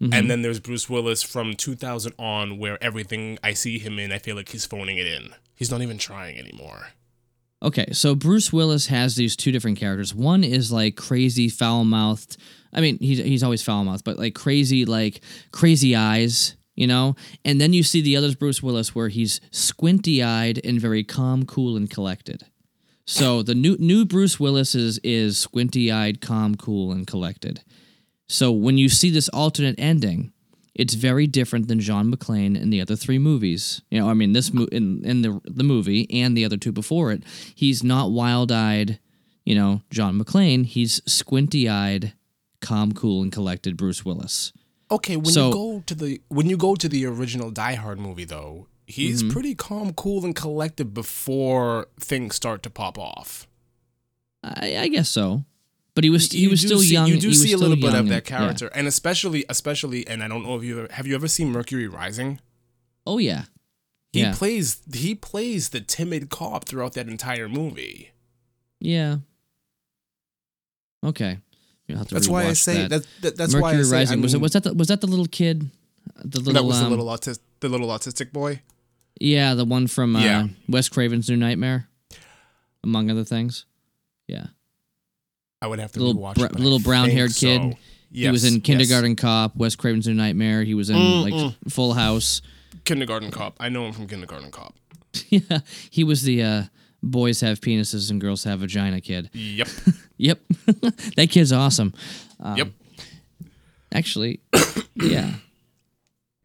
Mm-hmm. 0.00 0.12
And 0.12 0.30
then 0.30 0.42
there's 0.42 0.60
Bruce 0.60 0.88
Willis 0.88 1.24
from 1.24 1.54
2000 1.54 2.14
on, 2.18 2.58
where 2.58 2.82
everything 2.82 3.38
I 3.42 3.52
see 3.54 3.80
him 3.80 3.98
in, 3.98 4.12
I 4.12 4.18
feel 4.18 4.36
like 4.36 4.50
he's 4.50 4.64
phoning 4.64 4.98
it 4.98 5.06
in. 5.06 5.34
He's 5.56 5.70
not 5.70 5.82
even 5.82 5.98
trying 5.98 6.38
anymore. 6.38 6.90
Okay, 7.60 7.86
so 7.92 8.14
Bruce 8.14 8.52
Willis 8.52 8.86
has 8.86 9.16
these 9.16 9.34
two 9.34 9.50
different 9.50 9.78
characters. 9.78 10.14
One 10.14 10.44
is 10.44 10.70
like 10.70 10.94
crazy 10.94 11.48
foul 11.48 11.84
mouthed. 11.84 12.36
I 12.72 12.80
mean, 12.80 12.98
he's 12.98 13.18
he's 13.18 13.42
always 13.42 13.62
foul 13.62 13.84
mouthed, 13.84 14.04
but 14.04 14.18
like 14.18 14.34
crazy, 14.34 14.84
like 14.84 15.20
crazy 15.52 15.96
eyes, 15.96 16.56
you 16.74 16.86
know. 16.86 17.16
And 17.44 17.60
then 17.60 17.72
you 17.72 17.82
see 17.82 18.00
the 18.00 18.16
other's 18.16 18.34
Bruce 18.34 18.62
Willis, 18.62 18.94
where 18.94 19.08
he's 19.08 19.40
squinty 19.50 20.22
eyed 20.22 20.60
and 20.64 20.80
very 20.80 21.04
calm, 21.04 21.44
cool, 21.46 21.76
and 21.76 21.88
collected. 21.90 22.44
So 23.06 23.42
the 23.42 23.54
new 23.54 23.76
new 23.78 24.04
Bruce 24.04 24.38
Willis 24.38 24.74
is 24.74 24.98
is 25.02 25.38
squinty 25.38 25.90
eyed, 25.90 26.20
calm, 26.20 26.56
cool, 26.56 26.92
and 26.92 27.06
collected. 27.06 27.62
So 28.28 28.52
when 28.52 28.76
you 28.76 28.90
see 28.90 29.08
this 29.08 29.30
alternate 29.30 29.76
ending, 29.78 30.32
it's 30.74 30.92
very 30.92 31.26
different 31.26 31.68
than 31.68 31.80
John 31.80 32.12
McClane 32.12 32.60
in 32.60 32.68
the 32.70 32.80
other 32.80 32.96
three 32.96 33.18
movies. 33.18 33.80
You 33.90 34.00
know, 34.00 34.10
I 34.10 34.14
mean, 34.14 34.34
this 34.34 34.52
mo- 34.52 34.68
in 34.70 35.04
in 35.04 35.22
the 35.22 35.40
the 35.44 35.64
movie 35.64 36.06
and 36.10 36.36
the 36.36 36.44
other 36.44 36.58
two 36.58 36.70
before 36.70 37.10
it, 37.10 37.22
he's 37.54 37.82
not 37.82 38.10
wild 38.10 38.52
eyed. 38.52 39.00
You 39.44 39.54
know, 39.54 39.80
John 39.90 40.20
McClane. 40.20 40.66
He's 40.66 41.00
squinty 41.10 41.66
eyed, 41.68 42.12
calm, 42.60 42.92
cool, 42.92 43.22
and 43.22 43.32
collected 43.32 43.76
Bruce 43.76 44.04
Willis. 44.04 44.52
Okay, 44.90 45.16
when 45.16 45.32
So- 45.32 45.48
you 45.48 45.52
go 45.54 45.82
to 45.86 45.94
the 45.94 46.20
when 46.28 46.48
you 46.48 46.56
go 46.56 46.74
to 46.74 46.88
the 46.88 47.04
original 47.06 47.50
Die 47.50 47.74
Hard 47.74 47.98
movie 47.98 48.24
though, 48.24 48.68
he's 48.86 49.22
Mm-hmm. 49.22 49.32
pretty 49.32 49.54
calm, 49.54 49.92
cool, 49.92 50.24
and 50.24 50.34
collected 50.34 50.94
before 50.94 51.88
things 52.00 52.34
start 52.36 52.62
to 52.62 52.70
pop 52.70 52.98
off. 52.98 53.46
I, 54.42 54.76
I 54.78 54.88
guess 54.88 55.08
so, 55.10 55.44
but 55.94 56.04
he 56.04 56.10
was 56.10 56.30
he 56.32 56.48
was 56.48 56.60
still 56.62 56.78
see, 56.80 56.92
young. 56.94 57.08
You 57.08 57.14
he 57.14 57.20
do 57.20 57.28
was 57.28 57.42
see 57.42 57.52
a 57.52 57.58
little 57.58 57.76
bit 57.76 57.92
of 57.94 58.08
that 58.08 58.24
character, 58.24 58.68
and 58.68 58.86
especially, 58.86 59.44
especially, 59.48 60.06
and 60.06 60.22
I 60.22 60.28
don't 60.28 60.42
know 60.42 60.56
if 60.56 60.64
you 60.64 60.78
ever, 60.84 60.92
have 60.94 61.06
you 61.06 61.14
ever 61.16 61.28
seen 61.28 61.50
Mercury 61.50 61.86
Rising. 61.88 62.40
Oh 63.06 63.18
yeah, 63.18 63.44
He 64.12 64.20
yeah, 64.20 64.34
plays 64.34 64.80
he 64.94 65.14
plays 65.14 65.70
the 65.70 65.80
timid 65.80 66.30
cop 66.30 66.64
throughout 66.66 66.92
that 66.94 67.08
entire 67.08 67.48
movie. 67.48 68.12
yeah. 68.80 69.18
Okay, 71.04 71.28
You'll 71.28 71.32
have 71.32 71.42
to 71.42 71.47
That's 71.88 72.28
why 72.28 72.44
I 72.44 72.50
rewatch 72.50 72.56
say 72.58 72.74
that. 72.86 72.90
that. 72.90 73.06
that 73.22 73.36
that's 73.36 73.52
Mercury 73.54 73.62
why 73.76 73.78
I 73.78 73.82
say, 73.82 73.92
Rising 73.96 74.18
I 74.18 74.22
was 74.22 74.34
it 74.34 74.40
was 74.40 74.52
that 74.52 74.64
the, 74.64 74.74
was 74.74 74.88
that 74.88 75.00
the 75.00 75.06
little 75.06 75.26
kid? 75.26 75.70
The 76.24 76.38
little 76.40 76.52
that 76.54 76.64
was 76.64 76.78
um, 76.78 76.84
the 76.84 76.90
little 76.90 77.06
autistic 77.06 77.38
the 77.60 77.68
little 77.68 77.88
autistic 77.88 78.32
boy. 78.32 78.60
Yeah, 79.20 79.54
the 79.54 79.64
one 79.64 79.86
from 79.88 80.14
uh, 80.16 80.20
Yeah. 80.20 80.46
Wes 80.68 80.88
Craven's 80.88 81.28
New 81.28 81.36
Nightmare, 81.36 81.88
among 82.84 83.10
other 83.10 83.24
things. 83.24 83.64
Yeah, 84.28 84.46
I 85.62 85.66
would 85.66 85.78
have 85.80 85.92
to 85.92 86.00
Little 86.00 86.20
rewatch 86.22 86.34
br- 86.36 86.44
it, 86.46 86.60
little 86.60 86.78
brown-haired 86.80 87.34
kid. 87.34 87.60
so. 87.60 87.78
he 88.12 88.28
was 88.30 88.44
Yes, 88.44 88.52
in 88.52 88.58
yes. 88.58 88.62
Kindergarten 88.64 89.16
Cop, 89.16 89.56
Wes 89.56 89.74
Craven's 89.76 90.06
New 90.06 90.14
Nightmare. 90.14 90.62
He 90.64 90.74
was 90.74 90.88
in 90.90 90.96
like 91.22 91.54
Full 91.68 91.94
House. 91.94 92.42
Kindergarten 92.84 93.30
Cop. 93.30 93.56
I 93.60 93.68
know 93.70 93.86
him 93.86 93.92
from 93.92 94.06
Kindergarten 94.06 94.50
Cop. 94.50 94.74
yeah, 95.28 95.58
he 95.90 96.04
was 96.04 96.22
the 96.22 96.42
uh, 96.42 96.62
boys 97.02 97.40
have 97.40 97.60
penises 97.60 98.10
and 98.10 98.20
girls 98.20 98.44
have 98.44 98.60
vagina 98.60 99.00
kid. 99.00 99.30
Yep. 99.32 99.68
Yep. 100.20 100.40
that 101.16 101.28
kid's 101.30 101.52
awesome. 101.52 101.94
Um, 102.40 102.56
yep. 102.56 102.68
Actually, 103.94 104.40
yeah. 104.96 105.34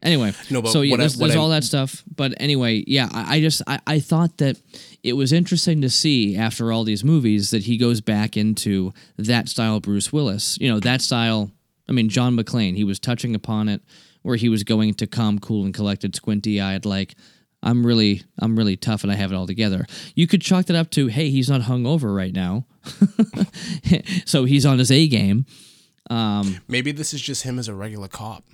Anyway, 0.00 0.32
No, 0.50 0.60
but 0.62 0.70
so 0.70 0.82
yeah, 0.82 0.92
what 0.92 1.00
I- 1.00 1.02
there's, 1.02 1.16
there's 1.16 1.34
I- 1.34 1.38
all 1.38 1.48
that 1.48 1.64
stuff. 1.64 2.04
But 2.14 2.34
anyway, 2.38 2.84
yeah, 2.86 3.08
I, 3.12 3.36
I 3.36 3.40
just 3.40 3.62
I, 3.66 3.80
I 3.86 3.98
thought 4.00 4.38
that 4.38 4.60
it 5.02 5.14
was 5.14 5.32
interesting 5.32 5.80
to 5.80 5.90
see 5.90 6.36
after 6.36 6.70
all 6.70 6.84
these 6.84 7.02
movies 7.02 7.50
that 7.50 7.64
he 7.64 7.76
goes 7.76 8.00
back 8.00 8.36
into 8.36 8.92
that 9.16 9.48
style 9.48 9.80
Bruce 9.80 10.12
Willis. 10.12 10.56
You 10.60 10.68
know, 10.70 10.78
that 10.80 11.00
style. 11.02 11.50
I 11.88 11.92
mean, 11.92 12.08
John 12.08 12.36
McClane. 12.36 12.76
He 12.76 12.84
was 12.84 12.98
touching 13.00 13.34
upon 13.34 13.68
it 13.68 13.82
where 14.22 14.36
he 14.36 14.48
was 14.48 14.62
going 14.62 14.94
to 14.94 15.06
calm, 15.08 15.38
cool, 15.40 15.64
and 15.64 15.74
collected, 15.74 16.14
squinty 16.14 16.60
eyed, 16.60 16.84
like. 16.86 17.14
I'm 17.64 17.84
really, 17.86 18.22
I'm 18.38 18.56
really 18.56 18.76
tough, 18.76 19.02
and 19.02 19.10
I 19.10 19.16
have 19.16 19.32
it 19.32 19.34
all 19.34 19.46
together. 19.46 19.86
You 20.14 20.26
could 20.28 20.42
chalk 20.42 20.66
that 20.66 20.76
up 20.76 20.90
to, 20.90 21.06
hey, 21.08 21.30
he's 21.30 21.48
not 21.48 21.62
hungover 21.62 22.14
right 22.14 22.32
now, 22.34 22.66
so 24.24 24.44
he's 24.44 24.66
on 24.66 24.78
his 24.78 24.90
A 24.90 25.08
game. 25.08 25.46
Um, 26.10 26.60
maybe 26.68 26.92
this 26.92 27.14
is 27.14 27.20
just 27.22 27.42
him 27.44 27.58
as 27.58 27.68
a 27.68 27.74
regular 27.74 28.08
cop. 28.08 28.44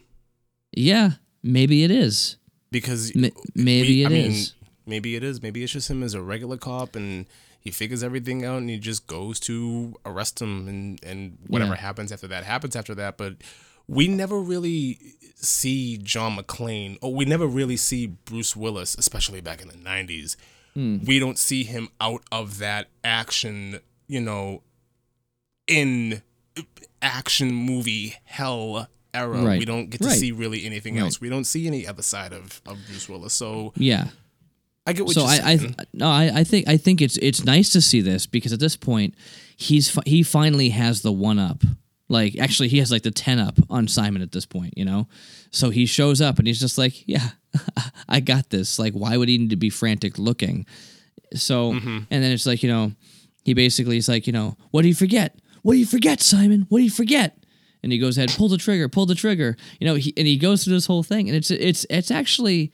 Yeah, 0.72 1.12
maybe 1.42 1.82
it 1.84 1.90
is. 1.90 2.36
Because 2.70 3.10
M- 3.16 3.32
maybe 3.54 3.88
we- 3.88 4.04
it 4.04 4.12
I 4.12 4.14
is. 4.14 4.32
mean, 4.32 4.46
maybe 4.86 5.16
it 5.16 5.24
is. 5.24 5.42
Maybe 5.42 5.62
it's 5.64 5.72
just 5.72 5.90
him 5.90 6.02
as 6.04 6.14
a 6.14 6.22
regular 6.22 6.56
cop 6.56 6.94
and 6.94 7.26
he 7.60 7.70
figures 7.72 8.02
everything 8.04 8.44
out 8.44 8.58
and 8.58 8.70
he 8.70 8.78
just 8.78 9.06
goes 9.08 9.40
to 9.40 9.94
arrest 10.06 10.40
him 10.40 10.68
and, 10.68 11.02
and 11.04 11.38
whatever 11.48 11.72
Yeah. 11.74 11.80
happens 11.80 12.12
after 12.12 12.28
that 12.28 12.44
happens 12.44 12.76
after 12.76 12.94
that. 12.94 13.18
But 13.18 13.34
we 13.90 14.06
never 14.08 14.38
really 14.38 14.98
see 15.34 15.96
John 15.98 16.36
McClane 16.36 16.96
or 17.02 17.14
we 17.14 17.24
never 17.24 17.46
really 17.46 17.76
see 17.76 18.06
Bruce 18.06 18.54
Willis, 18.54 18.94
especially 18.96 19.40
back 19.40 19.60
in 19.62 19.68
the 19.68 19.74
90s. 19.74 20.36
Hmm. 20.74 20.98
We 21.04 21.18
don't 21.18 21.38
see 21.38 21.64
him 21.64 21.88
out 22.00 22.22
of 22.30 22.58
that 22.58 22.88
action, 23.02 23.80
you 24.06 24.20
know, 24.20 24.62
in 25.66 26.22
action 27.02 27.52
movie 27.52 28.16
hell 28.24 28.88
era. 29.14 29.42
Right. 29.42 29.58
We 29.58 29.64
don't 29.64 29.90
get 29.90 30.02
to 30.02 30.08
Right. 30.08 30.18
see 30.18 30.32
really 30.32 30.64
anything 30.64 30.94
Right. 30.96 31.02
else. 31.02 31.20
We 31.20 31.28
don't 31.28 31.44
see 31.44 31.66
any 31.66 31.86
other 31.86 32.02
side 32.02 32.32
of, 32.32 32.60
of 32.66 32.78
Bruce 32.86 33.08
Willis. 33.08 33.32
So 33.34 33.72
Yeah. 33.76 34.08
I 34.86 34.92
get 34.92 35.04
what 35.06 35.14
so 35.14 35.20
you're 35.22 35.30
I, 35.30 35.40
I 35.52 35.56
saying. 35.56 35.76
no 35.92 36.08
I, 36.08 36.30
I 36.40 36.44
think 36.44 36.66
I 36.68 36.76
think 36.76 37.00
it's 37.02 37.16
it's 37.18 37.44
nice 37.44 37.70
to 37.70 37.80
see 37.80 38.00
this 38.00 38.26
because 38.26 38.52
at 38.52 38.60
this 38.60 38.76
point 38.76 39.14
he's 39.56 39.96
he 40.06 40.22
finally 40.22 40.70
has 40.70 41.02
the 41.02 41.12
one 41.12 41.38
up 41.38 41.62
like 42.10 42.38
actually 42.38 42.68
he 42.68 42.78
has 42.78 42.90
like 42.90 43.02
the 43.02 43.10
10 43.10 43.38
up 43.38 43.58
on 43.70 43.88
Simon 43.88 44.20
at 44.20 44.32
this 44.32 44.44
point 44.44 44.74
you 44.76 44.84
know? 44.84 45.08
So 45.50 45.70
he 45.70 45.86
shows 45.86 46.20
up 46.20 46.38
and 46.38 46.46
he's 46.46 46.60
just 46.60 46.76
like 46.76 47.08
yeah 47.08 47.30
I 48.08 48.20
got 48.20 48.50
this. 48.50 48.78
Like 48.78 48.92
why 48.92 49.16
would 49.16 49.28
he 49.28 49.38
need 49.38 49.50
to 49.50 49.56
be 49.56 49.70
frantic 49.70 50.18
looking? 50.18 50.66
So 51.34 51.72
Mm-hmm. 51.72 51.98
and 52.10 52.22
then 52.22 52.32
it's 52.32 52.46
like 52.46 52.62
you 52.62 52.68
know 52.70 52.92
he 53.44 53.54
basically 53.54 53.96
is 53.96 54.08
like 54.08 54.26
you 54.26 54.32
know 54.32 54.56
what 54.70 54.82
do 54.82 54.88
you 54.88 54.94
forget? 54.94 55.38
What 55.62 55.72
do 55.74 55.78
you 55.78 55.86
forget 55.86 56.20
Simon? 56.20 56.66
What 56.68 56.78
do 56.78 56.84
you 56.84 56.90
forget? 56.90 57.36
And 57.82 57.90
he 57.92 57.98
goes 57.98 58.18
ahead 58.18 58.34
pull 58.36 58.48
the 58.48 58.58
trigger 58.58 58.88
pull 58.88 59.06
the 59.06 59.14
trigger. 59.14 59.56
You 59.78 59.86
know 59.86 59.94
he, 59.94 60.12
and 60.16 60.26
he 60.26 60.36
goes 60.36 60.64
through 60.64 60.74
this 60.74 60.86
whole 60.86 61.02
thing 61.02 61.28
and 61.28 61.36
it's 61.36 61.50
it's 61.50 61.86
it's 61.88 62.10
actually 62.10 62.72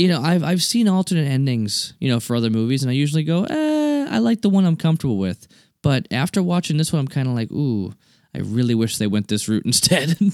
you 0.00 0.06
know, 0.06 0.22
I've 0.22 0.44
I've 0.44 0.62
seen 0.62 0.86
alternate 0.86 1.26
endings, 1.26 1.94
you 1.98 2.08
know, 2.08 2.20
for 2.20 2.36
other 2.36 2.50
movies, 2.50 2.84
and 2.84 2.90
I 2.90 2.94
usually 2.94 3.24
go, 3.24 3.42
eh, 3.42 4.06
I 4.08 4.18
like 4.18 4.42
the 4.42 4.48
one 4.48 4.64
I'm 4.64 4.76
comfortable 4.76 5.18
with. 5.18 5.48
But 5.82 6.06
after 6.12 6.40
watching 6.40 6.76
this 6.76 6.92
one, 6.92 7.00
I'm 7.00 7.08
kind 7.08 7.26
of 7.26 7.34
like, 7.34 7.50
ooh, 7.50 7.92
I 8.34 8.38
really 8.40 8.74
wish 8.74 8.98
they 8.98 9.06
went 9.06 9.28
this 9.28 9.48
route 9.48 9.64
instead. 9.66 10.16
you 10.20 10.30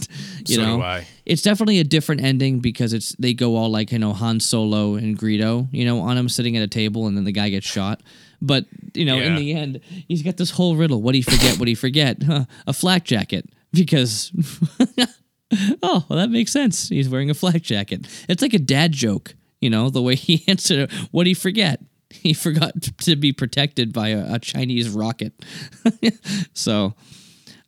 So 0.46 0.60
know, 0.62 0.76
do 0.78 0.82
I. 0.82 1.06
it's 1.24 1.42
definitely 1.42 1.78
a 1.78 1.84
different 1.84 2.22
ending 2.22 2.58
because 2.60 2.92
it's 2.92 3.14
they 3.16 3.34
go 3.34 3.56
all 3.56 3.70
like 3.70 3.92
you 3.92 3.98
know 3.98 4.12
Han 4.12 4.40
Solo 4.40 4.94
and 4.96 5.18
Greedo, 5.18 5.68
you 5.72 5.84
know, 5.84 6.00
on 6.00 6.16
him 6.18 6.28
sitting 6.28 6.56
at 6.56 6.62
a 6.62 6.68
table, 6.68 7.06
and 7.06 7.16
then 7.16 7.24
the 7.24 7.32
guy 7.32 7.48
gets 7.50 7.66
shot. 7.66 8.00
But 8.42 8.66
you 8.94 9.04
know, 9.06 9.16
in 9.18 9.36
the 9.36 9.54
end, 9.54 9.80
he's 10.08 10.22
got 10.22 10.36
this 10.36 10.50
whole 10.50 10.76
riddle. 10.76 11.00
What 11.00 11.12
do 11.12 11.18
you 11.18 11.24
forget? 11.24 11.58
what 11.58 11.64
do 11.64 11.70
you 11.70 11.76
forget? 11.76 12.22
Huh, 12.22 12.44
a 12.66 12.72
flak 12.72 13.04
jacket 13.04 13.48
because. 13.72 14.32
Oh, 15.84 16.04
well, 16.08 16.18
that 16.18 16.30
makes 16.30 16.50
sense. 16.50 16.88
He's 16.88 17.08
wearing 17.08 17.30
a 17.30 17.34
flak 17.34 17.62
jacket. 17.62 18.08
It's 18.28 18.42
like 18.42 18.54
a 18.54 18.58
dad 18.58 18.90
joke, 18.90 19.36
you 19.60 19.70
know, 19.70 19.88
the 19.88 20.02
way 20.02 20.16
he 20.16 20.42
answered 20.48 20.78
it. 20.90 20.92
What 21.12 21.24
did 21.24 21.30
he 21.30 21.34
forget? 21.34 21.80
He 22.10 22.32
forgot 22.32 22.72
to 23.02 23.14
be 23.14 23.32
protected 23.32 23.92
by 23.92 24.08
a, 24.08 24.34
a 24.34 24.38
Chinese 24.40 24.88
rocket. 24.88 25.32
so, 26.54 26.94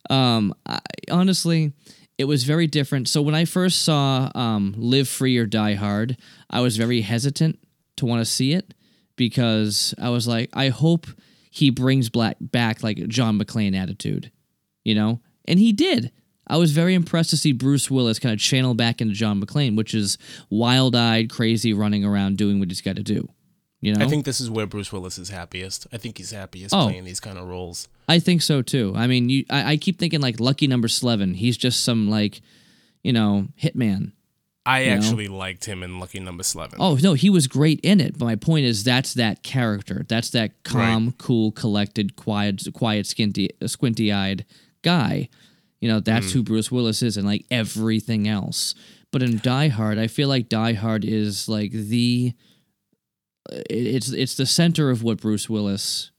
um, 0.09 0.53
I, 0.65 0.79
honestly, 1.11 1.73
it 2.17 2.25
was 2.25 2.43
very 2.43 2.67
different. 2.67 3.07
So 3.07 3.21
when 3.21 3.35
I 3.35 3.45
first 3.45 3.81
saw 3.83 4.31
um, 4.35 4.73
Live 4.77 5.07
Free 5.07 5.37
or 5.37 5.45
Die 5.45 5.73
Hard, 5.75 6.17
I 6.49 6.61
was 6.61 6.77
very 6.77 7.01
hesitant 7.01 7.59
to 7.97 8.05
want 8.05 8.21
to 8.21 8.25
see 8.25 8.53
it 8.53 8.73
because 9.15 9.93
I 9.99 10.09
was 10.09 10.27
like, 10.27 10.49
I 10.53 10.69
hope 10.69 11.07
he 11.49 11.69
brings 11.69 12.09
black 12.09 12.37
back 12.39 12.83
like 12.83 13.07
John 13.07 13.39
McClane 13.39 13.75
attitude, 13.75 14.31
you 14.83 14.95
know, 14.95 15.21
and 15.45 15.59
he 15.59 15.71
did. 15.73 16.11
I 16.49 16.57
was 16.57 16.71
very 16.71 16.93
impressed 16.93 17.31
to 17.31 17.37
see 17.37 17.51
Bruce 17.51 17.91
Willis 17.91 18.19
kind 18.19 18.31
of 18.33 18.39
channel 18.39 18.73
back 18.73 19.01
into 19.01 19.13
John 19.13 19.41
McClane, 19.41 19.75
which 19.75 19.93
is 19.93 20.17
wild-eyed, 20.49 21.29
crazy, 21.29 21.73
running 21.73 22.05
around 22.05 22.37
doing 22.37 22.59
what 22.59 22.69
he's 22.69 22.79
got 22.81 22.95
to 22.95 23.03
do. 23.03 23.27
You 23.81 23.93
know, 23.93 24.05
I 24.05 24.07
think 24.07 24.23
this 24.25 24.39
is 24.39 24.49
where 24.49 24.65
Bruce 24.65 24.91
Willis 24.93 25.17
is 25.17 25.29
happiest. 25.29 25.87
I 25.91 25.97
think 25.97 26.17
he's 26.17 26.31
happiest 26.31 26.73
Oh. 26.73 26.85
playing 26.87 27.03
these 27.03 27.19
kind 27.19 27.37
of 27.37 27.47
roles. 27.47 27.89
I 28.07 28.19
think 28.19 28.41
so 28.41 28.61
too. 28.61 28.93
I 28.95 29.07
mean, 29.07 29.29
you, 29.29 29.45
I, 29.49 29.73
I 29.73 29.77
keep 29.77 29.99
thinking 29.99 30.21
like 30.21 30.39
Lucky 30.39 30.67
Number 30.67 30.87
Slevin. 30.87 31.33
He's 31.33 31.57
just 31.57 31.83
some 31.83 32.09
like, 32.09 32.41
you 33.03 33.13
know, 33.13 33.47
hitman. 33.61 34.13
I 34.65 34.85
know? 34.85 34.91
actually 34.91 35.29
liked 35.29 35.65
him 35.65 35.81
in 35.81 35.99
Lucky 35.99 36.19
Number 36.19 36.43
Slevin. 36.43 36.77
Oh 36.79 36.97
no, 37.01 37.13
he 37.13 37.29
was 37.29 37.47
great 37.47 37.79
in 37.83 38.01
it. 38.01 38.17
But 38.17 38.25
my 38.25 38.35
point 38.35 38.65
is, 38.65 38.83
that's 38.83 39.13
that 39.13 39.41
character. 39.41 40.05
That's 40.07 40.29
that 40.31 40.63
calm, 40.63 41.13
cool, 41.17 41.51
collected, 41.51 42.17
quiet, 42.17 42.65
quiet, 42.73 43.07
squinty, 43.07 43.49
squinty-eyed 43.65 44.45
guy. 44.81 45.29
You 45.79 45.87
know, 45.87 45.99
that's 46.01 46.27
mm. 46.27 46.33
who 46.33 46.43
Bruce 46.43 46.71
Willis 46.71 47.01
is, 47.01 47.15
and 47.15 47.25
like 47.25 47.45
everything 47.49 48.27
else. 48.27 48.75
But 49.11 49.23
in 49.23 49.39
Die 49.39 49.67
Hard, 49.69 49.97
I 49.97 50.07
feel 50.07 50.27
like 50.27 50.49
Die 50.49 50.73
Hard 50.73 51.05
is 51.05 51.47
like 51.47 51.71
the. 51.71 52.33
Uh, 53.49 53.61
it's 53.69 54.09
it's 54.09 54.35
the 54.35 54.45
center 54.45 54.89
of 54.89 55.01
what 55.01 55.21
Bruce 55.21 55.49
Willis 55.49 56.11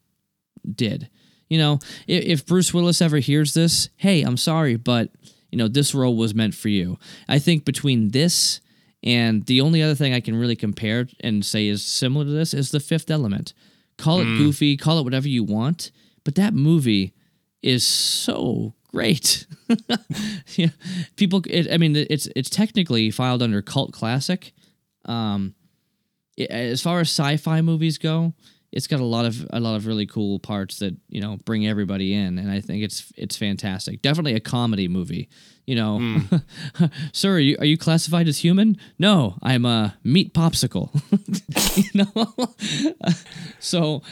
did. 0.75 1.11
You 1.49 1.59
know, 1.59 1.79
if, 2.07 2.25
if 2.25 2.47
Bruce 2.47 2.73
Willis 2.75 3.01
ever 3.01 3.19
hears 3.19 3.55
this, 3.55 3.89
hey, 3.97 4.23
I'm 4.23 4.37
sorry, 4.37 4.77
but 4.77 5.11
you 5.51 5.57
know 5.59 5.69
this 5.69 5.95
role 5.95 6.17
was 6.17 6.35
meant 6.35 6.55
for 6.55 6.69
you. 6.69 6.99
I 7.29 7.39
think 7.39 7.65
between 7.65 8.11
this 8.11 8.61
and 9.03 9.47
the 9.47 9.61
only 9.61 9.83
other 9.83 9.95
thing 9.95 10.13
I 10.13 10.21
can 10.21 10.37
really 10.37 10.57
compare 10.57 11.07
and 11.21 11.45
say 11.45 11.69
is 11.69 11.85
similar 11.85 12.25
to 12.25 12.31
this 12.31 12.53
is 12.53 12.71
The 12.71 12.81
Fifth 12.81 13.11
Element. 13.11 13.55
Call 13.97 14.21
it 14.21 14.25
goofy, 14.39 14.77
call 14.77 14.99
it 14.99 15.05
whatever 15.05 15.29
you 15.29 15.43
want, 15.45 15.91
but 16.25 16.35
that 16.37 16.53
movie 16.55 17.15
is 17.63 17.85
so 17.87 18.75
great. 18.89 19.47
yeah, 20.57 20.69
people. 21.17 21.43
It, 21.49 21.73
I 21.73 21.77
mean, 21.79 21.97
it's 21.97 22.29
it's 22.37 22.51
technically 22.51 23.11
filed 23.11 23.43
under 23.43 23.63
cult 23.63 23.93
classic. 23.93 24.53
Um, 25.05 25.55
it- 26.37 26.51
as 26.51 26.81
far 26.83 27.01
as 27.01 27.09
sci-fi 27.09 27.61
movies 27.63 27.99
go, 27.99 28.35
it's 28.71 28.87
got 28.87 29.01
a 29.01 29.05
lot 29.05 29.25
of 29.25 29.47
a 29.51 29.61
lot 29.61 29.77
of 29.77 29.87
really 29.87 30.07
cool 30.07 30.39
parts 30.39 30.79
that 30.79 30.95
you 31.09 31.21
know 31.21 31.39
bring 31.45 31.67
everybody 31.67 32.13
in, 32.15 32.39
and 32.39 32.51
I 32.51 32.61
think 32.61 32.83
it's 32.83 33.13
it's 33.17 33.37
fantastic. 33.37 34.03
Definitely 34.03 34.35
a 34.35 34.41
comedy 34.41 34.89
movie. 34.89 35.29
You 35.67 35.75
know, 35.75 35.99
hmm. 35.99 36.37
sir, 37.13 37.35
are 37.35 37.39
you, 37.39 37.57
are 37.59 37.67
you 37.67 37.77
classified 37.77 38.27
as 38.27 38.39
human? 38.39 38.79
No, 38.99 39.37
I'm 39.43 39.67
a 39.67 39.97
meat 40.03 40.33
popsicle. 40.33 40.89
you 41.77 42.05
know, 42.05 43.13
so 43.59 44.03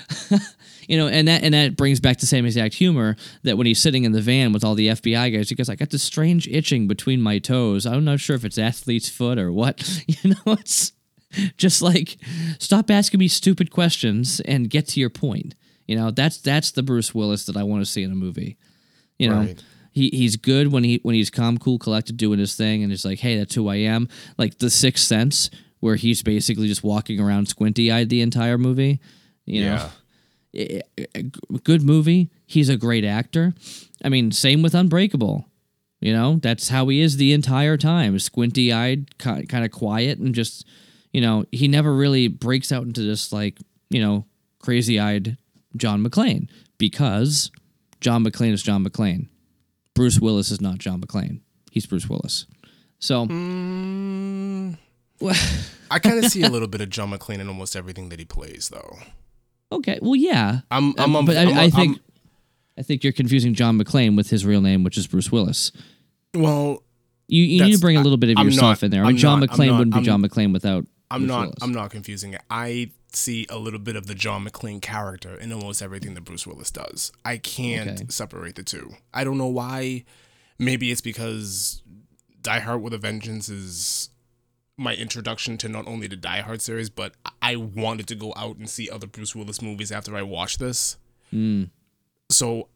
you 0.86 0.96
know, 0.98 1.08
and 1.08 1.28
that 1.28 1.42
and 1.42 1.54
that 1.54 1.76
brings 1.76 2.00
back 2.00 2.18
the 2.18 2.26
same 2.26 2.46
exact 2.46 2.74
humor 2.74 3.16
that 3.42 3.56
when 3.56 3.66
he's 3.66 3.80
sitting 3.80 4.04
in 4.04 4.12
the 4.12 4.20
van 4.20 4.52
with 4.52 4.64
all 4.64 4.74
the 4.74 4.88
FBI 4.88 5.34
guys, 5.34 5.48
he 5.48 5.54
goes, 5.54 5.68
"I 5.68 5.76
got 5.76 5.90
this 5.90 6.02
strange 6.02 6.48
itching 6.48 6.88
between 6.88 7.20
my 7.20 7.38
toes. 7.38 7.86
I'm 7.86 8.04
not 8.04 8.20
sure 8.20 8.36
if 8.36 8.44
it's 8.44 8.58
athlete's 8.58 9.08
foot 9.08 9.38
or 9.38 9.52
what." 9.52 9.76
You 10.06 10.30
know, 10.30 10.52
it's 10.52 10.92
just 11.56 11.82
like 11.82 12.16
stop 12.58 12.90
asking 12.90 13.18
me 13.20 13.28
stupid 13.28 13.70
questions 13.70 14.40
and 14.40 14.70
get 14.70 14.86
to 14.88 15.00
your 15.00 15.10
point. 15.10 15.54
You 15.86 15.96
know, 15.96 16.10
that's 16.10 16.38
that's 16.38 16.70
the 16.72 16.82
Bruce 16.82 17.14
Willis 17.14 17.46
that 17.46 17.56
I 17.56 17.62
want 17.62 17.84
to 17.84 17.90
see 17.90 18.02
in 18.02 18.10
a 18.12 18.16
movie. 18.16 18.56
You 19.18 19.30
know, 19.30 19.38
Right. 19.40 19.62
he 19.92 20.10
he's 20.10 20.36
good 20.36 20.72
when 20.72 20.84
he 20.84 21.00
when 21.02 21.14
he's 21.14 21.30
calm, 21.30 21.58
cool, 21.58 21.78
collected, 21.78 22.16
doing 22.16 22.38
his 22.38 22.54
thing, 22.54 22.82
and 22.82 22.92
it's 22.92 23.04
like, 23.04 23.20
hey, 23.20 23.38
that's 23.38 23.54
who 23.54 23.68
I 23.68 23.76
am. 23.76 24.08
Like 24.36 24.58
the 24.58 24.68
Sixth 24.70 25.04
Sense, 25.06 25.48
where 25.80 25.96
he's 25.96 26.22
basically 26.22 26.66
just 26.68 26.82
walking 26.82 27.20
around 27.20 27.46
squinty 27.48 27.90
eyed 27.92 28.08
the 28.08 28.20
entire 28.20 28.58
movie. 28.58 29.00
You 29.44 29.64
know, 29.64 29.88
Yeah. 30.52 30.80
a 31.14 31.22
good 31.62 31.82
movie. 31.82 32.30
He's 32.46 32.68
a 32.68 32.76
great 32.76 33.04
actor. 33.04 33.54
I 34.04 34.08
mean, 34.08 34.32
same 34.32 34.62
with 34.62 34.74
Unbreakable. 34.74 35.48
You 36.00 36.12
know, 36.12 36.38
that's 36.42 36.68
how 36.68 36.88
he 36.88 37.00
is 37.00 37.16
the 37.16 37.32
entire 37.32 37.76
time, 37.76 38.18
squinty 38.18 38.72
eyed, 38.72 39.16
kind 39.18 39.64
of 39.64 39.70
quiet, 39.70 40.18
and 40.18 40.34
just, 40.34 40.66
you 41.16 41.22
know, 41.22 41.46
he 41.50 41.66
never 41.66 41.94
really 41.96 42.28
breaks 42.28 42.70
out 42.70 42.82
into 42.82 43.00
this 43.00 43.32
like, 43.32 43.58
you 43.88 44.02
know, 44.02 44.26
crazy 44.58 45.00
eyed 45.00 45.38
John 45.74 46.04
McClane 46.04 46.50
because 46.76 47.50
John 48.02 48.22
McClane 48.22 48.52
is 48.52 48.62
John 48.62 48.84
McClane. 48.84 49.28
Bruce 49.94 50.20
Willis 50.20 50.50
is 50.50 50.60
not 50.60 50.76
John 50.76 51.00
McClane. 51.00 51.40
He's 51.70 51.86
Bruce 51.86 52.06
Willis. 52.06 52.44
So, 52.98 53.26
mm, 53.26 54.76
I 55.90 55.98
kind 55.98 56.22
of 56.22 56.30
see 56.30 56.42
a 56.42 56.50
little 56.50 56.68
bit 56.74 56.82
of 56.82 56.90
John 56.90 57.10
McClane 57.10 57.38
in 57.38 57.48
almost 57.48 57.74
everything 57.76 58.10
that 58.10 58.18
he 58.18 58.26
plays, 58.26 58.68
though. 58.68 58.98
Okay. 59.72 59.98
Well, 60.02 60.16
yeah. 60.16 60.60
I'm, 60.70 60.94
I'm, 60.98 61.16
Uh, 61.16 61.20
I'm 61.20 61.24
but 61.24 61.36
I, 61.38 61.40
I'm- 61.44 61.58
I 61.58 61.70
think 61.70 61.96
I'm- 61.96 62.00
I 62.78 62.82
think 62.82 63.02
you're 63.02 63.14
confusing 63.14 63.54
John 63.54 63.78
McClane 63.80 64.18
with 64.18 64.28
his 64.28 64.44
real 64.44 64.60
name, 64.60 64.84
which 64.84 64.98
is 64.98 65.06
Bruce 65.06 65.32
Willis. 65.32 65.72
well, 66.34 66.82
You, 67.26 67.42
you 67.42 67.64
need 67.64 67.72
to 67.72 67.78
bring 67.80 67.96
a 67.96 68.02
little 68.02 68.18
bit 68.18 68.36
of 68.36 68.44
yourself 68.44 68.62
not- 68.62 68.82
in 68.82 68.90
there. 68.90 69.02
I 69.02 69.14
John 69.14 69.40
not- 69.40 69.48
McClane 69.48 69.68
not- 69.68 69.78
wouldn't 69.78 69.94
be 69.96 70.02
John 70.02 70.22
McClane 70.22 70.52
without. 70.52 70.84
I'm 71.10 71.26
not. 71.26 71.54
I'm 71.62 71.72
not 71.72 71.90
confusing 71.90 72.34
it. 72.34 72.42
I 72.50 72.90
see 73.12 73.46
a 73.48 73.58
little 73.58 73.78
bit 73.78 73.96
of 73.96 74.06
the 74.06 74.14
John 74.14 74.44
McClane 74.44 74.82
character 74.82 75.34
in 75.36 75.52
almost 75.52 75.80
everything 75.80 76.14
that 76.14 76.22
Bruce 76.24 76.46
Willis 76.46 76.70
does. 76.70 77.12
I 77.24 77.38
can't 77.38 77.90
Okay. 78.00 78.06
separate 78.08 78.56
the 78.56 78.62
two. 78.62 78.94
I 79.14 79.24
don't 79.24 79.38
know 79.38 79.46
why. 79.46 80.04
Maybe 80.58 80.90
it's 80.90 81.00
because 81.00 81.82
Die 82.42 82.58
Hard 82.60 82.82
with 82.82 82.92
a 82.92 82.98
Vengeance 82.98 83.48
is 83.48 84.10
my 84.76 84.94
introduction 84.94 85.56
to 85.58 85.68
not 85.68 85.86
only 85.86 86.06
the 86.06 86.16
Die 86.16 86.40
Hard 86.40 86.60
series, 86.60 86.90
but 86.90 87.14
I 87.40 87.56
wanted 87.56 88.06
to 88.08 88.14
go 88.14 88.34
out 88.36 88.56
and 88.56 88.68
see 88.68 88.90
other 88.90 89.06
Bruce 89.06 89.34
Willis 89.34 89.62
movies 89.62 89.90
after 89.92 90.14
I 90.16 90.22
watched 90.22 90.58
this. 90.58 90.96
Mm. 91.32 91.70
So 92.30 92.68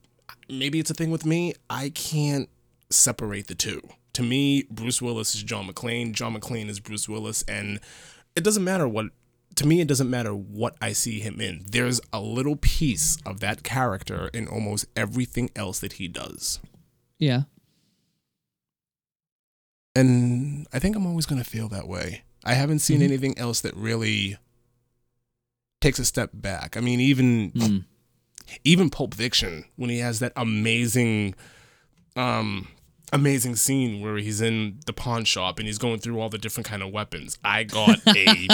maybe 0.49 0.79
it's 0.79 0.91
a 0.91 0.95
thing 0.95 1.11
with 1.11 1.27
me. 1.27 1.55
I 1.69 1.91
can't 1.91 2.49
separate 2.89 3.49
the 3.49 3.55
two. 3.55 3.83
To 4.15 4.23
me, 4.23 4.65
Bruce 4.71 5.01
Willis 5.01 5.35
is 5.35 5.43
John 5.43 5.69
McClane. 5.69 6.13
John 6.13 6.35
McClane 6.35 6.69
is 6.69 6.81
Bruce 6.81 7.09
Willis, 7.09 7.43
and 7.47 7.81
it 8.37 8.45
doesn't 8.45 8.65
matter 8.65 8.87
what. 8.89 9.07
To 9.57 9.67
me, 9.67 9.81
it 9.81 9.89
doesn't 9.89 10.09
matter 10.09 10.35
what 10.35 10.77
I 10.81 10.93
see 10.93 11.21
him 11.21 11.41
in. 11.41 11.65
There's 11.69 12.01
a 12.13 12.21
little 12.21 12.57
piece 12.57 13.19
of 13.27 13.41
that 13.41 13.63
character 13.63 14.31
in 14.33 14.47
almost 14.49 14.87
everything 14.97 15.51
else 15.57 15.81
that 15.81 15.95
he 15.95 16.09
does, 16.09 16.61
Yeah. 17.19 17.43
and 19.95 20.67
I 20.73 20.79
think 20.79 20.97
I'm 20.97 21.07
always 21.07 21.27
gonna 21.27 21.45
feel 21.45 21.69
that 21.69 21.89
way. 21.89 22.23
I 22.45 22.55
haven't 22.55 22.79
seen 22.79 23.01
Mhm. 23.01 23.05
anything 23.05 23.39
else 23.39 23.61
that 23.61 23.77
really 23.77 24.37
takes 25.81 25.99
a 25.99 26.05
step 26.05 26.31
back. 26.33 26.77
I 26.77 26.81
mean, 26.81 27.01
even 27.01 27.53
Mm. 27.53 27.85
even 28.65 28.91
Pulp 28.91 29.15
Fiction 29.15 29.65
when 29.77 29.91
he 29.91 29.99
has 29.99 30.19
that 30.21 30.33
amazing 30.37 31.35
um 32.17 32.69
amazing 33.13 33.57
scene 33.57 34.01
where 34.01 34.17
he's 34.17 34.41
in 34.41 34.79
the 34.87 34.93
pawn 34.93 35.25
shop 35.25 35.59
and 35.59 35.67
he's 35.67 35.79
going 35.79 35.99
through 35.99 36.21
all 36.21 36.29
the 36.29 36.39
different 36.39 36.67
kind 36.67 36.83
of 36.83 36.93
weapons. 36.93 37.39
I 37.45 37.65
got 37.65 37.99
a 38.07 38.47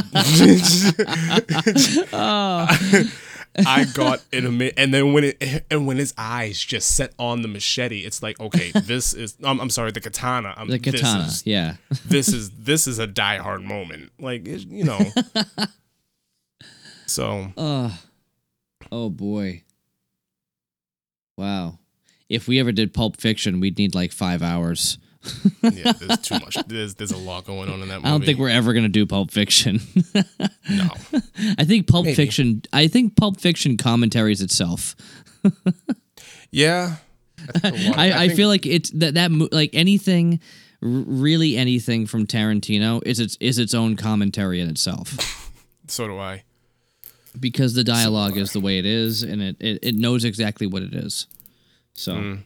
Oh. 2.12 2.66
I 3.58 3.84
got 3.94 4.22
an 4.34 4.44
ama- 4.46 4.72
and 4.76 4.92
then 4.92 5.14
when 5.14 5.24
it 5.24 5.64
and 5.70 5.86
when 5.86 5.96
his 5.96 6.12
eyes 6.18 6.60
just 6.60 6.94
set 6.94 7.14
on 7.18 7.40
the 7.40 7.48
machete, 7.48 8.00
it's 8.00 8.22
like 8.22 8.38
okay, 8.38 8.70
this 8.72 9.14
is 9.14 9.34
I'm, 9.42 9.60
I'm 9.60 9.70
sorry, 9.70 9.92
the 9.92 10.00
katana. 10.02 10.52
Um, 10.56 10.68
The 10.68 10.78
katana. 10.78 11.24
This 11.24 11.36
is, 11.36 11.46
yeah. 11.46 11.76
this 12.06 12.28
is 12.28 12.50
this 12.50 12.86
is 12.86 12.98
a 12.98 13.06
die 13.06 13.38
hard 13.38 13.62
moment. 13.62 14.12
Like 14.20 14.46
it- 14.46 14.66
you 14.68 14.84
know. 14.84 15.00
so 17.06 17.52
Oh. 17.56 17.98
Oh 18.92 19.08
boy. 19.10 19.62
Wow. 21.38 21.78
If 22.28 22.48
we 22.48 22.58
ever 22.60 22.72
did 22.72 22.92
Pulp 22.92 23.20
Fiction, 23.20 23.60
we'd 23.60 23.78
need 23.78 23.94
like 23.94 24.12
five 24.12 24.42
hours. 24.42 24.98
yeah, 25.62 25.92
there's 25.92 26.18
too 26.22 26.34
much. 26.38 26.56
There's 26.66 26.94
there's 26.94 27.10
a 27.12 27.16
lot 27.16 27.44
going 27.46 27.68
on 27.68 27.82
in 27.82 27.88
that 27.88 27.96
movie. 27.96 28.06
I 28.06 28.10
don't 28.10 28.24
think 28.24 28.38
we're 28.38 28.48
ever 28.50 28.72
gonna 28.72 28.88
do 28.88 29.06
Pulp 29.06 29.30
Fiction. 29.30 29.80
no. 30.14 30.88
I 31.58 31.64
think 31.64 31.86
Pulp 31.88 32.04
Maybe. 32.06 32.14
Fiction. 32.16 32.62
I 32.72 32.86
think 32.88 33.16
Pulp 33.16 33.40
Fiction 33.40 33.76
commentaries 33.76 34.40
itself. 34.42 34.94
Yeah. 36.50 36.96
I, 37.62 37.68
lot- 37.70 37.98
I, 37.98 38.12
I, 38.12 38.26
think- 38.28 38.36
feel 38.36 38.48
like 38.48 38.66
it's 38.66 38.90
that 38.90 39.14
that 39.14 39.30
like 39.52 39.70
anything, 39.74 40.40
really 40.80 41.56
anything 41.56 42.06
from 42.06 42.26
Tarantino 42.26 43.02
is 43.04 43.20
its 43.20 43.36
is 43.40 43.58
its 43.58 43.74
own 43.74 43.96
commentary 43.96 44.60
in 44.60 44.68
itself 44.68 45.50
so 45.88 46.06
do 46.08 46.18
I. 46.18 46.42
because 47.38 47.74
the 47.74 47.84
dialogue 47.84 48.36
is 48.36 48.52
the 48.52 48.60
way 48.60 48.78
it 48.78 48.86
is 48.86 49.22
and 49.22 49.40
it, 49.42 49.56
it, 49.60 49.78
it 49.82 49.94
knows 49.96 50.24
exactly 50.24 50.66
what 50.66 50.82
it 50.82 50.94
is. 50.94 51.26
So, 51.96 52.14
Mm. 52.14 52.38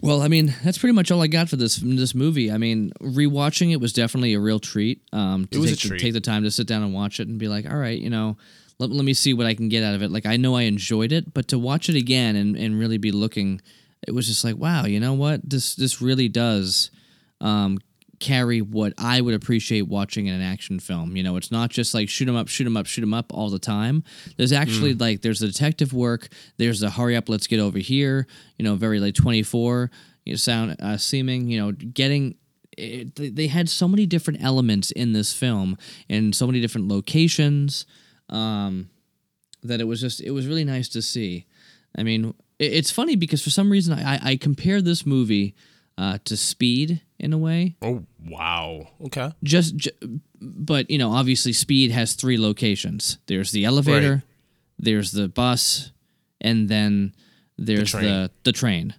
well, 0.00 0.22
I 0.22 0.28
mean, 0.28 0.54
that's 0.64 0.78
pretty 0.78 0.94
much 0.94 1.10
all 1.10 1.22
I 1.22 1.26
got 1.26 1.48
for 1.48 1.56
this 1.56 1.76
this 1.76 2.14
movie. 2.14 2.50
I 2.50 2.58
mean, 2.58 2.92
rewatching 3.00 3.72
it 3.72 3.80
was 3.80 3.92
definitely 3.92 4.34
a 4.34 4.40
real 4.40 4.58
treat. 4.58 5.02
Um, 5.12 5.46
to 5.46 5.56
It 5.56 5.60
was 5.60 5.70
a 5.72 5.74
take, 5.76 5.82
to 5.82 5.88
treat. 5.88 6.00
take 6.00 6.12
the 6.12 6.20
time 6.20 6.42
to 6.44 6.50
sit 6.50 6.66
down 6.66 6.82
and 6.82 6.92
watch 6.94 7.20
it 7.20 7.28
and 7.28 7.38
be 7.38 7.48
like, 7.48 7.68
all 7.68 7.76
right, 7.76 7.98
you 7.98 8.10
know, 8.10 8.36
let, 8.78 8.90
let 8.90 9.04
me 9.04 9.14
see 9.14 9.32
what 9.34 9.46
I 9.46 9.54
can 9.54 9.68
get 9.68 9.82
out 9.82 9.94
of 9.94 10.02
it. 10.02 10.10
Like, 10.10 10.26
I 10.26 10.36
know 10.36 10.54
I 10.56 10.62
enjoyed 10.62 11.12
it, 11.12 11.32
but 11.34 11.48
to 11.48 11.58
watch 11.58 11.88
it 11.88 11.94
again 11.96 12.36
and, 12.36 12.56
and 12.56 12.78
really 12.78 12.98
be 12.98 13.12
looking, 13.12 13.60
it 14.06 14.12
was 14.12 14.26
just 14.26 14.44
like, 14.44 14.56
wow, 14.56 14.84
you 14.86 15.00
know 15.00 15.14
what? 15.14 15.40
This 15.48 15.74
this 15.74 16.00
really 16.02 16.28
does 16.28 16.90
um, 17.40 17.78
carry 18.20 18.60
what 18.62 18.92
I 18.98 19.20
would 19.20 19.34
appreciate 19.34 19.82
watching 19.82 20.26
in 20.26 20.34
an 20.34 20.42
action 20.42 20.78
film. 20.80 21.16
You 21.16 21.22
know, 21.22 21.36
it's 21.36 21.50
not 21.50 21.70
just 21.70 21.94
like 21.94 22.08
shoot 22.08 22.24
shoot 22.24 22.28
'em 22.28 22.36
up, 22.36 22.48
shoot 22.48 22.54
shoot 22.64 22.66
'em 22.66 22.76
up, 22.76 22.86
shoot 22.86 22.92
shoot 22.94 23.02
'em 23.02 23.14
up 23.14 23.32
all 23.34 23.50
the 23.50 23.58
time. 23.58 24.02
There's 24.36 24.52
actually 24.52 24.94
like 24.94 25.22
there's 25.22 25.40
the 25.40 25.46
detective 25.48 25.92
work. 25.92 26.28
There's 26.56 26.80
the 26.80 26.90
hurry 26.90 27.16
up, 27.16 27.28
let's 27.28 27.46
get 27.46 27.60
over 27.60 27.78
here. 27.78 28.26
You 28.58 28.64
know, 28.64 28.74
very 28.76 29.00
like 29.00 29.14
24. 29.14 29.90
You 30.24 30.32
know, 30.32 30.36
sound 30.36 30.76
uh, 30.80 30.96
seeming. 30.96 31.48
You 31.48 31.60
know, 31.60 31.72
getting. 31.72 32.36
It, 32.76 33.14
they- 33.14 33.30
they 33.30 33.46
had 33.46 33.68
so 33.70 33.88
many 33.88 34.04
different 34.04 34.42
elements 34.42 34.90
in 34.90 35.12
this 35.14 35.32
film 35.32 35.78
and 36.10 36.34
so 36.34 36.46
many 36.46 36.60
different 36.60 36.88
locations 36.88 37.86
um, 38.28 38.90
that 39.62 39.80
it 39.80 39.84
was 39.84 40.00
just 40.00 40.20
it 40.20 40.30
was 40.32 40.46
really 40.46 40.64
nice 40.64 40.88
to 40.90 41.00
see. 41.02 41.46
I 41.96 42.02
mean, 42.02 42.34
it, 42.58 42.72
it's 42.72 42.90
funny 42.90 43.16
because 43.16 43.42
for 43.42 43.50
some 43.50 43.70
reason 43.70 43.94
I, 43.94 44.14
I, 44.16 44.20
I 44.32 44.36
compare 44.36 44.82
this 44.82 45.06
movie 45.06 45.54
uh, 45.98 46.18
to 46.24 46.36
Speed 46.36 47.00
in 47.18 47.32
a 47.32 47.38
way. 47.38 47.76
Oh 47.82 48.04
wow. 48.26 48.88
Okay. 49.06 49.32
Just, 49.42 49.76
j- 49.76 49.90
but 50.40 50.90
you 50.90 50.98
know, 50.98 51.12
obviously, 51.12 51.52
Speed 51.52 51.90
has 51.92 52.14
three 52.14 52.38
locations. 52.38 53.18
There's 53.26 53.50
the 53.52 53.64
elevator, 53.64 54.12
Right. 54.14 54.22
there's 54.78 55.12
the 55.12 55.28
bus, 55.28 55.92
and 56.40 56.68
then 56.68 57.14
there's 57.58 57.92
the 57.92 57.98
train. 58.00 58.28
the 58.44 58.52
train. 58.52 58.94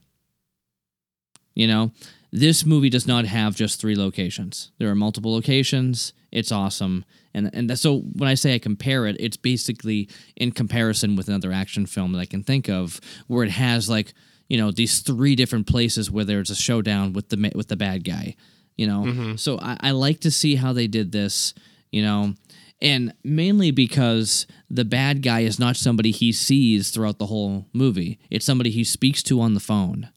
You 1.55 1.67
know, 1.67 1.91
this 2.31 2.65
movie 2.65 2.89
does 2.89 3.07
not 3.07 3.25
have 3.25 3.55
just 3.55 3.79
three 3.79 3.95
locations. 3.95 4.71
There 4.77 4.89
are 4.89 4.95
multiple 4.95 5.31
locations. 5.33 6.13
It's 6.31 6.51
awesome, 6.51 7.05
and 7.33 7.49
and 7.53 7.79
so 7.79 7.99
when 7.99 8.27
I 8.29 8.33
say 8.35 8.53
I 8.53 8.59
compare 8.59 9.05
it, 9.07 9.15
it's 9.19 9.37
basically 9.37 10.09
in 10.35 10.51
comparison 10.51 11.15
with 11.15 11.29
another 11.29 11.51
action 11.51 11.85
film 11.85 12.11
that 12.11 12.19
I 12.19 12.25
can 12.25 12.43
think 12.43 12.69
of 12.69 12.99
where 13.27 13.43
it 13.43 13.51
has 13.51 13.89
like 13.89 14.13
you 14.47 14.57
know 14.57 14.71
these 14.71 14.99
three 14.99 15.35
different 15.35 15.67
places 15.67 16.09
where 16.11 16.25
there's 16.25 16.49
a 16.49 16.55
showdown 16.55 17.13
with 17.13 17.29
the 17.29 17.51
with 17.55 17.67
the 17.67 17.75
bad 17.77 18.03
guy. 18.03 18.35
You 18.75 18.87
know, 18.87 19.03
mm-hmm. 19.03 19.35
so 19.37 19.59
I, 19.59 19.77
I 19.79 19.91
like 19.91 20.19
to 20.21 20.31
see 20.31 20.55
how 20.55 20.73
they 20.73 20.87
did 20.87 21.11
this. 21.11 21.53
You 21.91 22.03
know, 22.03 22.33
and 22.81 23.13
mainly 23.23 23.71
because 23.71 24.45
the 24.69 24.85
bad 24.85 25.21
guy 25.21 25.41
is 25.41 25.59
not 25.59 25.77
somebody 25.77 26.11
he 26.11 26.31
sees 26.31 26.91
throughout 26.91 27.17
the 27.17 27.27
whole 27.27 27.65
movie. 27.73 28.19
It's 28.29 28.45
somebody 28.45 28.69
he 28.69 28.83
speaks 28.83 29.23
to 29.23 29.41
on 29.41 29.53
the 29.53 29.59
phone. 29.59 30.09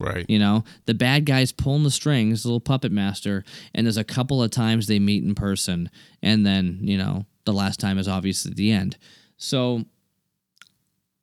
Right. 0.00 0.26
You 0.28 0.38
know, 0.40 0.64
the 0.86 0.94
bad 0.94 1.24
guy's 1.24 1.52
pulling 1.52 1.84
the 1.84 1.90
strings, 1.90 2.42
the 2.42 2.48
little 2.48 2.60
puppet 2.60 2.90
master, 2.90 3.44
and 3.74 3.86
there's 3.86 3.96
a 3.96 4.04
couple 4.04 4.42
of 4.42 4.50
times 4.50 4.86
they 4.86 4.98
meet 4.98 5.22
in 5.22 5.34
person, 5.34 5.88
and 6.22 6.44
then 6.44 6.78
you 6.82 6.98
know 6.98 7.26
the 7.44 7.52
last 7.52 7.78
time 7.80 7.98
is 7.98 8.08
obviously 8.08 8.52
the 8.52 8.72
end. 8.72 8.96
So, 9.36 9.84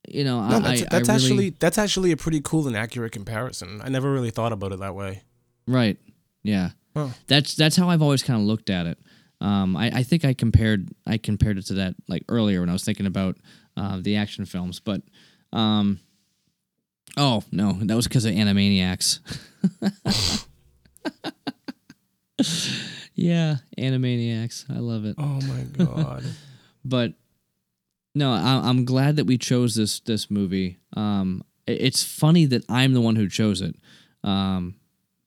you 0.08 0.24
know, 0.24 0.46
No, 0.48 0.58
I, 0.58 0.60
that's, 0.60 0.82
I, 0.82 0.86
that's 0.90 1.10
I 1.10 1.14
really, 1.14 1.24
actually 1.26 1.50
that's 1.60 1.78
actually 1.78 2.12
a 2.12 2.18
pretty 2.18 2.42
cool 2.42 2.68
and 2.68 2.76
accurate 2.76 3.12
comparison. 3.12 3.82
I 3.84 3.90
never 3.90 4.12
really 4.12 4.32
thought 4.32 4.52
about 4.52 4.72
it 4.72 4.80
that 4.80 4.96
way. 4.96 5.22
right, 5.68 5.98
yeah. 6.44 6.72
Huh. 6.96 7.10
That's 7.28 7.56
that's 7.56 7.76
how 7.78 7.90
I've 7.90 8.02
always 8.02 8.22
kind 8.24 8.40
of 8.40 8.46
looked 8.46 8.70
at 8.70 8.86
it. 8.86 8.98
Um, 9.40 9.76
I, 9.78 9.88
I 9.94 10.04
think 10.04 10.26
I 10.26 10.34
compared 10.34 10.90
I 11.08 11.18
compared 11.18 11.58
it 11.58 11.66
to 11.68 11.74
that 11.76 11.96
like 12.08 12.24
earlier 12.30 12.60
when 12.60 12.70
I 12.70 12.74
was 12.74 12.84
thinking 12.84 13.06
about 13.06 13.38
uh, 13.78 14.00
the 14.02 14.18
action 14.18 14.46
films, 14.46 14.80
but 14.80 15.02
um, 15.54 16.00
oh 17.18 17.44
no, 17.52 17.74
that 17.74 17.96
was 17.96 18.08
because 18.08 18.26
of 18.26 18.34
Animaniacs. 18.34 19.20
yeah, 23.16 23.58
Animaniacs. 23.78 24.66
I 24.70 24.80
love 24.80 25.06
it. 25.06 25.16
Oh 25.18 25.40
my 25.42 25.86
god. 25.86 26.24
But 26.84 27.14
no, 28.16 28.34
I, 28.34 28.68
I'm 28.70 28.86
glad 28.86 29.16
that 29.18 29.26
we 29.26 29.38
chose 29.38 29.76
this 29.76 30.00
this 30.02 30.30
movie. 30.32 30.80
Um, 30.96 31.44
it- 31.68 31.82
it's 31.82 32.04
funny 32.04 32.46
that 32.46 32.64
I'm 32.70 32.94
the 32.94 33.02
one 33.02 33.16
who 33.16 33.28
chose 33.30 33.62
it. 33.62 33.76
Um, 34.24 34.76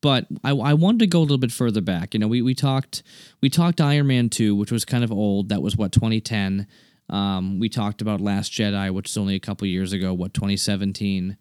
but 0.02 0.26
I, 0.44 0.50
I 0.50 0.74
wanted 0.74 0.98
to 1.00 1.06
go 1.06 1.20
a 1.20 1.22
little 1.22 1.38
bit 1.38 1.50
further 1.52 1.80
back. 1.80 2.12
You 2.12 2.20
know, 2.20 2.28
we, 2.28 2.42
we 2.42 2.54
talked 2.54 3.02
we 3.40 3.48
talked 3.48 3.80
Iron 3.80 4.06
Man 4.06 4.28
two, 4.28 4.54
which 4.54 4.70
was 4.70 4.84
kind 4.84 5.02
of 5.04 5.10
old. 5.10 5.48
That 5.48 5.62
was 5.62 5.76
what 5.76 5.92
2010. 5.92 6.66
Um, 7.10 7.58
we 7.58 7.68
talked 7.68 8.00
about 8.02 8.20
Last 8.20 8.52
Jedi, 8.52 8.90
which 8.92 9.08
is 9.10 9.16
only 9.16 9.34
a 9.34 9.40
couple 9.40 9.66
years 9.66 9.92
ago. 9.92 10.12
What 10.14 10.34
2017. 10.34 11.36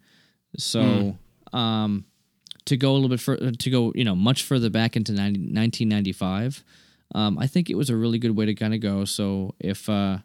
So 0.56 1.18
um, 1.52 2.04
to 2.66 2.76
go 2.76 2.92
a 2.92 2.94
little 2.94 3.08
bit 3.08 3.20
further, 3.20 3.50
to 3.52 3.70
go 3.70 3.92
you 3.94 4.04
know 4.04 4.14
much 4.16 4.42
further 4.42 4.70
back 4.70 4.96
into 4.96 5.12
90, 5.12 5.40
1995. 5.40 6.64
Um, 7.14 7.38
I 7.38 7.46
think 7.46 7.68
it 7.70 7.76
was 7.76 7.90
a 7.90 7.96
really 7.96 8.18
good 8.18 8.34
way 8.36 8.46
to 8.46 8.54
kind 8.54 8.74
of 8.74 8.80
go. 8.80 9.04
So 9.04 9.54
if 9.60 9.88
uh, 9.88 10.18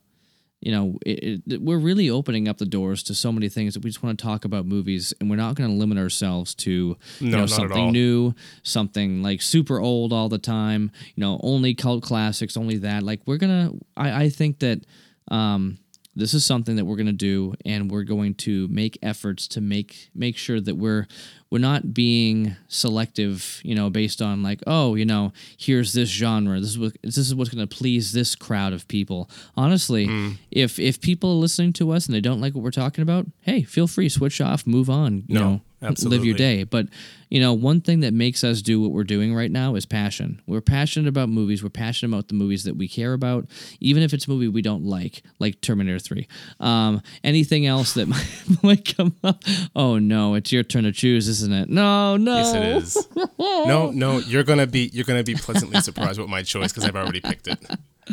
you 0.61 0.71
know, 0.71 0.97
it, 1.05 1.41
it, 1.47 1.61
we're 1.61 1.77
really 1.79 2.09
opening 2.09 2.47
up 2.47 2.57
the 2.57 2.65
doors 2.65 3.01
to 3.03 3.15
so 3.15 3.31
many 3.31 3.47
things 3.47 3.73
that 3.73 3.83
we 3.83 3.89
just 3.89 4.03
want 4.03 4.19
to 4.19 4.23
talk 4.23 4.43
about 4.45 4.65
movies, 4.65 5.13
and 5.19 5.29
we're 5.29 5.37
not 5.37 5.55
going 5.55 5.69
to 5.69 5.75
limit 5.75 5.97
ourselves 5.97 6.53
to 6.55 6.97
you 7.19 7.29
No, 7.29 7.39
know 7.39 7.45
something 7.45 7.91
new, 7.91 8.33
something 8.63 9.23
like 9.23 9.41
super 9.41 9.79
old 9.79 10.11
all 10.11 10.27
the 10.29 10.37
time. 10.37 10.91
You 11.15 11.21
know, 11.21 11.39
only 11.43 11.73
cult 11.75 12.03
classics, 12.03 12.57
only 12.57 12.77
that. 12.79 13.03
Like 13.03 13.21
we're 13.25 13.37
gonna. 13.37 13.71
I, 13.95 14.23
I 14.23 14.29
think 14.29 14.59
that 14.59 14.85
um, 15.29 15.77
this 16.15 16.33
is 16.33 16.45
something 16.45 16.75
that 16.75 16.85
we're 16.85 16.97
going 16.97 17.05
to 17.05 17.13
do 17.13 17.53
and 17.65 17.89
we're 17.89 18.03
going 18.03 18.33
to 18.33 18.67
make 18.67 18.97
efforts 19.01 19.47
to 19.49 19.61
make 19.61 20.09
make 20.13 20.37
sure 20.37 20.59
that 20.59 20.75
we're 20.75 21.07
we're 21.51 21.57
not 21.59 21.93
being 21.93 22.55
selective 22.67 23.59
you 23.63 23.75
know 23.75 23.89
based 23.89 24.21
on 24.21 24.41
like 24.43 24.61
oh 24.67 24.95
you 24.95 25.05
know 25.05 25.31
here's 25.57 25.93
this 25.93 26.09
genre. 26.09 26.59
This 26.59 26.69
is 26.69 26.79
what 26.79 26.93
this 27.03 27.17
is 27.17 27.35
what's 27.35 27.49
going 27.49 27.67
to 27.67 27.75
please 27.75 28.11
this 28.11 28.35
crowd 28.35 28.73
of 28.73 28.87
people. 28.87 29.29
Honestly 29.55 30.07
Mm. 30.07 30.37
if 30.51 30.79
if 30.79 31.01
people 31.01 31.31
are 31.31 31.35
listening 31.41 31.73
to 31.73 31.91
us 31.91 32.05
and 32.07 32.15
they 32.15 32.21
don't 32.21 32.39
like 32.41 32.53
what 32.55 32.63
we're 32.63 32.71
talking 32.71 33.01
about 33.01 33.25
hey 33.41 33.63
feel 33.63 33.87
free 33.87 34.09
switch 34.09 34.39
off 34.41 34.65
move 34.65 34.89
on 34.89 35.23
you 35.27 35.35
No, 35.35 35.41
know 35.41 35.61
live 36.09 36.25
your 36.25 36.35
day. 36.35 36.63
But 36.63 36.87
you 37.29 37.39
know 37.39 37.53
one 37.53 37.79
thing 37.81 37.99
that 38.01 38.13
makes 38.13 38.43
us 38.43 38.61
do 38.61 38.81
what 38.81 38.91
we're 38.91 39.03
doing 39.05 39.33
right 39.35 39.51
now 39.51 39.75
is 39.75 39.85
passion. 39.85 40.41
We're 40.47 40.61
passionate 40.61 41.07
about 41.07 41.29
movies. 41.29 41.63
We're 41.63 41.69
passionate 41.69 42.13
about 42.13 42.27
the 42.27 42.33
movies 42.33 42.63
that 42.65 42.75
we 42.75 42.87
care 42.87 43.13
about 43.13 43.47
even 43.79 44.03
if 44.03 44.13
it's 44.13 44.25
a 44.27 44.29
movie 44.29 44.47
we 44.47 44.61
don't 44.61 44.83
like 44.85 45.21
like 45.39 45.61
terminator 45.61 45.99
3 45.99 46.27
um, 46.59 47.01
anything 47.23 47.65
else 47.65 47.93
that 47.93 48.07
might, 48.07 48.29
might 48.63 48.97
come 48.97 49.15
up? 49.23 49.43
Oh 49.75 49.99
no 49.99 50.33
it's 50.35 50.51
your 50.51 50.63
turn 50.63 50.83
to 50.85 50.91
choose 50.91 51.27
isn't 51.41 51.53
it 51.53 51.69
no 51.69 52.17
no 52.17 52.35
Yes, 52.37 52.53
it 52.55 52.63
is. 52.63 53.07
no, 53.39 53.91
no, 53.95 54.17
you're 54.19 54.43
gonna 54.43 54.67
be 54.67 54.89
you're 54.93 55.05
gonna 55.05 55.23
be 55.23 55.35
pleasantly 55.35 55.79
surprised 55.89 56.19
with 56.19 56.29
my 56.29 56.43
choice 56.43 56.71
because 56.71 56.85
I've 56.85 56.95
already 56.95 57.21
picked 57.21 57.47
it. 57.47 57.59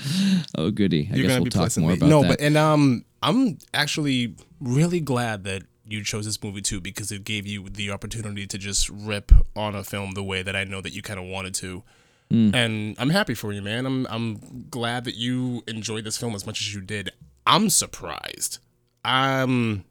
oh 0.59 0.71
goody 0.71 1.09
i 1.11 1.15
You're 1.17 1.23
guess 1.23 1.29
gonna 1.33 1.41
we'll 1.41 1.45
be 1.45 1.51
talk 1.51 1.61
pleasantly 1.63 1.89
more 1.89 1.97
about 1.97 2.09
no, 2.09 2.23
that 2.23 2.29
but 2.29 2.41
and 2.41 2.57
um, 2.57 3.05
I'm 3.23 3.59
actually 3.73 4.35
really 4.61 5.01
glad 5.01 5.45
that 5.45 5.63
you 5.89 6.03
chose 6.03 6.27
this 6.27 6.43
movie 6.43 6.61
too 6.63 6.81
because 6.81 7.11
it 7.13 7.25
gave 7.25 7.47
you 7.47 7.69
the 7.69 7.91
opportunity 7.91 8.47
to 8.47 8.59
just 8.59 8.89
rip 8.91 9.33
on 9.55 9.75
a 9.75 9.83
film 9.85 10.13
the 10.13 10.23
way 10.25 10.43
that 10.43 10.55
I 10.57 10.65
know 10.65 10.81
that 10.81 10.93
you 10.93 11.01
kind 11.03 11.19
of 11.21 11.27
wanted 11.27 11.55
to. 11.55 11.83
Hmm. 12.31 12.51
And 12.55 12.97
I'm 12.99 13.11
happy 13.11 13.35
for 13.35 13.53
you, 13.53 13.63
man. 13.63 13.87
I'm 13.87 14.07
I'm 14.11 14.67
glad 14.69 15.05
that 15.05 15.15
you 15.15 15.63
enjoyed 15.69 16.03
this 16.05 16.19
film 16.19 16.35
as 16.35 16.45
much 16.45 16.61
as 16.61 16.75
you 16.75 16.81
did. 16.81 17.11
I'm 17.47 17.71
surprised. 17.71 18.59
Um 19.05 19.85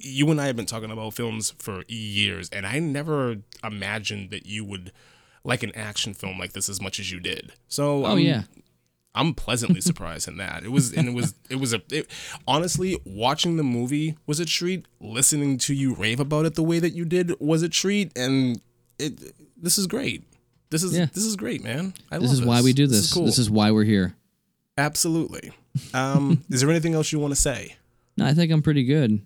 you 0.00 0.30
and 0.30 0.40
I 0.40 0.46
have 0.46 0.56
been 0.56 0.66
talking 0.66 0.90
about 0.90 1.14
films 1.14 1.52
for 1.58 1.82
years 1.88 2.48
and 2.50 2.66
I 2.66 2.78
never 2.78 3.36
imagined 3.64 4.30
that 4.30 4.46
you 4.46 4.64
would 4.64 4.92
like 5.44 5.62
an 5.62 5.72
action 5.76 6.14
film 6.14 6.38
like 6.38 6.52
this 6.52 6.68
as 6.68 6.80
much 6.80 6.98
as 6.98 7.10
you 7.12 7.20
did. 7.20 7.52
So 7.68 8.04
oh 8.04 8.10
I'm- 8.10 8.18
yeah 8.20 8.42
I'm 9.14 9.32
pleasantly 9.32 9.80
surprised 9.90 10.28
in 10.28 10.36
that. 10.36 10.62
It 10.64 10.70
was 10.72 10.92
and 10.92 11.08
it 11.08 11.14
was 11.14 11.34
it 11.48 11.56
was 11.56 11.72
a 11.72 11.80
it, 11.90 12.06
honestly 12.46 12.98
watching 13.06 13.56
the 13.56 13.62
movie 13.62 14.16
was 14.26 14.40
a 14.40 14.44
treat. 14.44 14.84
Listening 15.00 15.56
to 15.58 15.72
you 15.74 15.94
rave 15.94 16.20
about 16.20 16.44
it 16.44 16.54
the 16.54 16.62
way 16.62 16.78
that 16.80 16.90
you 16.90 17.04
did 17.06 17.32
was 17.40 17.62
a 17.62 17.68
treat, 17.70 18.12
and 18.18 18.60
it 18.98 19.32
this 19.56 19.78
is 19.78 19.86
great. 19.86 20.22
This 20.68 20.82
is 20.82 20.94
Yeah. 20.98 21.06
this 21.14 21.24
is 21.24 21.34
great, 21.36 21.64
man. 21.64 21.94
I 22.12 22.18
this 22.18 22.30
is 22.30 22.44
why 22.44 22.60
we 22.60 22.72
do 22.74 22.86
this 22.86 22.98
This 22.98 23.06
is, 23.06 23.12
cool. 23.14 23.24
this 23.24 23.38
is 23.38 23.48
why 23.50 23.70
we're 23.70 23.84
here 23.84 24.14
absolutely. 24.76 25.52
Um, 25.94 26.44
is 26.50 26.60
there 26.60 26.70
anything 26.70 26.94
else 26.94 27.10
you 27.12 27.18
want 27.18 27.34
to 27.34 27.40
say? 27.40 27.76
no 28.18 28.24
i 28.26 28.32
think 28.34 28.50
i'm 28.52 28.62
pretty 28.62 28.84
good 28.84 29.20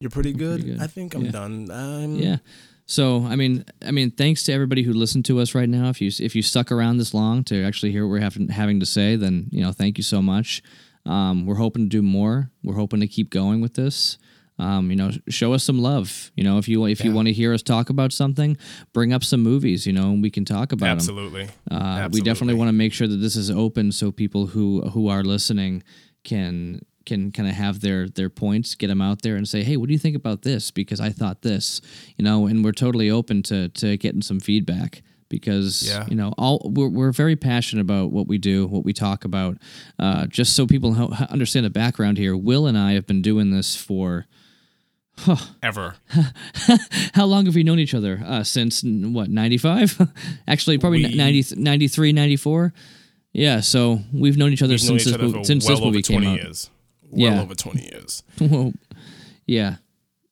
You're 0.00 0.10
pretty 0.10 0.32
good. 0.32 0.64
good. 0.64 0.80
I 0.80 0.86
think 0.86 1.14
I'm 1.14 1.26
Yeah. 1.26 1.30
done. 1.30 1.70
Um, 1.70 2.16
Yeah. 2.16 2.38
So 2.86 3.24
I 3.24 3.36
mean, 3.36 3.64
I 3.86 3.92
mean, 3.92 4.10
thanks 4.10 4.42
to 4.44 4.52
everybody 4.52 4.82
who 4.82 4.92
listened 4.92 5.24
to 5.26 5.38
us 5.38 5.54
right 5.54 5.68
now. 5.68 5.90
If 5.90 6.00
you 6.00 6.10
if 6.18 6.34
you 6.34 6.42
stuck 6.42 6.72
around 6.72 6.96
this 6.96 7.14
long 7.14 7.44
to 7.44 7.62
actually 7.62 7.92
hear 7.92 8.04
what 8.04 8.10
we're 8.10 8.20
having 8.20 8.48
having 8.48 8.80
to 8.80 8.86
say, 8.86 9.14
then 9.14 9.46
you 9.52 9.60
know, 9.62 9.70
thank 9.72 9.96
you 9.98 10.02
so 10.02 10.20
much. 10.20 10.60
Um, 11.06 11.46
we're 11.46 11.54
hoping 11.56 11.84
to 11.84 11.88
do 11.88 12.02
more. 12.02 12.50
We're 12.64 12.74
hoping 12.74 13.00
to 13.00 13.06
keep 13.06 13.30
going 13.30 13.60
with 13.60 13.74
this. 13.74 14.18
Um, 14.58 14.90
you 14.90 14.96
know, 14.96 15.10
show 15.28 15.52
us 15.54 15.62
some 15.64 15.78
love. 15.78 16.32
You 16.34 16.42
know, 16.44 16.58
if 16.58 16.68
you 16.68 16.84
if 16.86 17.04
you 17.04 17.12
want 17.12 17.28
to 17.28 17.32
hear 17.32 17.54
us 17.54 17.62
talk 17.62 17.90
about 17.90 18.12
something, 18.12 18.56
bring 18.92 19.12
up 19.12 19.22
some 19.22 19.40
movies. 19.42 19.86
You 19.86 19.92
know, 19.92 20.10
and 20.10 20.20
we 20.22 20.30
can 20.30 20.44
talk 20.44 20.72
about 20.72 20.86
them. 20.86 20.96
Absolutely. 20.96 21.48
Uh, 21.70 22.08
we 22.10 22.20
definitely 22.22 22.54
want 22.54 22.68
to 22.68 22.72
make 22.72 22.92
sure 22.92 23.06
that 23.06 23.16
this 23.18 23.36
is 23.36 23.50
open 23.50 23.92
so 23.92 24.10
people 24.10 24.48
who 24.48 24.80
who 24.90 25.06
are 25.08 25.22
listening 25.22 25.82
can 26.24 26.80
can 27.06 27.32
kind 27.32 27.48
of 27.48 27.54
have 27.54 27.80
their 27.80 28.08
their 28.08 28.30
points, 28.30 28.74
get 28.74 28.88
them 28.88 29.00
out 29.00 29.22
there, 29.22 29.36
and 29.36 29.48
say, 29.48 29.62
hey, 29.62 29.76
what 29.76 29.86
do 29.88 29.92
you 29.92 29.98
think 29.98 30.16
about 30.16 30.42
this? 30.42 30.70
Because 30.70 31.00
I 31.00 31.10
thought 31.10 31.42
this, 31.42 31.80
you 32.16 32.24
know, 32.24 32.46
and 32.46 32.64
we're 32.64 32.72
totally 32.72 33.10
open 33.10 33.42
to 33.44 33.68
to 33.70 33.96
getting 33.96 34.22
some 34.22 34.40
feedback 34.40 35.02
because 35.28 35.84
Yeah. 35.86 36.06
you 36.08 36.16
know 36.16 36.34
all 36.36 36.60
we're, 36.74 36.88
we're 36.88 37.12
very 37.12 37.36
passionate 37.36 37.82
about 37.82 38.10
what 38.10 38.26
we 38.26 38.36
do 38.36 38.66
what 38.66 38.84
we 38.84 38.92
talk 38.92 39.24
about 39.24 39.58
uh, 40.00 40.26
just 40.26 40.56
so 40.56 40.66
people 40.66 40.94
ho- 40.94 41.12
understand 41.30 41.64
the 41.64 41.70
background 41.70 42.18
here 42.18 42.36
will 42.36 42.66
and 42.66 42.76
i 42.76 42.94
have 42.94 43.06
been 43.06 43.22
doing 43.22 43.52
this 43.52 43.76
for 43.76 44.26
ever. 45.62 45.94
how 47.14 47.26
long 47.26 47.44
have 47.46 47.54
we 47.54 47.62
known 47.62 47.78
each 47.78 47.94
other 47.94 48.20
uh, 48.26 48.42
since 48.42 48.82
what 48.82 49.30
95 49.30 50.00
actually 50.48 50.78
probably 50.78 51.04
We- 51.06 51.14
90, 51.14 51.54
93 51.56 52.12
94 52.12 52.72
yeah 53.32 53.60
so 53.60 54.00
we've 54.12 54.36
known 54.36 54.52
each 54.52 54.62
other 54.62 54.72
We've 54.72 54.80
since 54.80 55.04
this, 55.04 55.16
movie, 55.18 55.44
since 55.44 55.64
well 55.66 55.76
this 55.76 55.84
movie 55.84 56.02
came 56.02 56.22
20 56.22 56.26
out 56.38 56.42
years. 56.44 56.70
Well 57.10 57.32
Yeah. 57.34 57.42
over 57.42 57.54
20 57.54 57.82
years. 57.82 58.22
Whoa. 58.38 58.72
yeah 59.46 59.76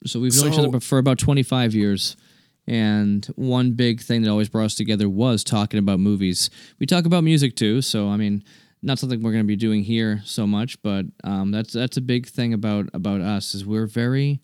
so 0.06 0.20
we've 0.20 0.34
known 0.36 0.52
each 0.52 0.58
other 0.58 0.80
for 0.80 0.98
about 0.98 1.18
25 1.18 1.74
years 1.74 2.16
and 2.66 3.26
one 3.36 3.72
big 3.72 4.00
thing 4.00 4.22
that 4.22 4.30
always 4.30 4.48
brought 4.48 4.66
us 4.66 4.74
together 4.74 5.08
was 5.08 5.42
talking 5.42 5.78
about 5.78 5.98
movies 6.00 6.50
we 6.78 6.86
talk 6.86 7.04
about 7.04 7.24
music 7.24 7.56
too 7.56 7.82
so 7.82 8.08
i 8.08 8.16
mean 8.16 8.44
not 8.82 8.98
something 8.98 9.20
we're 9.22 9.32
going 9.32 9.42
to 9.42 9.48
be 9.48 9.56
doing 9.56 9.82
here 9.82 10.22
so 10.24 10.46
much 10.46 10.80
but 10.82 11.04
um, 11.24 11.50
that's 11.50 11.72
that's 11.72 11.96
a 11.96 12.00
big 12.00 12.26
thing 12.28 12.52
about 12.54 12.88
about 12.94 13.20
us 13.20 13.54
is 13.54 13.66
we're 13.66 13.86
very 13.86 14.40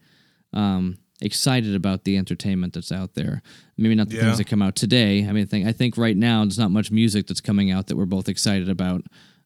um, 0.53 0.99
excited 1.21 1.75
about 1.75 2.03
the 2.05 2.17
entertainment 2.17 2.75
that's 2.75 2.91
out 2.93 3.15
there. 3.15 3.43
Maybe 3.77 3.95
not 3.95 4.09
the 4.09 4.17
Yeah. 4.17 4.23
things 4.23 4.39
that 4.39 4.47
come 4.47 4.63
out 4.63 4.75
today. 4.77 5.27
I 5.27 5.33
mean, 5.33 5.45
I 5.45 5.47
think, 5.47 5.67
I 5.67 5.73
think 5.73 5.97
right 5.97 6.17
now 6.17 6.45
there's 6.45 6.59
not 6.59 6.71
much 6.71 6.91
music 6.91 7.27
that's 7.27 7.41
coming 7.41 7.71
out 7.73 7.87
that 7.87 7.97
we're 7.97 8.05
both 8.07 8.29
excited 8.29 8.69
about, 8.69 9.03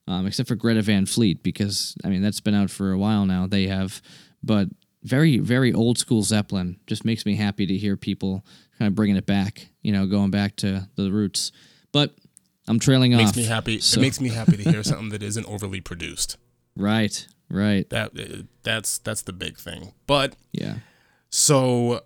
um, 0.09 0.27
except 0.27 0.49
for 0.49 0.57
Greta 0.57 0.83
Van 0.83 1.07
Fleet 1.07 1.43
because 1.45 1.95
I 2.05 2.09
mean 2.09 2.23
that's 2.23 2.41
been 2.41 2.55
out 2.55 2.71
for 2.71 2.91
a 2.91 2.99
while 2.99 3.27
now. 3.27 3.47
They 3.47 3.69
have, 3.69 4.03
but 4.43 4.69
very 5.05 5.39
very 5.39 5.73
old 5.73 5.99
school 5.99 6.23
Zeppelin 6.23 6.81
just 6.89 7.05
makes 7.05 7.25
me 7.25 7.37
happy 7.37 7.67
to 7.67 7.77
hear 7.77 7.97
people 7.97 8.45
kind 8.79 8.89
of 8.89 8.95
bringing 8.97 9.17
it 9.17 9.27
back. 9.27 9.69
You 9.83 9.93
know, 9.93 10.07
going 10.07 10.31
back 10.33 10.57
to 10.57 10.89
the 10.97 11.13
roots. 11.13 11.53
But 11.93 12.15
I'm 12.67 12.79
trailing 12.79 13.17
Makes 13.17 13.31
off. 13.31 13.37
me 13.37 13.45
happy. 13.45 13.81
so- 13.81 13.99
It 13.99 14.03
makes 14.03 14.21
me 14.21 14.29
happy 14.29 14.57
to 14.57 14.71
hear 14.71 14.83
something 14.83 15.09
that 15.11 15.23
isn't 15.23 15.47
overly 15.47 15.81
produced. 15.81 16.37
Right. 16.77 17.27
Right. 17.51 17.89
That 17.91 18.13
uh, 18.17 18.43
that's 18.63 18.99
that's 18.99 19.23
the 19.23 19.33
big 19.33 19.59
thing. 19.59 19.95
But 20.07 20.37
Yeah. 20.53 20.77
So 21.31 22.03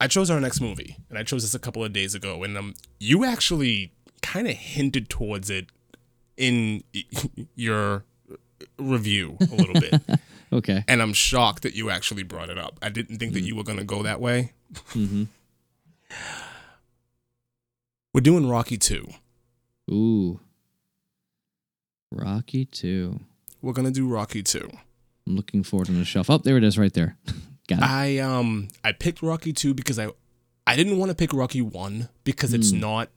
I 0.00 0.08
chose 0.08 0.28
our 0.30 0.40
next 0.40 0.60
movie, 0.60 0.96
and 1.08 1.16
I 1.18 1.22
chose 1.22 1.42
this 1.42 1.54
a 1.54 1.58
couple 1.60 1.84
of 1.84 1.92
days 1.92 2.14
ago, 2.14 2.42
and 2.42 2.56
um, 2.58 2.74
you 2.98 3.24
actually 3.24 3.92
kind 4.20 4.48
of 4.48 4.54
hinted 4.56 5.08
towards 5.08 5.50
it 5.50 5.66
in 6.36 6.82
your 7.54 8.04
review 8.78 9.36
a 9.40 9.54
little 9.54 9.74
bit, 9.80 10.00
Okay. 10.52 10.84
and 10.88 11.00
I'm 11.02 11.12
shocked 11.12 11.62
that 11.62 11.74
you 11.74 11.90
actually 11.90 12.22
brought 12.22 12.48
it 12.50 12.58
up. 12.58 12.78
I 12.82 12.88
didn't 12.90 13.18
think 13.18 13.32
that 13.34 13.40
you 13.42 13.56
were 13.56 13.64
gonna 13.64 13.84
go 13.84 14.02
that 14.02 14.20
way. 14.20 14.52
hmm 14.88 15.24
We're 18.14 18.20
doing 18.20 18.48
Rocky 18.48 18.76
Two. 18.76 19.06
Ooh. 19.90 20.40
Rocky 22.10 22.64
Two. 22.66 23.20
We're 23.62 23.72
gonna 23.72 23.90
do 23.90 24.06
Rocky 24.08 24.42
Two. 24.42 24.70
I'm 25.26 25.36
looking 25.36 25.62
forward 25.62 25.88
on 25.88 25.98
the 25.98 26.04
shelf. 26.04 26.28
Oh, 26.28 26.38
there 26.38 26.56
it 26.56 26.64
is, 26.64 26.76
right 26.78 26.92
there. 26.92 27.16
Got 27.68 27.78
it. 27.78 27.84
I 27.84 28.18
um 28.18 28.68
I 28.84 28.92
picked 28.92 29.22
Rocky 29.22 29.52
Two 29.52 29.72
because 29.72 29.98
I 29.98 30.08
I 30.66 30.76
didn't 30.76 30.98
want 30.98 31.10
to 31.10 31.14
pick 31.14 31.32
Rocky 31.32 31.62
One 31.62 32.08
because 32.24 32.52
it's 32.52 32.70
Hmm. 32.72 32.80
not 32.80 33.08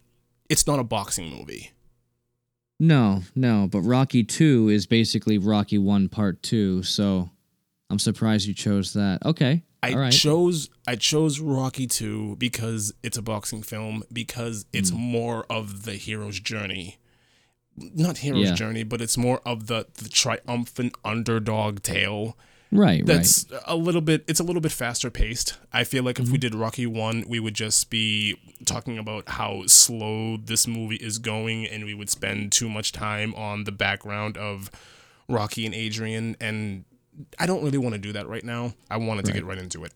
it's 0.50 0.66
not 0.68 0.80
a 0.80 0.84
boxing 0.84 1.30
movie. 1.30 1.72
No, 2.80 3.23
no, 3.35 3.68
but 3.72 3.81
Rocky 3.81 4.23
Two 4.23 4.69
is 4.69 4.85
basically 4.85 5.38
Rocky 5.38 5.77
One 5.77 6.10
Part 6.10 6.43
Two. 6.43 6.84
So 6.84 7.30
I'm 7.89 7.99
surprised 7.99 8.47
you 8.47 8.53
chose 8.53 8.93
that. 8.93 9.26
Okay. 9.26 9.64
I 9.81 9.93
All 9.93 9.99
right. 9.99 10.11
chose 10.11 10.69
I 10.88 10.95
chose 10.95 11.39
Rocky 11.39 11.85
2 11.85 12.38
because 12.38 12.91
it's 13.03 13.18
a 13.18 13.22
boxing 13.22 13.61
film 13.61 14.03
because 14.11 14.65
it's 14.73 14.89
Hmm. 14.89 14.97
more 14.97 15.45
of 15.49 15.84
the 15.84 15.93
hero's 15.93 16.39
journey. 16.39 16.97
Not 17.77 18.19
hero's 18.19 18.49
Yeah. 18.49 18.56
journey, 18.56 18.84
but 18.84 18.99
it's 19.02 19.15
more 19.18 19.41
of 19.47 19.68
the 19.68 19.85
the 19.95 20.10
triumphant 20.10 20.95
underdog 21.06 21.81
tale. 21.84 22.35
Right. 22.72 23.06
That's 23.06 23.46
a 23.66 23.76
little 23.76 24.02
bit 24.02 24.24
it's 24.28 24.40
a 24.40 24.44
little 24.44 24.62
bit 24.62 24.72
faster 24.72 25.10
paced. 25.10 25.58
I 25.72 25.84
feel 25.84 26.04
like 26.04 26.20
if 26.20 26.26
Mm-hmm. 26.26 26.32
we 26.32 26.38
did 26.38 26.56
Rocky 26.56 26.86
1, 26.88 27.26
we 27.28 27.40
would 27.40 27.54
just 27.54 27.90
be 27.90 28.38
talking 28.66 28.98
about 28.98 29.30
how 29.30 29.64
slow 29.68 30.38
this 30.38 30.66
movie 30.68 30.96
is 30.98 31.18
going 31.20 31.66
and 31.68 31.86
we 31.86 31.94
would 31.94 32.10
spend 32.10 32.52
too 32.52 32.70
much 32.70 32.92
time 32.92 33.34
on 33.36 33.64
the 33.66 33.72
background 33.72 34.38
of 34.38 34.70
Rocky 35.30 35.66
and 35.66 35.76
Adrian 35.76 36.36
and 36.40 36.86
I 37.40 37.46
don't 37.46 37.64
really 37.64 37.78
want 37.78 37.94
to 37.96 38.00
do 38.00 38.12
that 38.14 38.28
right 38.28 38.44
now. 38.44 38.74
I 38.90 38.98
wanted 38.98 39.26
to 39.26 39.32
get 39.32 39.46
right 39.46 39.58
into 39.58 39.84
it 39.84 39.94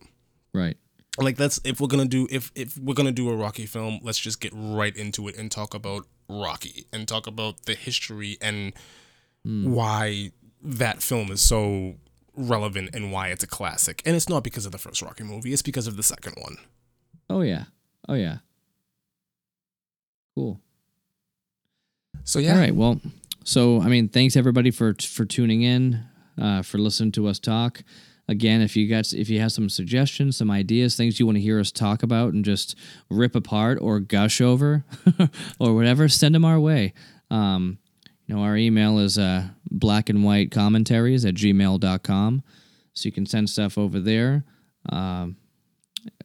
right. 0.54 0.76
Right. 1.18 1.26
like 1.26 1.36
that's 1.38 1.60
if 1.64 1.80
we're 1.82 1.88
gonna 1.88 2.06
do 2.06 2.28
if 2.32 2.52
if 2.56 2.78
we're 2.78 2.94
gonna 2.96 3.12
do 3.12 3.30
a 3.30 3.36
rocky 3.36 3.66
film 3.66 4.00
let's 4.04 4.18
just 4.20 4.40
get 4.41 4.52
right 4.56 4.96
into 4.96 5.28
it 5.28 5.38
and 5.38 5.52
talk 5.52 5.74
about 5.74 6.08
rocky 6.30 6.88
and 6.94 7.08
talk 7.08 7.28
about 7.28 7.66
the 7.66 7.76
history 7.76 8.38
and 8.41 8.74
why 9.44 10.32
that 10.62 11.02
film 11.02 11.32
is 11.32 11.41
so 11.41 11.96
relevant 12.40 12.90
and 12.94 13.11
why 13.11 13.28
it's 13.28 13.44
a 13.44 13.48
classic 13.48 14.02
and 14.06 14.16
it's 14.16 14.30
not 14.30 14.44
because 14.44 14.66
of 14.66 14.72
the 14.72 14.78
first 14.78 15.02
rocky 15.02 15.24
movie 15.24 15.52
it's 15.53 15.61
because 15.61 15.88
of 15.88 15.98
the 15.98 16.03
second 16.03 16.34
one 16.41 16.56
Oh 17.30 17.41
yeah. 17.41 17.66
Oh 18.07 18.16
yeah. 18.16 18.38
Cool. 20.36 20.60
so 22.24 22.40
yeah 22.40 22.53
All 22.53 22.60
right. 22.60 22.74
Well, 22.76 22.99
so 23.44 23.82
I 23.82 23.88
mean, 23.88 24.10
thanks 24.10 24.36
everybody 24.36 24.72
for 24.72 24.94
for 24.95 25.26
tuning 25.26 25.61
in. 25.61 26.03
uh, 26.41 26.61
for 26.61 26.78
listening 26.78 27.11
to 27.14 27.28
us 27.28 27.38
talk. 27.40 27.84
Again, 28.28 28.61
if 28.61 28.76
you 28.76 28.88
got 28.88 29.11
if 29.14 29.30
you 29.30 29.40
have 29.41 29.52
some 29.52 29.70
suggestions, 29.70 30.38
some 30.38 30.52
ideas, 30.52 30.95
things 30.95 31.20
you 31.20 31.26
want 31.26 31.38
to 31.38 31.41
hear 31.41 31.60
us 31.60 31.72
talk 31.72 32.03
about 32.03 32.34
and 32.34 32.45
just 32.45 32.76
rip 33.10 33.36
apart 33.36 33.78
or 33.82 33.99
gush 33.99 34.40
over 34.41 34.84
or 35.60 35.74
whatever, 35.76 36.07
send 36.07 36.36
them 36.36 36.45
our 36.45 36.60
way. 36.60 36.94
Um, 37.32 37.80
know, 38.35 38.41
our 38.43 38.56
email 38.57 38.99
is 38.99 39.18
uh, 39.18 39.47
black 39.72 40.10
and 40.10 40.23
white 40.23 40.51
commentaries 40.51 41.26
at 41.26 41.35
gmail.com. 41.35 42.43
So 42.93 43.06
you 43.07 43.11
can 43.11 43.26
send 43.26 43.49
stuff 43.49 43.77
over 43.77 43.99
there. 43.99 44.43
Um, 44.89 45.38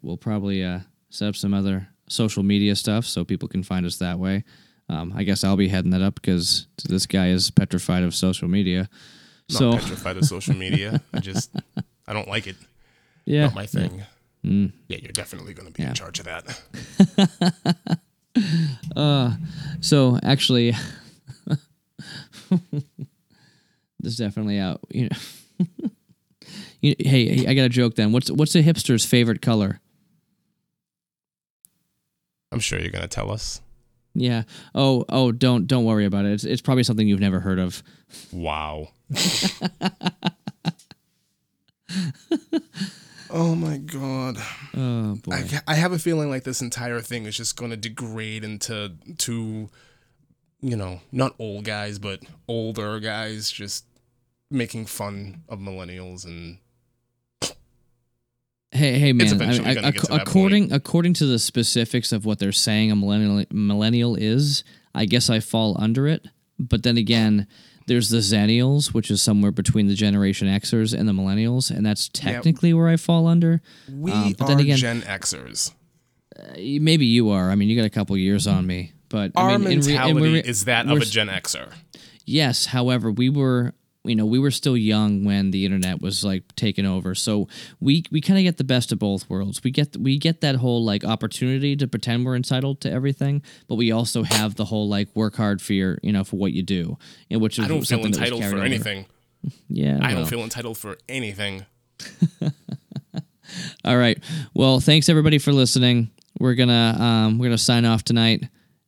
we'll 0.02 0.16
probably 0.16 0.64
uh, 0.64 0.80
set 1.10 1.28
up 1.28 1.36
some 1.36 1.54
other 1.54 1.88
social 2.08 2.42
media 2.42 2.74
stuff 2.76 3.04
so 3.06 3.24
people 3.24 3.48
can 3.48 3.62
find 3.62 3.86
us 3.86 3.96
that 3.98 4.18
way. 4.18 4.44
Um, 4.88 5.12
I 5.16 5.22
guess 5.24 5.44
I'll 5.44 5.56
be 5.56 5.68
heading 5.68 5.92
that 5.92 6.02
up 6.02 6.16
because 6.16 6.66
this 6.84 7.06
guy 7.06 7.28
is 7.28 7.50
petrified 7.50 8.02
of 8.02 8.14
social 8.14 8.48
media. 8.48 8.88
Not 9.50 9.58
so 9.58 9.72
petrified 9.72 10.16
of 10.18 10.24
social 10.26 10.54
media. 10.54 11.00
I 11.12 11.20
just 11.20 11.50
I 12.06 12.12
don't 12.12 12.28
like 12.28 12.46
it. 12.46 12.56
yeah, 13.24 13.44
Not 13.46 13.54
my 13.54 13.66
thing. 13.66 14.02
Mm. 14.44 14.72
Yeah, 14.88 14.98
you're 15.00 15.12
definitely 15.12 15.54
going 15.54 15.68
to 15.68 15.72
be 15.72 15.82
Yeah. 15.82 15.88
in 15.90 15.94
charge 15.94 16.18
of 16.20 16.26
that. 16.26 18.00
So 19.80 20.18
actually, 20.22 20.72
this 24.00 24.12
is 24.12 24.16
definitely 24.16 24.58
out. 24.58 24.80
You 24.90 25.08
know, 25.08 25.16
you, 26.80 26.94
hey, 26.98 27.36
hey, 27.36 27.46
I 27.46 27.54
got 27.54 27.64
a 27.64 27.68
joke. 27.68 27.94
Then 27.94 28.12
what's 28.12 28.30
what's 28.30 28.54
a 28.54 28.62
hipster's 28.62 29.04
favorite 29.04 29.42
color? 29.42 29.80
I'm 32.52 32.60
sure 32.60 32.78
you're 32.78 32.90
going 32.90 33.02
to 33.02 33.08
tell 33.08 33.32
us. 33.32 33.60
Yeah. 34.14 34.44
Oh, 34.74 35.04
oh, 35.08 35.32
don't 35.32 35.66
don't 35.66 35.84
worry 35.84 36.06
about 36.06 36.24
it. 36.24 36.32
It's, 36.32 36.44
it's 36.44 36.62
probably 36.62 36.84
something 36.84 37.08
you've 37.08 37.18
never 37.20 37.40
heard 37.40 37.58
of. 37.58 37.82
Wow. 38.32 38.90
oh 43.30 43.56
my 43.56 43.78
god. 43.78 44.36
Oh 44.76 45.16
boy. 45.16 45.32
I, 45.32 45.60
I 45.66 45.74
have 45.74 45.90
a 45.92 45.98
feeling 45.98 46.30
like 46.30 46.44
this 46.44 46.62
entire 46.62 47.00
thing 47.00 47.26
is 47.26 47.36
just 47.36 47.56
going 47.56 47.72
to 47.72 47.76
degrade 47.76 48.44
into 48.44 48.92
to 49.18 49.68
you 50.64 50.76
know, 50.76 51.00
not 51.12 51.34
old 51.38 51.64
guys 51.64 51.98
but 51.98 52.20
older 52.48 52.98
guys 53.00 53.50
just 53.50 53.84
making 54.50 54.86
fun 54.86 55.42
of 55.48 55.58
millennials 55.58 56.24
and 56.24 56.58
Hey, 58.70 58.98
hey, 58.98 59.12
man! 59.12 59.40
I- 59.40 59.44
I- 59.70 59.74
get 59.74 59.94
to 59.98 60.06
that 60.08 60.22
according 60.22 60.72
according 60.72 61.14
to 61.14 61.26
the 61.26 61.38
specifics 61.38 62.10
of 62.10 62.24
what 62.24 62.40
they're 62.40 62.50
saying, 62.50 62.90
a 62.90 62.96
millennial 62.96 63.44
millennial 63.52 64.16
is. 64.16 64.64
I 64.92 65.04
guess 65.06 65.30
I 65.30 65.38
fall 65.40 65.76
under 65.78 66.08
it. 66.08 66.26
But 66.58 66.82
then 66.82 66.96
again, 66.96 67.46
there's 67.86 68.08
the 68.10 68.18
Xennials, 68.18 68.92
which 68.92 69.10
is 69.12 69.22
somewhere 69.22 69.52
between 69.52 69.86
the 69.86 69.94
Generation 69.94 70.48
Xers 70.48 70.92
and 70.96 71.08
the 71.08 71.12
Millennials, 71.12 71.70
and 71.70 71.84
that's 71.86 72.08
technically 72.08 72.72
where 72.74 72.88
I 72.88 72.96
fall 72.96 73.26
under. 73.28 73.60
we 73.88 74.10
Um, 74.10 74.32
but 74.38 74.44
are 74.44 74.48
then 74.48 74.60
again- 74.60 74.76
Gen 74.78 75.02
Xers. 75.02 75.72
Uh, 76.36 76.42
Maybe 76.80 77.06
you 77.06 77.30
are. 77.30 77.50
I 77.52 77.54
mean, 77.54 77.68
you 77.68 77.76
got 77.76 77.84
a 77.86 77.90
couple 77.90 78.16
years 78.16 78.46
on 78.48 78.66
me, 78.66 78.92
but 79.14 79.30
I 79.36 79.42
Our 79.42 79.58
mean, 79.60 79.72
in 79.72 79.80
rea- 79.80 79.94
in 79.94 80.16
mentality 80.16 80.48
is 80.48 80.64
that 80.64 80.88
of 80.88 81.00
a 81.00 81.04
Gen 81.04 81.28
Xer. 81.28 81.72
Yes, 82.26 82.66
however, 82.66 83.12
we 83.12 83.28
were 83.28 83.74
you 84.06 84.14
know, 84.14 84.26
we 84.26 84.38
were 84.38 84.50
still 84.50 84.76
young 84.76 85.24
when 85.24 85.50
the 85.50 85.64
internet 85.64 86.02
was 86.02 86.24
like 86.24 86.42
taken 86.56 86.84
over. 86.84 87.14
So 87.14 87.48
we 87.80 88.04
we 88.10 88.20
kind 88.20 88.38
of 88.38 88.42
get 88.42 88.58
the 88.58 88.64
best 88.64 88.92
of 88.92 88.98
both 88.98 89.30
worlds. 89.30 89.62
We 89.62 89.70
get 89.70 89.96
we 89.96 90.18
get 90.18 90.40
that 90.42 90.56
whole 90.56 90.84
like 90.84 91.04
opportunity 91.04 91.76
to 91.76 91.86
pretend 91.86 92.26
we're 92.26 92.34
entitled 92.36 92.80
to 92.82 92.90
everything, 92.90 93.42
but 93.68 93.76
we 93.76 93.92
also 93.92 94.24
have 94.24 94.56
the 94.56 94.64
whole 94.66 94.88
like 94.88 95.08
work 95.14 95.36
hard 95.36 95.62
for 95.62 95.72
your, 95.74 95.98
you 96.02 96.12
know, 96.12 96.24
for 96.24 96.36
what 96.36 96.52
you 96.52 96.62
do. 96.62 96.98
And 97.30 97.40
which 97.40 97.58
is 97.58 97.64
I 97.64 97.68
don't 97.68 97.78
feel 97.78 97.84
something 97.86 98.10
that 98.12 98.20
was 98.20 98.30
entitled 98.30 98.50
for 98.50 98.56
over. 98.56 98.64
anything. 98.64 99.06
Yeah. 99.68 99.98
I 100.00 100.08
well. 100.08 100.16
don't 100.22 100.26
feel 100.26 100.40
entitled 100.40 100.78
for 100.78 100.96
anything. 101.06 101.66
All 103.84 103.96
right. 103.98 104.18
Well, 104.54 104.80
thanks 104.80 105.10
everybody 105.10 105.36
for 105.38 105.52
listening. 105.52 106.10
We're 106.40 106.54
gonna 106.54 106.96
um 106.98 107.38
we're 107.38 107.46
gonna 107.46 107.58
sign 107.58 107.84
off 107.84 108.02
tonight. 108.04 108.44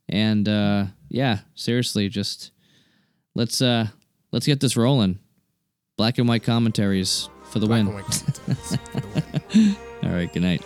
And 0.09 0.47
uh 0.47 0.85
yeah, 1.09 1.39
seriously, 1.55 2.09
just 2.09 2.51
let's 3.35 3.61
uh 3.61 3.87
let's 4.31 4.45
get 4.45 4.59
this 4.59 4.77
rolling. 4.77 5.19
Black 5.97 6.17
and 6.17 6.27
white 6.27 6.43
commentaries 6.43 7.29
for 7.45 7.59
the 7.59 7.65
Black 7.67 7.85
win. 7.85 7.87
and 7.87 7.95
white 7.95 8.05
commentaries 8.05 8.77
for 8.91 8.99
the 8.99 9.41
win. 9.55 9.75
All 10.03 10.09
right, 10.15 10.31
good 10.31 10.43
night. 10.43 10.63